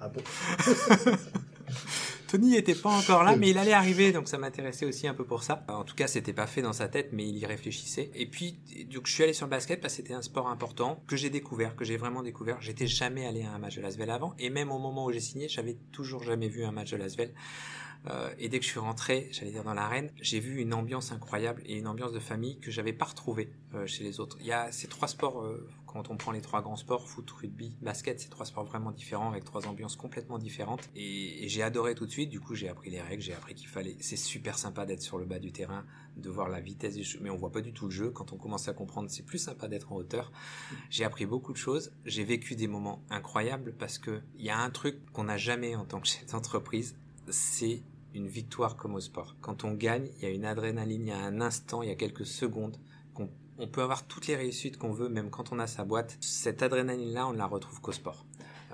ah 0.00 0.08
bon? 0.08 0.22
Tony 2.34 2.50
n'était 2.50 2.74
pas 2.74 2.90
encore 2.90 3.22
là, 3.22 3.36
mais 3.36 3.50
il 3.50 3.58
allait 3.58 3.72
arriver, 3.72 4.10
donc 4.10 4.26
ça 4.26 4.38
m'intéressait 4.38 4.84
aussi 4.86 5.06
un 5.06 5.14
peu 5.14 5.24
pour 5.24 5.44
ça. 5.44 5.64
En 5.68 5.84
tout 5.84 5.94
cas, 5.94 6.08
c'était 6.08 6.32
pas 6.32 6.48
fait 6.48 6.62
dans 6.62 6.72
sa 6.72 6.88
tête, 6.88 7.10
mais 7.12 7.24
il 7.28 7.38
y 7.38 7.46
réfléchissait. 7.46 8.10
Et 8.12 8.26
puis, 8.26 8.58
donc, 8.92 9.06
je 9.06 9.12
suis 9.12 9.22
allé 9.22 9.32
sur 9.32 9.46
le 9.46 9.50
basket 9.50 9.80
parce 9.80 9.94
que 9.94 9.98
c'était 9.98 10.14
un 10.14 10.22
sport 10.22 10.48
important 10.48 11.00
que 11.06 11.14
j'ai 11.14 11.30
découvert, 11.30 11.76
que 11.76 11.84
j'ai 11.84 11.96
vraiment 11.96 12.24
découvert. 12.24 12.60
J'étais 12.60 12.88
jamais 12.88 13.24
allé 13.24 13.42
à 13.42 13.52
un 13.52 13.58
match 13.58 13.76
de 13.76 13.82
Lasvel 13.82 14.10
avant, 14.10 14.34
et 14.40 14.50
même 14.50 14.72
au 14.72 14.80
moment 14.80 15.04
où 15.04 15.12
j'ai 15.12 15.20
signé, 15.20 15.48
j'avais 15.48 15.76
toujours 15.92 16.24
jamais 16.24 16.48
vu 16.48 16.64
un 16.64 16.72
match 16.72 16.90
de 16.90 16.96
Lasvel. 16.96 17.32
Euh, 18.10 18.30
et 18.38 18.48
dès 18.48 18.58
que 18.58 18.64
je 18.64 18.70
suis 18.70 18.80
rentré, 18.80 19.28
j'allais 19.32 19.50
dire 19.50 19.64
dans 19.64 19.74
l'arène, 19.74 20.10
j'ai 20.20 20.40
vu 20.40 20.60
une 20.60 20.74
ambiance 20.74 21.12
incroyable 21.12 21.62
et 21.66 21.76
une 21.78 21.86
ambiance 21.86 22.12
de 22.12 22.18
famille 22.18 22.58
que 22.60 22.70
j'avais 22.70 22.92
pas 22.92 23.06
retrouvée 23.06 23.50
euh, 23.74 23.86
chez 23.86 24.04
les 24.04 24.20
autres. 24.20 24.36
Il 24.40 24.46
y 24.46 24.52
a 24.52 24.70
ces 24.72 24.88
trois 24.88 25.08
sports, 25.08 25.42
euh, 25.42 25.66
quand 25.86 26.10
on 26.10 26.16
prend 26.16 26.32
les 26.32 26.40
trois 26.40 26.60
grands 26.60 26.76
sports, 26.76 27.08
foot, 27.08 27.30
rugby, 27.30 27.76
basket, 27.80 28.20
c'est 28.20 28.28
trois 28.28 28.46
sports 28.46 28.64
vraiment 28.64 28.90
différents 28.90 29.30
avec 29.30 29.44
trois 29.44 29.66
ambiances 29.66 29.96
complètement 29.96 30.38
différentes. 30.38 30.90
Et, 30.94 31.48
j'ai 31.48 31.62
adoré 31.62 31.94
tout 31.94 32.06
de 32.06 32.10
suite. 32.10 32.30
Du 32.30 32.40
coup, 32.40 32.54
j'ai 32.54 32.68
appris 32.68 32.90
les 32.90 33.00
règles, 33.00 33.22
j'ai 33.22 33.34
appris 33.34 33.54
qu'il 33.54 33.68
fallait. 33.68 33.96
C'est 34.00 34.16
super 34.16 34.58
sympa 34.58 34.86
d'être 34.86 35.02
sur 35.02 35.18
le 35.18 35.24
bas 35.24 35.38
du 35.38 35.52
terrain, 35.52 35.84
de 36.16 36.28
voir 36.28 36.48
la 36.48 36.60
vitesse 36.60 36.96
du 36.96 37.04
jeu, 37.04 37.20
mais 37.22 37.30
on 37.30 37.36
voit 37.36 37.52
pas 37.52 37.60
du 37.60 37.72
tout 37.72 37.86
le 37.86 37.90
jeu. 37.90 38.10
Quand 38.10 38.32
on 38.32 38.36
commence 38.36 38.66
à 38.66 38.72
comprendre, 38.72 39.08
c'est 39.08 39.22
plus 39.22 39.38
sympa 39.38 39.68
d'être 39.68 39.92
en 39.92 39.96
hauteur. 39.96 40.32
J'ai 40.90 41.04
appris 41.04 41.26
beaucoup 41.26 41.52
de 41.52 41.58
choses. 41.58 41.92
J'ai 42.04 42.24
vécu 42.24 42.56
des 42.56 42.66
moments 42.66 43.04
incroyables 43.08 43.74
parce 43.78 43.98
que 43.98 44.20
il 44.36 44.44
y 44.44 44.50
a 44.50 44.58
un 44.58 44.70
truc 44.70 44.96
qu'on 45.12 45.24
n'a 45.24 45.36
jamais 45.36 45.76
en 45.76 45.84
tant 45.84 46.00
que 46.00 46.08
chef 46.08 46.26
d'entreprise, 46.26 46.96
c'est 47.28 47.82
une 48.14 48.28
victoire 48.28 48.76
comme 48.76 48.94
au 48.94 49.00
sport. 49.00 49.36
Quand 49.40 49.64
on 49.64 49.72
gagne, 49.72 50.08
il 50.16 50.22
y 50.22 50.26
a 50.26 50.30
une 50.30 50.44
adrénaline, 50.44 51.02
il 51.02 51.08
y 51.08 51.12
a 51.12 51.18
un 51.18 51.40
instant, 51.40 51.82
il 51.82 51.88
y 51.88 51.92
a 51.92 51.96
quelques 51.96 52.26
secondes 52.26 52.78
on 53.58 53.68
peut 53.68 53.82
avoir 53.82 54.06
toutes 54.06 54.26
les 54.26 54.36
réussites 54.36 54.78
qu'on 54.78 54.92
veut, 54.92 55.08
même 55.08 55.30
quand 55.30 55.52
on 55.52 55.58
a 55.58 55.66
sa 55.66 55.84
boîte. 55.84 56.16
Cette 56.20 56.62
adrénaline-là, 56.62 57.28
on 57.28 57.32
ne 57.32 57.38
la 57.38 57.46
retrouve 57.46 57.80
qu'au 57.80 57.92
sport. 57.92 58.24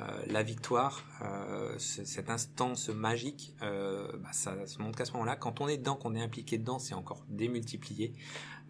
Euh, 0.00 0.22
la 0.28 0.42
victoire, 0.42 1.04
euh, 1.22 1.76
cet 1.78 2.30
instant, 2.30 2.74
ce 2.74 2.90
magique, 2.90 3.54
euh, 3.62 4.10
bah, 4.18 4.32
ça 4.32 4.66
se 4.66 4.80
montre 4.80 4.96
qu'à 4.96 5.04
ce 5.04 5.12
moment-là, 5.12 5.36
quand 5.36 5.60
on 5.60 5.68
est 5.68 5.76
dedans, 5.76 5.96
qu'on 5.96 6.14
est 6.14 6.22
impliqué 6.22 6.56
dedans, 6.56 6.78
c'est 6.78 6.94
encore 6.94 7.24
démultiplié. 7.28 8.14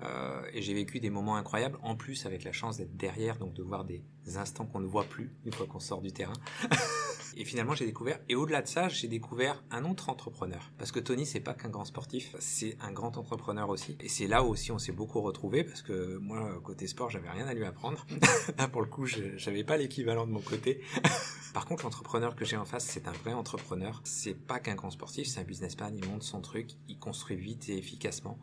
Euh, 0.03 0.43
et 0.53 0.63
j'ai 0.63 0.75
vécu 0.75 1.01
des 1.01 1.11
moments 1.11 1.37
incroyables, 1.37 1.79
en 1.83 1.97
plus 1.97 2.27
avec 2.27 2.45
la 2.45 2.53
chance 2.53 2.79
d'être 2.79 2.97
derrière, 2.97 3.37
donc 3.39 3.55
de 3.55 3.63
voir 3.63 3.85
des 3.85 4.03
instants 4.37 4.67
qu'on 4.67 4.81
ne 4.81 4.87
voit 4.87 5.05
plus 5.05 5.35
une 5.45 5.53
fois 5.53 5.67
qu'on 5.67 5.81
sort 5.81 6.01
du 6.01 6.13
terrain. 6.13 6.33
et 7.37 7.45
finalement, 7.45 7.75
j'ai 7.75 7.87
découvert, 7.87 8.19
et 8.29 8.35
au-delà 8.35 8.63
de 8.63 8.69
ça, 8.69 8.89
j'ai 8.89 9.09
découvert 9.09 9.63
un 9.71 9.85
autre 9.85 10.09
entrepreneur. 10.09 10.71
Parce 10.79 10.93
que 10.93 11.01
Tony, 11.01 11.27
c'est 11.27 11.41
pas 11.41 11.55
qu'un 11.55 11.69
grand 11.69 11.85
sportif, 11.85 12.35
c'est 12.39 12.77
un 12.81 12.93
grand 12.93 13.17
entrepreneur 13.19 13.69
aussi. 13.69 13.97
Et 14.01 14.09
c'est 14.09 14.27
là 14.27 14.43
aussi 14.43 14.73
on 14.73 14.79
s'est 14.79 14.93
beaucoup 14.93 15.21
retrouvé 15.21 15.65
parce 15.65 15.83
que 15.83 16.17
moi, 16.17 16.61
côté 16.63 16.87
sport, 16.87 17.11
j'avais 17.11 17.31
rien 17.31 17.47
à 17.47 17.55
lui 17.55 17.65
apprendre. 17.65 18.07
pour 18.73 18.83
le 18.83 18.89
coup, 18.89 19.07
j'avais 19.07 19.65
pas 19.65 19.77
l'équivalent 19.77 20.27
de 20.27 20.33
mon 20.33 20.41
côté. 20.41 20.81
Par 21.53 21.67
contre, 21.67 21.85
l'entrepreneur 21.85 22.37
que 22.37 22.45
j'ai 22.45 22.57
en 22.57 22.65
face, 22.65 22.85
c'est 22.85 23.09
un 23.09 23.13
vrai 23.13 23.33
entrepreneur. 23.33 24.01
C'est 24.05 24.35
pas 24.35 24.61
qu'un 24.61 24.77
grand 24.77 24.91
sportif, 24.91 25.27
c'est 25.27 25.41
un 25.41 25.45
businessman, 25.45 25.97
il 25.97 26.09
monte 26.09 26.23
son 26.23 26.41
truc, 26.41 26.71
il 26.89 26.99
construit 26.99 27.37
vite 27.37 27.69
et 27.69 27.77
efficacement. 27.77 28.39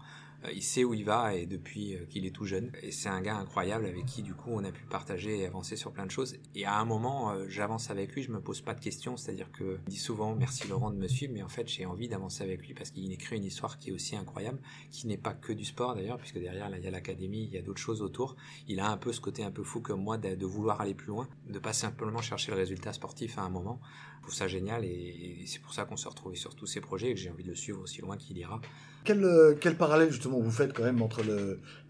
Euh, 0.46 0.52
il 0.54 0.62
sait 0.62 0.84
où 0.84 0.94
il 0.94 1.04
va 1.04 1.36
et 1.36 1.46
depuis 1.46 1.96
euh, 1.96 2.06
qu'il 2.10 2.26
est 2.26 2.32
tout 2.32 2.46
jeune. 2.46 2.72
Et 2.82 2.92
c'est 2.92 3.10
un 3.10 3.22
gars 3.22 3.38
incroyable 3.38 3.86
avec 3.86 4.06
qui 4.06 4.22
du 4.22 4.34
coup 4.34 4.52
on 4.52 4.64
a 4.64 4.72
pu 4.72 4.84
partager 4.86 5.40
et 5.40 5.46
avancer 5.46 5.76
sur 5.76 5.92
plein 5.92 6.06
de 6.06 6.12
choses. 6.12 6.36
Et 6.56 6.66
à 6.66 6.78
un 6.78 6.86
moment, 6.86 7.32
euh, 7.32 7.46
j'avance 7.50 7.90
avec 7.90 8.14
lui, 8.14 8.24
je 8.24 8.32
me 8.32 8.40
pose 8.40 8.62
pas 8.62 8.74
de 8.74 8.80
questions, 8.80 9.18
c'est-à-dire 9.18 9.52
que 9.52 9.80
il 9.88 9.92
dit 9.92 10.00
souvent 10.00 10.36
merci 10.36 10.68
Laurent 10.68 10.92
de 10.92 10.98
me 10.98 11.08
suivre, 11.08 11.34
mais 11.34 11.44
en 11.44 11.50
fait 11.50 11.68
j'ai 11.68 11.86
envie 11.86 12.08
d'avancer 12.08 12.44
avec 12.44 12.66
lui 12.66 12.74
parce 12.74 12.92
qu'il 12.92 13.12
écrit 13.12 13.38
une 13.38 13.46
histoire 13.46 13.80
qui 13.80 13.90
est 13.90 13.94
aussi 13.94 14.16
incroyable, 14.16 14.60
qui 14.92 15.08
n'est 15.08 15.18
pas 15.18 15.34
que 15.34 15.54
du 15.54 15.66
sport 15.66 15.96
d'ailleurs, 15.96 16.18
puisque 16.18 16.40
derrière 16.40 16.70
là 16.70 16.78
il 16.78 16.84
y 16.84 16.88
a 16.88 16.92
l'académie, 16.92 17.44
il 17.46 17.54
y 17.54 17.58
a 17.58 17.62
d'autres 17.62 17.82
choses 17.82 18.02
autour. 18.02 18.36
Il 18.68 18.80
a 18.80 18.90
un 18.90 18.98
peu 18.98 19.12
ce 19.14 19.22
côté 19.22 19.44
un 19.44 19.52
peu 19.52 19.64
fou 19.64 19.82
comme 19.82 20.04
moi 20.04 20.18
de, 20.18 20.36
de 20.36 20.46
vouloir 20.46 20.82
aller 20.82 20.94
plus 20.94 21.08
loin, 21.08 21.28
de 21.50 21.60
pas 21.60 21.74
simplement 21.74 22.22
chercher 22.22 22.52
le 22.52 22.58
résultat 22.58 22.94
sportif 22.94 23.38
à 23.38 23.42
un 23.42 23.50
moment. 23.50 23.80
Je 24.18 24.24
trouve 24.24 24.36
ça 24.36 24.48
génial 24.48 24.84
et, 24.84 25.44
c'est 25.46 25.62
pour 25.62 25.74
ça 25.74 25.86
qu'on 25.86 25.96
se 25.96 26.08
retrouve 26.08 26.36
sur 26.36 26.54
tous 26.56 26.66
ces 26.66 26.82
projets 26.82 27.12
et 27.12 27.14
que 27.14 27.20
j'ai 27.20 27.30
envie 27.30 27.44
de 27.44 27.50
le 27.50 27.56
suivre 27.56 27.82
aussi 27.82 28.02
loin 28.02 28.18
qu'il 28.18 28.38
ira. 28.38 28.60
Quel, 29.04 29.24
euh, 29.24 29.56
quel, 29.60 29.76
parallèle 29.76 30.12
justement 30.12 30.40
vous 30.40 30.52
faites 30.52 30.74
quand 30.74 30.84
même 30.84 31.02
entre 31.02 31.22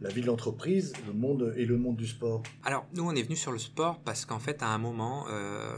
la 0.01 0.09
vie 0.09 0.21
de 0.21 0.27
l'entreprise, 0.27 0.93
le 1.07 1.13
monde 1.13 1.53
et 1.57 1.65
le 1.65 1.77
monde 1.77 1.95
du 1.95 2.07
sport? 2.07 2.43
Alors 2.63 2.85
nous 2.93 3.03
on 3.03 3.15
est 3.15 3.23
venu 3.23 3.35
sur 3.35 3.51
le 3.51 3.59
sport 3.59 3.99
parce 4.03 4.25
qu'en 4.25 4.39
fait 4.39 4.61
à 4.61 4.67
un 4.67 4.77
moment, 4.77 5.25
euh, 5.29 5.75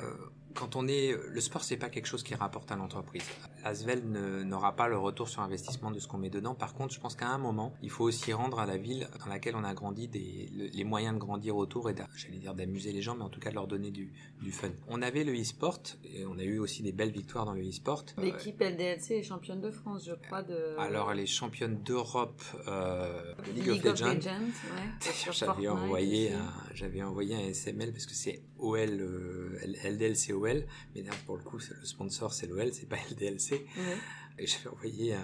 quand 0.53 0.75
on 0.75 0.87
est, 0.87 1.15
le 1.29 1.41
sport 1.41 1.63
c'est 1.63 1.77
pas 1.77 1.89
quelque 1.89 2.07
chose 2.07 2.23
qui 2.23 2.35
rapporte 2.35 2.71
à 2.71 2.75
l'entreprise. 2.75 3.23
Asvel 3.63 4.03
n'aura 4.45 4.75
pas 4.75 4.87
le 4.87 4.97
retour 4.97 5.29
sur 5.29 5.41
investissement 5.41 5.91
de 5.91 5.99
ce 5.99 6.07
qu'on 6.07 6.17
met 6.17 6.29
dedans. 6.29 6.55
Par 6.55 6.73
contre, 6.73 6.93
je 6.93 6.99
pense 6.99 7.15
qu'à 7.15 7.27
un 7.29 7.37
moment, 7.37 7.73
il 7.81 7.89
faut 7.89 8.03
aussi 8.03 8.33
rendre 8.33 8.59
à 8.59 8.65
la 8.65 8.77
ville 8.77 9.07
dans 9.19 9.27
laquelle 9.27 9.55
on 9.55 9.63
a 9.63 9.73
grandi 9.73 10.07
des, 10.07 10.49
le- 10.55 10.67
les 10.67 10.83
moyens 10.83 11.13
de 11.15 11.19
grandir 11.19 11.55
autour 11.57 11.89
et 11.89 11.93
d'a- 11.93 12.07
j'allais 12.15 12.37
dire 12.37 12.53
d'amuser 12.53 12.91
les 12.91 13.01
gens, 13.01 13.15
mais 13.15 13.23
en 13.23 13.29
tout 13.29 13.39
cas 13.39 13.49
de 13.49 13.55
leur 13.55 13.67
donner 13.67 13.91
du, 13.91 14.11
du 14.41 14.51
fun. 14.51 14.69
On 14.87 15.01
avait 15.01 15.23
le 15.23 15.33
e-sport 15.39 15.79
et 16.03 16.25
on 16.25 16.37
a 16.39 16.43
eu 16.43 16.59
aussi 16.59 16.83
des 16.83 16.91
belles 16.91 17.11
victoires 17.11 17.45
dans 17.45 17.53
le 17.53 17.67
e-sport. 17.67 18.03
Euh, 18.17 18.23
L'équipe 18.23 18.59
LDLC 18.59 19.11
est 19.15 19.23
championne 19.23 19.61
de 19.61 19.71
France, 19.71 20.03
je 20.05 20.13
crois, 20.13 20.41
de. 20.43 20.75
alors, 20.79 21.13
les 21.13 21.25
championnes 21.25 21.81
d'Europe 21.83 22.41
euh, 22.67 23.33
de 23.47 23.51
League, 23.51 23.67
League 23.67 23.87
of 23.87 23.99
Legends. 24.01 24.19
ouais. 24.39 25.11
J'avais 25.31 25.67
envoyé, 25.67 26.31
un, 26.33 27.07
envoyé 27.07 27.35
un 27.35 27.53
SML 27.53 27.91
parce 27.91 28.05
que 28.05 28.13
c'est 28.13 28.41
OL, 28.57 28.77
euh, 28.89 29.57
LDLC 29.83 30.33
OL, 30.33 30.63
mais 30.95 31.01
là, 31.01 31.11
pour 31.25 31.37
le 31.37 31.43
coup, 31.43 31.57
le 31.57 31.85
sponsor 31.85 32.33
c'est 32.33 32.47
l'OL, 32.47 32.73
c'est 32.73 32.87
pas 32.89 32.97
LDLC. 33.11 33.48
Ouais. 33.55 33.97
Et 34.37 34.47
j'avais 34.47 34.69
envoyé 34.69 35.13
un, 35.13 35.23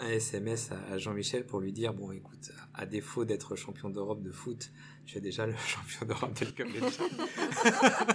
un 0.00 0.08
SMS 0.08 0.72
à, 0.72 0.92
à 0.92 0.98
Jean-Michel 0.98 1.46
pour 1.46 1.60
lui 1.60 1.72
dire 1.72 1.94
bon, 1.94 2.12
écoute, 2.12 2.50
à 2.74 2.86
défaut 2.86 3.24
d'être 3.24 3.56
champion 3.56 3.90
d'Europe 3.90 4.22
de 4.22 4.30
foot, 4.30 4.70
tu 5.06 5.18
es 5.18 5.20
déjà 5.20 5.46
le 5.46 5.54
champion 5.66 6.06
d'Europe 6.06 6.32
de. 6.34 6.46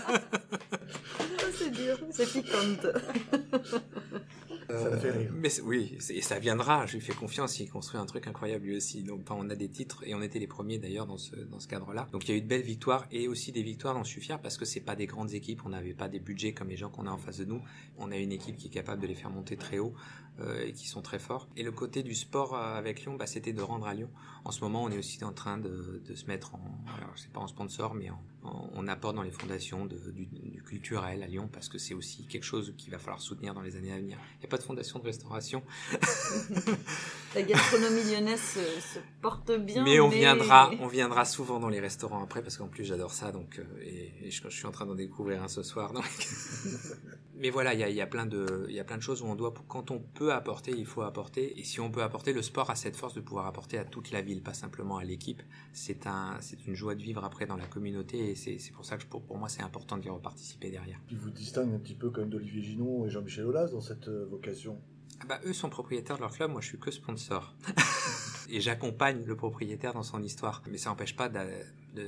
Ah, 0.10 1.46
c'est 1.58 1.72
dur, 1.72 1.98
c'est 2.12 2.32
piquante. 2.32 2.88
Ça 4.70 4.90
le 4.90 4.98
fait 4.98 5.12
rire. 5.12 5.32
Mais 5.34 5.50
oui, 5.62 5.98
et 6.10 6.22
ça 6.22 6.40
viendra. 6.40 6.86
Je 6.86 6.94
lui 6.94 7.02
fais 7.02 7.14
confiance. 7.14 7.60
Il 7.60 7.70
construit 7.70 8.00
un 8.00 8.06
truc 8.06 8.28
incroyable 8.28 8.66
lui 8.66 8.76
aussi. 8.76 9.04
Donc, 9.04 9.22
enfin, 9.24 9.36
on 9.40 9.50
a 9.50 9.56
des 9.56 9.70
titres 9.70 10.04
et 10.06 10.14
on 10.14 10.22
était 10.22 10.40
les 10.40 10.48
premiers 10.48 10.78
d'ailleurs 10.78 11.06
dans 11.06 11.18
ce 11.18 11.36
dans 11.36 11.60
ce 11.60 11.68
cadre-là. 11.68 12.08
Donc, 12.12 12.28
il 12.28 12.32
y 12.32 12.34
a 12.34 12.38
eu 12.38 12.42
de 12.42 12.48
belles 12.48 12.62
victoires 12.62 13.06
et 13.12 13.28
aussi 13.28 13.52
des 13.52 13.64
victoires 13.64 13.94
dont 13.94 14.04
je 14.04 14.10
suis 14.10 14.22
fier 14.22 14.40
parce 14.42 14.58
que 14.58 14.66
c'est 14.66 14.82
pas 14.82 14.96
des 14.96 15.06
grandes 15.06 15.34
équipes. 15.34 15.62
On 15.66 15.70
n'avait 15.70 15.94
pas 15.94 16.10
des 16.10 16.20
budgets 16.20 16.54
comme 16.54 16.70
les 16.70 16.78
gens 16.78 16.90
qu'on 16.90 17.08
a 17.08 17.12
en 17.12 17.18
face 17.18 17.38
de 17.38 17.46
nous. 17.46 17.62
On 17.98 18.12
a 18.12 18.18
une 18.18 18.32
équipe 18.32 18.58
qui 18.58 18.68
est 18.68 18.72
capable 18.72 19.02
de 19.02 19.08
les 19.08 19.16
faire 19.16 19.30
monter 19.30 19.56
très 19.56 19.80
haut 19.80 19.94
euh, 19.94 20.27
et 20.66 20.72
qui 20.74 20.88
sont 20.88 21.02
très 21.02 21.20
forts. 21.20 21.48
Et 21.58 21.64
le 21.64 21.72
côté 21.72 22.04
du 22.04 22.14
sport 22.16 22.56
euh, 22.56 22.78
avec 22.78 23.02
Lyon, 23.02 23.16
bah, 23.16 23.26
c'était 23.28 23.54
de 23.54 23.62
rendre 23.62 23.88
à 23.88 23.94
Lyon. 23.94 24.10
En 24.46 24.52
ce 24.52 24.62
moment, 24.62 24.84
on 24.84 24.90
est 24.92 24.98
aussi 24.98 25.24
en 25.26 25.34
train 25.34 25.58
de, 25.58 26.02
de 26.08 26.16
se 26.16 26.26
mettre 26.28 26.56
en, 26.56 26.62
alors 26.98 27.12
c'est 27.16 27.32
pas 27.32 27.42
en 27.42 27.48
sponsor, 27.48 27.94
mais 27.96 28.10
en, 28.10 28.22
en- 28.44 28.70
on 28.74 28.88
apporte 28.88 29.16
dans 29.16 29.24
les 29.24 29.32
fondations 29.32 29.86
de- 29.86 30.12
du, 30.12 30.26
du 30.26 30.62
culturel 30.64 31.22
à 31.24 31.28
Lyon 31.28 31.50
parce 31.52 31.68
que 31.68 31.78
c'est 31.78 31.94
aussi 31.94 32.26
quelque 32.28 32.44
chose 32.46 32.74
qu'il 32.78 32.92
va 32.92 32.98
falloir 33.00 33.20
soutenir 33.22 33.54
dans 33.54 33.62
les 33.62 33.76
années 33.76 33.92
à 33.92 33.98
venir. 33.98 34.18
Il 34.36 34.40
n'y 34.42 34.46
a 34.46 34.50
pas 34.50 34.58
de 34.58 34.64
fondation 34.64 35.00
de 35.00 35.06
restauration, 35.06 35.64
La 37.36 37.42
gastronomie 37.44 38.04
lyonnaise 38.04 38.40
se, 38.42 38.60
se 38.60 39.00
porte 39.22 39.52
bien. 39.52 39.84
mais 39.84 40.00
on 40.00 40.08
viendra, 40.10 40.72
on 40.80 40.88
viendra 40.88 41.26
souvent 41.26 41.60
dans 41.60 41.70
les 41.70 41.80
restaurants 41.80 42.24
après 42.24 42.42
parce 42.42 42.58
qu'en 42.58 42.68
plus 42.68 42.86
j'adore 42.86 43.12
ça 43.14 43.32
donc 43.32 43.60
euh, 43.60 43.64
et, 43.84 44.28
et 44.28 44.32
je, 44.32 44.42
je 44.44 44.50
suis 44.56 44.66
en 44.66 44.72
train 44.72 44.86
d'en 44.86 44.96
découvrir 44.96 45.44
un 45.44 45.48
ce 45.48 45.62
soir. 45.62 45.92
donc. 45.94 46.06
mais 47.36 47.50
voilà, 47.50 47.74
il 47.74 47.80
y 47.80 47.84
a, 47.84 47.90
il 47.90 47.96
y 47.96 48.02
a 48.02 48.08
plein 48.08 48.26
de, 48.26 48.66
il 48.70 48.76
y 48.76 48.80
a 48.80 48.84
plein 48.84 48.98
de 48.98 49.02
choses 49.04 49.22
où 49.22 49.26
on 49.26 49.36
doit, 49.36 49.54
quand 49.68 49.92
on 49.92 50.00
peut 50.00 50.27
apporter, 50.32 50.72
il 50.78 50.86
faut 50.86 51.02
apporter. 51.02 51.60
Et 51.60 51.64
si 51.64 51.80
on 51.80 51.90
peut 51.92 52.04
apporter, 52.04 52.34
le 52.34 52.42
sport 52.42 52.70
a 52.70 52.76
cette 52.76 52.96
force 52.96 53.14
de 53.14 53.22
pouvoir 53.22 53.46
apporter 53.46 53.78
à 53.78 53.86
toute 53.86 54.12
la 54.12 54.22
ville, 54.22 54.42
pas 54.44 54.54
simplement 54.54 54.98
à 54.98 55.04
l'équipe. 55.04 55.42
C'est 55.74 56.08
un, 56.08 56.38
c'est 56.42 56.66
une 56.68 56.76
joie 56.76 56.96
de 56.96 57.02
vivre 57.02 57.24
après 57.24 57.46
dans 57.46 57.58
la 57.58 57.66
communauté 57.68 58.32
et 58.32 58.36
c'est 58.36 58.58
c'est 58.60 58.72
pour 58.72 58.86
ça 58.86 58.98
que 58.98 59.04
je- 59.04 59.08
pour, 59.08 59.24
pour 59.24 59.38
moi 59.38 59.50
c'est 59.50 59.62
important 59.64 59.98
d'y 59.98 60.10
reparticiper 60.10 60.70
derrière. 60.70 61.00
Qui 61.08 61.16
vous 61.16 61.30
distingue 61.32 61.74
un 61.74 61.80
petit 61.80 61.96
peu 61.96 62.10
quand 62.10 62.22
même 62.22 62.30
d'Olivier 62.30 62.62
Ginon 62.62 63.06
et 63.06 63.10
Jean-Michel 63.10 63.46
Aulas 63.46 63.68
dans 63.68 63.82
cette 63.82 64.08
euh, 64.08 64.26
vocation? 64.30 64.80
Ah 65.20 65.26
bah, 65.28 65.40
eux 65.46 65.54
sont 65.54 65.70
propriétaires 65.70 66.18
de 66.18 66.22
leur 66.22 66.32
club, 66.32 66.52
moi 66.52 66.62
je 66.62 66.68
suis 66.68 66.80
que 66.80 66.92
sponsor. 66.92 67.56
et 68.50 68.62
j'accompagne 68.62 69.24
le 69.26 69.36
propriétaire 69.36 69.94
dans 69.94 70.04
son 70.04 70.22
histoire. 70.24 70.62
Mais 70.70 70.78
ça 70.78 70.90
n'empêche 70.90 71.16
pas 71.16 71.30
de, 71.30 71.38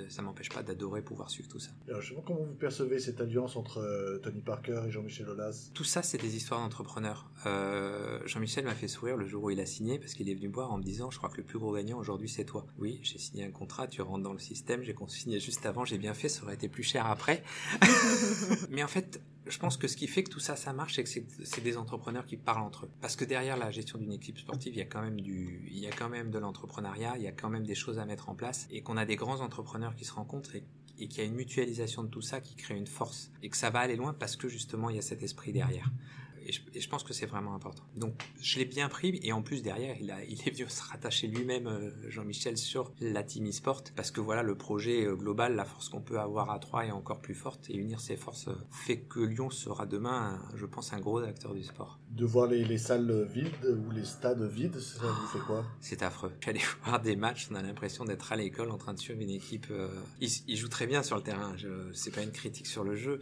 ça 0.09 0.21
m'empêche 0.21 0.49
pas 0.49 0.63
d'adorer 0.63 1.01
pouvoir 1.01 1.29
suivre 1.29 1.49
tout 1.49 1.59
ça. 1.59 1.71
Alors, 1.87 2.01
je 2.01 2.09
sais 2.09 2.15
pas 2.15 2.23
comment 2.25 2.43
vous 2.43 2.53
percevez 2.53 2.99
cette 2.99 3.19
alliance 3.21 3.55
entre 3.55 3.79
euh, 3.79 4.17
Tony 4.19 4.41
Parker 4.41 4.81
et 4.87 4.91
Jean-Michel 4.91 5.29
Aulas. 5.29 5.71
Tout 5.73 5.83
ça, 5.83 6.03
c'est 6.03 6.17
des 6.17 6.35
histoires 6.35 6.59
d'entrepreneurs. 6.59 7.29
Euh, 7.45 8.19
Jean-Michel 8.25 8.65
m'a 8.65 8.75
fait 8.75 8.87
sourire 8.87 9.17
le 9.17 9.27
jour 9.27 9.43
où 9.43 9.49
il 9.49 9.59
a 9.59 9.65
signé 9.65 9.99
parce 9.99 10.13
qu'il 10.13 10.29
est 10.29 10.35
venu 10.35 10.47
me 10.47 10.53
voir 10.53 10.71
en 10.71 10.77
me 10.77 10.83
disant, 10.83 11.11
je 11.11 11.17
crois 11.17 11.29
que 11.29 11.37
le 11.37 11.43
plus 11.43 11.59
gros 11.59 11.73
gagnant 11.73 11.97
aujourd'hui, 11.97 12.29
c'est 12.29 12.45
toi. 12.45 12.65
Oui, 12.77 12.99
j'ai 13.03 13.17
signé 13.17 13.45
un 13.45 13.51
contrat, 13.51 13.87
tu 13.87 14.01
rentres 14.01 14.23
dans 14.23 14.33
le 14.33 14.39
système, 14.39 14.83
j'ai 14.83 14.95
signé 15.07 15.39
juste 15.39 15.65
avant, 15.65 15.85
j'ai 15.85 15.97
bien 15.97 16.13
fait, 16.13 16.29
ça 16.29 16.43
aurait 16.43 16.55
été 16.55 16.69
plus 16.69 16.83
cher 16.83 17.05
après. 17.07 17.43
Mais 18.69 18.83
en 18.83 18.87
fait, 18.87 19.21
je 19.49 19.59
pense 19.59 19.77
que 19.77 19.87
ce 19.87 19.95
qui 19.97 20.07
fait 20.07 20.23
que 20.23 20.29
tout 20.29 20.39
ça, 20.39 20.55
ça 20.55 20.73
marche, 20.73 20.95
c'est 20.95 21.03
que 21.03 21.09
c'est- 21.09 21.61
des 21.61 21.77
entrepreneurs 21.77 22.25
qui 22.25 22.37
parlent 22.37 22.61
entre 22.61 22.85
eux. 22.85 22.91
Parce 23.01 23.15
que 23.15 23.25
derrière 23.25 23.57
la 23.57 23.69
gestion 23.71 23.99
d'une 23.99 24.13
équipe 24.13 24.37
sportive, 24.37 24.73
il 24.73 24.77
y 24.79 24.81
a 24.81 24.85
quand 24.85 25.01
même 25.01 25.19
du, 25.19 25.67
il 25.71 25.81
de 25.81 26.39
l'entrepreneuriat, 26.39 27.13
il 27.17 27.23
y 27.23 27.27
a 27.27 27.31
quand 27.31 27.49
même 27.49 27.65
des 27.65 27.75
choses 27.75 27.99
à 27.99 28.05
mettre 28.05 28.29
en 28.29 28.35
place 28.35 28.67
et 28.71 28.81
qu'on 28.81 28.97
a 28.97 29.05
des 29.05 29.15
grands 29.15 29.41
entrepreneurs 29.41 29.95
qui 29.95 30.05
se 30.05 30.13
rencontrent 30.13 30.55
et 30.55 30.63
et 31.01 31.07
qu'il 31.07 31.19
y 31.19 31.21
a 31.21 31.29
une 31.29 31.35
mutualisation 31.35 32.03
de 32.03 32.09
tout 32.09 32.21
ça 32.21 32.41
qui 32.41 32.55
crée 32.55 32.75
une 32.75 32.85
force 32.85 33.31
et 33.41 33.49
que 33.49 33.55
ça 33.55 33.69
va 33.69 33.79
aller 33.79 33.95
loin 33.95 34.13
parce 34.13 34.35
que 34.35 34.49
justement 34.49 34.89
il 34.89 34.97
y 34.97 34.99
a 34.99 35.01
cet 35.01 35.23
esprit 35.23 35.53
derrière. 35.53 35.89
Et 36.49 36.51
je, 36.51 36.61
et 36.73 36.81
je 36.81 36.89
pense 36.89 37.03
que 37.03 37.13
c'est 37.13 37.27
vraiment 37.27 37.53
important. 37.53 37.83
Donc 37.95 38.13
je 38.41 38.57
l'ai 38.57 38.65
bien 38.65 38.89
pris 38.89 39.19
et 39.21 39.31
en 39.33 39.43
plus 39.43 39.61
derrière 39.61 39.95
il, 40.01 40.09
a, 40.09 40.23
il 40.27 40.41
est 40.41 40.49
venu 40.49 40.67
se 40.67 40.81
rattacher 40.81 41.27
lui-même 41.27 41.67
euh, 41.67 41.91
Jean-Michel 42.09 42.57
sur 42.57 42.91
la 42.99 43.21
team 43.21 43.47
e-sport 43.47 43.83
parce 43.95 44.09
que 44.09 44.19
voilà 44.19 44.41
le 44.41 44.55
projet 44.55 45.05
euh, 45.05 45.15
global, 45.15 45.55
la 45.55 45.63
force 45.63 45.89
qu'on 45.89 46.01
peut 46.01 46.19
avoir 46.19 46.49
à 46.49 46.57
trois 46.57 46.87
est 46.87 46.91
encore 46.91 47.21
plus 47.21 47.35
forte 47.35 47.69
et 47.69 47.75
unir 47.75 47.99
ces 47.99 48.17
forces 48.17 48.47
euh, 48.47 48.55
fait 48.71 48.97
que 48.97 49.19
Lyon 49.19 49.51
sera 49.51 49.85
demain, 49.85 50.41
je 50.55 50.65
pense, 50.65 50.91
un 50.91 50.99
gros 50.99 51.19
acteur 51.19 51.53
du 51.53 51.63
sport. 51.63 51.99
De 52.09 52.25
voir 52.25 52.47
les, 52.47 52.65
les 52.65 52.79
salles 52.79 53.27
vides 53.31 53.77
ou 53.85 53.91
les 53.91 54.05
stades 54.05 54.41
vides, 54.41 54.79
ça 54.79 55.05
vous 55.05 55.27
fait 55.27 55.45
quoi? 55.45 55.63
C'est 55.81 56.01
affreux. 56.01 56.31
Allé 56.47 56.61
voir 56.83 56.99
des 56.99 57.15
matchs, 57.15 57.47
on 57.51 57.55
a 57.55 57.61
l'impression 57.61 58.05
d'être 58.05 58.31
à 58.31 58.35
l'école 58.35 58.71
en 58.71 58.77
train 58.79 58.95
de 58.95 58.99
suivre 58.99 59.21
une 59.21 59.29
équipe. 59.29 59.67
euh, 59.69 59.87
Ils, 60.19 60.31
ils 60.47 60.57
jouent 60.57 60.67
très 60.67 60.87
bien 60.87 61.03
sur 61.03 61.15
le 61.15 61.21
terrain. 61.21 61.53
Je, 61.57 61.91
c'est 61.93 62.09
pas 62.11 62.23
une 62.23 62.31
critique 62.31 62.65
sur 62.65 62.83
le 62.83 62.95
jeu, 62.95 63.19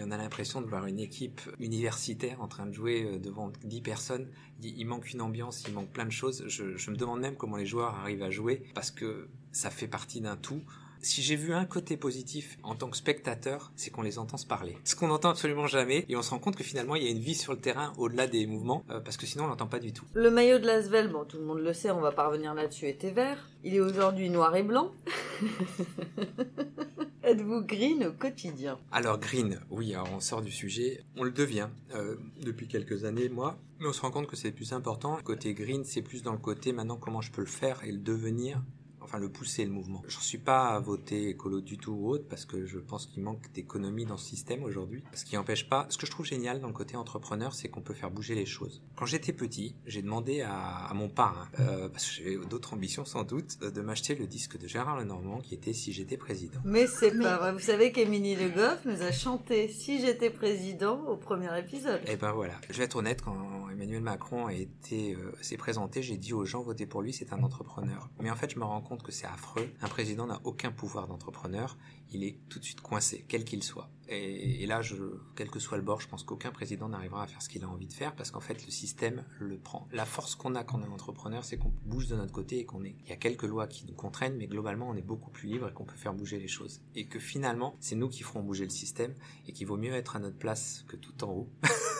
on 0.00 0.10
a 0.10 0.16
l'impression 0.16 0.62
de 0.62 0.66
voir 0.66 0.86
une 0.86 1.00
équipe 1.00 1.40
universitaire 1.58 2.40
en 2.40 2.48
train 2.48 2.66
de 2.66 2.72
jouer 2.72 3.04
euh, 3.04 3.18
devant 3.18 3.52
10 3.64 3.80
personnes. 3.82 4.28
Il, 4.62 4.86
manque 4.86 5.12
une 5.12 5.20
ambiance, 5.20 5.64
il 5.66 5.74
manque 5.74 5.90
plein 5.90 6.06
de 6.06 6.12
choses. 6.12 6.44
Je, 6.46 6.76
je 6.76 6.90
me 6.90 6.96
demande 6.96 7.20
même 7.20 7.36
comment 7.36 7.56
les 7.56 7.66
joueurs 7.66 7.94
arrivent 7.96 8.22
à 8.22 8.30
jouer 8.30 8.62
parce 8.74 8.90
que 8.90 9.28
ça 9.50 9.70
fait 9.70 9.88
partie 9.88 10.20
d'un 10.20 10.36
tout. 10.36 10.62
Si 11.04 11.20
j'ai 11.20 11.34
vu 11.34 11.52
un 11.52 11.64
côté 11.64 11.96
positif 11.96 12.58
en 12.62 12.76
tant 12.76 12.88
que 12.88 12.96
spectateur, 12.96 13.72
c'est 13.74 13.90
qu'on 13.90 14.02
les 14.02 14.20
entend 14.20 14.36
se 14.36 14.46
parler. 14.46 14.78
Ce 14.84 14.94
qu'on 14.94 15.08
n'entend 15.08 15.30
absolument 15.30 15.66
jamais, 15.66 16.04
et 16.08 16.14
on 16.14 16.22
se 16.22 16.30
rend 16.30 16.38
compte 16.38 16.54
que 16.54 16.62
finalement 16.62 16.94
il 16.94 17.02
y 17.02 17.08
a 17.08 17.10
une 17.10 17.18
vie 17.18 17.34
sur 17.34 17.52
le 17.52 17.58
terrain 17.58 17.92
au-delà 17.98 18.28
des 18.28 18.46
mouvements, 18.46 18.84
euh, 18.88 19.00
parce 19.00 19.16
que 19.16 19.26
sinon 19.26 19.44
on 19.44 19.46
l'entend 19.48 19.66
pas 19.66 19.80
du 19.80 19.92
tout. 19.92 20.04
Le 20.14 20.30
maillot 20.30 20.60
de 20.60 20.66
l'Asvel, 20.66 21.08
bon, 21.08 21.24
tout 21.24 21.38
le 21.38 21.44
monde 21.44 21.58
le 21.58 21.72
sait, 21.72 21.90
on 21.90 22.00
va 22.00 22.12
pas 22.12 22.28
revenir 22.28 22.54
là-dessus, 22.54 22.86
était 22.86 23.10
vert. 23.10 23.48
Il 23.64 23.74
est 23.74 23.80
aujourd'hui 23.80 24.30
noir 24.30 24.54
et 24.54 24.62
blanc. 24.62 24.92
Êtes-vous 27.24 27.62
green 27.64 28.04
au 28.04 28.12
quotidien? 28.12 28.80
Alors 28.90 29.16
green, 29.16 29.60
oui, 29.70 29.94
on 29.96 30.18
sort 30.18 30.42
du 30.42 30.50
sujet, 30.50 31.04
on 31.16 31.22
le 31.22 31.30
devient 31.30 31.68
euh, 31.94 32.16
depuis 32.40 32.66
quelques 32.66 33.04
années, 33.04 33.28
moi, 33.28 33.56
mais 33.78 33.86
on 33.86 33.92
se 33.92 34.00
rend 34.00 34.10
compte 34.10 34.26
que 34.26 34.34
c'est 34.34 34.50
plus 34.50 34.72
important. 34.72 35.16
Côté 35.22 35.54
green, 35.54 35.84
c'est 35.84 36.02
plus 36.02 36.24
dans 36.24 36.32
le 36.32 36.38
côté 36.38 36.72
maintenant 36.72 36.96
comment 36.96 37.20
je 37.20 37.30
peux 37.30 37.42
le 37.42 37.46
faire 37.46 37.84
et 37.84 37.92
le 37.92 37.98
devenir, 37.98 38.60
enfin 39.02 39.18
le 39.18 39.28
pousser 39.28 39.64
le 39.64 39.70
mouvement. 39.70 40.02
Je 40.06 40.18
suis 40.18 40.38
pas 40.38 40.68
à 40.68 40.80
voter 40.80 41.28
écolo 41.28 41.60
du 41.60 41.78
tout 41.78 41.92
ou 41.92 42.08
autre 42.10 42.24
parce 42.28 42.44
que 42.44 42.66
je 42.66 42.78
pense 42.78 43.06
qu'il 43.06 43.22
manque 43.22 43.52
d'économie 43.52 44.06
dans 44.06 44.16
ce 44.16 44.26
système 44.28 44.62
aujourd'hui. 44.64 45.02
Ce 45.14 45.24
qui 45.24 45.36
n'empêche 45.36 45.68
pas, 45.68 45.86
ce 45.88 45.98
que 45.98 46.06
je 46.06 46.10
trouve 46.10 46.26
génial 46.26 46.60
dans 46.60 46.68
le 46.68 46.72
côté 46.72 46.96
entrepreneur, 46.96 47.54
c'est 47.54 47.68
qu'on 47.68 47.80
peut 47.80 47.94
faire 47.94 48.10
bouger 48.10 48.34
les 48.34 48.46
choses. 48.46 48.82
Quand 48.96 49.06
j'étais 49.06 49.32
petit, 49.32 49.74
j'ai 49.86 50.02
demandé 50.02 50.42
à, 50.42 50.52
à 50.52 50.94
mon 50.94 51.08
parrain, 51.08 51.48
euh, 51.60 51.88
parce 51.88 52.06
que 52.06 52.22
j'avais 52.22 52.36
d'autres 52.46 52.74
ambitions 52.74 53.04
sans 53.04 53.24
doute, 53.24 53.58
de 53.60 53.80
m'acheter 53.80 54.14
le 54.14 54.26
disque 54.26 54.58
de 54.58 54.66
Gérard 54.66 54.96
Lenormand 54.98 55.40
qui 55.40 55.54
était 55.54 55.72
Si 55.72 55.92
j'étais 55.92 56.16
président. 56.16 56.60
Mais 56.64 56.86
c'est 56.86 57.16
pas 57.18 57.38
vrai. 57.38 57.52
Vous 57.52 57.58
savez 57.58 57.92
qu'Émilie 57.92 58.36
Le 58.36 58.48
Goff 58.48 58.84
nous 58.84 59.02
a 59.02 59.12
chanté 59.12 59.68
Si 59.68 60.00
j'étais 60.00 60.30
président 60.30 61.00
au 61.06 61.16
premier 61.16 61.56
épisode. 61.58 62.00
Et 62.06 62.16
ben 62.16 62.32
voilà. 62.32 62.54
Je 62.70 62.78
vais 62.78 62.84
être 62.84 62.96
honnête, 62.96 63.22
quand 63.22 63.68
Emmanuel 63.70 64.02
Macron 64.02 64.46
a 64.46 64.52
été, 64.52 65.14
euh, 65.14 65.32
s'est 65.40 65.56
présenté, 65.56 66.02
j'ai 66.02 66.16
dit 66.16 66.32
aux 66.32 66.44
gens 66.44 66.62
votez 66.62 66.86
pour 66.86 67.02
lui, 67.02 67.12
c'est 67.12 67.32
un 67.32 67.42
entrepreneur. 67.42 68.08
Mais 68.20 68.30
en 68.30 68.36
fait, 68.36 68.50
je 68.52 68.58
me 68.58 68.64
rends 68.64 68.80
compte 68.80 68.91
que 69.00 69.12
c'est 69.12 69.26
affreux. 69.26 69.70
Un 69.80 69.88
président 69.88 70.26
n'a 70.26 70.40
aucun 70.44 70.72
pouvoir 70.72 71.06
d'entrepreneur. 71.06 71.78
Il 72.10 72.24
est 72.24 72.38
tout 72.48 72.58
de 72.58 72.64
suite 72.64 72.80
coincé, 72.80 73.24
quel 73.28 73.44
qu'il 73.44 73.62
soit. 73.62 73.88
Et, 74.08 74.66
là, 74.66 74.82
je, 74.82 74.96
quel 75.36 75.48
que 75.48 75.58
soit 75.58 75.78
le 75.78 75.82
bord, 75.82 76.00
je 76.00 76.08
pense 76.08 76.22
qu'aucun 76.22 76.50
président 76.50 76.88
n'arrivera 76.88 77.22
à 77.22 77.26
faire 77.26 77.40
ce 77.40 77.48
qu'il 77.48 77.64
a 77.64 77.68
envie 77.68 77.86
de 77.86 77.92
faire 77.94 78.14
parce 78.14 78.30
qu'en 78.30 78.40
fait, 78.40 78.64
le 78.66 78.70
système 78.70 79.24
le 79.38 79.56
prend. 79.56 79.88
La 79.92 80.04
force 80.04 80.34
qu'on 80.34 80.54
a 80.54 80.64
quand 80.64 80.80
on 80.80 80.84
est 80.84 80.92
entrepreneur, 80.92 81.44
c'est 81.44 81.56
qu'on 81.56 81.72
bouge 81.86 82.08
de 82.08 82.16
notre 82.16 82.32
côté 82.32 82.58
et 82.58 82.66
qu'on 82.66 82.84
est. 82.84 82.96
Il 83.04 83.08
y 83.08 83.12
a 83.12 83.16
quelques 83.16 83.44
lois 83.44 83.66
qui 83.66 83.86
nous 83.86 83.94
contraignent, 83.94 84.36
mais 84.36 84.48
globalement, 84.48 84.90
on 84.90 84.94
est 84.94 85.02
beaucoup 85.02 85.30
plus 85.30 85.48
libre 85.48 85.68
et 85.68 85.72
qu'on 85.72 85.84
peut 85.84 85.96
faire 85.96 86.12
bouger 86.12 86.38
les 86.38 86.48
choses. 86.48 86.82
Et 86.94 87.06
que 87.06 87.18
finalement, 87.18 87.76
c'est 87.80 87.96
nous 87.96 88.08
qui 88.08 88.22
ferons 88.22 88.42
bouger 88.42 88.64
le 88.64 88.70
système 88.70 89.14
et 89.46 89.52
qu'il 89.52 89.66
vaut 89.66 89.78
mieux 89.78 89.94
être 89.94 90.16
à 90.16 90.18
notre 90.18 90.38
place 90.38 90.84
que 90.88 90.96
tout 90.96 91.24
en 91.24 91.30
haut. 91.30 91.48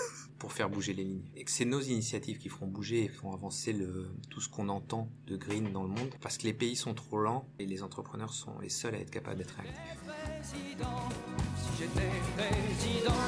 pour 0.43 0.53
faire 0.53 0.69
bouger 0.69 0.93
les 0.93 1.05
lignes. 1.05 1.31
Et 1.37 1.45
que 1.45 1.53
c'est 1.53 1.65
nos 1.65 1.81
initiatives 1.81 2.39
qui 2.39 2.49
feront 2.49 2.67
bouger 2.67 3.05
et 3.05 3.09
feront 3.09 3.33
avancer 3.33 3.73
le, 3.73 4.11
tout 4.29 4.41
ce 4.41 4.49
qu'on 4.49 4.69
entend 4.69 5.09
de 5.29 5.37
green 5.37 5.71
dans 5.71 5.85
le 5.85 5.89
monde. 5.89 6.13
Parce 6.21 6.37
que 6.37 6.43
les 6.43 6.53
pays 6.53 6.75
sont 6.75 6.95
trop 6.95 7.19
lents 7.19 7.47
et 7.61 7.65
les 7.65 7.85
entrepreneurs 7.85 8.35
sont 8.35 8.59
les 8.59 8.69
seuls 8.69 8.97
à 8.97 8.99
être 8.99 9.13
capables 9.13 9.39
d'être 9.39 9.55
président, 9.55 11.09
si 11.55 11.69
j'étais 11.79 12.11
président 12.37 13.23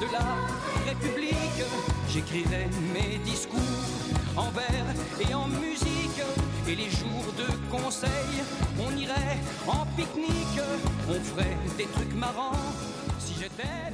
de 0.00 0.10
la 0.10 0.90
République, 0.90 1.62
j'écrirais 2.08 2.70
mes 2.94 3.18
discours 3.18 3.60
en 4.34 4.50
vers 4.50 4.94
et 5.20 5.34
en 5.34 5.46
musique. 5.46 6.22
Et 6.66 6.74
les 6.74 6.88
jours 6.88 7.34
de 7.36 7.70
conseil, 7.70 8.32
on 8.78 8.96
irait 8.96 9.36
en 9.66 9.84
pique-nique, 9.94 10.62
on 11.06 11.20
ferait 11.20 11.58
des 11.76 11.84
trucs 11.84 12.14
marrants. 12.14 12.56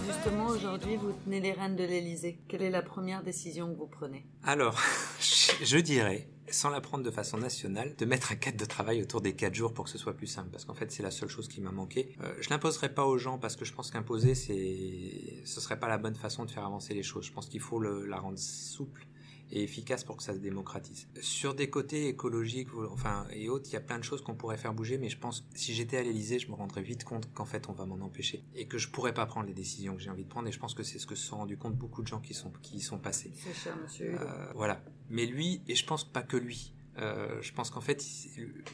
Justement, 0.06 0.46
aujourd'hui, 0.46 0.96
vous 0.96 1.12
tenez 1.24 1.40
les 1.40 1.52
rênes 1.52 1.76
de 1.76 1.84
l'Élysée. 1.84 2.38
Quelle 2.48 2.62
est 2.62 2.70
la 2.70 2.82
première 2.82 3.22
décision 3.22 3.72
que 3.72 3.78
vous 3.78 3.86
prenez? 3.86 4.26
Alors, 4.42 4.78
je 5.62 5.78
dirais, 5.78 6.28
sans 6.50 6.70
la 6.70 6.80
prendre 6.80 7.04
de 7.04 7.10
façon 7.10 7.38
nationale, 7.38 7.94
de 7.96 8.04
mettre 8.04 8.32
un 8.32 8.36
cadre 8.36 8.56
de 8.56 8.64
travail 8.64 9.02
autour 9.02 9.20
des 9.20 9.34
4 9.34 9.54
jours 9.54 9.74
pour 9.74 9.84
que 9.86 9.90
ce 9.90 9.98
soit 9.98 10.14
plus 10.14 10.26
simple. 10.26 10.50
Parce 10.50 10.64
qu'en 10.64 10.74
fait, 10.74 10.90
c'est 10.92 11.02
la 11.02 11.10
seule 11.10 11.28
chose 11.28 11.48
qui 11.48 11.60
m'a 11.60 11.72
manqué. 11.72 12.14
Euh, 12.22 12.32
je 12.40 12.50
l'imposerai 12.50 12.94
pas 12.94 13.04
aux 13.04 13.18
gens 13.18 13.38
parce 13.38 13.56
que 13.56 13.64
je 13.64 13.72
pense 13.72 13.90
qu'imposer, 13.90 14.34
c'est, 14.34 15.42
ce 15.44 15.60
serait 15.60 15.78
pas 15.78 15.88
la 15.88 15.98
bonne 15.98 16.16
façon 16.16 16.44
de 16.44 16.50
faire 16.50 16.64
avancer 16.64 16.94
les 16.94 17.02
choses. 17.02 17.26
Je 17.26 17.32
pense 17.32 17.48
qu'il 17.48 17.60
faut 17.60 17.80
la 17.80 18.18
rendre 18.18 18.38
souple 18.38 19.06
et 19.50 19.62
efficace 19.62 20.04
pour 20.04 20.16
que 20.16 20.22
ça 20.22 20.34
se 20.34 20.38
démocratise. 20.38 21.08
Sur 21.20 21.54
des 21.54 21.70
côtés 21.70 22.08
écologiques, 22.08 22.68
enfin 22.90 23.26
et 23.30 23.48
autres, 23.48 23.66
il 23.70 23.72
y 23.72 23.76
a 23.76 23.80
plein 23.80 23.98
de 23.98 24.04
choses 24.04 24.22
qu'on 24.22 24.34
pourrait 24.34 24.56
faire 24.56 24.74
bouger, 24.74 24.98
mais 24.98 25.08
je 25.08 25.18
pense 25.18 25.46
si 25.54 25.74
j'étais 25.74 25.98
à 25.98 26.02
l'Elysée, 26.02 26.38
je 26.38 26.48
me 26.48 26.54
rendrais 26.54 26.82
vite 26.82 27.04
compte 27.04 27.32
qu'en 27.34 27.44
fait 27.44 27.68
on 27.68 27.72
va 27.72 27.86
m'en 27.86 28.04
empêcher 28.04 28.44
et 28.54 28.66
que 28.66 28.78
je 28.78 28.88
pourrais 28.88 29.14
pas 29.14 29.26
prendre 29.26 29.46
les 29.46 29.54
décisions 29.54 29.94
que 29.94 30.02
j'ai 30.02 30.10
envie 30.10 30.24
de 30.24 30.28
prendre. 30.28 30.48
Et 30.48 30.52
je 30.52 30.58
pense 30.58 30.74
que 30.74 30.82
c'est 30.82 30.98
ce 30.98 31.06
que 31.06 31.14
se 31.14 31.26
sont 31.26 31.36
rendu 31.36 31.56
compte 31.56 31.76
beaucoup 31.76 32.02
de 32.02 32.08
gens 32.08 32.20
qui 32.20 32.34
sont 32.34 32.52
qui 32.62 32.76
y 32.76 32.80
sont 32.80 32.98
passés. 32.98 33.32
C'est 33.36 33.54
cher, 33.54 33.76
monsieur. 33.82 34.20
Euh, 34.20 34.52
voilà. 34.54 34.82
Mais 35.08 35.26
lui, 35.26 35.62
et 35.68 35.74
je 35.74 35.86
pense 35.86 36.04
pas 36.04 36.22
que 36.22 36.36
lui. 36.36 36.72
Euh, 36.98 37.40
je 37.42 37.52
pense 37.52 37.70
qu'en 37.70 37.80
fait, 37.80 38.04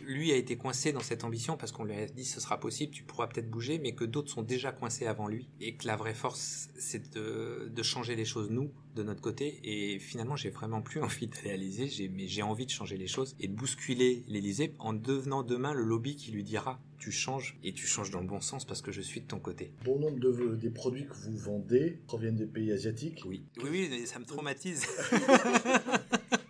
lui 0.04 0.32
a 0.32 0.36
été 0.36 0.56
coincé 0.56 0.92
dans 0.92 1.00
cette 1.00 1.24
ambition 1.24 1.56
parce 1.56 1.72
qu'on 1.72 1.84
lui 1.84 1.94
a 1.94 2.06
dit 2.06 2.24
ce 2.24 2.40
sera 2.40 2.58
possible, 2.60 2.92
tu 2.92 3.02
pourras 3.02 3.26
peut-être 3.26 3.50
bouger, 3.50 3.78
mais 3.78 3.92
que 3.92 4.04
d'autres 4.04 4.30
sont 4.30 4.42
déjà 4.42 4.72
coincés 4.72 5.06
avant 5.06 5.28
lui 5.28 5.48
et 5.60 5.74
que 5.74 5.86
la 5.86 5.96
vraie 5.96 6.14
force, 6.14 6.70
c'est 6.76 7.14
de, 7.14 7.70
de, 7.74 7.82
changer 7.82 8.14
les 8.14 8.24
choses 8.24 8.50
nous 8.50 8.70
de 8.94 9.02
notre 9.02 9.20
côté. 9.20 9.60
Et 9.64 9.98
finalement, 9.98 10.36
j'ai 10.36 10.50
vraiment 10.50 10.82
plus 10.82 11.00
envie 11.02 11.26
d'aller 11.26 11.50
à 11.50 11.56
l'Élysée, 11.56 12.08
mais 12.08 12.28
j'ai 12.28 12.42
envie 12.42 12.66
de 12.66 12.70
changer 12.70 12.96
les 12.96 13.08
choses 13.08 13.34
et 13.40 13.48
de 13.48 13.54
bousculer 13.54 14.24
l'Élysée 14.28 14.74
en 14.78 14.92
devenant 14.92 15.42
demain 15.42 15.72
le 15.72 15.82
lobby 15.82 16.16
qui 16.16 16.30
lui 16.30 16.44
dira 16.44 16.80
tu 17.02 17.10
changes 17.10 17.58
et 17.64 17.72
tu 17.72 17.84
changes 17.84 18.12
dans 18.12 18.20
le 18.20 18.28
bon 18.28 18.40
sens 18.40 18.64
parce 18.64 18.80
que 18.80 18.92
je 18.92 19.00
suis 19.00 19.20
de 19.20 19.26
ton 19.26 19.40
côté. 19.40 19.72
Bon 19.84 19.98
nombre 19.98 20.20
de, 20.20 20.54
des 20.54 20.70
produits 20.70 21.06
que 21.06 21.14
vous 21.14 21.36
vendez 21.36 21.98
proviennent 22.06 22.36
des 22.36 22.46
pays 22.46 22.70
asiatiques. 22.70 23.24
Oui, 23.26 23.44
oui, 23.60 23.88
oui, 23.90 24.06
ça 24.06 24.20
me 24.20 24.24
traumatise. 24.24 24.86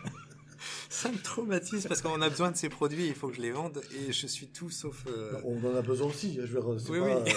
ça 0.93 1.11
me 1.11 1.17
traumatise 1.17 1.87
parce 1.87 2.01
qu'on 2.01 2.21
a 2.21 2.29
besoin 2.29 2.51
de 2.51 2.55
ces 2.55 2.69
produits, 2.69 3.07
il 3.07 3.15
faut 3.15 3.27
que 3.27 3.35
je 3.35 3.41
les 3.41 3.51
vende 3.51 3.81
et 3.97 4.11
je 4.13 4.27
suis 4.27 4.47
tout 4.47 4.69
sauf. 4.69 5.05
Euh... 5.07 5.41
On 5.43 5.57
en 5.65 5.75
a 5.75 5.81
besoin 5.81 6.07
aussi. 6.07 6.35
Je 6.35 6.57
veux 6.57 6.61
oui, 6.61 6.99
pas, 6.99 7.05
oui. 7.05 7.11
Euh... 7.11 7.33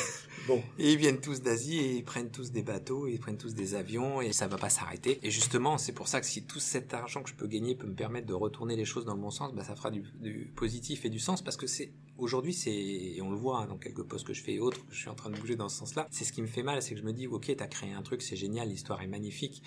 bon. 0.47 0.63
Et 0.79 0.93
ils 0.93 0.99
viennent 0.99 1.21
tous 1.21 1.41
d'Asie 1.41 1.79
et 1.79 1.97
ils 1.97 2.05
prennent 2.05 2.31
tous 2.31 2.53
des 2.53 2.63
bateaux, 2.63 3.07
et 3.07 3.13
ils 3.13 3.19
prennent 3.19 3.39
tous 3.39 3.55
des 3.55 3.75
avions 3.75 4.21
et 4.21 4.33
ça 4.33 4.47
va 4.47 4.59
pas 4.59 4.69
s'arrêter. 4.69 5.19
Et 5.23 5.31
justement, 5.31 5.79
c'est 5.79 5.93
pour 5.93 6.07
ça 6.07 6.21
que 6.21 6.27
si 6.27 6.43
tout 6.43 6.61
cet 6.61 6.93
argent 6.93 7.23
que 7.23 7.31
je 7.31 7.35
peux 7.35 7.47
gagner 7.47 7.75
peut 7.75 7.87
me 7.87 7.95
permettre 7.95 8.27
de 8.27 8.35
retourner 8.35 8.77
les 8.77 8.85
choses 8.85 9.07
dans 9.07 9.15
le 9.15 9.21
bon 9.21 9.31
sens, 9.31 9.55
bah 9.55 9.65
ça 9.65 9.75
fera 9.75 9.91
du, 9.91 10.05
du 10.21 10.53
positif 10.55 11.07
et 11.07 11.09
du 11.09 11.19
sens 11.19 11.43
parce 11.43 11.57
que 11.57 11.67
c'est 11.67 11.93
aujourd'hui 12.19 12.53
c'est 12.53 12.75
et 12.75 13.21
on 13.23 13.31
le 13.31 13.37
voit 13.37 13.61
hein, 13.61 13.67
dans 13.67 13.79
quelques 13.79 14.03
posts 14.03 14.27
que 14.27 14.33
je 14.33 14.43
fais 14.43 14.55
et 14.55 14.61
autres, 14.61 14.81
je 14.91 14.99
suis 14.99 15.09
en 15.09 15.15
train 15.15 15.31
de 15.31 15.39
bouger 15.39 15.57
dans 15.57 15.69
ce 15.69 15.79
sens-là. 15.79 16.07
C'est 16.11 16.25
ce 16.25 16.33
qui 16.33 16.43
me 16.43 16.47
fait 16.47 16.63
mal, 16.63 16.83
c'est 16.83 16.95
que 16.95 17.01
je 17.01 17.05
me 17.05 17.13
dis 17.13 17.27
ok, 17.27 17.55
t'as 17.57 17.67
créé 17.67 17.93
un 17.93 18.03
truc, 18.03 18.23
c'est 18.23 18.37
génial, 18.37 18.69
l'histoire 18.69 19.03
est 19.03 19.07
magnifique, 19.07 19.63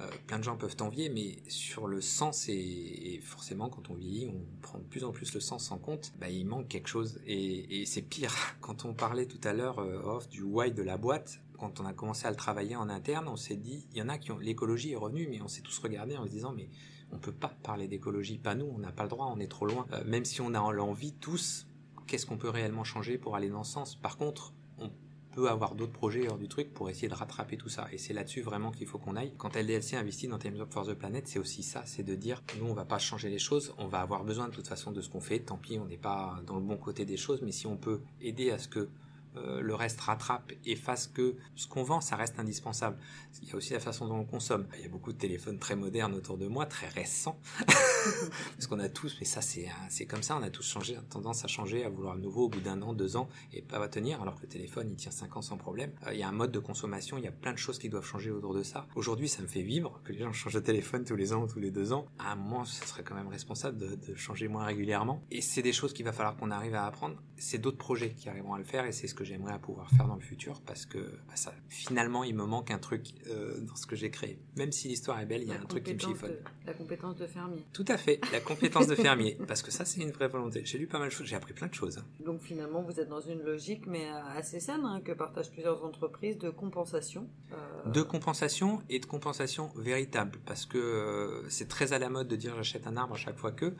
euh, 0.00 0.08
plein 0.26 0.38
de 0.38 0.44
gens 0.44 0.56
peuvent 0.56 0.76
t'envier, 0.76 1.08
mais 1.08 1.38
sur 1.48 1.86
le 1.86 2.00
sens 2.00 2.48
et, 2.48 3.20
forcément 3.22 3.68
quand 3.68 3.90
on 3.90 3.94
vieillit, 3.94 4.28
on 4.28 4.44
prend 4.62 4.78
de 4.78 4.84
plus 4.84 5.04
en 5.04 5.12
plus 5.12 5.34
le 5.34 5.40
sens 5.40 5.70
en 5.70 5.78
compte, 5.78 6.12
bah, 6.18 6.28
il 6.28 6.46
manque 6.46 6.68
quelque 6.68 6.88
chose. 6.88 7.20
Et, 7.26 7.80
et 7.80 7.86
c'est 7.86 8.02
pire. 8.02 8.34
Quand 8.60 8.84
on 8.84 8.94
parlait 8.94 9.26
tout 9.26 9.40
à 9.44 9.52
l'heure 9.52 9.78
euh, 9.78 10.00
off 10.02 10.28
du 10.28 10.42
why 10.42 10.70
de 10.70 10.82
la 10.82 10.96
boîte, 10.96 11.40
quand 11.60 11.78
on 11.78 11.84
a 11.84 11.92
commencé 11.92 12.26
à 12.26 12.30
le 12.30 12.36
travailler 12.36 12.74
en 12.74 12.88
interne, 12.88 13.28
on 13.28 13.36
s'est 13.36 13.56
dit, 13.56 13.86
il 13.92 13.98
y 13.98 14.02
en 14.02 14.08
a 14.08 14.16
qui 14.16 14.32
ont, 14.32 14.38
l'écologie 14.38 14.92
est 14.92 14.96
revenue, 14.96 15.28
mais 15.30 15.42
on 15.42 15.48
s'est 15.48 15.60
tous 15.60 15.78
regardés 15.78 16.16
en 16.16 16.24
se 16.24 16.30
disant, 16.30 16.52
mais 16.52 16.70
on 17.12 17.18
peut 17.18 17.32
pas 17.32 17.52
parler 17.62 17.86
d'écologie, 17.86 18.38
pas 18.38 18.54
nous, 18.54 18.66
on 18.66 18.78
n'a 18.78 18.92
pas 18.92 19.02
le 19.02 19.10
droit, 19.10 19.30
on 19.34 19.38
est 19.40 19.50
trop 19.50 19.66
loin. 19.66 19.86
Euh, 19.92 20.02
même 20.04 20.24
si 20.24 20.40
on 20.40 20.54
a 20.54 20.72
l'envie 20.72 21.12
tous, 21.12 21.66
qu'est-ce 22.10 22.26
qu'on 22.26 22.36
peut 22.36 22.50
réellement 22.50 22.82
changer 22.82 23.18
pour 23.18 23.36
aller 23.36 23.48
dans 23.48 23.62
ce 23.62 23.72
sens? 23.72 23.94
Par 23.94 24.16
contre, 24.16 24.52
on 24.78 24.90
peut 25.32 25.48
avoir 25.48 25.76
d'autres 25.76 25.92
projets 25.92 26.26
hors 26.28 26.38
du 26.38 26.48
truc 26.48 26.74
pour 26.74 26.90
essayer 26.90 27.06
de 27.06 27.14
rattraper 27.14 27.56
tout 27.56 27.68
ça. 27.68 27.86
Et 27.92 27.98
c'est 27.98 28.12
là-dessus 28.12 28.42
vraiment 28.42 28.72
qu'il 28.72 28.88
faut 28.88 28.98
qu'on 28.98 29.14
aille. 29.14 29.32
Quand 29.38 29.54
LDLC 29.54 29.94
investit 29.94 30.26
dans 30.26 30.38
Times 30.38 30.60
Up 30.60 30.72
for 30.72 30.84
the 30.84 30.94
Planet, 30.94 31.28
c'est 31.28 31.38
aussi 31.38 31.62
ça, 31.62 31.84
c'est 31.86 32.02
de 32.02 32.16
dire, 32.16 32.42
nous 32.58 32.66
on 32.66 32.74
va 32.74 32.84
pas 32.84 32.98
changer 32.98 33.30
les 33.30 33.38
choses, 33.38 33.72
on 33.78 33.86
va 33.86 34.00
avoir 34.00 34.24
besoin 34.24 34.48
de 34.48 34.52
toute 34.52 34.66
façon 34.66 34.90
de 34.90 35.00
ce 35.00 35.08
qu'on 35.08 35.20
fait, 35.20 35.38
tant 35.38 35.56
pis 35.56 35.78
on 35.78 35.86
n'est 35.86 35.96
pas 35.96 36.42
dans 36.46 36.56
le 36.56 36.62
bon 36.62 36.76
côté 36.76 37.04
des 37.04 37.16
choses, 37.16 37.42
mais 37.42 37.52
si 37.52 37.68
on 37.68 37.76
peut 37.76 38.00
aider 38.20 38.50
à 38.50 38.58
ce 38.58 38.66
que 38.66 38.88
euh, 39.36 39.60
le 39.60 39.74
reste 39.74 40.00
rattrape 40.00 40.52
et 40.64 40.76
fasse 40.76 41.06
que 41.06 41.36
ce 41.54 41.68
qu'on 41.68 41.82
vend, 41.82 42.00
ça 42.00 42.16
reste 42.16 42.38
indispensable. 42.38 42.98
Il 43.42 43.48
y 43.48 43.52
a 43.52 43.56
aussi 43.56 43.72
la 43.72 43.80
façon 43.80 44.06
dont 44.06 44.16
on 44.16 44.24
consomme. 44.24 44.66
Il 44.76 44.82
y 44.82 44.86
a 44.86 44.88
beaucoup 44.88 45.12
de 45.12 45.18
téléphones 45.18 45.58
très 45.58 45.76
modernes 45.76 46.14
autour 46.14 46.36
de 46.36 46.46
moi, 46.46 46.66
très 46.66 46.88
récents, 46.88 47.38
parce 47.66 48.66
qu'on 48.68 48.80
a 48.80 48.88
tous, 48.88 49.16
mais 49.20 49.26
ça 49.26 49.40
c'est 49.40 50.06
comme 50.06 50.22
ça, 50.22 50.36
on 50.36 50.42
a 50.42 50.50
tous 50.50 50.66
changé, 50.66 50.98
tendance 51.08 51.44
à 51.44 51.48
changer, 51.48 51.84
à 51.84 51.88
vouloir 51.88 52.14
le 52.14 52.20
nouveau 52.20 52.46
au 52.46 52.48
bout 52.48 52.60
d'un 52.60 52.82
an, 52.82 52.92
deux 52.92 53.16
ans, 53.16 53.28
et 53.52 53.62
pas 53.62 53.78
va 53.78 53.88
tenir, 53.88 54.20
alors 54.22 54.36
que 54.36 54.42
le 54.42 54.48
téléphone 54.48 54.88
il 54.90 54.96
tient 54.96 55.10
cinq 55.10 55.36
ans 55.36 55.42
sans 55.42 55.56
problème. 55.56 55.92
Euh, 56.06 56.14
il 56.14 56.18
y 56.18 56.22
a 56.22 56.28
un 56.28 56.32
mode 56.32 56.52
de 56.52 56.58
consommation, 56.58 57.18
il 57.18 57.24
y 57.24 57.28
a 57.28 57.32
plein 57.32 57.52
de 57.52 57.58
choses 57.58 57.78
qui 57.78 57.88
doivent 57.88 58.04
changer 58.04 58.30
autour 58.30 58.54
de 58.54 58.62
ça. 58.62 58.86
Aujourd'hui, 58.94 59.28
ça 59.28 59.42
me 59.42 59.46
fait 59.46 59.62
vivre 59.62 60.00
que 60.04 60.12
les 60.12 60.18
gens 60.18 60.32
changent 60.32 60.54
de 60.54 60.60
téléphone 60.60 61.04
tous 61.04 61.16
les 61.16 61.32
ans 61.32 61.42
ou 61.42 61.46
tous 61.46 61.60
les 61.60 61.70
deux 61.70 61.92
ans. 61.92 62.06
À 62.18 62.32
un 62.32 62.36
moment, 62.36 62.64
ce 62.64 62.86
serait 62.86 63.04
quand 63.04 63.14
même 63.14 63.28
responsable 63.28 63.78
de, 63.78 63.94
de 63.94 64.14
changer 64.14 64.48
moins 64.48 64.64
régulièrement. 64.64 65.22
Et 65.30 65.40
c'est 65.40 65.62
des 65.62 65.72
choses 65.72 65.92
qu'il 65.92 66.04
va 66.04 66.12
falloir 66.12 66.36
qu'on 66.36 66.50
arrive 66.50 66.74
à 66.74 66.86
apprendre. 66.86 67.16
C'est 67.36 67.58
d'autres 67.58 67.78
projets 67.78 68.10
qui 68.10 68.28
arriveront 68.28 68.54
à 68.54 68.58
le 68.58 68.64
faire, 68.64 68.84
et 68.84 68.92
c'est 68.92 69.06
ce 69.06 69.14
que 69.14 69.19
j'aimerais 69.24 69.58
pouvoir 69.58 69.90
faire 69.90 70.06
dans 70.06 70.14
le 70.14 70.20
futur 70.20 70.60
parce 70.62 70.86
que 70.86 70.98
bah, 70.98 71.34
ça, 71.36 71.52
finalement 71.68 72.24
il 72.24 72.34
me 72.34 72.44
manque 72.44 72.70
un 72.70 72.78
truc 72.78 73.06
euh, 73.28 73.60
dans 73.60 73.76
ce 73.76 73.86
que 73.86 73.96
j'ai 73.96 74.10
créé. 74.10 74.38
Même 74.56 74.72
si 74.72 74.88
l'histoire 74.88 75.20
est 75.20 75.26
belle, 75.26 75.42
il 75.42 75.48
y 75.48 75.52
a 75.52 75.54
La 75.54 75.60
un 75.62 75.64
truc 75.66 75.84
qui 75.84 75.94
me 75.94 75.98
chiffonne. 75.98 76.30
de- 76.30 76.38
la 76.66 76.74
compétence 76.74 77.16
de 77.16 77.26
fermier. 77.26 77.64
Tout 77.72 77.84
à 77.88 77.96
fait, 77.96 78.20
la 78.32 78.40
compétence 78.40 78.86
de 78.86 78.94
fermier, 78.94 79.38
parce 79.48 79.62
que 79.62 79.70
ça 79.70 79.84
c'est 79.84 80.00
une 80.00 80.10
vraie 80.12 80.28
volonté. 80.28 80.62
J'ai 80.64 80.78
lu 80.78 80.86
pas 80.86 80.98
mal 80.98 81.08
de 81.08 81.12
choses, 81.14 81.26
j'ai 81.26 81.36
appris 81.36 81.52
plein 81.54 81.66
de 81.68 81.74
choses. 81.74 81.98
hein. 81.98 82.04
Donc 82.24 82.40
finalement, 82.42 82.82
vous 82.82 82.98
êtes 83.00 83.08
dans 83.08 83.20
une 83.20 83.40
logique, 83.42 83.86
mais 83.86 84.06
euh, 84.10 84.22
assez 84.36 84.60
saine, 84.60 84.84
hein, 84.84 85.00
que 85.04 85.12
partagent 85.12 85.50
plusieurs 85.50 85.84
entreprises 85.84 86.38
de 86.38 86.50
compensation. 86.50 87.28
euh, 87.52 87.90
De 87.90 88.02
compensation 88.02 88.82
et 88.88 88.98
de 88.98 89.06
compensation 89.06 89.70
véritable, 89.76 90.38
parce 90.46 90.66
que 90.66 90.78
euh, 90.78 91.48
c'est 91.48 91.68
très 91.68 91.92
à 91.92 91.98
la 91.98 92.08
mode 92.08 92.28
de 92.28 92.36
dire 92.36 92.54
j'achète 92.56 92.86
un 92.86 92.96
arbre 92.96 93.14
à 93.14 93.18
chaque 93.18 93.38
fois 93.38 93.52
que, 93.52 93.74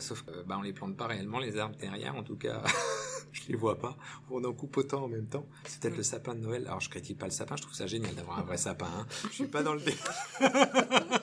sauf 0.00 0.22
que 0.22 0.42
bah, 0.42 0.56
on 0.58 0.62
les 0.62 0.72
plante 0.74 0.96
pas 0.98 1.06
réellement 1.06 1.38
les 1.38 1.56
arbres 1.56 1.76
derrière, 1.76 2.14
en 2.14 2.22
tout 2.22 2.36
cas 2.36 2.62
je 3.32 3.42
les 3.48 3.56
vois 3.56 3.78
pas. 3.78 3.96
On 4.30 4.44
en 4.44 4.52
coupe 4.52 4.76
autant 4.76 5.04
en 5.04 5.08
même 5.08 5.26
temps. 5.26 5.46
C'est 5.64 5.80
peut-être 5.80 5.96
le 5.96 6.02
sapin 6.02 6.34
de 6.34 6.40
Noël. 6.40 6.64
Alors 6.66 6.80
je 6.80 6.90
critique 6.90 7.18
pas 7.18 7.26
le 7.26 7.32
sapin, 7.32 7.56
je 7.56 7.62
trouve 7.62 7.74
ça 7.74 7.86
génial 7.86 8.14
d'avoir 8.14 8.38
un 8.38 8.42
vrai 8.42 8.56
sapin. 8.56 8.86
Hein. 8.86 9.06
Je 9.30 9.34
suis 9.34 9.46
pas 9.46 9.62
dans 9.62 9.74
le 9.74 9.80
débat. 9.80 10.14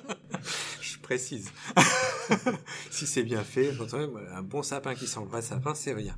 je 0.82 0.98
précise. 1.00 1.52
si 2.92 3.08
c'est 3.08 3.24
bien 3.24 3.44
fait, 3.44 3.72
un 4.32 4.42
bon 4.42 4.64
sapin 4.64 4.96
qui 4.96 5.08
sent 5.08 5.22
le 5.22 5.28
vrai 5.28 5.42
sapin, 5.42 5.74
c'est 5.76 5.94
rien. 5.94 6.16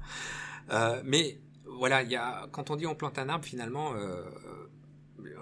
Euh, 0.72 1.02
mais 1.06 1.40
voilà, 1.66 2.04
il 2.04 2.12
y 2.12 2.16
a 2.16 2.48
quand 2.52 2.70
on 2.70 2.76
dit 2.76 2.86
on 2.86 2.96
plante 2.96 3.20
un 3.20 3.30
arbre, 3.30 3.46
finalement. 3.46 3.94
Euh, 3.96 4.24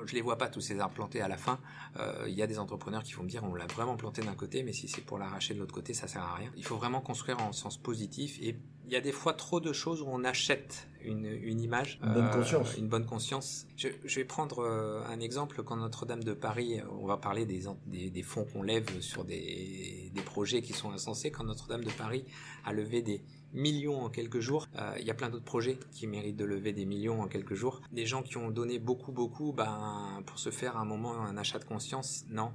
je 0.06 0.16
les 0.16 0.22
vois 0.22 0.38
pas 0.38 0.48
tous 0.48 0.62
ces 0.62 0.80
arbres 0.80 0.96
plantés 0.96 1.22
à 1.22 1.28
la 1.28 1.38
fin. 1.38 1.60
Euh, 1.98 2.26
Il 2.28 2.34
y 2.34 2.42
a 2.42 2.48
des 2.48 2.60
entrepreneurs 2.60 3.04
qui 3.04 3.14
vont 3.14 3.24
me 3.24 3.30
dire 3.30 3.44
on 3.44 3.54
l'a 3.54 3.68
vraiment 3.68 3.96
planté 3.96 4.22
d'un 4.22 4.34
côté, 4.34 4.64
mais 4.64 4.74
si 4.74 4.88
c'est 4.88 5.02
pour 5.02 5.18
l'arracher 5.18 5.54
de 5.54 5.60
l'autre 5.60 5.74
côté, 5.74 5.94
ça 5.94 6.08
sert 6.08 6.24
à 6.24 6.36
rien. 6.36 6.52
Il 6.56 6.66
faut 6.66 6.78
vraiment 6.78 7.02
construire 7.02 7.40
en 7.42 7.52
sens 7.52 7.78
positif. 7.78 8.40
Et 8.42 8.58
il 8.90 8.94
y 8.94 8.96
a 8.96 9.02
des 9.02 9.12
fois 9.12 9.34
trop 9.34 9.60
de 9.60 9.72
choses 9.72 10.02
où 10.02 10.08
on 10.08 10.24
achète 10.24 10.88
une, 11.04 11.26
une 11.26 11.62
image, 11.62 12.00
Une 12.04 12.14
bonne 12.14 12.30
conscience. 12.32 12.76
une 12.78 12.88
bonne 12.88 13.06
conscience. 13.06 13.68
Je, 13.78 13.90
je 14.04 14.16
vais 14.16 14.26
prendre 14.26 14.60
euh, 14.64 15.04
un 15.08 15.20
exemple 15.20 15.62
quand 15.62 15.76
Notre-Dame 15.78 16.24
de 16.24 16.34
Paris, 16.34 16.82
on 17.00 17.06
va 17.06 17.18
parler 17.18 17.46
des, 17.46 17.62
des 18.10 18.24
fonds 18.24 18.46
qu'on 18.46 18.64
lève 18.64 19.00
sur 19.00 19.24
des, 19.26 20.12
des 20.12 20.22
projets 20.22 20.64
qui 20.64 20.74
sont 20.74 20.92
insensés. 20.92 21.30
Quand 21.30 21.44
Notre-Dame 21.44 21.84
de 21.84 21.92
Paris 21.92 22.26
a 22.66 22.74
levé 22.74 23.04
des 23.04 23.22
millions 23.54 24.02
en 24.02 24.10
quelques 24.10 24.40
jours. 24.40 24.68
Euh, 24.78 24.96
Il 25.00 25.06
y 25.06 25.12
a 25.12 25.14
plein 25.14 25.30
d'autres 25.30 25.46
projets 25.46 25.78
qui 25.92 26.08
méritent 26.08 26.38
de 26.38 26.46
lever 26.46 26.74
des 26.74 26.86
millions 26.86 27.22
en 27.22 27.28
quelques 27.28 27.56
jours. 27.56 27.82
Des 27.92 28.06
gens 28.06 28.22
qui 28.22 28.38
ont 28.38 28.50
donné 28.50 28.80
beaucoup, 28.80 29.12
beaucoup, 29.12 29.54
ben, 29.54 30.22
pour 30.26 30.40
se 30.40 30.50
faire 30.50 30.78
un 30.78 30.86
moment 30.86 31.22
un 31.24 31.38
achat 31.38 31.60
de 31.60 31.66
conscience, 31.66 32.26
non. 32.30 32.52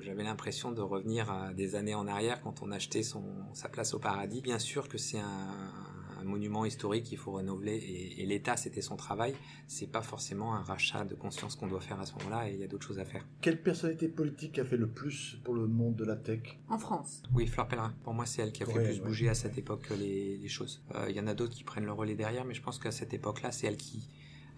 J'avais 0.00 0.22
l'impression 0.22 0.72
de 0.72 0.80
revenir 0.80 1.30
à 1.30 1.52
des 1.52 1.74
années 1.74 1.94
en 1.94 2.06
arrière 2.06 2.40
quand 2.42 2.62
on 2.62 2.70
achetait 2.70 3.02
son, 3.02 3.24
sa 3.52 3.68
place 3.68 3.94
au 3.94 3.98
paradis. 3.98 4.40
Bien 4.40 4.58
sûr 4.58 4.88
que 4.88 4.98
c'est 4.98 5.18
un, 5.18 5.72
un 6.20 6.24
monument 6.24 6.64
historique 6.64 7.04
qu'il 7.04 7.18
faut 7.18 7.32
renouveler 7.32 7.76
et, 7.76 8.22
et 8.22 8.26
l'État 8.26 8.56
c'était 8.56 8.82
son 8.82 8.96
travail. 8.96 9.34
C'est 9.66 9.90
pas 9.90 10.02
forcément 10.02 10.54
un 10.54 10.62
rachat 10.62 11.04
de 11.04 11.14
conscience 11.14 11.56
qu'on 11.56 11.66
doit 11.68 11.80
faire 11.80 12.00
à 12.00 12.06
ce 12.06 12.12
moment-là 12.16 12.48
et 12.48 12.54
il 12.54 12.60
y 12.60 12.64
a 12.64 12.66
d'autres 12.66 12.86
choses 12.86 12.98
à 12.98 13.04
faire. 13.04 13.26
Quelle 13.40 13.62
personnalité 13.62 14.08
politique 14.08 14.58
a 14.58 14.64
fait 14.64 14.76
le 14.76 14.88
plus 14.88 15.38
pour 15.44 15.54
le 15.54 15.66
monde 15.66 15.96
de 15.96 16.04
la 16.04 16.16
tech? 16.16 16.58
En 16.68 16.78
France. 16.78 17.22
Oui, 17.34 17.46
Fleur 17.46 17.68
Pellerin. 17.68 17.94
Pour 18.04 18.14
moi, 18.14 18.26
c'est 18.26 18.42
elle 18.42 18.52
qui 18.52 18.62
a 18.62 18.66
fait 18.66 18.72
Ouais, 18.78 18.84
plus 18.84 19.00
ouais. 19.00 19.06
bouger 19.06 19.28
à 19.28 19.34
cette 19.34 19.56
époque 19.58 19.88
les, 19.98 20.36
les 20.36 20.48
choses. 20.48 20.82
Euh, 20.94 21.06
Il 21.08 21.16
y 21.16 21.20
en 21.20 21.26
a 21.26 21.34
d'autres 21.34 21.54
qui 21.54 21.64
prennent 21.64 21.84
le 21.86 21.92
relais 21.92 22.14
derrière, 22.14 22.44
mais 22.44 22.54
je 22.54 22.62
pense 22.62 22.78
qu'à 22.78 22.90
cette 22.92 23.14
époque-là, 23.14 23.52
c'est 23.52 23.66
elle 23.66 23.76
qui, 23.76 24.08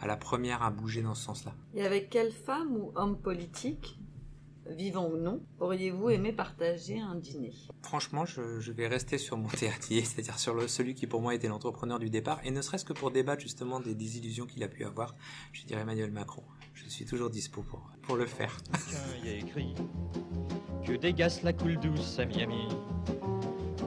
à 0.01 0.07
la 0.07 0.17
première, 0.17 0.63
a 0.63 0.71
bougé 0.71 1.03
dans 1.03 1.15
ce 1.15 1.25
sens-là. 1.25 1.55
Et 1.75 1.85
avec 1.85 2.11
quelle 2.11 2.33
femme 2.33 2.77
ou 2.77 2.93
homme 2.97 3.19
politique, 3.19 3.99
vivant 4.67 5.09
ou 5.09 5.17
non, 5.17 5.41
auriez-vous 5.61 6.11
aimé 6.11 6.33
partager 6.33 7.01
un 7.01 7.15
dîner? 7.15 7.53
Franchement, 7.83 8.25
je, 8.25 8.61
je 8.61 8.73
vais 8.73 8.87
rester 8.87 9.19
sur 9.19 9.37
mon 9.37 9.49
théâtrier, 9.61 10.03
c'est-à-dire 10.03 10.39
sur 10.39 10.55
le, 10.55 10.69
celui 10.69 10.95
qui 10.95 11.07
pour 11.07 11.21
moi 11.21 11.35
était 11.35 11.49
l'entrepreneur 11.49 11.99
du 11.99 12.11
départ, 12.11 12.41
et 12.45 12.51
ne 12.51 12.63
serait-ce 12.63 12.85
que 12.85 12.93
pour 12.93 13.11
débattre 13.11 13.43
justement 13.43 13.81
des 13.81 13.95
désillusions 13.95 14.47
qu'il 14.47 14.63
a 14.63 14.69
pu 14.69 14.85
avoir, 14.85 15.15
je 15.53 15.65
dirais 15.65 15.83
Emmanuel 15.83 16.11
Macron. 16.11 16.43
Je 16.75 16.89
suis 16.89 17.05
toujours 17.05 17.31
dispo 17.31 17.63
pour, 17.63 17.91
pour 18.03 18.17
le 18.17 18.27
faire. 18.27 18.57
Il 19.23 19.29
y 19.29 19.33
a 19.33 19.37
écrit 19.37 19.75
que 20.85 20.93
dégasse 20.93 21.43
la 21.43 21.53
coule 21.53 21.79
douce 21.79 22.19
à 22.19 22.25
Miami. 22.25 22.69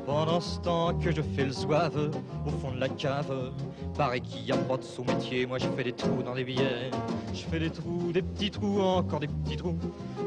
Pendant 0.06 0.39
ce 0.39 0.60
temps 0.60 0.97
que 0.99 1.12
je 1.12 1.22
fais 1.22 1.45
le 1.45 1.51
zouave 1.51 2.12
au 2.45 2.49
fond 2.49 2.72
de 2.72 2.80
la 2.80 2.89
cave, 2.89 3.51
paraît 3.97 4.22
qu'il 4.22 4.43
n'y 4.43 4.51
a 4.51 4.58
pas 4.58 4.78
de 4.78 4.84
sous-métier. 4.84 5.47
Moi 5.47 5.58
je 5.58 5.68
fais 5.70 5.84
des 5.84 5.93
trous 5.93 6.22
dans 6.22 6.36
les 6.36 6.43
billets. 6.43 6.91
Je 7.34 7.41
fais 7.41 7.60
des 7.60 7.72
trous, 7.72 8.12
des 8.12 8.22
petits 8.22 8.51
trous, 8.51 8.80
encore 8.82 9.20
des 9.20 9.28
petits 9.28 9.58
trous, 9.58 9.76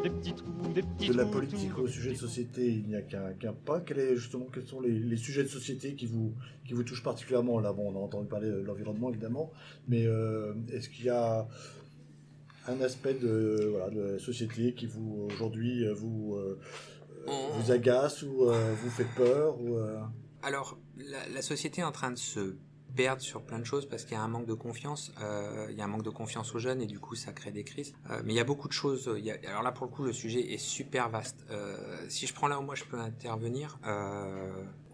des 0.02 0.10
petits 0.10 0.34
trous, 0.34 0.72
des 0.74 0.82
petits 0.82 1.08
De 1.08 1.12
trous. 1.12 1.22
la 1.22 1.26
politique 1.26 1.78
au 1.78 1.86
sujet 1.86 2.10
de 2.10 2.16
société, 2.16 2.66
il 2.66 2.88
n'y 2.88 2.96
a 2.96 3.02
qu'un 3.02 3.32
qu'un 3.34 3.52
pas. 3.52 3.80
Quel 3.80 4.00
est 4.00 4.16
justement, 4.16 4.46
quels 4.52 4.66
sont 4.66 4.80
les, 4.80 4.98
les 4.98 5.16
sujets 5.16 5.44
de 5.44 5.48
société 5.48 5.94
qui 5.94 6.06
vous, 6.06 6.34
qui 6.66 6.74
vous 6.74 6.82
touchent 6.82 7.04
particulièrement? 7.04 7.60
Là, 7.60 7.72
bon, 7.72 7.92
on 7.94 7.96
a 7.96 8.02
entendu 8.02 8.26
parler 8.26 8.48
de 8.50 8.60
l'environnement 8.60 9.10
évidemment, 9.10 9.52
mais 9.86 10.06
euh, 10.06 10.54
est-ce 10.72 10.88
qu'il 10.88 11.04
y 11.04 11.10
a 11.10 11.46
un 12.66 12.80
aspect 12.82 13.14
de, 13.14 13.68
voilà, 13.70 13.90
de 13.90 14.00
la 14.14 14.18
société 14.18 14.74
qui 14.74 14.86
vous 14.86 15.28
aujourd'hui 15.32 15.84
euh, 15.86 15.94
vous, 15.94 16.34
euh, 16.36 16.58
On- 17.30 17.58
vous 17.58 17.70
agace 17.72 18.22
ou 18.22 18.44
euh, 18.48 18.74
vous 18.82 18.90
fait 18.90 19.06
peur 19.16 19.60
ou, 19.60 19.76
euh, 19.76 20.00
Alors, 20.42 20.78
la, 20.96 21.28
la 21.28 21.42
société 21.42 21.80
est 21.80 21.84
en 21.84 21.92
train 21.92 22.10
de 22.10 22.16
se 22.18 22.56
perdre 22.96 23.20
sur 23.20 23.42
plein 23.42 23.58
de 23.58 23.64
choses 23.64 23.86
parce 23.86 24.04
qu'il 24.04 24.14
y 24.14 24.16
a 24.16 24.22
un 24.22 24.28
manque 24.28 24.46
de 24.46 24.54
confiance. 24.54 25.12
Euh, 25.22 25.66
il 25.70 25.76
y 25.76 25.80
a 25.80 25.84
un 25.84 25.88
manque 25.88 26.02
de 26.04 26.10
confiance 26.10 26.54
aux 26.54 26.58
jeunes 26.58 26.80
et 26.80 26.86
du 26.86 26.98
coup, 26.98 27.14
ça 27.16 27.32
crée 27.32 27.50
des 27.52 27.62
crises. 27.64 27.92
Mais 28.24 28.32
il 28.32 28.36
y 28.36 28.40
a 28.40 28.44
beaucoup 28.44 28.66
de 28.68 28.72
choses. 28.72 29.10
il 29.18 29.24
y 29.24 29.30
a- 29.30 29.36
alors 29.48 29.62
là, 29.62 29.72
pour 29.72 29.86
le 29.86 29.92
coup, 29.92 30.02
le 30.04 30.12
sujet 30.12 30.52
est 30.52 30.58
super 30.58 31.08
vaste. 31.10 31.44
Si 32.08 32.26
je 32.26 32.32
prends 32.34 32.48
là 32.48 32.58
où 32.58 32.62
moi 32.62 32.74
je 32.74 32.84
peux 32.84 32.98
intervenir, 32.98 33.78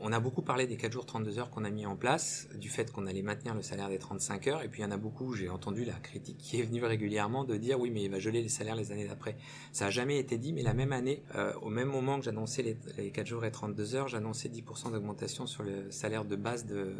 on 0.06 0.12
a 0.12 0.20
beaucoup 0.20 0.42
parlé 0.42 0.66
des 0.66 0.76
4 0.76 0.92
jours 0.92 1.06
32 1.06 1.38
heures 1.38 1.50
qu'on 1.50 1.64
a 1.64 1.70
mis 1.70 1.86
en 1.86 1.96
place, 1.96 2.46
du 2.54 2.68
fait 2.68 2.92
qu'on 2.92 3.06
allait 3.06 3.22
maintenir 3.22 3.54
le 3.54 3.62
salaire 3.62 3.88
des 3.88 3.98
35 3.98 4.46
heures. 4.48 4.62
Et 4.62 4.68
puis 4.68 4.82
il 4.82 4.84
y 4.84 4.86
en 4.86 4.90
a 4.90 4.98
beaucoup, 4.98 5.32
j'ai 5.32 5.48
entendu 5.48 5.86
la 5.86 5.94
critique 5.94 6.36
qui 6.36 6.60
est 6.60 6.62
venue 6.62 6.84
régulièrement 6.84 7.44
de 7.44 7.56
dire 7.56 7.80
oui, 7.80 7.90
mais 7.90 8.02
il 8.02 8.10
va 8.10 8.18
geler 8.18 8.42
les 8.42 8.50
salaires 8.50 8.76
les 8.76 8.92
années 8.92 9.08
d'après. 9.08 9.34
Ça 9.72 9.86
a 9.86 9.90
jamais 9.90 10.18
été 10.18 10.36
dit, 10.36 10.52
mais 10.52 10.62
la 10.62 10.74
même 10.74 10.92
année, 10.92 11.22
euh, 11.34 11.54
au 11.62 11.70
même 11.70 11.88
moment 11.88 12.18
que 12.18 12.26
j'annonçais 12.26 12.60
les, 12.60 12.76
les 12.98 13.10
4 13.12 13.26
jours 13.26 13.46
et 13.46 13.50
32 13.50 13.94
heures, 13.94 14.08
j'annonçais 14.08 14.50
10% 14.50 14.92
d'augmentation 14.92 15.46
sur 15.46 15.62
le 15.62 15.90
salaire 15.90 16.26
de 16.26 16.36
base 16.36 16.66
de, 16.66 16.92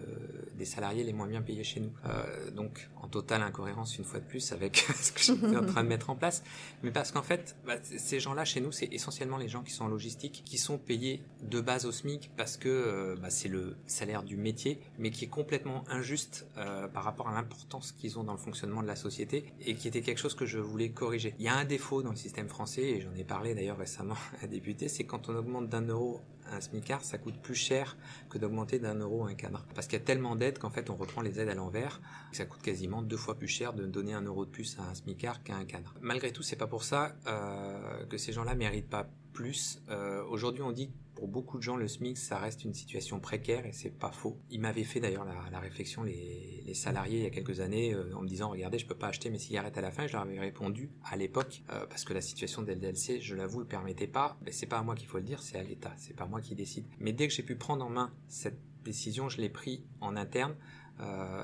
des 0.56 0.64
salariés 0.64 1.04
les 1.04 1.12
moins 1.12 1.26
bien 1.26 1.42
payés 1.42 1.62
chez 1.62 1.80
nous. 1.80 1.92
Euh, 2.06 2.50
donc, 2.52 2.88
en 3.02 3.08
totale 3.08 3.42
incohérence, 3.42 3.98
une 3.98 4.04
fois 4.04 4.20
de 4.20 4.24
plus, 4.24 4.52
avec 4.52 4.76
ce 4.94 5.12
que 5.12 5.20
j'étais 5.20 5.58
en 5.58 5.66
train 5.66 5.84
de 5.84 5.88
mettre 5.88 6.08
en 6.08 6.16
place. 6.16 6.42
Mais 6.82 6.90
parce 6.90 7.12
qu'en 7.12 7.22
fait, 7.22 7.54
bah, 7.66 7.74
ces 7.82 8.18
gens-là, 8.18 8.46
chez 8.46 8.62
nous, 8.62 8.72
c'est 8.72 8.88
essentiellement 8.92 9.36
les 9.36 9.48
gens 9.48 9.62
qui 9.62 9.72
sont 9.72 9.84
en 9.84 9.88
logistique, 9.88 10.42
qui 10.46 10.56
sont 10.56 10.78
payés 10.78 11.22
de 11.42 11.60
base 11.60 11.84
au 11.84 11.92
SMIC 11.92 12.30
parce 12.34 12.56
que 12.56 12.93
euh, 12.94 13.16
bah, 13.16 13.30
c'est 13.30 13.48
le 13.48 13.76
salaire 13.86 14.22
du 14.22 14.36
métier, 14.36 14.80
mais 14.98 15.10
qui 15.10 15.24
est 15.24 15.28
complètement 15.28 15.84
injuste 15.88 16.46
euh, 16.56 16.88
par 16.88 17.04
rapport 17.04 17.28
à 17.28 17.34
l'importance 17.34 17.92
qu'ils 17.92 18.18
ont 18.18 18.24
dans 18.24 18.32
le 18.32 18.38
fonctionnement 18.38 18.82
de 18.82 18.86
la 18.86 18.96
société 18.96 19.52
et 19.60 19.74
qui 19.74 19.88
était 19.88 20.00
quelque 20.00 20.18
chose 20.18 20.34
que 20.34 20.46
je 20.46 20.58
voulais 20.58 20.90
corriger. 20.90 21.34
Il 21.38 21.44
y 21.44 21.48
a 21.48 21.56
un 21.56 21.64
défaut 21.64 22.02
dans 22.02 22.10
le 22.10 22.16
système 22.16 22.48
français, 22.48 22.82
et 22.82 23.00
j'en 23.00 23.14
ai 23.14 23.24
parlé 23.24 23.54
d'ailleurs 23.54 23.78
récemment 23.78 24.16
à 24.42 24.46
député, 24.46 24.88
c'est 24.88 25.04
quand 25.04 25.28
on 25.28 25.34
augmente 25.34 25.68
d'un 25.68 25.82
euro 25.82 26.20
un 26.52 26.60
SMICAR, 26.60 27.02
ça 27.02 27.16
coûte 27.18 27.40
plus 27.40 27.54
cher 27.54 27.96
que 28.28 28.36
d'augmenter 28.38 28.78
d'un 28.78 28.94
euro 28.94 29.24
un 29.24 29.34
cadre. 29.34 29.64
Parce 29.74 29.86
qu'il 29.86 29.98
y 29.98 30.02
a 30.02 30.04
tellement 30.04 30.36
d'aides 30.36 30.58
qu'en 30.58 30.70
fait 30.70 30.90
on 30.90 30.94
reprend 30.94 31.22
les 31.22 31.40
aides 31.40 31.48
à 31.48 31.54
l'envers, 31.54 32.00
ça 32.32 32.44
coûte 32.44 32.62
quasiment 32.62 33.02
deux 33.02 33.16
fois 33.16 33.36
plus 33.36 33.48
cher 33.48 33.72
de 33.72 33.86
donner 33.86 34.12
un 34.12 34.22
euro 34.22 34.44
de 34.44 34.50
plus 34.50 34.78
à 34.78 34.82
un 34.82 34.94
SMICAR 34.94 35.42
qu'à 35.42 35.56
un 35.56 35.64
cadre. 35.64 35.94
Malgré 36.02 36.32
tout, 36.32 36.42
c'est 36.42 36.56
pas 36.56 36.66
pour 36.66 36.84
ça 36.84 37.16
euh, 37.26 38.04
que 38.06 38.18
ces 38.18 38.32
gens-là 38.32 38.54
méritent 38.54 38.90
pas 38.90 39.08
plus. 39.34 39.82
Euh, 39.90 40.24
Aujourd'hui, 40.30 40.62
on 40.62 40.72
dit 40.72 40.88
que 40.88 40.94
pour 41.16 41.28
beaucoup 41.28 41.58
de 41.58 41.62
gens, 41.62 41.76
le 41.76 41.86
SMIC, 41.86 42.16
ça 42.16 42.38
reste 42.38 42.64
une 42.64 42.72
situation 42.72 43.20
précaire 43.20 43.66
et 43.66 43.72
c'est 43.72 43.90
pas 43.90 44.10
faux. 44.10 44.38
Ils 44.50 44.60
m'avaient 44.60 44.84
fait 44.84 45.00
d'ailleurs 45.00 45.24
la, 45.24 45.60
réflexion, 45.60 46.02
les, 46.02 46.72
salariés, 46.74 47.18
il 47.18 47.24
y 47.24 47.26
a 47.26 47.30
quelques 47.30 47.60
années, 47.60 47.92
euh, 47.92 48.16
en 48.16 48.22
me 48.22 48.28
disant 48.28 48.48
Regardez, 48.48 48.78
je 48.78 48.86
peux 48.86 48.94
pas 48.94 49.08
acheter 49.08 49.28
mes 49.30 49.38
cigarettes 49.38 49.76
à 49.76 49.82
la 49.82 49.90
fin. 49.90 50.06
Je 50.06 50.14
leur 50.14 50.22
avais 50.22 50.40
répondu 50.40 50.90
à 51.04 51.16
l'époque, 51.16 51.62
euh, 51.70 51.86
parce 51.86 52.04
que 52.04 52.14
la 52.14 52.22
situation 52.22 52.62
de 52.62 52.72
LDLC, 52.72 53.20
je 53.20 53.34
l'avoue, 53.34 53.60
le 53.60 53.66
permettait 53.66 54.06
pas. 54.06 54.38
Mais 54.42 54.52
c'est 54.52 54.66
pas 54.66 54.78
à 54.78 54.82
moi 54.82 54.94
qu'il 54.94 55.06
faut 55.06 55.18
le 55.18 55.24
dire, 55.24 55.42
c'est 55.42 55.58
à 55.58 55.62
l'État. 55.62 55.92
C'est 55.98 56.16
pas 56.16 56.26
moi 56.26 56.40
qui 56.40 56.54
décide. 56.54 56.86
Mais 56.98 57.12
dès 57.12 57.28
que 57.28 57.34
j'ai 57.34 57.42
pu 57.42 57.56
prendre 57.56 57.84
en 57.84 57.90
main 57.90 58.12
cette 58.28 58.58
décision, 58.84 59.28
je 59.28 59.40
l'ai 59.40 59.50
pris 59.50 59.84
en 60.00 60.16
interne. 60.16 60.54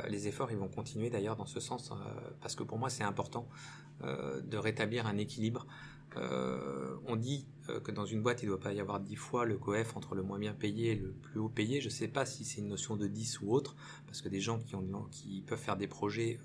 Les 0.08 0.28
efforts, 0.28 0.52
ils 0.52 0.56
vont 0.56 0.68
continuer 0.68 1.10
d'ailleurs 1.10 1.34
dans 1.34 1.46
ce 1.46 1.58
sens, 1.58 1.92
parce 2.40 2.54
que 2.54 2.62
pour 2.62 2.78
moi, 2.78 2.88
c'est 2.88 3.02
important 3.02 3.48
de 4.00 4.56
rétablir 4.56 5.06
un 5.06 5.16
équilibre. 5.16 5.66
Euh, 6.16 6.96
on 7.06 7.16
dit 7.16 7.46
euh, 7.68 7.80
que 7.80 7.92
dans 7.92 8.04
une 8.04 8.22
boîte, 8.22 8.42
il 8.42 8.46
ne 8.46 8.50
doit 8.50 8.60
pas 8.60 8.72
y 8.72 8.80
avoir 8.80 9.00
10 9.00 9.16
fois 9.16 9.44
le 9.44 9.56
coef 9.56 9.96
entre 9.96 10.14
le 10.14 10.22
moins 10.22 10.38
bien 10.38 10.54
payé 10.54 10.92
et 10.92 10.94
le 10.96 11.12
plus 11.12 11.38
haut 11.40 11.48
payé. 11.48 11.80
Je 11.80 11.86
ne 11.86 11.92
sais 11.92 12.08
pas 12.08 12.26
si 12.26 12.44
c'est 12.44 12.60
une 12.60 12.68
notion 12.68 12.96
de 12.96 13.06
10 13.06 13.42
ou 13.42 13.52
autre, 13.52 13.76
parce 14.06 14.20
que 14.22 14.28
des 14.28 14.40
gens 14.40 14.58
qui, 15.10 15.42
peuvent 15.46 15.58
faire 15.58 15.76
des 15.76 15.86
projets, 15.86 16.40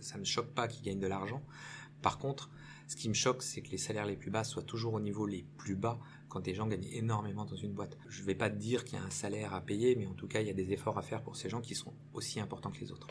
ça 0.00 0.18
ne 0.18 0.24
choque 0.24 0.52
pas 0.52 0.68
qu'ils 0.68 0.84
gagnent 0.84 1.00
de 1.00 1.06
l'argent. 1.06 1.42
Par 2.02 2.18
contre, 2.18 2.50
ce 2.88 2.96
qui 2.96 3.08
me 3.08 3.14
choque, 3.14 3.42
c'est 3.42 3.62
que 3.62 3.70
les 3.70 3.78
salaires 3.78 4.06
les 4.06 4.16
plus 4.16 4.30
bas 4.30 4.42
soient 4.42 4.62
toujours 4.62 4.94
au 4.94 5.00
niveau 5.00 5.26
les 5.26 5.44
plus 5.58 5.76
bas 5.76 6.00
quand 6.28 6.40
des 6.40 6.54
gens 6.54 6.66
gagnent 6.66 6.88
énormément 6.92 7.44
dans 7.44 7.56
une 7.56 7.72
boîte. 7.72 7.98
Je 8.08 8.22
ne 8.22 8.26
vais 8.26 8.34
pas 8.34 8.50
te 8.50 8.56
dire 8.56 8.84
qu'il 8.84 8.98
y 8.98 9.00
a 9.00 9.04
un 9.04 9.10
salaire 9.10 9.54
à 9.54 9.60
payer, 9.60 9.94
mais 9.96 10.06
en 10.06 10.14
tout 10.14 10.26
cas, 10.26 10.40
il 10.40 10.46
y 10.46 10.50
a 10.50 10.54
des 10.54 10.72
efforts 10.72 10.98
à 10.98 11.02
faire 11.02 11.22
pour 11.22 11.36
ces 11.36 11.48
gens 11.48 11.60
qui 11.60 11.74
sont 11.74 11.94
aussi 12.14 12.40
importants 12.40 12.70
que 12.70 12.80
les 12.80 12.90
autres. 12.90 13.06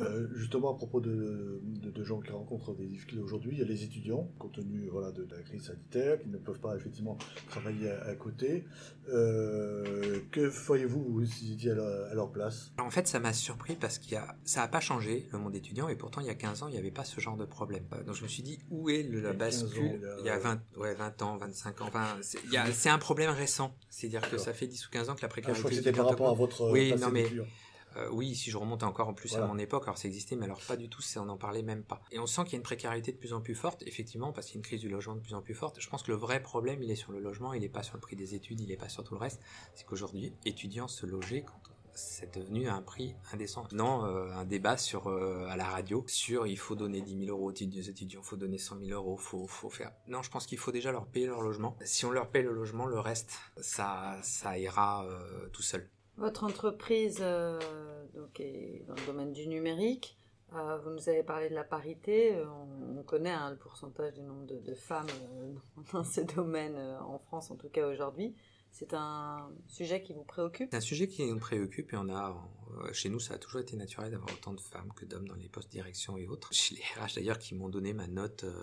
Euh, 0.00 0.28
justement, 0.34 0.72
à 0.72 0.76
propos 0.76 1.00
de, 1.00 1.60
de, 1.62 1.90
de, 1.90 2.04
gens 2.04 2.20
qui 2.20 2.30
rencontrent 2.30 2.74
des 2.74 2.86
difficultés 2.86 3.22
aujourd'hui, 3.22 3.50
il 3.52 3.58
y 3.58 3.62
a 3.62 3.66
les 3.66 3.82
étudiants, 3.82 4.30
compte 4.38 4.52
tenu 4.52 4.88
voilà, 4.88 5.10
de, 5.10 5.24
de, 5.24 5.34
la 5.34 5.42
crise 5.42 5.64
sanitaire, 5.64 6.20
qui 6.20 6.28
ne 6.28 6.38
peuvent 6.38 6.60
pas 6.60 6.76
effectivement 6.76 7.18
travailler 7.48 7.90
à, 7.90 8.04
à 8.04 8.14
côté. 8.14 8.64
Euh, 9.08 10.20
que 10.30 10.48
feriez-vous 10.48 11.02
vous, 11.02 11.24
si 11.24 11.46
vous 11.46 11.52
étiez 11.54 11.70
à 11.72 11.74
leur, 11.74 12.10
à 12.10 12.14
leur 12.14 12.30
place? 12.30 12.72
En 12.78 12.90
fait, 12.90 13.08
ça 13.08 13.18
m'a 13.18 13.32
surpris 13.32 13.74
parce 13.74 14.00
y 14.10 14.16
a, 14.16 14.36
ça 14.44 14.60
n'a 14.60 14.68
pas 14.68 14.80
changé 14.80 15.28
le 15.32 15.38
monde 15.38 15.54
étudiant, 15.54 15.88
et 15.88 15.96
pourtant, 15.96 16.20
il 16.20 16.28
y 16.28 16.30
a 16.30 16.34
15 16.34 16.62
ans, 16.62 16.68
il 16.68 16.72
n'y 16.72 16.78
avait 16.78 16.90
pas 16.90 17.04
ce 17.04 17.20
genre 17.20 17.36
de 17.36 17.44
problème. 17.44 17.84
Donc 18.06 18.14
je 18.14 18.22
me 18.22 18.28
suis 18.28 18.42
dit, 18.42 18.60
où 18.70 18.88
est 18.90 19.02
le, 19.02 19.20
la 19.20 19.32
bascule 19.32 20.00
Il 20.20 20.24
y 20.24 20.30
a 20.30 20.38
20, 20.38 20.60
ouais, 20.76 20.94
20 20.94 21.22
ans, 21.22 21.36
25 21.36 21.80
ans, 21.80 21.86
enfin, 21.88 22.06
c'est 22.20 22.90
un 22.90 22.98
problème 22.98 23.30
récent. 23.30 23.74
C'est-à-dire 23.88 24.28
que 24.30 24.38
ça 24.38 24.52
fait 24.52 24.66
10 24.66 24.86
ou 24.86 24.90
15 24.90 25.10
ans 25.10 25.14
que 25.14 25.22
la 25.22 25.28
précarité... 25.28 25.52
Ah, 25.52 25.54
je 25.54 25.60
crois 25.60 25.70
que 25.70 25.76
c'était 25.76 25.92
par 25.92 26.08
rapport 26.08 26.30
à 26.30 26.34
votre 26.34 26.70
oui, 26.70 26.94
non, 26.98 27.10
mais, 27.10 27.26
euh, 27.96 28.08
oui, 28.10 28.34
si 28.34 28.50
je 28.50 28.56
remonte 28.56 28.82
encore 28.82 29.08
en 29.08 29.14
plus 29.14 29.30
voilà. 29.30 29.46
à 29.46 29.48
mon 29.48 29.58
époque, 29.58 29.84
alors 29.84 29.98
ça 29.98 30.08
existait, 30.08 30.36
mais 30.36 30.44
alors 30.44 30.60
pas 30.60 30.76
du 30.76 30.88
tout, 30.88 31.02
on 31.16 31.24
n'en 31.24 31.36
parlait 31.36 31.62
même 31.62 31.82
pas. 31.82 32.02
Et 32.12 32.18
on 32.18 32.26
sent 32.26 32.42
qu'il 32.44 32.52
y 32.52 32.56
a 32.56 32.58
une 32.58 32.62
précarité 32.62 33.12
de 33.12 33.16
plus 33.16 33.32
en 33.32 33.40
plus 33.40 33.54
forte, 33.54 33.82
effectivement, 33.86 34.32
parce 34.32 34.46
qu'il 34.46 34.54
y 34.54 34.58
a 34.58 34.60
une 34.60 34.64
crise 34.64 34.80
du 34.80 34.88
logement 34.88 35.14
de 35.14 35.20
plus 35.20 35.34
en 35.34 35.42
plus 35.42 35.54
forte. 35.54 35.80
Je 35.80 35.88
pense 35.88 36.02
que 36.02 36.10
le 36.10 36.16
vrai 36.16 36.42
problème, 36.42 36.82
il 36.82 36.90
est 36.90 36.96
sur 36.96 37.12
le 37.12 37.20
logement, 37.20 37.52
il 37.52 37.60
n'est 37.60 37.68
pas 37.68 37.82
sur 37.82 37.96
le 37.96 38.00
prix 38.00 38.16
des 38.16 38.34
études, 38.34 38.60
il 38.60 38.68
n'est 38.68 38.76
pas 38.76 38.88
sur 38.88 39.04
tout 39.04 39.14
le 39.14 39.20
reste. 39.20 39.40
C'est 39.74 39.86
qu'aujourd'hui, 39.86 40.32
étudiants 40.44 40.88
se 40.88 41.06
loger 41.06 41.42
quand 41.42 41.60
c'est 41.94 42.34
devenu 42.34 42.68
un 42.68 42.82
prix 42.82 43.14
indécent. 43.32 43.66
Non, 43.72 44.04
euh, 44.04 44.32
un 44.32 44.44
débat 44.44 44.76
sur 44.76 45.08
euh, 45.08 45.46
à 45.48 45.56
la 45.56 45.64
radio 45.64 46.04
sur 46.06 46.46
il 46.46 46.58
faut 46.58 46.74
donner 46.74 47.00
10 47.00 47.26
000 47.26 47.30
euros 47.30 47.50
aux 47.50 47.52
étudiants, 47.52 48.20
il 48.22 48.26
faut 48.26 48.36
donner 48.36 48.58
100 48.58 48.78
000 48.78 48.90
euros, 48.90 49.16
faut 49.16 49.46
faut 49.46 49.70
faire. 49.70 49.92
Non, 50.06 50.22
je 50.22 50.30
pense 50.30 50.46
qu'il 50.46 50.58
faut 50.58 50.72
déjà 50.72 50.92
leur 50.92 51.06
payer 51.06 51.26
leur 51.26 51.42
logement. 51.42 51.76
Si 51.84 52.04
on 52.04 52.10
leur 52.10 52.30
paye 52.30 52.42
le 52.42 52.52
logement, 52.52 52.86
le 52.86 52.98
reste, 52.98 53.38
ça 53.60 54.18
ça 54.22 54.58
ira 54.58 55.04
euh, 55.04 55.48
tout 55.52 55.62
seul. 55.62 55.88
Votre 56.20 56.44
entreprise 56.44 57.20
euh, 57.22 57.58
donc, 58.14 58.40
est 58.40 58.84
dans 58.86 58.94
le 58.94 59.06
domaine 59.06 59.32
du 59.32 59.48
numérique. 59.48 60.18
Euh, 60.54 60.76
vous 60.84 60.90
nous 60.90 61.08
avez 61.08 61.22
parlé 61.22 61.48
de 61.48 61.54
la 61.54 61.64
parité. 61.64 62.36
On, 62.44 62.98
on 62.98 63.02
connaît 63.02 63.30
hein, 63.30 63.48
le 63.48 63.56
pourcentage 63.56 64.12
du 64.12 64.20
nombre 64.20 64.44
de, 64.44 64.74
femmes 64.74 65.06
euh, 65.08 65.54
dans 65.94 66.04
ces 66.04 66.24
domaines, 66.24 66.76
en 67.00 67.18
France 67.18 67.50
en 67.50 67.56
tout 67.56 67.70
cas 67.70 67.88
aujourd'hui. 67.88 68.34
C'est 68.72 68.94
un 68.94 69.50
sujet 69.68 70.02
qui 70.02 70.12
vous 70.12 70.24
préoccupe? 70.24 70.68
C'est 70.70 70.76
un 70.76 70.80
sujet 70.80 71.08
qui 71.08 71.26
nous 71.26 71.38
préoccupe 71.38 71.92
et 71.92 71.96
on 71.96 72.08
a, 72.08 72.34
chez 72.92 73.08
nous, 73.08 73.20
ça 73.20 73.34
a 73.34 73.38
toujours 73.38 73.60
été 73.60 73.76
naturel 73.76 74.10
d'avoir 74.10 74.32
autant 74.32 74.54
de 74.54 74.60
femmes 74.60 74.92
que 74.94 75.04
d'hommes 75.04 75.28
dans 75.28 75.34
les 75.34 75.48
postes 75.48 75.70
direction 75.70 76.16
et 76.16 76.26
autres. 76.26 76.52
Chez 76.52 76.76
les 76.76 76.82
RH 76.82 77.16
d'ailleurs 77.16 77.38
qui 77.38 77.54
m'ont 77.54 77.68
donné 77.68 77.92
ma 77.92 78.06
note, 78.06 78.44
euh, 78.44 78.62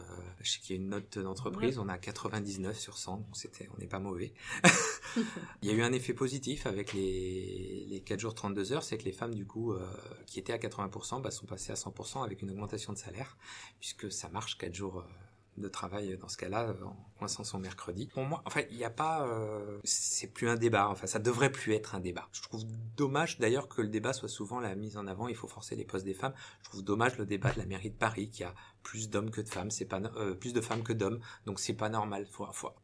y 0.70 0.74
a 0.74 0.76
une 0.76 0.90
note 0.90 1.20
d'entreprise, 1.20 1.78
ouais. 1.78 1.84
on 1.86 1.90
a 1.90 1.98
99 1.98 2.78
sur 2.80 2.98
100, 2.98 3.18
bon, 3.18 3.34
c'était, 3.34 3.70
on 3.76 3.80
n'est 3.80 3.88
pas 3.88 4.00
mauvais. 4.00 4.34
Il 5.62 5.70
y 5.70 5.72
a 5.72 5.74
eu 5.74 5.82
un 5.82 5.92
effet 5.94 6.14
positif 6.14 6.66
avec 6.68 6.94
les, 6.94 7.86
les 7.88 8.02
4 8.02 8.20
jours 8.20 8.34
32 8.34 8.74
heures, 8.74 8.84
c'est 8.84 8.98
que 8.98 9.06
les 9.06 9.12
femmes 9.12 9.36
du 9.36 9.46
coup 9.46 9.74
euh, 9.74 9.86
qui 10.26 10.40
étaient 10.40 10.54
à 10.54 10.58
80% 10.58 11.22
bah, 11.22 11.32
sont 11.32 11.46
passées 11.46 11.72
à 11.72 11.76
100% 11.76 12.24
avec 12.24 12.42
une 12.42 12.52
augmentation 12.52 12.94
de 12.94 12.98
salaire, 12.98 13.38
puisque 13.80 14.12
ça 14.12 14.30
marche 14.30 14.58
4 14.58 14.74
jours. 14.74 15.00
Euh, 15.00 15.27
de 15.58 15.68
travail 15.68 16.18
dans 16.18 16.28
ce 16.28 16.38
cas-là 16.38 16.76
en 16.84 16.96
coinçant 17.18 17.44
son 17.44 17.60
mercredi. 17.60 18.08
Pour 18.08 18.24
moi, 18.24 18.42
enfin, 18.46 18.62
il 18.70 18.78
n'y 18.78 18.84
a 18.84 18.90
pas, 18.90 19.28
euh, 19.28 19.80
c'est 19.84 20.28
plus 20.28 20.50
un 20.50 20.56
débat. 20.56 20.90
Enfin, 20.90 21.08
ça 21.08 21.20
devrait 21.20 21.52
plus 21.52 21.74
être 21.74 21.96
un 21.96 22.00
débat. 22.00 22.28
Je 22.32 22.42
trouve 22.42 22.64
dommage 22.96 23.40
d'ailleurs 23.40 23.68
que 23.68 23.82
le 23.82 23.88
débat 23.88 24.14
soit 24.14 24.30
souvent 24.30 24.60
la 24.60 24.76
mise 24.76 24.98
en 24.98 25.08
avant. 25.08 25.28
Il 25.28 25.36
faut 25.36 25.48
forcer 25.48 25.76
les 25.76 25.86
postes 25.86 26.06
des 26.06 26.14
femmes. 26.14 26.34
Je 26.64 26.70
trouve 26.70 26.84
dommage 26.84 27.18
le 27.18 27.26
débat 27.26 27.52
de 27.52 27.60
la 27.60 27.66
mairie 27.66 27.90
de 27.90 27.96
Paris 27.96 28.30
qui 28.30 28.44
a 28.44 28.54
plus 28.84 29.10
d'hommes 29.10 29.32
que 29.32 29.42
de 29.42 29.50
femmes. 29.50 29.72
C'est 29.72 29.86
pas 29.86 30.02
euh, 30.18 30.36
plus 30.36 30.54
de 30.54 30.62
femmes 30.62 30.84
que 30.84 30.94
d'hommes. 30.94 31.20
Donc 31.46 31.60
c'est 31.60 31.74
pas 31.74 31.90
normal. 31.90 32.28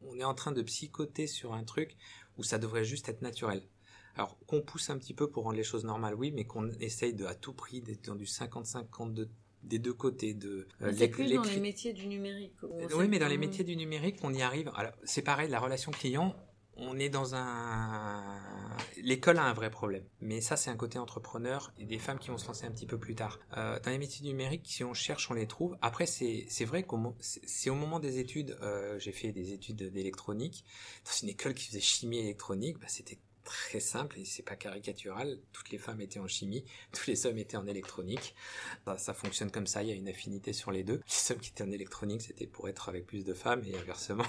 On 0.01 0.19
est 0.19 0.23
en 0.23 0.33
train 0.33 0.51
de 0.51 0.61
psychoter 0.61 1.27
sur 1.27 1.53
un 1.53 1.63
truc 1.63 1.95
où 2.37 2.43
ça 2.43 2.57
devrait 2.57 2.85
juste 2.85 3.09
être 3.09 3.21
naturel. 3.21 3.63
Alors 4.15 4.37
qu'on 4.45 4.61
pousse 4.61 4.89
un 4.89 4.97
petit 4.97 5.13
peu 5.13 5.29
pour 5.29 5.43
rendre 5.43 5.57
les 5.57 5.63
choses 5.63 5.85
normales, 5.85 6.13
oui, 6.13 6.31
mais 6.31 6.45
qu'on 6.45 6.69
essaye 6.79 7.13
de 7.13 7.25
à 7.25 7.33
tout 7.33 7.53
prix 7.53 7.81
d'être 7.81 8.05
dans 8.05 8.15
du 8.15 8.25
50-50 8.25 9.13
de 9.13 9.27
des 9.63 9.79
deux 9.79 9.93
côtés 9.93 10.33
de 10.33 10.67
euh, 10.81 11.07
plus 11.07 11.33
dans 11.33 11.43
les 11.43 11.59
métiers 11.59 11.93
du 11.93 12.07
numérique 12.07 12.53
oui 12.95 13.07
mais 13.07 13.19
dans 13.19 13.27
les 13.27 13.37
métiers 13.37 13.63
du 13.63 13.75
numérique 13.75 14.17
on 14.23 14.33
y 14.33 14.41
arrive. 14.41 14.71
Alors 14.75 14.93
c'est 15.03 15.21
pareil 15.21 15.49
la 15.49 15.59
relation 15.59 15.91
client 15.91 16.35
on 16.75 16.97
est 16.97 17.09
dans 17.09 17.35
un 17.35 18.23
l'école 18.97 19.37
a 19.37 19.43
un 19.43 19.53
vrai 19.53 19.69
problème. 19.69 20.03
Mais 20.21 20.41
ça 20.41 20.57
c'est 20.57 20.69
un 20.69 20.75
côté 20.75 20.97
entrepreneur 20.97 21.71
et 21.77 21.85
des 21.85 21.99
femmes 21.99 22.19
qui 22.19 22.29
vont 22.29 22.37
se 22.37 22.47
lancer 22.47 22.65
un 22.65 22.71
petit 22.71 22.87
peu 22.87 22.97
plus 22.97 23.15
tard. 23.15 23.39
Euh, 23.57 23.79
dans 23.79 23.91
les 23.91 23.97
métiers 23.97 24.23
du 24.23 24.29
numérique 24.29 24.63
si 24.65 24.83
on 24.83 24.93
cherche 24.93 25.29
on 25.29 25.33
les 25.33 25.47
trouve. 25.47 25.77
Après 25.81 26.05
c'est 26.05 26.65
vrai 26.65 26.83
qu'au 26.83 27.15
c'est 27.19 27.69
au 27.69 27.75
moment 27.75 27.99
des 27.99 28.19
études 28.19 28.57
euh, 28.61 28.97
j'ai 28.99 29.11
fait 29.11 29.31
des 29.31 29.53
études 29.53 29.91
d'électronique. 29.91 30.65
Dans 31.05 31.11
une 31.21 31.29
école 31.29 31.53
qui 31.53 31.67
faisait 31.67 31.79
chimie 31.79 32.19
électronique 32.19 32.79
bah, 32.79 32.87
c'était 32.87 33.19
très 33.43 33.79
simple 33.79 34.19
et 34.19 34.25
c'est 34.25 34.43
pas 34.43 34.55
caricatural. 34.55 35.39
Toutes 35.51 35.69
les 35.71 35.77
femmes 35.77 36.01
étaient 36.01 36.19
en 36.19 36.27
chimie, 36.27 36.63
tous 36.91 37.07
les 37.07 37.25
hommes 37.25 37.37
étaient 37.37 37.57
en 37.57 37.67
électronique. 37.67 38.35
Ça, 38.85 38.97
ça, 38.97 39.13
fonctionne 39.13 39.51
comme 39.51 39.67
ça, 39.67 39.83
il 39.83 39.89
y 39.89 39.91
a 39.91 39.95
une 39.95 40.07
affinité 40.07 40.53
sur 40.53 40.71
les 40.71 40.83
deux. 40.83 41.01
Les 41.07 41.31
hommes 41.31 41.41
qui 41.41 41.49
étaient 41.49 41.63
en 41.63 41.71
électronique, 41.71 42.21
c'était 42.21 42.47
pour 42.47 42.69
être 42.69 42.89
avec 42.89 43.05
plus 43.05 43.23
de 43.23 43.33
femmes 43.33 43.63
et 43.65 43.75
inversement. 43.75 44.25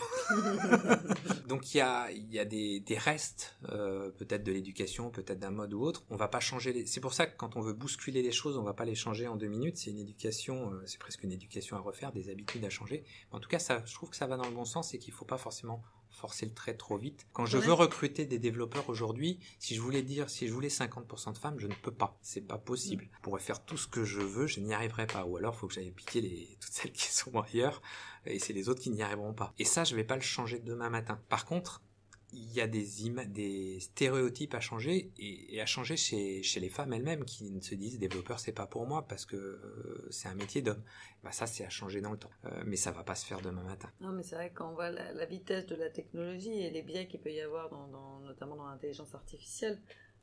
Donc 1.49 1.75
il 1.75 1.79
y 1.79 1.81
a, 1.81 2.11
il 2.11 2.33
y 2.33 2.39
a 2.39 2.45
des, 2.45 2.81
des 2.81 2.99
restes, 2.99 3.57
euh, 3.71 4.11
peut-être 4.11 4.45
de 4.45 4.53
l'éducation, 4.53 5.11
peut-être 5.11 5.39
d'un 5.39 5.51
mode 5.51 5.75
ou 5.75 5.83
autre. 5.83 6.05
On 6.11 6.17
va 6.17 6.29
pas 6.29 6.41
changer 6.41 6.73
les... 6.73 6.87
C'est 6.87 7.01
pour 7.01 7.15
ça 7.15 7.27
que 7.27 7.37
quand 7.37 7.57
on 7.57 7.61
veut 7.61 7.75
bousculer 7.75 8.23
les 8.23 8.33
choses, 8.33 8.57
on 8.57 8.63
va 8.63 8.75
pas 8.75 8.85
les 8.85 8.95
changer 8.95 9.27
en 9.27 9.37
deux 9.37 9.49
minutes. 9.49 9.77
C'est 9.77 9.91
une 9.91 9.99
éducation, 9.99 10.73
euh, 10.73 10.83
c'est 10.87 10.99
presque 10.99 11.23
une 11.23 11.33
éducation 11.33 11.77
à 11.77 11.81
refaire, 11.81 12.13
des 12.13 12.31
habitudes 12.31 12.65
à 12.65 12.71
changer. 12.71 13.05
En 13.31 13.41
tout 13.41 13.49
cas, 13.49 13.59
ça, 13.59 13.83
je 13.87 13.95
trouve 13.95 14.11
que 14.11 14.17
ça 14.17 14.27
va 14.27 14.37
dans 14.37 14.47
le 14.47 14.55
bon 14.55 14.65
sens 14.65 14.95
et 14.95 14.99
qu'il 14.99 15.13
faut 15.13 15.25
pas 15.25 15.39
forcément 15.39 15.83
forcer 16.15 16.47
le 16.47 16.55
trait 16.55 16.75
trop 16.75 16.97
vite. 16.97 17.27
Quand 17.33 17.47
je 17.47 17.59
veux 17.59 17.73
recruter 17.73 18.25
des 18.25 18.39
développeurs 18.39 18.89
aujourd'hui, 18.89 19.39
si 19.59 19.75
je 19.75 19.81
voulais 19.81 20.03
dire, 20.03 20.31
si 20.31 20.49
je 20.49 20.53
voulais 20.53 20.69
50% 20.69 21.33
de 21.33 21.39
femmes, 21.39 21.59
je 21.59 21.67
ne 21.67 21.75
peux 21.75 21.91
pas. 21.93 22.19
C'est 22.23 22.41
pas 22.41 22.59
possible. 22.59 23.09
Je 23.13 23.21
pourrais 23.21 23.41
faire 23.41 23.65
tout 23.65 23.77
ce 23.77 23.89
que 23.89 24.05
je 24.05 24.21
veux, 24.21 24.47
je 24.47 24.61
n'y 24.61 24.75
arriverai 24.75 25.07
pas. 25.07 25.25
Ou 25.25 25.37
alors, 25.37 25.55
il 25.55 25.59
faut 25.59 25.67
que 25.67 25.75
j'aille 25.75 25.91
piquer 25.91 26.21
les, 26.21 26.57
toutes 26.61 26.73
celles 26.73 26.93
qui 26.93 27.13
sont 27.13 27.39
ailleurs, 27.41 27.83
et 28.27 28.39
c'est 28.39 28.53
les 28.53 28.69
autres 28.69 28.81
qui 28.81 28.91
n'y 28.91 29.03
arriveront 29.03 29.35
pas. 29.35 29.53
Et 29.59 29.65
ça, 29.65 29.85
je 29.85 29.95
vais 29.95 30.05
pas 30.05 30.17
le 30.17 30.23
changer 30.23 30.59
demain 30.59 30.91
matin. 30.91 31.21
Par 31.29 31.45
contre, 31.45 31.83
il 32.35 32.53
y 32.53 32.61
a 32.61 32.67
des, 32.67 33.79
stéréotypes 33.81 34.55
à 34.55 34.61
changer 34.61 35.11
et, 35.19 35.61
à 35.61 35.67
changer 35.67 35.97
chez, 35.97 36.43
les 36.57 36.69
femmes 36.69 36.93
elles-mêmes 36.93 37.25
qui 37.25 37.61
se 37.63 37.75
disent 37.75 37.99
développeur 37.99 38.41
c'est 38.41 38.53
pas 38.53 38.67
pour 38.67 38.87
moi 38.87 39.07
parce 39.07 39.25
que 39.25 39.37
euh, 39.37 40.09
c'est 40.11 40.29
un 40.29 40.35
métier 40.35 40.63
d'homme. 40.63 40.83
Bah, 41.23 41.33
ça 41.33 41.47
c'est 41.47 41.65
à 41.65 41.71
changer 41.71 42.01
dans 42.01 42.13
le 42.13 42.19
temps, 42.19 42.31
euh, 42.45 42.63
mais 42.67 42.77
ça 42.77 42.91
va 42.91 43.03
pas 43.03 43.15
se 43.15 43.25
faire 43.25 43.41
demain 43.41 43.63
matin. 43.63 43.91
Non 44.01 44.13
mais 44.13 44.23
c'est 44.23 44.35
vrai 44.35 44.53
quand 44.55 44.71
on 44.71 44.75
voit 44.75 44.91
la, 44.91 45.27
vitesse 45.27 45.67
de 45.67 45.77
la 45.77 45.89
technologie 45.91 46.61
et 46.61 46.71
les 46.71 46.83
biais 46.83 47.07
qu'il 47.07 47.21
peut 47.21 47.33
y 47.33 47.41
avoir 47.41 47.71
notamment 48.23 48.57
dans 48.57 48.69
l'intelligence 48.69 49.15
artificielle, 49.15 49.81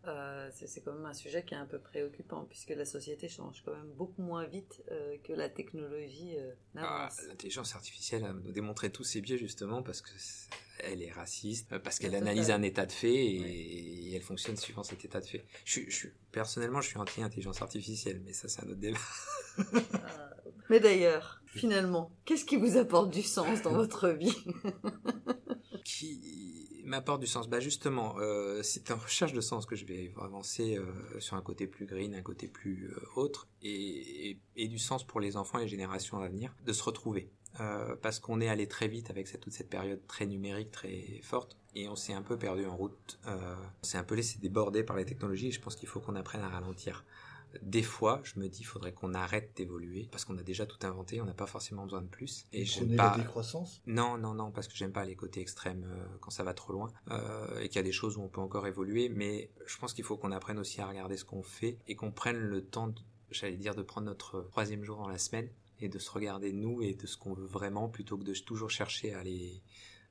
euh, 0.07 0.49
c'est 0.53 0.81
quand 0.81 0.93
même 0.93 1.05
un 1.05 1.13
sujet 1.13 1.43
qui 1.45 1.53
est 1.53 1.57
un 1.57 1.67
peu 1.67 1.77
préoccupant 1.77 2.45
puisque 2.45 2.71
la 2.71 2.85
société 2.85 3.27
change 3.27 3.61
quand 3.63 3.75
même 3.75 3.91
beaucoup 3.95 4.23
moins 4.23 4.45
vite 4.45 4.83
euh, 4.89 5.17
que 5.23 5.31
la 5.31 5.47
technologie 5.47 6.35
euh, 6.37 6.53
ah, 6.77 7.09
L'intelligence 7.27 7.75
artificielle 7.75 8.25
a 8.25 8.33
démontré 8.51 8.89
tous 8.89 9.03
ses 9.03 9.21
biais 9.21 9.37
justement 9.37 9.83
parce 9.83 10.01
que 10.01 10.09
elle 10.79 11.03
est 11.03 11.11
raciste, 11.11 11.77
parce 11.77 11.99
qu'elle 11.99 12.15
analyse 12.15 12.49
un 12.49 12.63
état 12.63 12.87
de 12.87 12.91
fait 12.91 13.13
et, 13.13 14.15
elle 14.15 14.23
fonctionne 14.23 14.57
suivant 14.57 14.81
cet 14.81 15.05
état 15.05 15.21
de 15.21 15.25
fait. 15.25 15.45
Je, 15.63 15.81
je, 15.87 16.07
personnellement, 16.31 16.81
je 16.81 16.87
suis 16.87 16.97
anti-intelligence 16.97 17.61
artificielle, 17.61 18.21
mais 18.25 18.33
ça 18.33 18.49
c'est 18.49 18.63
un 18.63 18.69
autre 18.69 18.79
débat. 18.79 18.97
Ah, 19.93 20.31
mais 20.71 20.79
d'ailleurs, 20.79 21.43
finalement, 21.45 22.11
qu'est-ce 22.25 22.45
qui 22.45 22.57
vous 22.57 22.77
apporte 22.77 23.11
du 23.11 23.21
sens 23.21 23.61
dans 23.61 23.73
votre 23.73 24.09
vie? 24.09 24.35
Qui 25.85 26.60
m'apporte 26.85 27.21
du 27.21 27.27
sens 27.27 27.47
Bah 27.47 27.59
justement, 27.59 28.15
euh, 28.19 28.61
c'est 28.63 28.91
en 28.91 28.97
recherche 28.97 29.33
de 29.33 29.41
sens 29.41 29.65
que 29.65 29.75
je 29.75 29.85
vais 29.85 30.13
avancer 30.21 30.77
euh, 30.77 31.19
sur 31.19 31.35
un 31.35 31.41
côté 31.41 31.67
plus 31.67 31.85
green, 31.85 32.15
un 32.15 32.21
côté 32.21 32.47
plus 32.47 32.89
euh, 32.89 33.19
autre, 33.19 33.47
et, 33.61 34.37
du 34.55 34.79
sens 34.79 35.03
pour 35.05 35.19
les 35.19 35.37
enfants 35.37 35.59
et 35.59 35.63
les 35.63 35.67
générations 35.67 36.19
à 36.19 36.27
venir, 36.27 36.55
de 36.65 36.73
se 36.73 36.83
retrouver. 36.83 37.29
Parce 38.01 38.19
qu'on 38.19 38.39
est 38.39 38.47
allé 38.47 38.65
très 38.67 38.87
vite 38.87 39.09
avec 39.09 39.27
cette, 39.27 39.41
toute 39.41 39.53
cette 39.53 39.69
période 39.69 39.99
très 40.07 40.25
numérique, 40.25 40.71
très 40.71 41.19
forte, 41.21 41.57
et 41.75 41.89
on 41.89 41.95
s'est 41.95 42.13
un 42.13 42.21
peu 42.21 42.37
perdu 42.37 42.65
en 42.65 42.75
route. 42.75 43.19
On 43.25 43.83
s'est 43.85 43.97
un 43.97 44.03
peu 44.03 44.15
laissé 44.15 44.39
déborder 44.39 44.83
par 44.83 44.95
les 44.95 45.05
technologies, 45.05 45.49
et 45.49 45.51
je 45.51 45.59
pense 45.59 45.75
qu'il 45.75 45.89
faut 45.89 45.99
qu'on 45.99 46.15
apprenne 46.15 46.41
à 46.41 46.49
ralentir 46.49 47.03
des 47.61 47.83
fois, 47.83 48.21
je 48.23 48.39
me 48.39 48.47
dis, 48.47 48.61
il 48.61 48.65
faudrait 48.65 48.93
qu'on 48.93 49.13
arrête 49.13 49.51
d'évoluer 49.55 50.07
parce 50.11 50.25
qu'on 50.25 50.37
a 50.37 50.43
déjà 50.43 50.65
tout 50.65 50.77
inventé, 50.85 51.21
on 51.21 51.25
n'a 51.25 51.33
pas 51.33 51.47
forcément 51.47 51.83
besoin 51.83 52.01
de 52.01 52.07
plus. 52.07 52.45
Et 52.53 52.65
j'aime 52.65 52.95
pas. 52.95 53.17
La 53.17 53.23
décroissance? 53.23 53.81
Non, 53.85 54.17
non, 54.17 54.33
non, 54.33 54.51
parce 54.51 54.67
que 54.67 54.75
j'aime 54.75 54.91
pas 54.91 55.05
les 55.05 55.15
côtés 55.15 55.41
extrêmes 55.41 55.85
euh, 55.85 56.05
quand 56.19 56.31
ça 56.31 56.43
va 56.43 56.53
trop 56.53 56.73
loin 56.73 56.91
euh, 57.09 57.59
et 57.59 57.67
qu'il 57.67 57.77
y 57.77 57.79
a 57.79 57.83
des 57.83 57.91
choses 57.91 58.17
où 58.17 58.21
on 58.21 58.29
peut 58.29 58.41
encore 58.41 58.67
évoluer. 58.67 59.09
Mais 59.09 59.49
je 59.65 59.77
pense 59.77 59.93
qu'il 59.93 60.03
faut 60.03 60.17
qu'on 60.17 60.31
apprenne 60.31 60.59
aussi 60.59 60.81
à 60.81 60.87
regarder 60.87 61.17
ce 61.17 61.25
qu'on 61.25 61.43
fait 61.43 61.77
et 61.87 61.95
qu'on 61.95 62.11
prenne 62.11 62.37
le 62.37 62.63
temps, 62.63 62.93
j'allais 63.29 63.57
dire, 63.57 63.75
de 63.75 63.83
prendre 63.83 64.07
notre 64.07 64.41
troisième 64.51 64.83
jour 64.83 64.97
dans 64.97 65.09
la 65.09 65.17
semaine 65.17 65.49
et 65.79 65.89
de 65.89 65.99
se 65.99 66.11
regarder 66.11 66.53
nous 66.53 66.81
et 66.81 66.93
de 66.93 67.07
ce 67.07 67.17
qu'on 67.17 67.33
veut 67.33 67.47
vraiment 67.47 67.89
plutôt 67.89 68.17
que 68.17 68.23
de 68.23 68.33
toujours 68.33 68.69
chercher 68.69 69.13
à 69.13 69.19
aller 69.19 69.61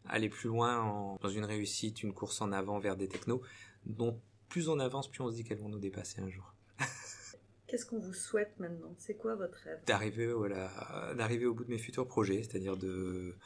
aller 0.07 0.31
plus 0.31 0.49
loin 0.49 0.81
en, 0.81 1.19
dans 1.21 1.29
une 1.29 1.45
réussite, 1.45 2.03
une 2.03 2.15
course 2.15 2.41
en 2.41 2.53
avant 2.53 2.79
vers 2.79 2.97
des 2.97 3.07
technos 3.07 3.43
dont 3.85 4.19
plus 4.49 4.69
on 4.69 4.79
avance, 4.81 5.09
plus 5.09 5.23
on 5.23 5.31
se 5.31 5.35
dit 5.35 5.45
qu'elles 5.45 5.61
vont 5.61 5.69
nous 5.69 5.79
dépasser 5.79 6.21
un 6.21 6.29
jour. 6.29 6.55
Qu'est-ce 7.71 7.87
qu'on 7.87 8.01
vous 8.01 8.15
souhaite 8.15 8.59
maintenant? 8.59 8.97
C'est 8.99 9.15
quoi 9.15 9.37
votre 9.37 9.57
rêve? 9.59 9.79
D'arriver 9.87 10.33
voilà, 10.33 11.15
d'arriver 11.17 11.47
au 11.47 11.55
bout 11.55 11.63
de 11.63 11.71
mes 11.71 11.79
futurs 11.79 12.09
projets, 12.09 12.43
c'est-à-dire 12.43 12.77
de... 12.77 13.37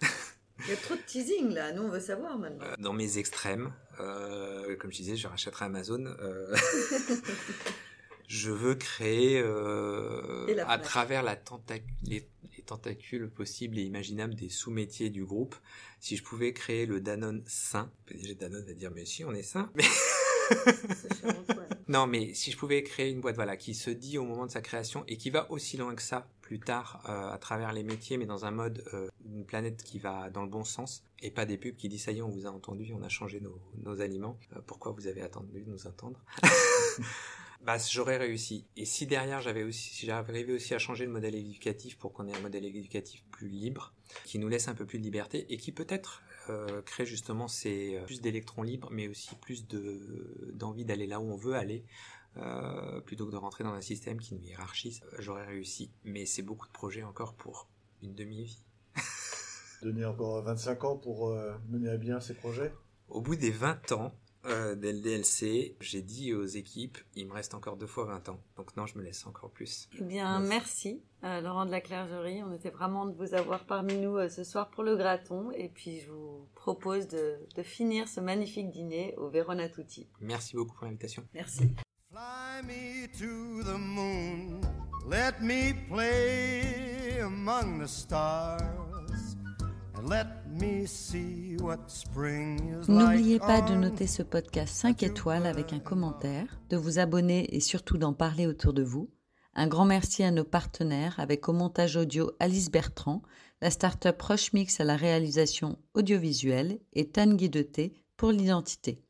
Il 0.60 0.70
y 0.70 0.72
a 0.72 0.76
trop 0.76 0.94
de 0.94 1.00
teasing 1.02 1.52
là, 1.52 1.72
nous 1.72 1.82
on 1.82 1.90
veut 1.90 2.00
savoir 2.00 2.38
maintenant. 2.38 2.64
Euh, 2.64 2.74
dans 2.78 2.94
mes 2.94 3.18
extrêmes, 3.18 3.74
euh, 4.00 4.74
comme 4.76 4.90
je 4.90 4.96
disais, 4.96 5.14
je 5.14 5.28
rachèterai 5.28 5.66
Amazon. 5.66 6.06
Euh, 6.06 6.56
je 8.28 8.50
veux 8.50 8.74
créer 8.74 9.38
euh, 9.38 10.46
à 10.66 10.78
travers 10.78 11.22
la 11.22 11.36
tentac 11.36 11.82
les, 12.04 12.26
les, 12.56 12.62
tentacules 12.62 13.28
possibles 13.28 13.78
et 13.78 13.82
imaginables 13.82 14.34
des 14.34 14.48
sous-métiers 14.48 15.10
du 15.10 15.26
groupe. 15.26 15.54
Si 16.00 16.16
je 16.16 16.22
pouvais 16.22 16.54
créer 16.54 16.86
le 16.86 17.02
Danone 17.02 17.44
sain, 17.46 17.92
déjà 18.08 18.32
Danone 18.32 18.64
va 18.64 18.72
dire 18.72 18.90
mais 18.90 19.04
si 19.04 19.22
on 19.26 19.34
est 19.34 19.42
sain. 19.42 19.70
Mais... 19.74 19.84
non, 21.88 22.08
mais 22.08 22.34
si 22.34 22.50
je 22.50 22.56
pouvais 22.56 22.82
créer 22.82 23.10
une 23.10 23.20
boîte, 23.20 23.36
voilà, 23.36 23.56
qui 23.56 23.74
se 23.74 23.90
dit 23.90 24.18
au 24.18 24.24
moment 24.24 24.46
de 24.46 24.50
sa 24.50 24.60
création 24.60 25.04
et 25.06 25.16
qui 25.16 25.30
va 25.30 25.50
aussi 25.52 25.76
loin 25.76 25.94
que 25.94 26.02
ça 26.02 26.28
plus 26.42 26.58
tard 26.58 27.02
euh, 27.08 27.30
à 27.32 27.38
travers 27.38 27.72
les 27.72 27.84
métiers, 27.84 28.16
mais 28.16 28.26
dans 28.26 28.44
un 28.44 28.50
mode, 28.50 28.82
euh, 28.92 29.08
une 29.24 29.44
planète 29.44 29.82
qui 29.84 29.98
va 29.98 30.30
dans 30.30 30.42
le 30.42 30.48
bon 30.48 30.64
sens 30.64 31.04
et 31.22 31.30
pas 31.30 31.46
des 31.46 31.56
pubs 31.56 31.76
qui 31.76 31.88
disent 31.88 32.04
ça 32.04 32.12
y 32.12 32.18
est, 32.18 32.22
on 32.22 32.28
vous 32.28 32.46
a 32.46 32.50
entendu, 32.50 32.92
on 32.92 33.02
a 33.02 33.08
changé 33.08 33.40
nos, 33.40 33.60
nos 33.84 34.00
aliments. 34.00 34.38
Euh, 34.56 34.60
pourquoi 34.66 34.92
vous 34.92 35.06
avez 35.06 35.22
attendu 35.22 35.62
de 35.62 35.70
nous 35.70 35.86
entendre? 35.86 36.24
Bah, 37.62 37.78
j'aurais 37.78 38.16
réussi. 38.16 38.64
Et 38.76 38.84
si 38.84 39.06
derrière 39.06 39.40
j'avais 39.40 39.64
aussi, 39.64 39.92
si 39.92 40.06
j'arrivais 40.06 40.52
aussi 40.52 40.72
à 40.72 40.78
changer 40.78 41.04
le 41.04 41.10
modèle 41.10 41.34
éducatif 41.34 41.98
pour 41.98 42.12
qu'on 42.12 42.28
ait 42.28 42.36
un 42.36 42.40
modèle 42.40 42.64
éducatif 42.64 43.24
plus 43.32 43.48
libre, 43.48 43.92
qui 44.24 44.38
nous 44.38 44.46
laisse 44.46 44.68
un 44.68 44.74
peu 44.74 44.86
plus 44.86 44.98
de 44.98 45.02
liberté 45.02 45.46
et 45.52 45.56
qui 45.56 45.72
peut-être 45.72 46.22
euh, 46.50 46.82
crée 46.82 47.06
justement 47.06 47.48
ces 47.48 48.00
plus 48.06 48.20
d'électrons 48.20 48.62
libres, 48.62 48.88
mais 48.90 49.08
aussi 49.08 49.34
plus 49.36 49.66
de 49.66 50.52
d'envie 50.54 50.84
d'aller 50.84 51.06
là 51.06 51.20
où 51.20 51.30
on 51.30 51.36
veut 51.36 51.54
aller. 51.54 51.84
Euh, 52.38 53.00
plutôt 53.00 53.26
que 53.26 53.32
de 53.32 53.36
rentrer 53.36 53.64
dans 53.64 53.72
un 53.72 53.80
système 53.80 54.20
qui 54.20 54.34
nous 54.34 54.42
hiérarchise, 54.42 55.00
j'aurais 55.18 55.46
réussi. 55.46 55.90
Mais 56.04 56.26
c'est 56.26 56.42
beaucoup 56.42 56.66
de 56.66 56.72
projets 56.72 57.02
encore 57.02 57.34
pour 57.34 57.66
une 58.02 58.14
demi-vie. 58.14 58.62
Donner 59.82 60.04
encore 60.04 60.42
25 60.42 60.84
ans 60.84 60.96
pour 60.96 61.28
euh, 61.28 61.54
mener 61.68 61.88
à 61.88 61.96
bien 61.96 62.20
ces 62.20 62.34
projets? 62.34 62.74
Au 63.08 63.20
bout 63.22 63.36
des 63.36 63.50
20 63.50 63.92
ans, 63.92 64.12
euh, 64.48 64.74
dès 64.74 64.92
le 64.92 65.00
DLC, 65.00 65.76
j'ai 65.80 66.02
dit 66.02 66.32
aux 66.34 66.44
équipes, 66.44 66.98
il 67.14 67.26
me 67.26 67.32
reste 67.32 67.54
encore 67.54 67.76
deux 67.76 67.86
fois 67.86 68.04
20 68.04 68.28
ans. 68.28 68.40
Donc 68.56 68.76
non, 68.76 68.86
je 68.86 68.96
me 68.98 69.02
laisse 69.02 69.26
encore 69.26 69.50
plus. 69.50 69.88
Eh 69.98 70.04
bien, 70.04 70.38
merci, 70.40 71.02
euh, 71.24 71.40
Laurent 71.40 71.66
de 71.66 71.70
la 71.70 71.80
Clergerie. 71.80 72.42
On 72.42 72.52
était 72.52 72.70
vraiment 72.70 73.06
de 73.06 73.14
vous 73.14 73.34
avoir 73.34 73.64
parmi 73.64 73.96
nous 73.96 74.16
euh, 74.16 74.28
ce 74.28 74.44
soir 74.44 74.70
pour 74.70 74.84
le 74.84 74.96
graton. 74.96 75.50
Et 75.52 75.68
puis, 75.68 76.00
je 76.00 76.10
vous 76.10 76.48
propose 76.54 77.08
de, 77.08 77.36
de 77.54 77.62
finir 77.62 78.08
ce 78.08 78.20
magnifique 78.20 78.70
dîner 78.70 79.14
au 79.16 79.28
Verona 79.28 79.68
Tutti. 79.68 80.08
Merci 80.20 80.56
beaucoup 80.56 80.74
pour 80.74 80.86
l'invitation. 80.86 81.26
Merci. 81.34 81.70
Fly 82.10 82.62
me 82.62 83.08
to 83.18 83.62
the 83.64 83.76
moon, 83.76 84.60
let 85.06 85.42
me 85.42 85.74
play 85.88 87.18
among 87.20 87.80
the 87.80 87.88
stars. 87.88 88.85
N'oubliez 92.88 93.38
pas 93.40 93.60
de 93.60 93.74
noter 93.74 94.06
ce 94.06 94.22
podcast 94.22 94.74
5 94.74 95.02
étoiles 95.02 95.46
avec 95.46 95.72
un 95.72 95.80
commentaire, 95.80 96.60
de 96.68 96.76
vous 96.76 97.00
abonner 97.00 97.54
et 97.54 97.60
surtout 97.60 97.98
d'en 97.98 98.12
parler 98.12 98.46
autour 98.46 98.72
de 98.72 98.84
vous. 98.84 99.10
Un 99.54 99.66
grand 99.66 99.84
merci 99.84 100.22
à 100.22 100.30
nos 100.30 100.44
partenaires 100.44 101.18
avec 101.18 101.48
au 101.48 101.52
montage 101.52 101.96
audio 101.96 102.30
Alice 102.38 102.70
Bertrand, 102.70 103.22
la 103.60 103.70
start-up 103.70 104.22
Mix 104.52 104.78
à 104.80 104.84
la 104.84 104.96
réalisation 104.96 105.78
audiovisuelle 105.94 106.78
et 106.92 107.10
Tanguy 107.10 107.50
de 107.50 107.62
Thé 107.62 107.94
pour 108.16 108.30
l'identité. 108.30 109.02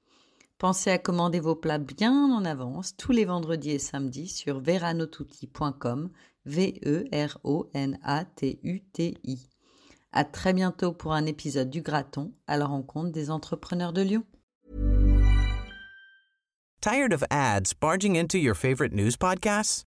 Pensez 0.57 0.91
à 0.91 0.99
commander 0.99 1.41
vos 1.41 1.57
plats 1.57 1.77
bien 1.79 2.33
en 2.33 2.47
avance 2.47 2.97
tous 2.97 3.13
les 3.13 3.27
vendredis 3.27 3.73
et 3.73 3.79
samedis 3.79 4.29
sur 4.29 4.61
veranotouti.com, 4.61 6.11
V-E-R-O-N-A-T-U-T-I. 6.47 7.17
À 10.17 10.25
très 10.25 10.55
bientôt 10.55 10.93
pour 10.93 11.13
un 11.13 11.27
épisode 11.27 11.69
du 11.69 11.83
Graton 11.83 12.33
à 12.47 12.57
la 12.57 12.65
rencontre 12.65 13.13
des 13.13 13.31
entrepreneurs 13.31 13.93
de 13.93 14.01
Lyon. 14.01 14.25
Tired 16.81 17.13
of 17.13 17.23
ads 17.31 17.75
barging 17.75 18.17
into 18.17 18.39
your 18.39 18.55
favorite 18.55 18.95
news 18.95 19.15
podcasts? 19.15 19.83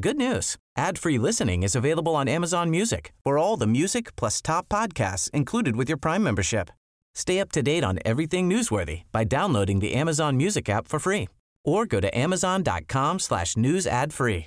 Good 0.00 0.16
news. 0.16 0.56
Ad-free 0.78 1.18
listening 1.18 1.62
is 1.62 1.76
available 1.76 2.16
on 2.16 2.28
Amazon 2.28 2.70
Music. 2.70 3.12
For 3.24 3.36
all 3.36 3.58
the 3.58 3.66
music 3.66 4.16
plus 4.16 4.40
top 4.40 4.70
podcasts 4.70 5.28
included 5.34 5.76
with 5.76 5.90
your 5.90 5.98
Prime 5.98 6.22
membership. 6.22 6.70
Stay 7.14 7.38
up 7.38 7.52
to 7.52 7.62
date 7.62 7.84
on 7.84 7.98
everything 8.06 8.48
newsworthy 8.48 9.02
by 9.12 9.24
downloading 9.24 9.80
the 9.80 9.92
Amazon 9.92 10.38
Music 10.38 10.70
app 10.70 10.88
for 10.88 10.98
free 10.98 11.28
or 11.62 11.84
go 11.84 12.00
to 12.00 12.08
amazon.com 12.16 13.18
slash 13.18 13.54
news 13.54 13.86
ad 13.86 14.14
free. 14.14 14.46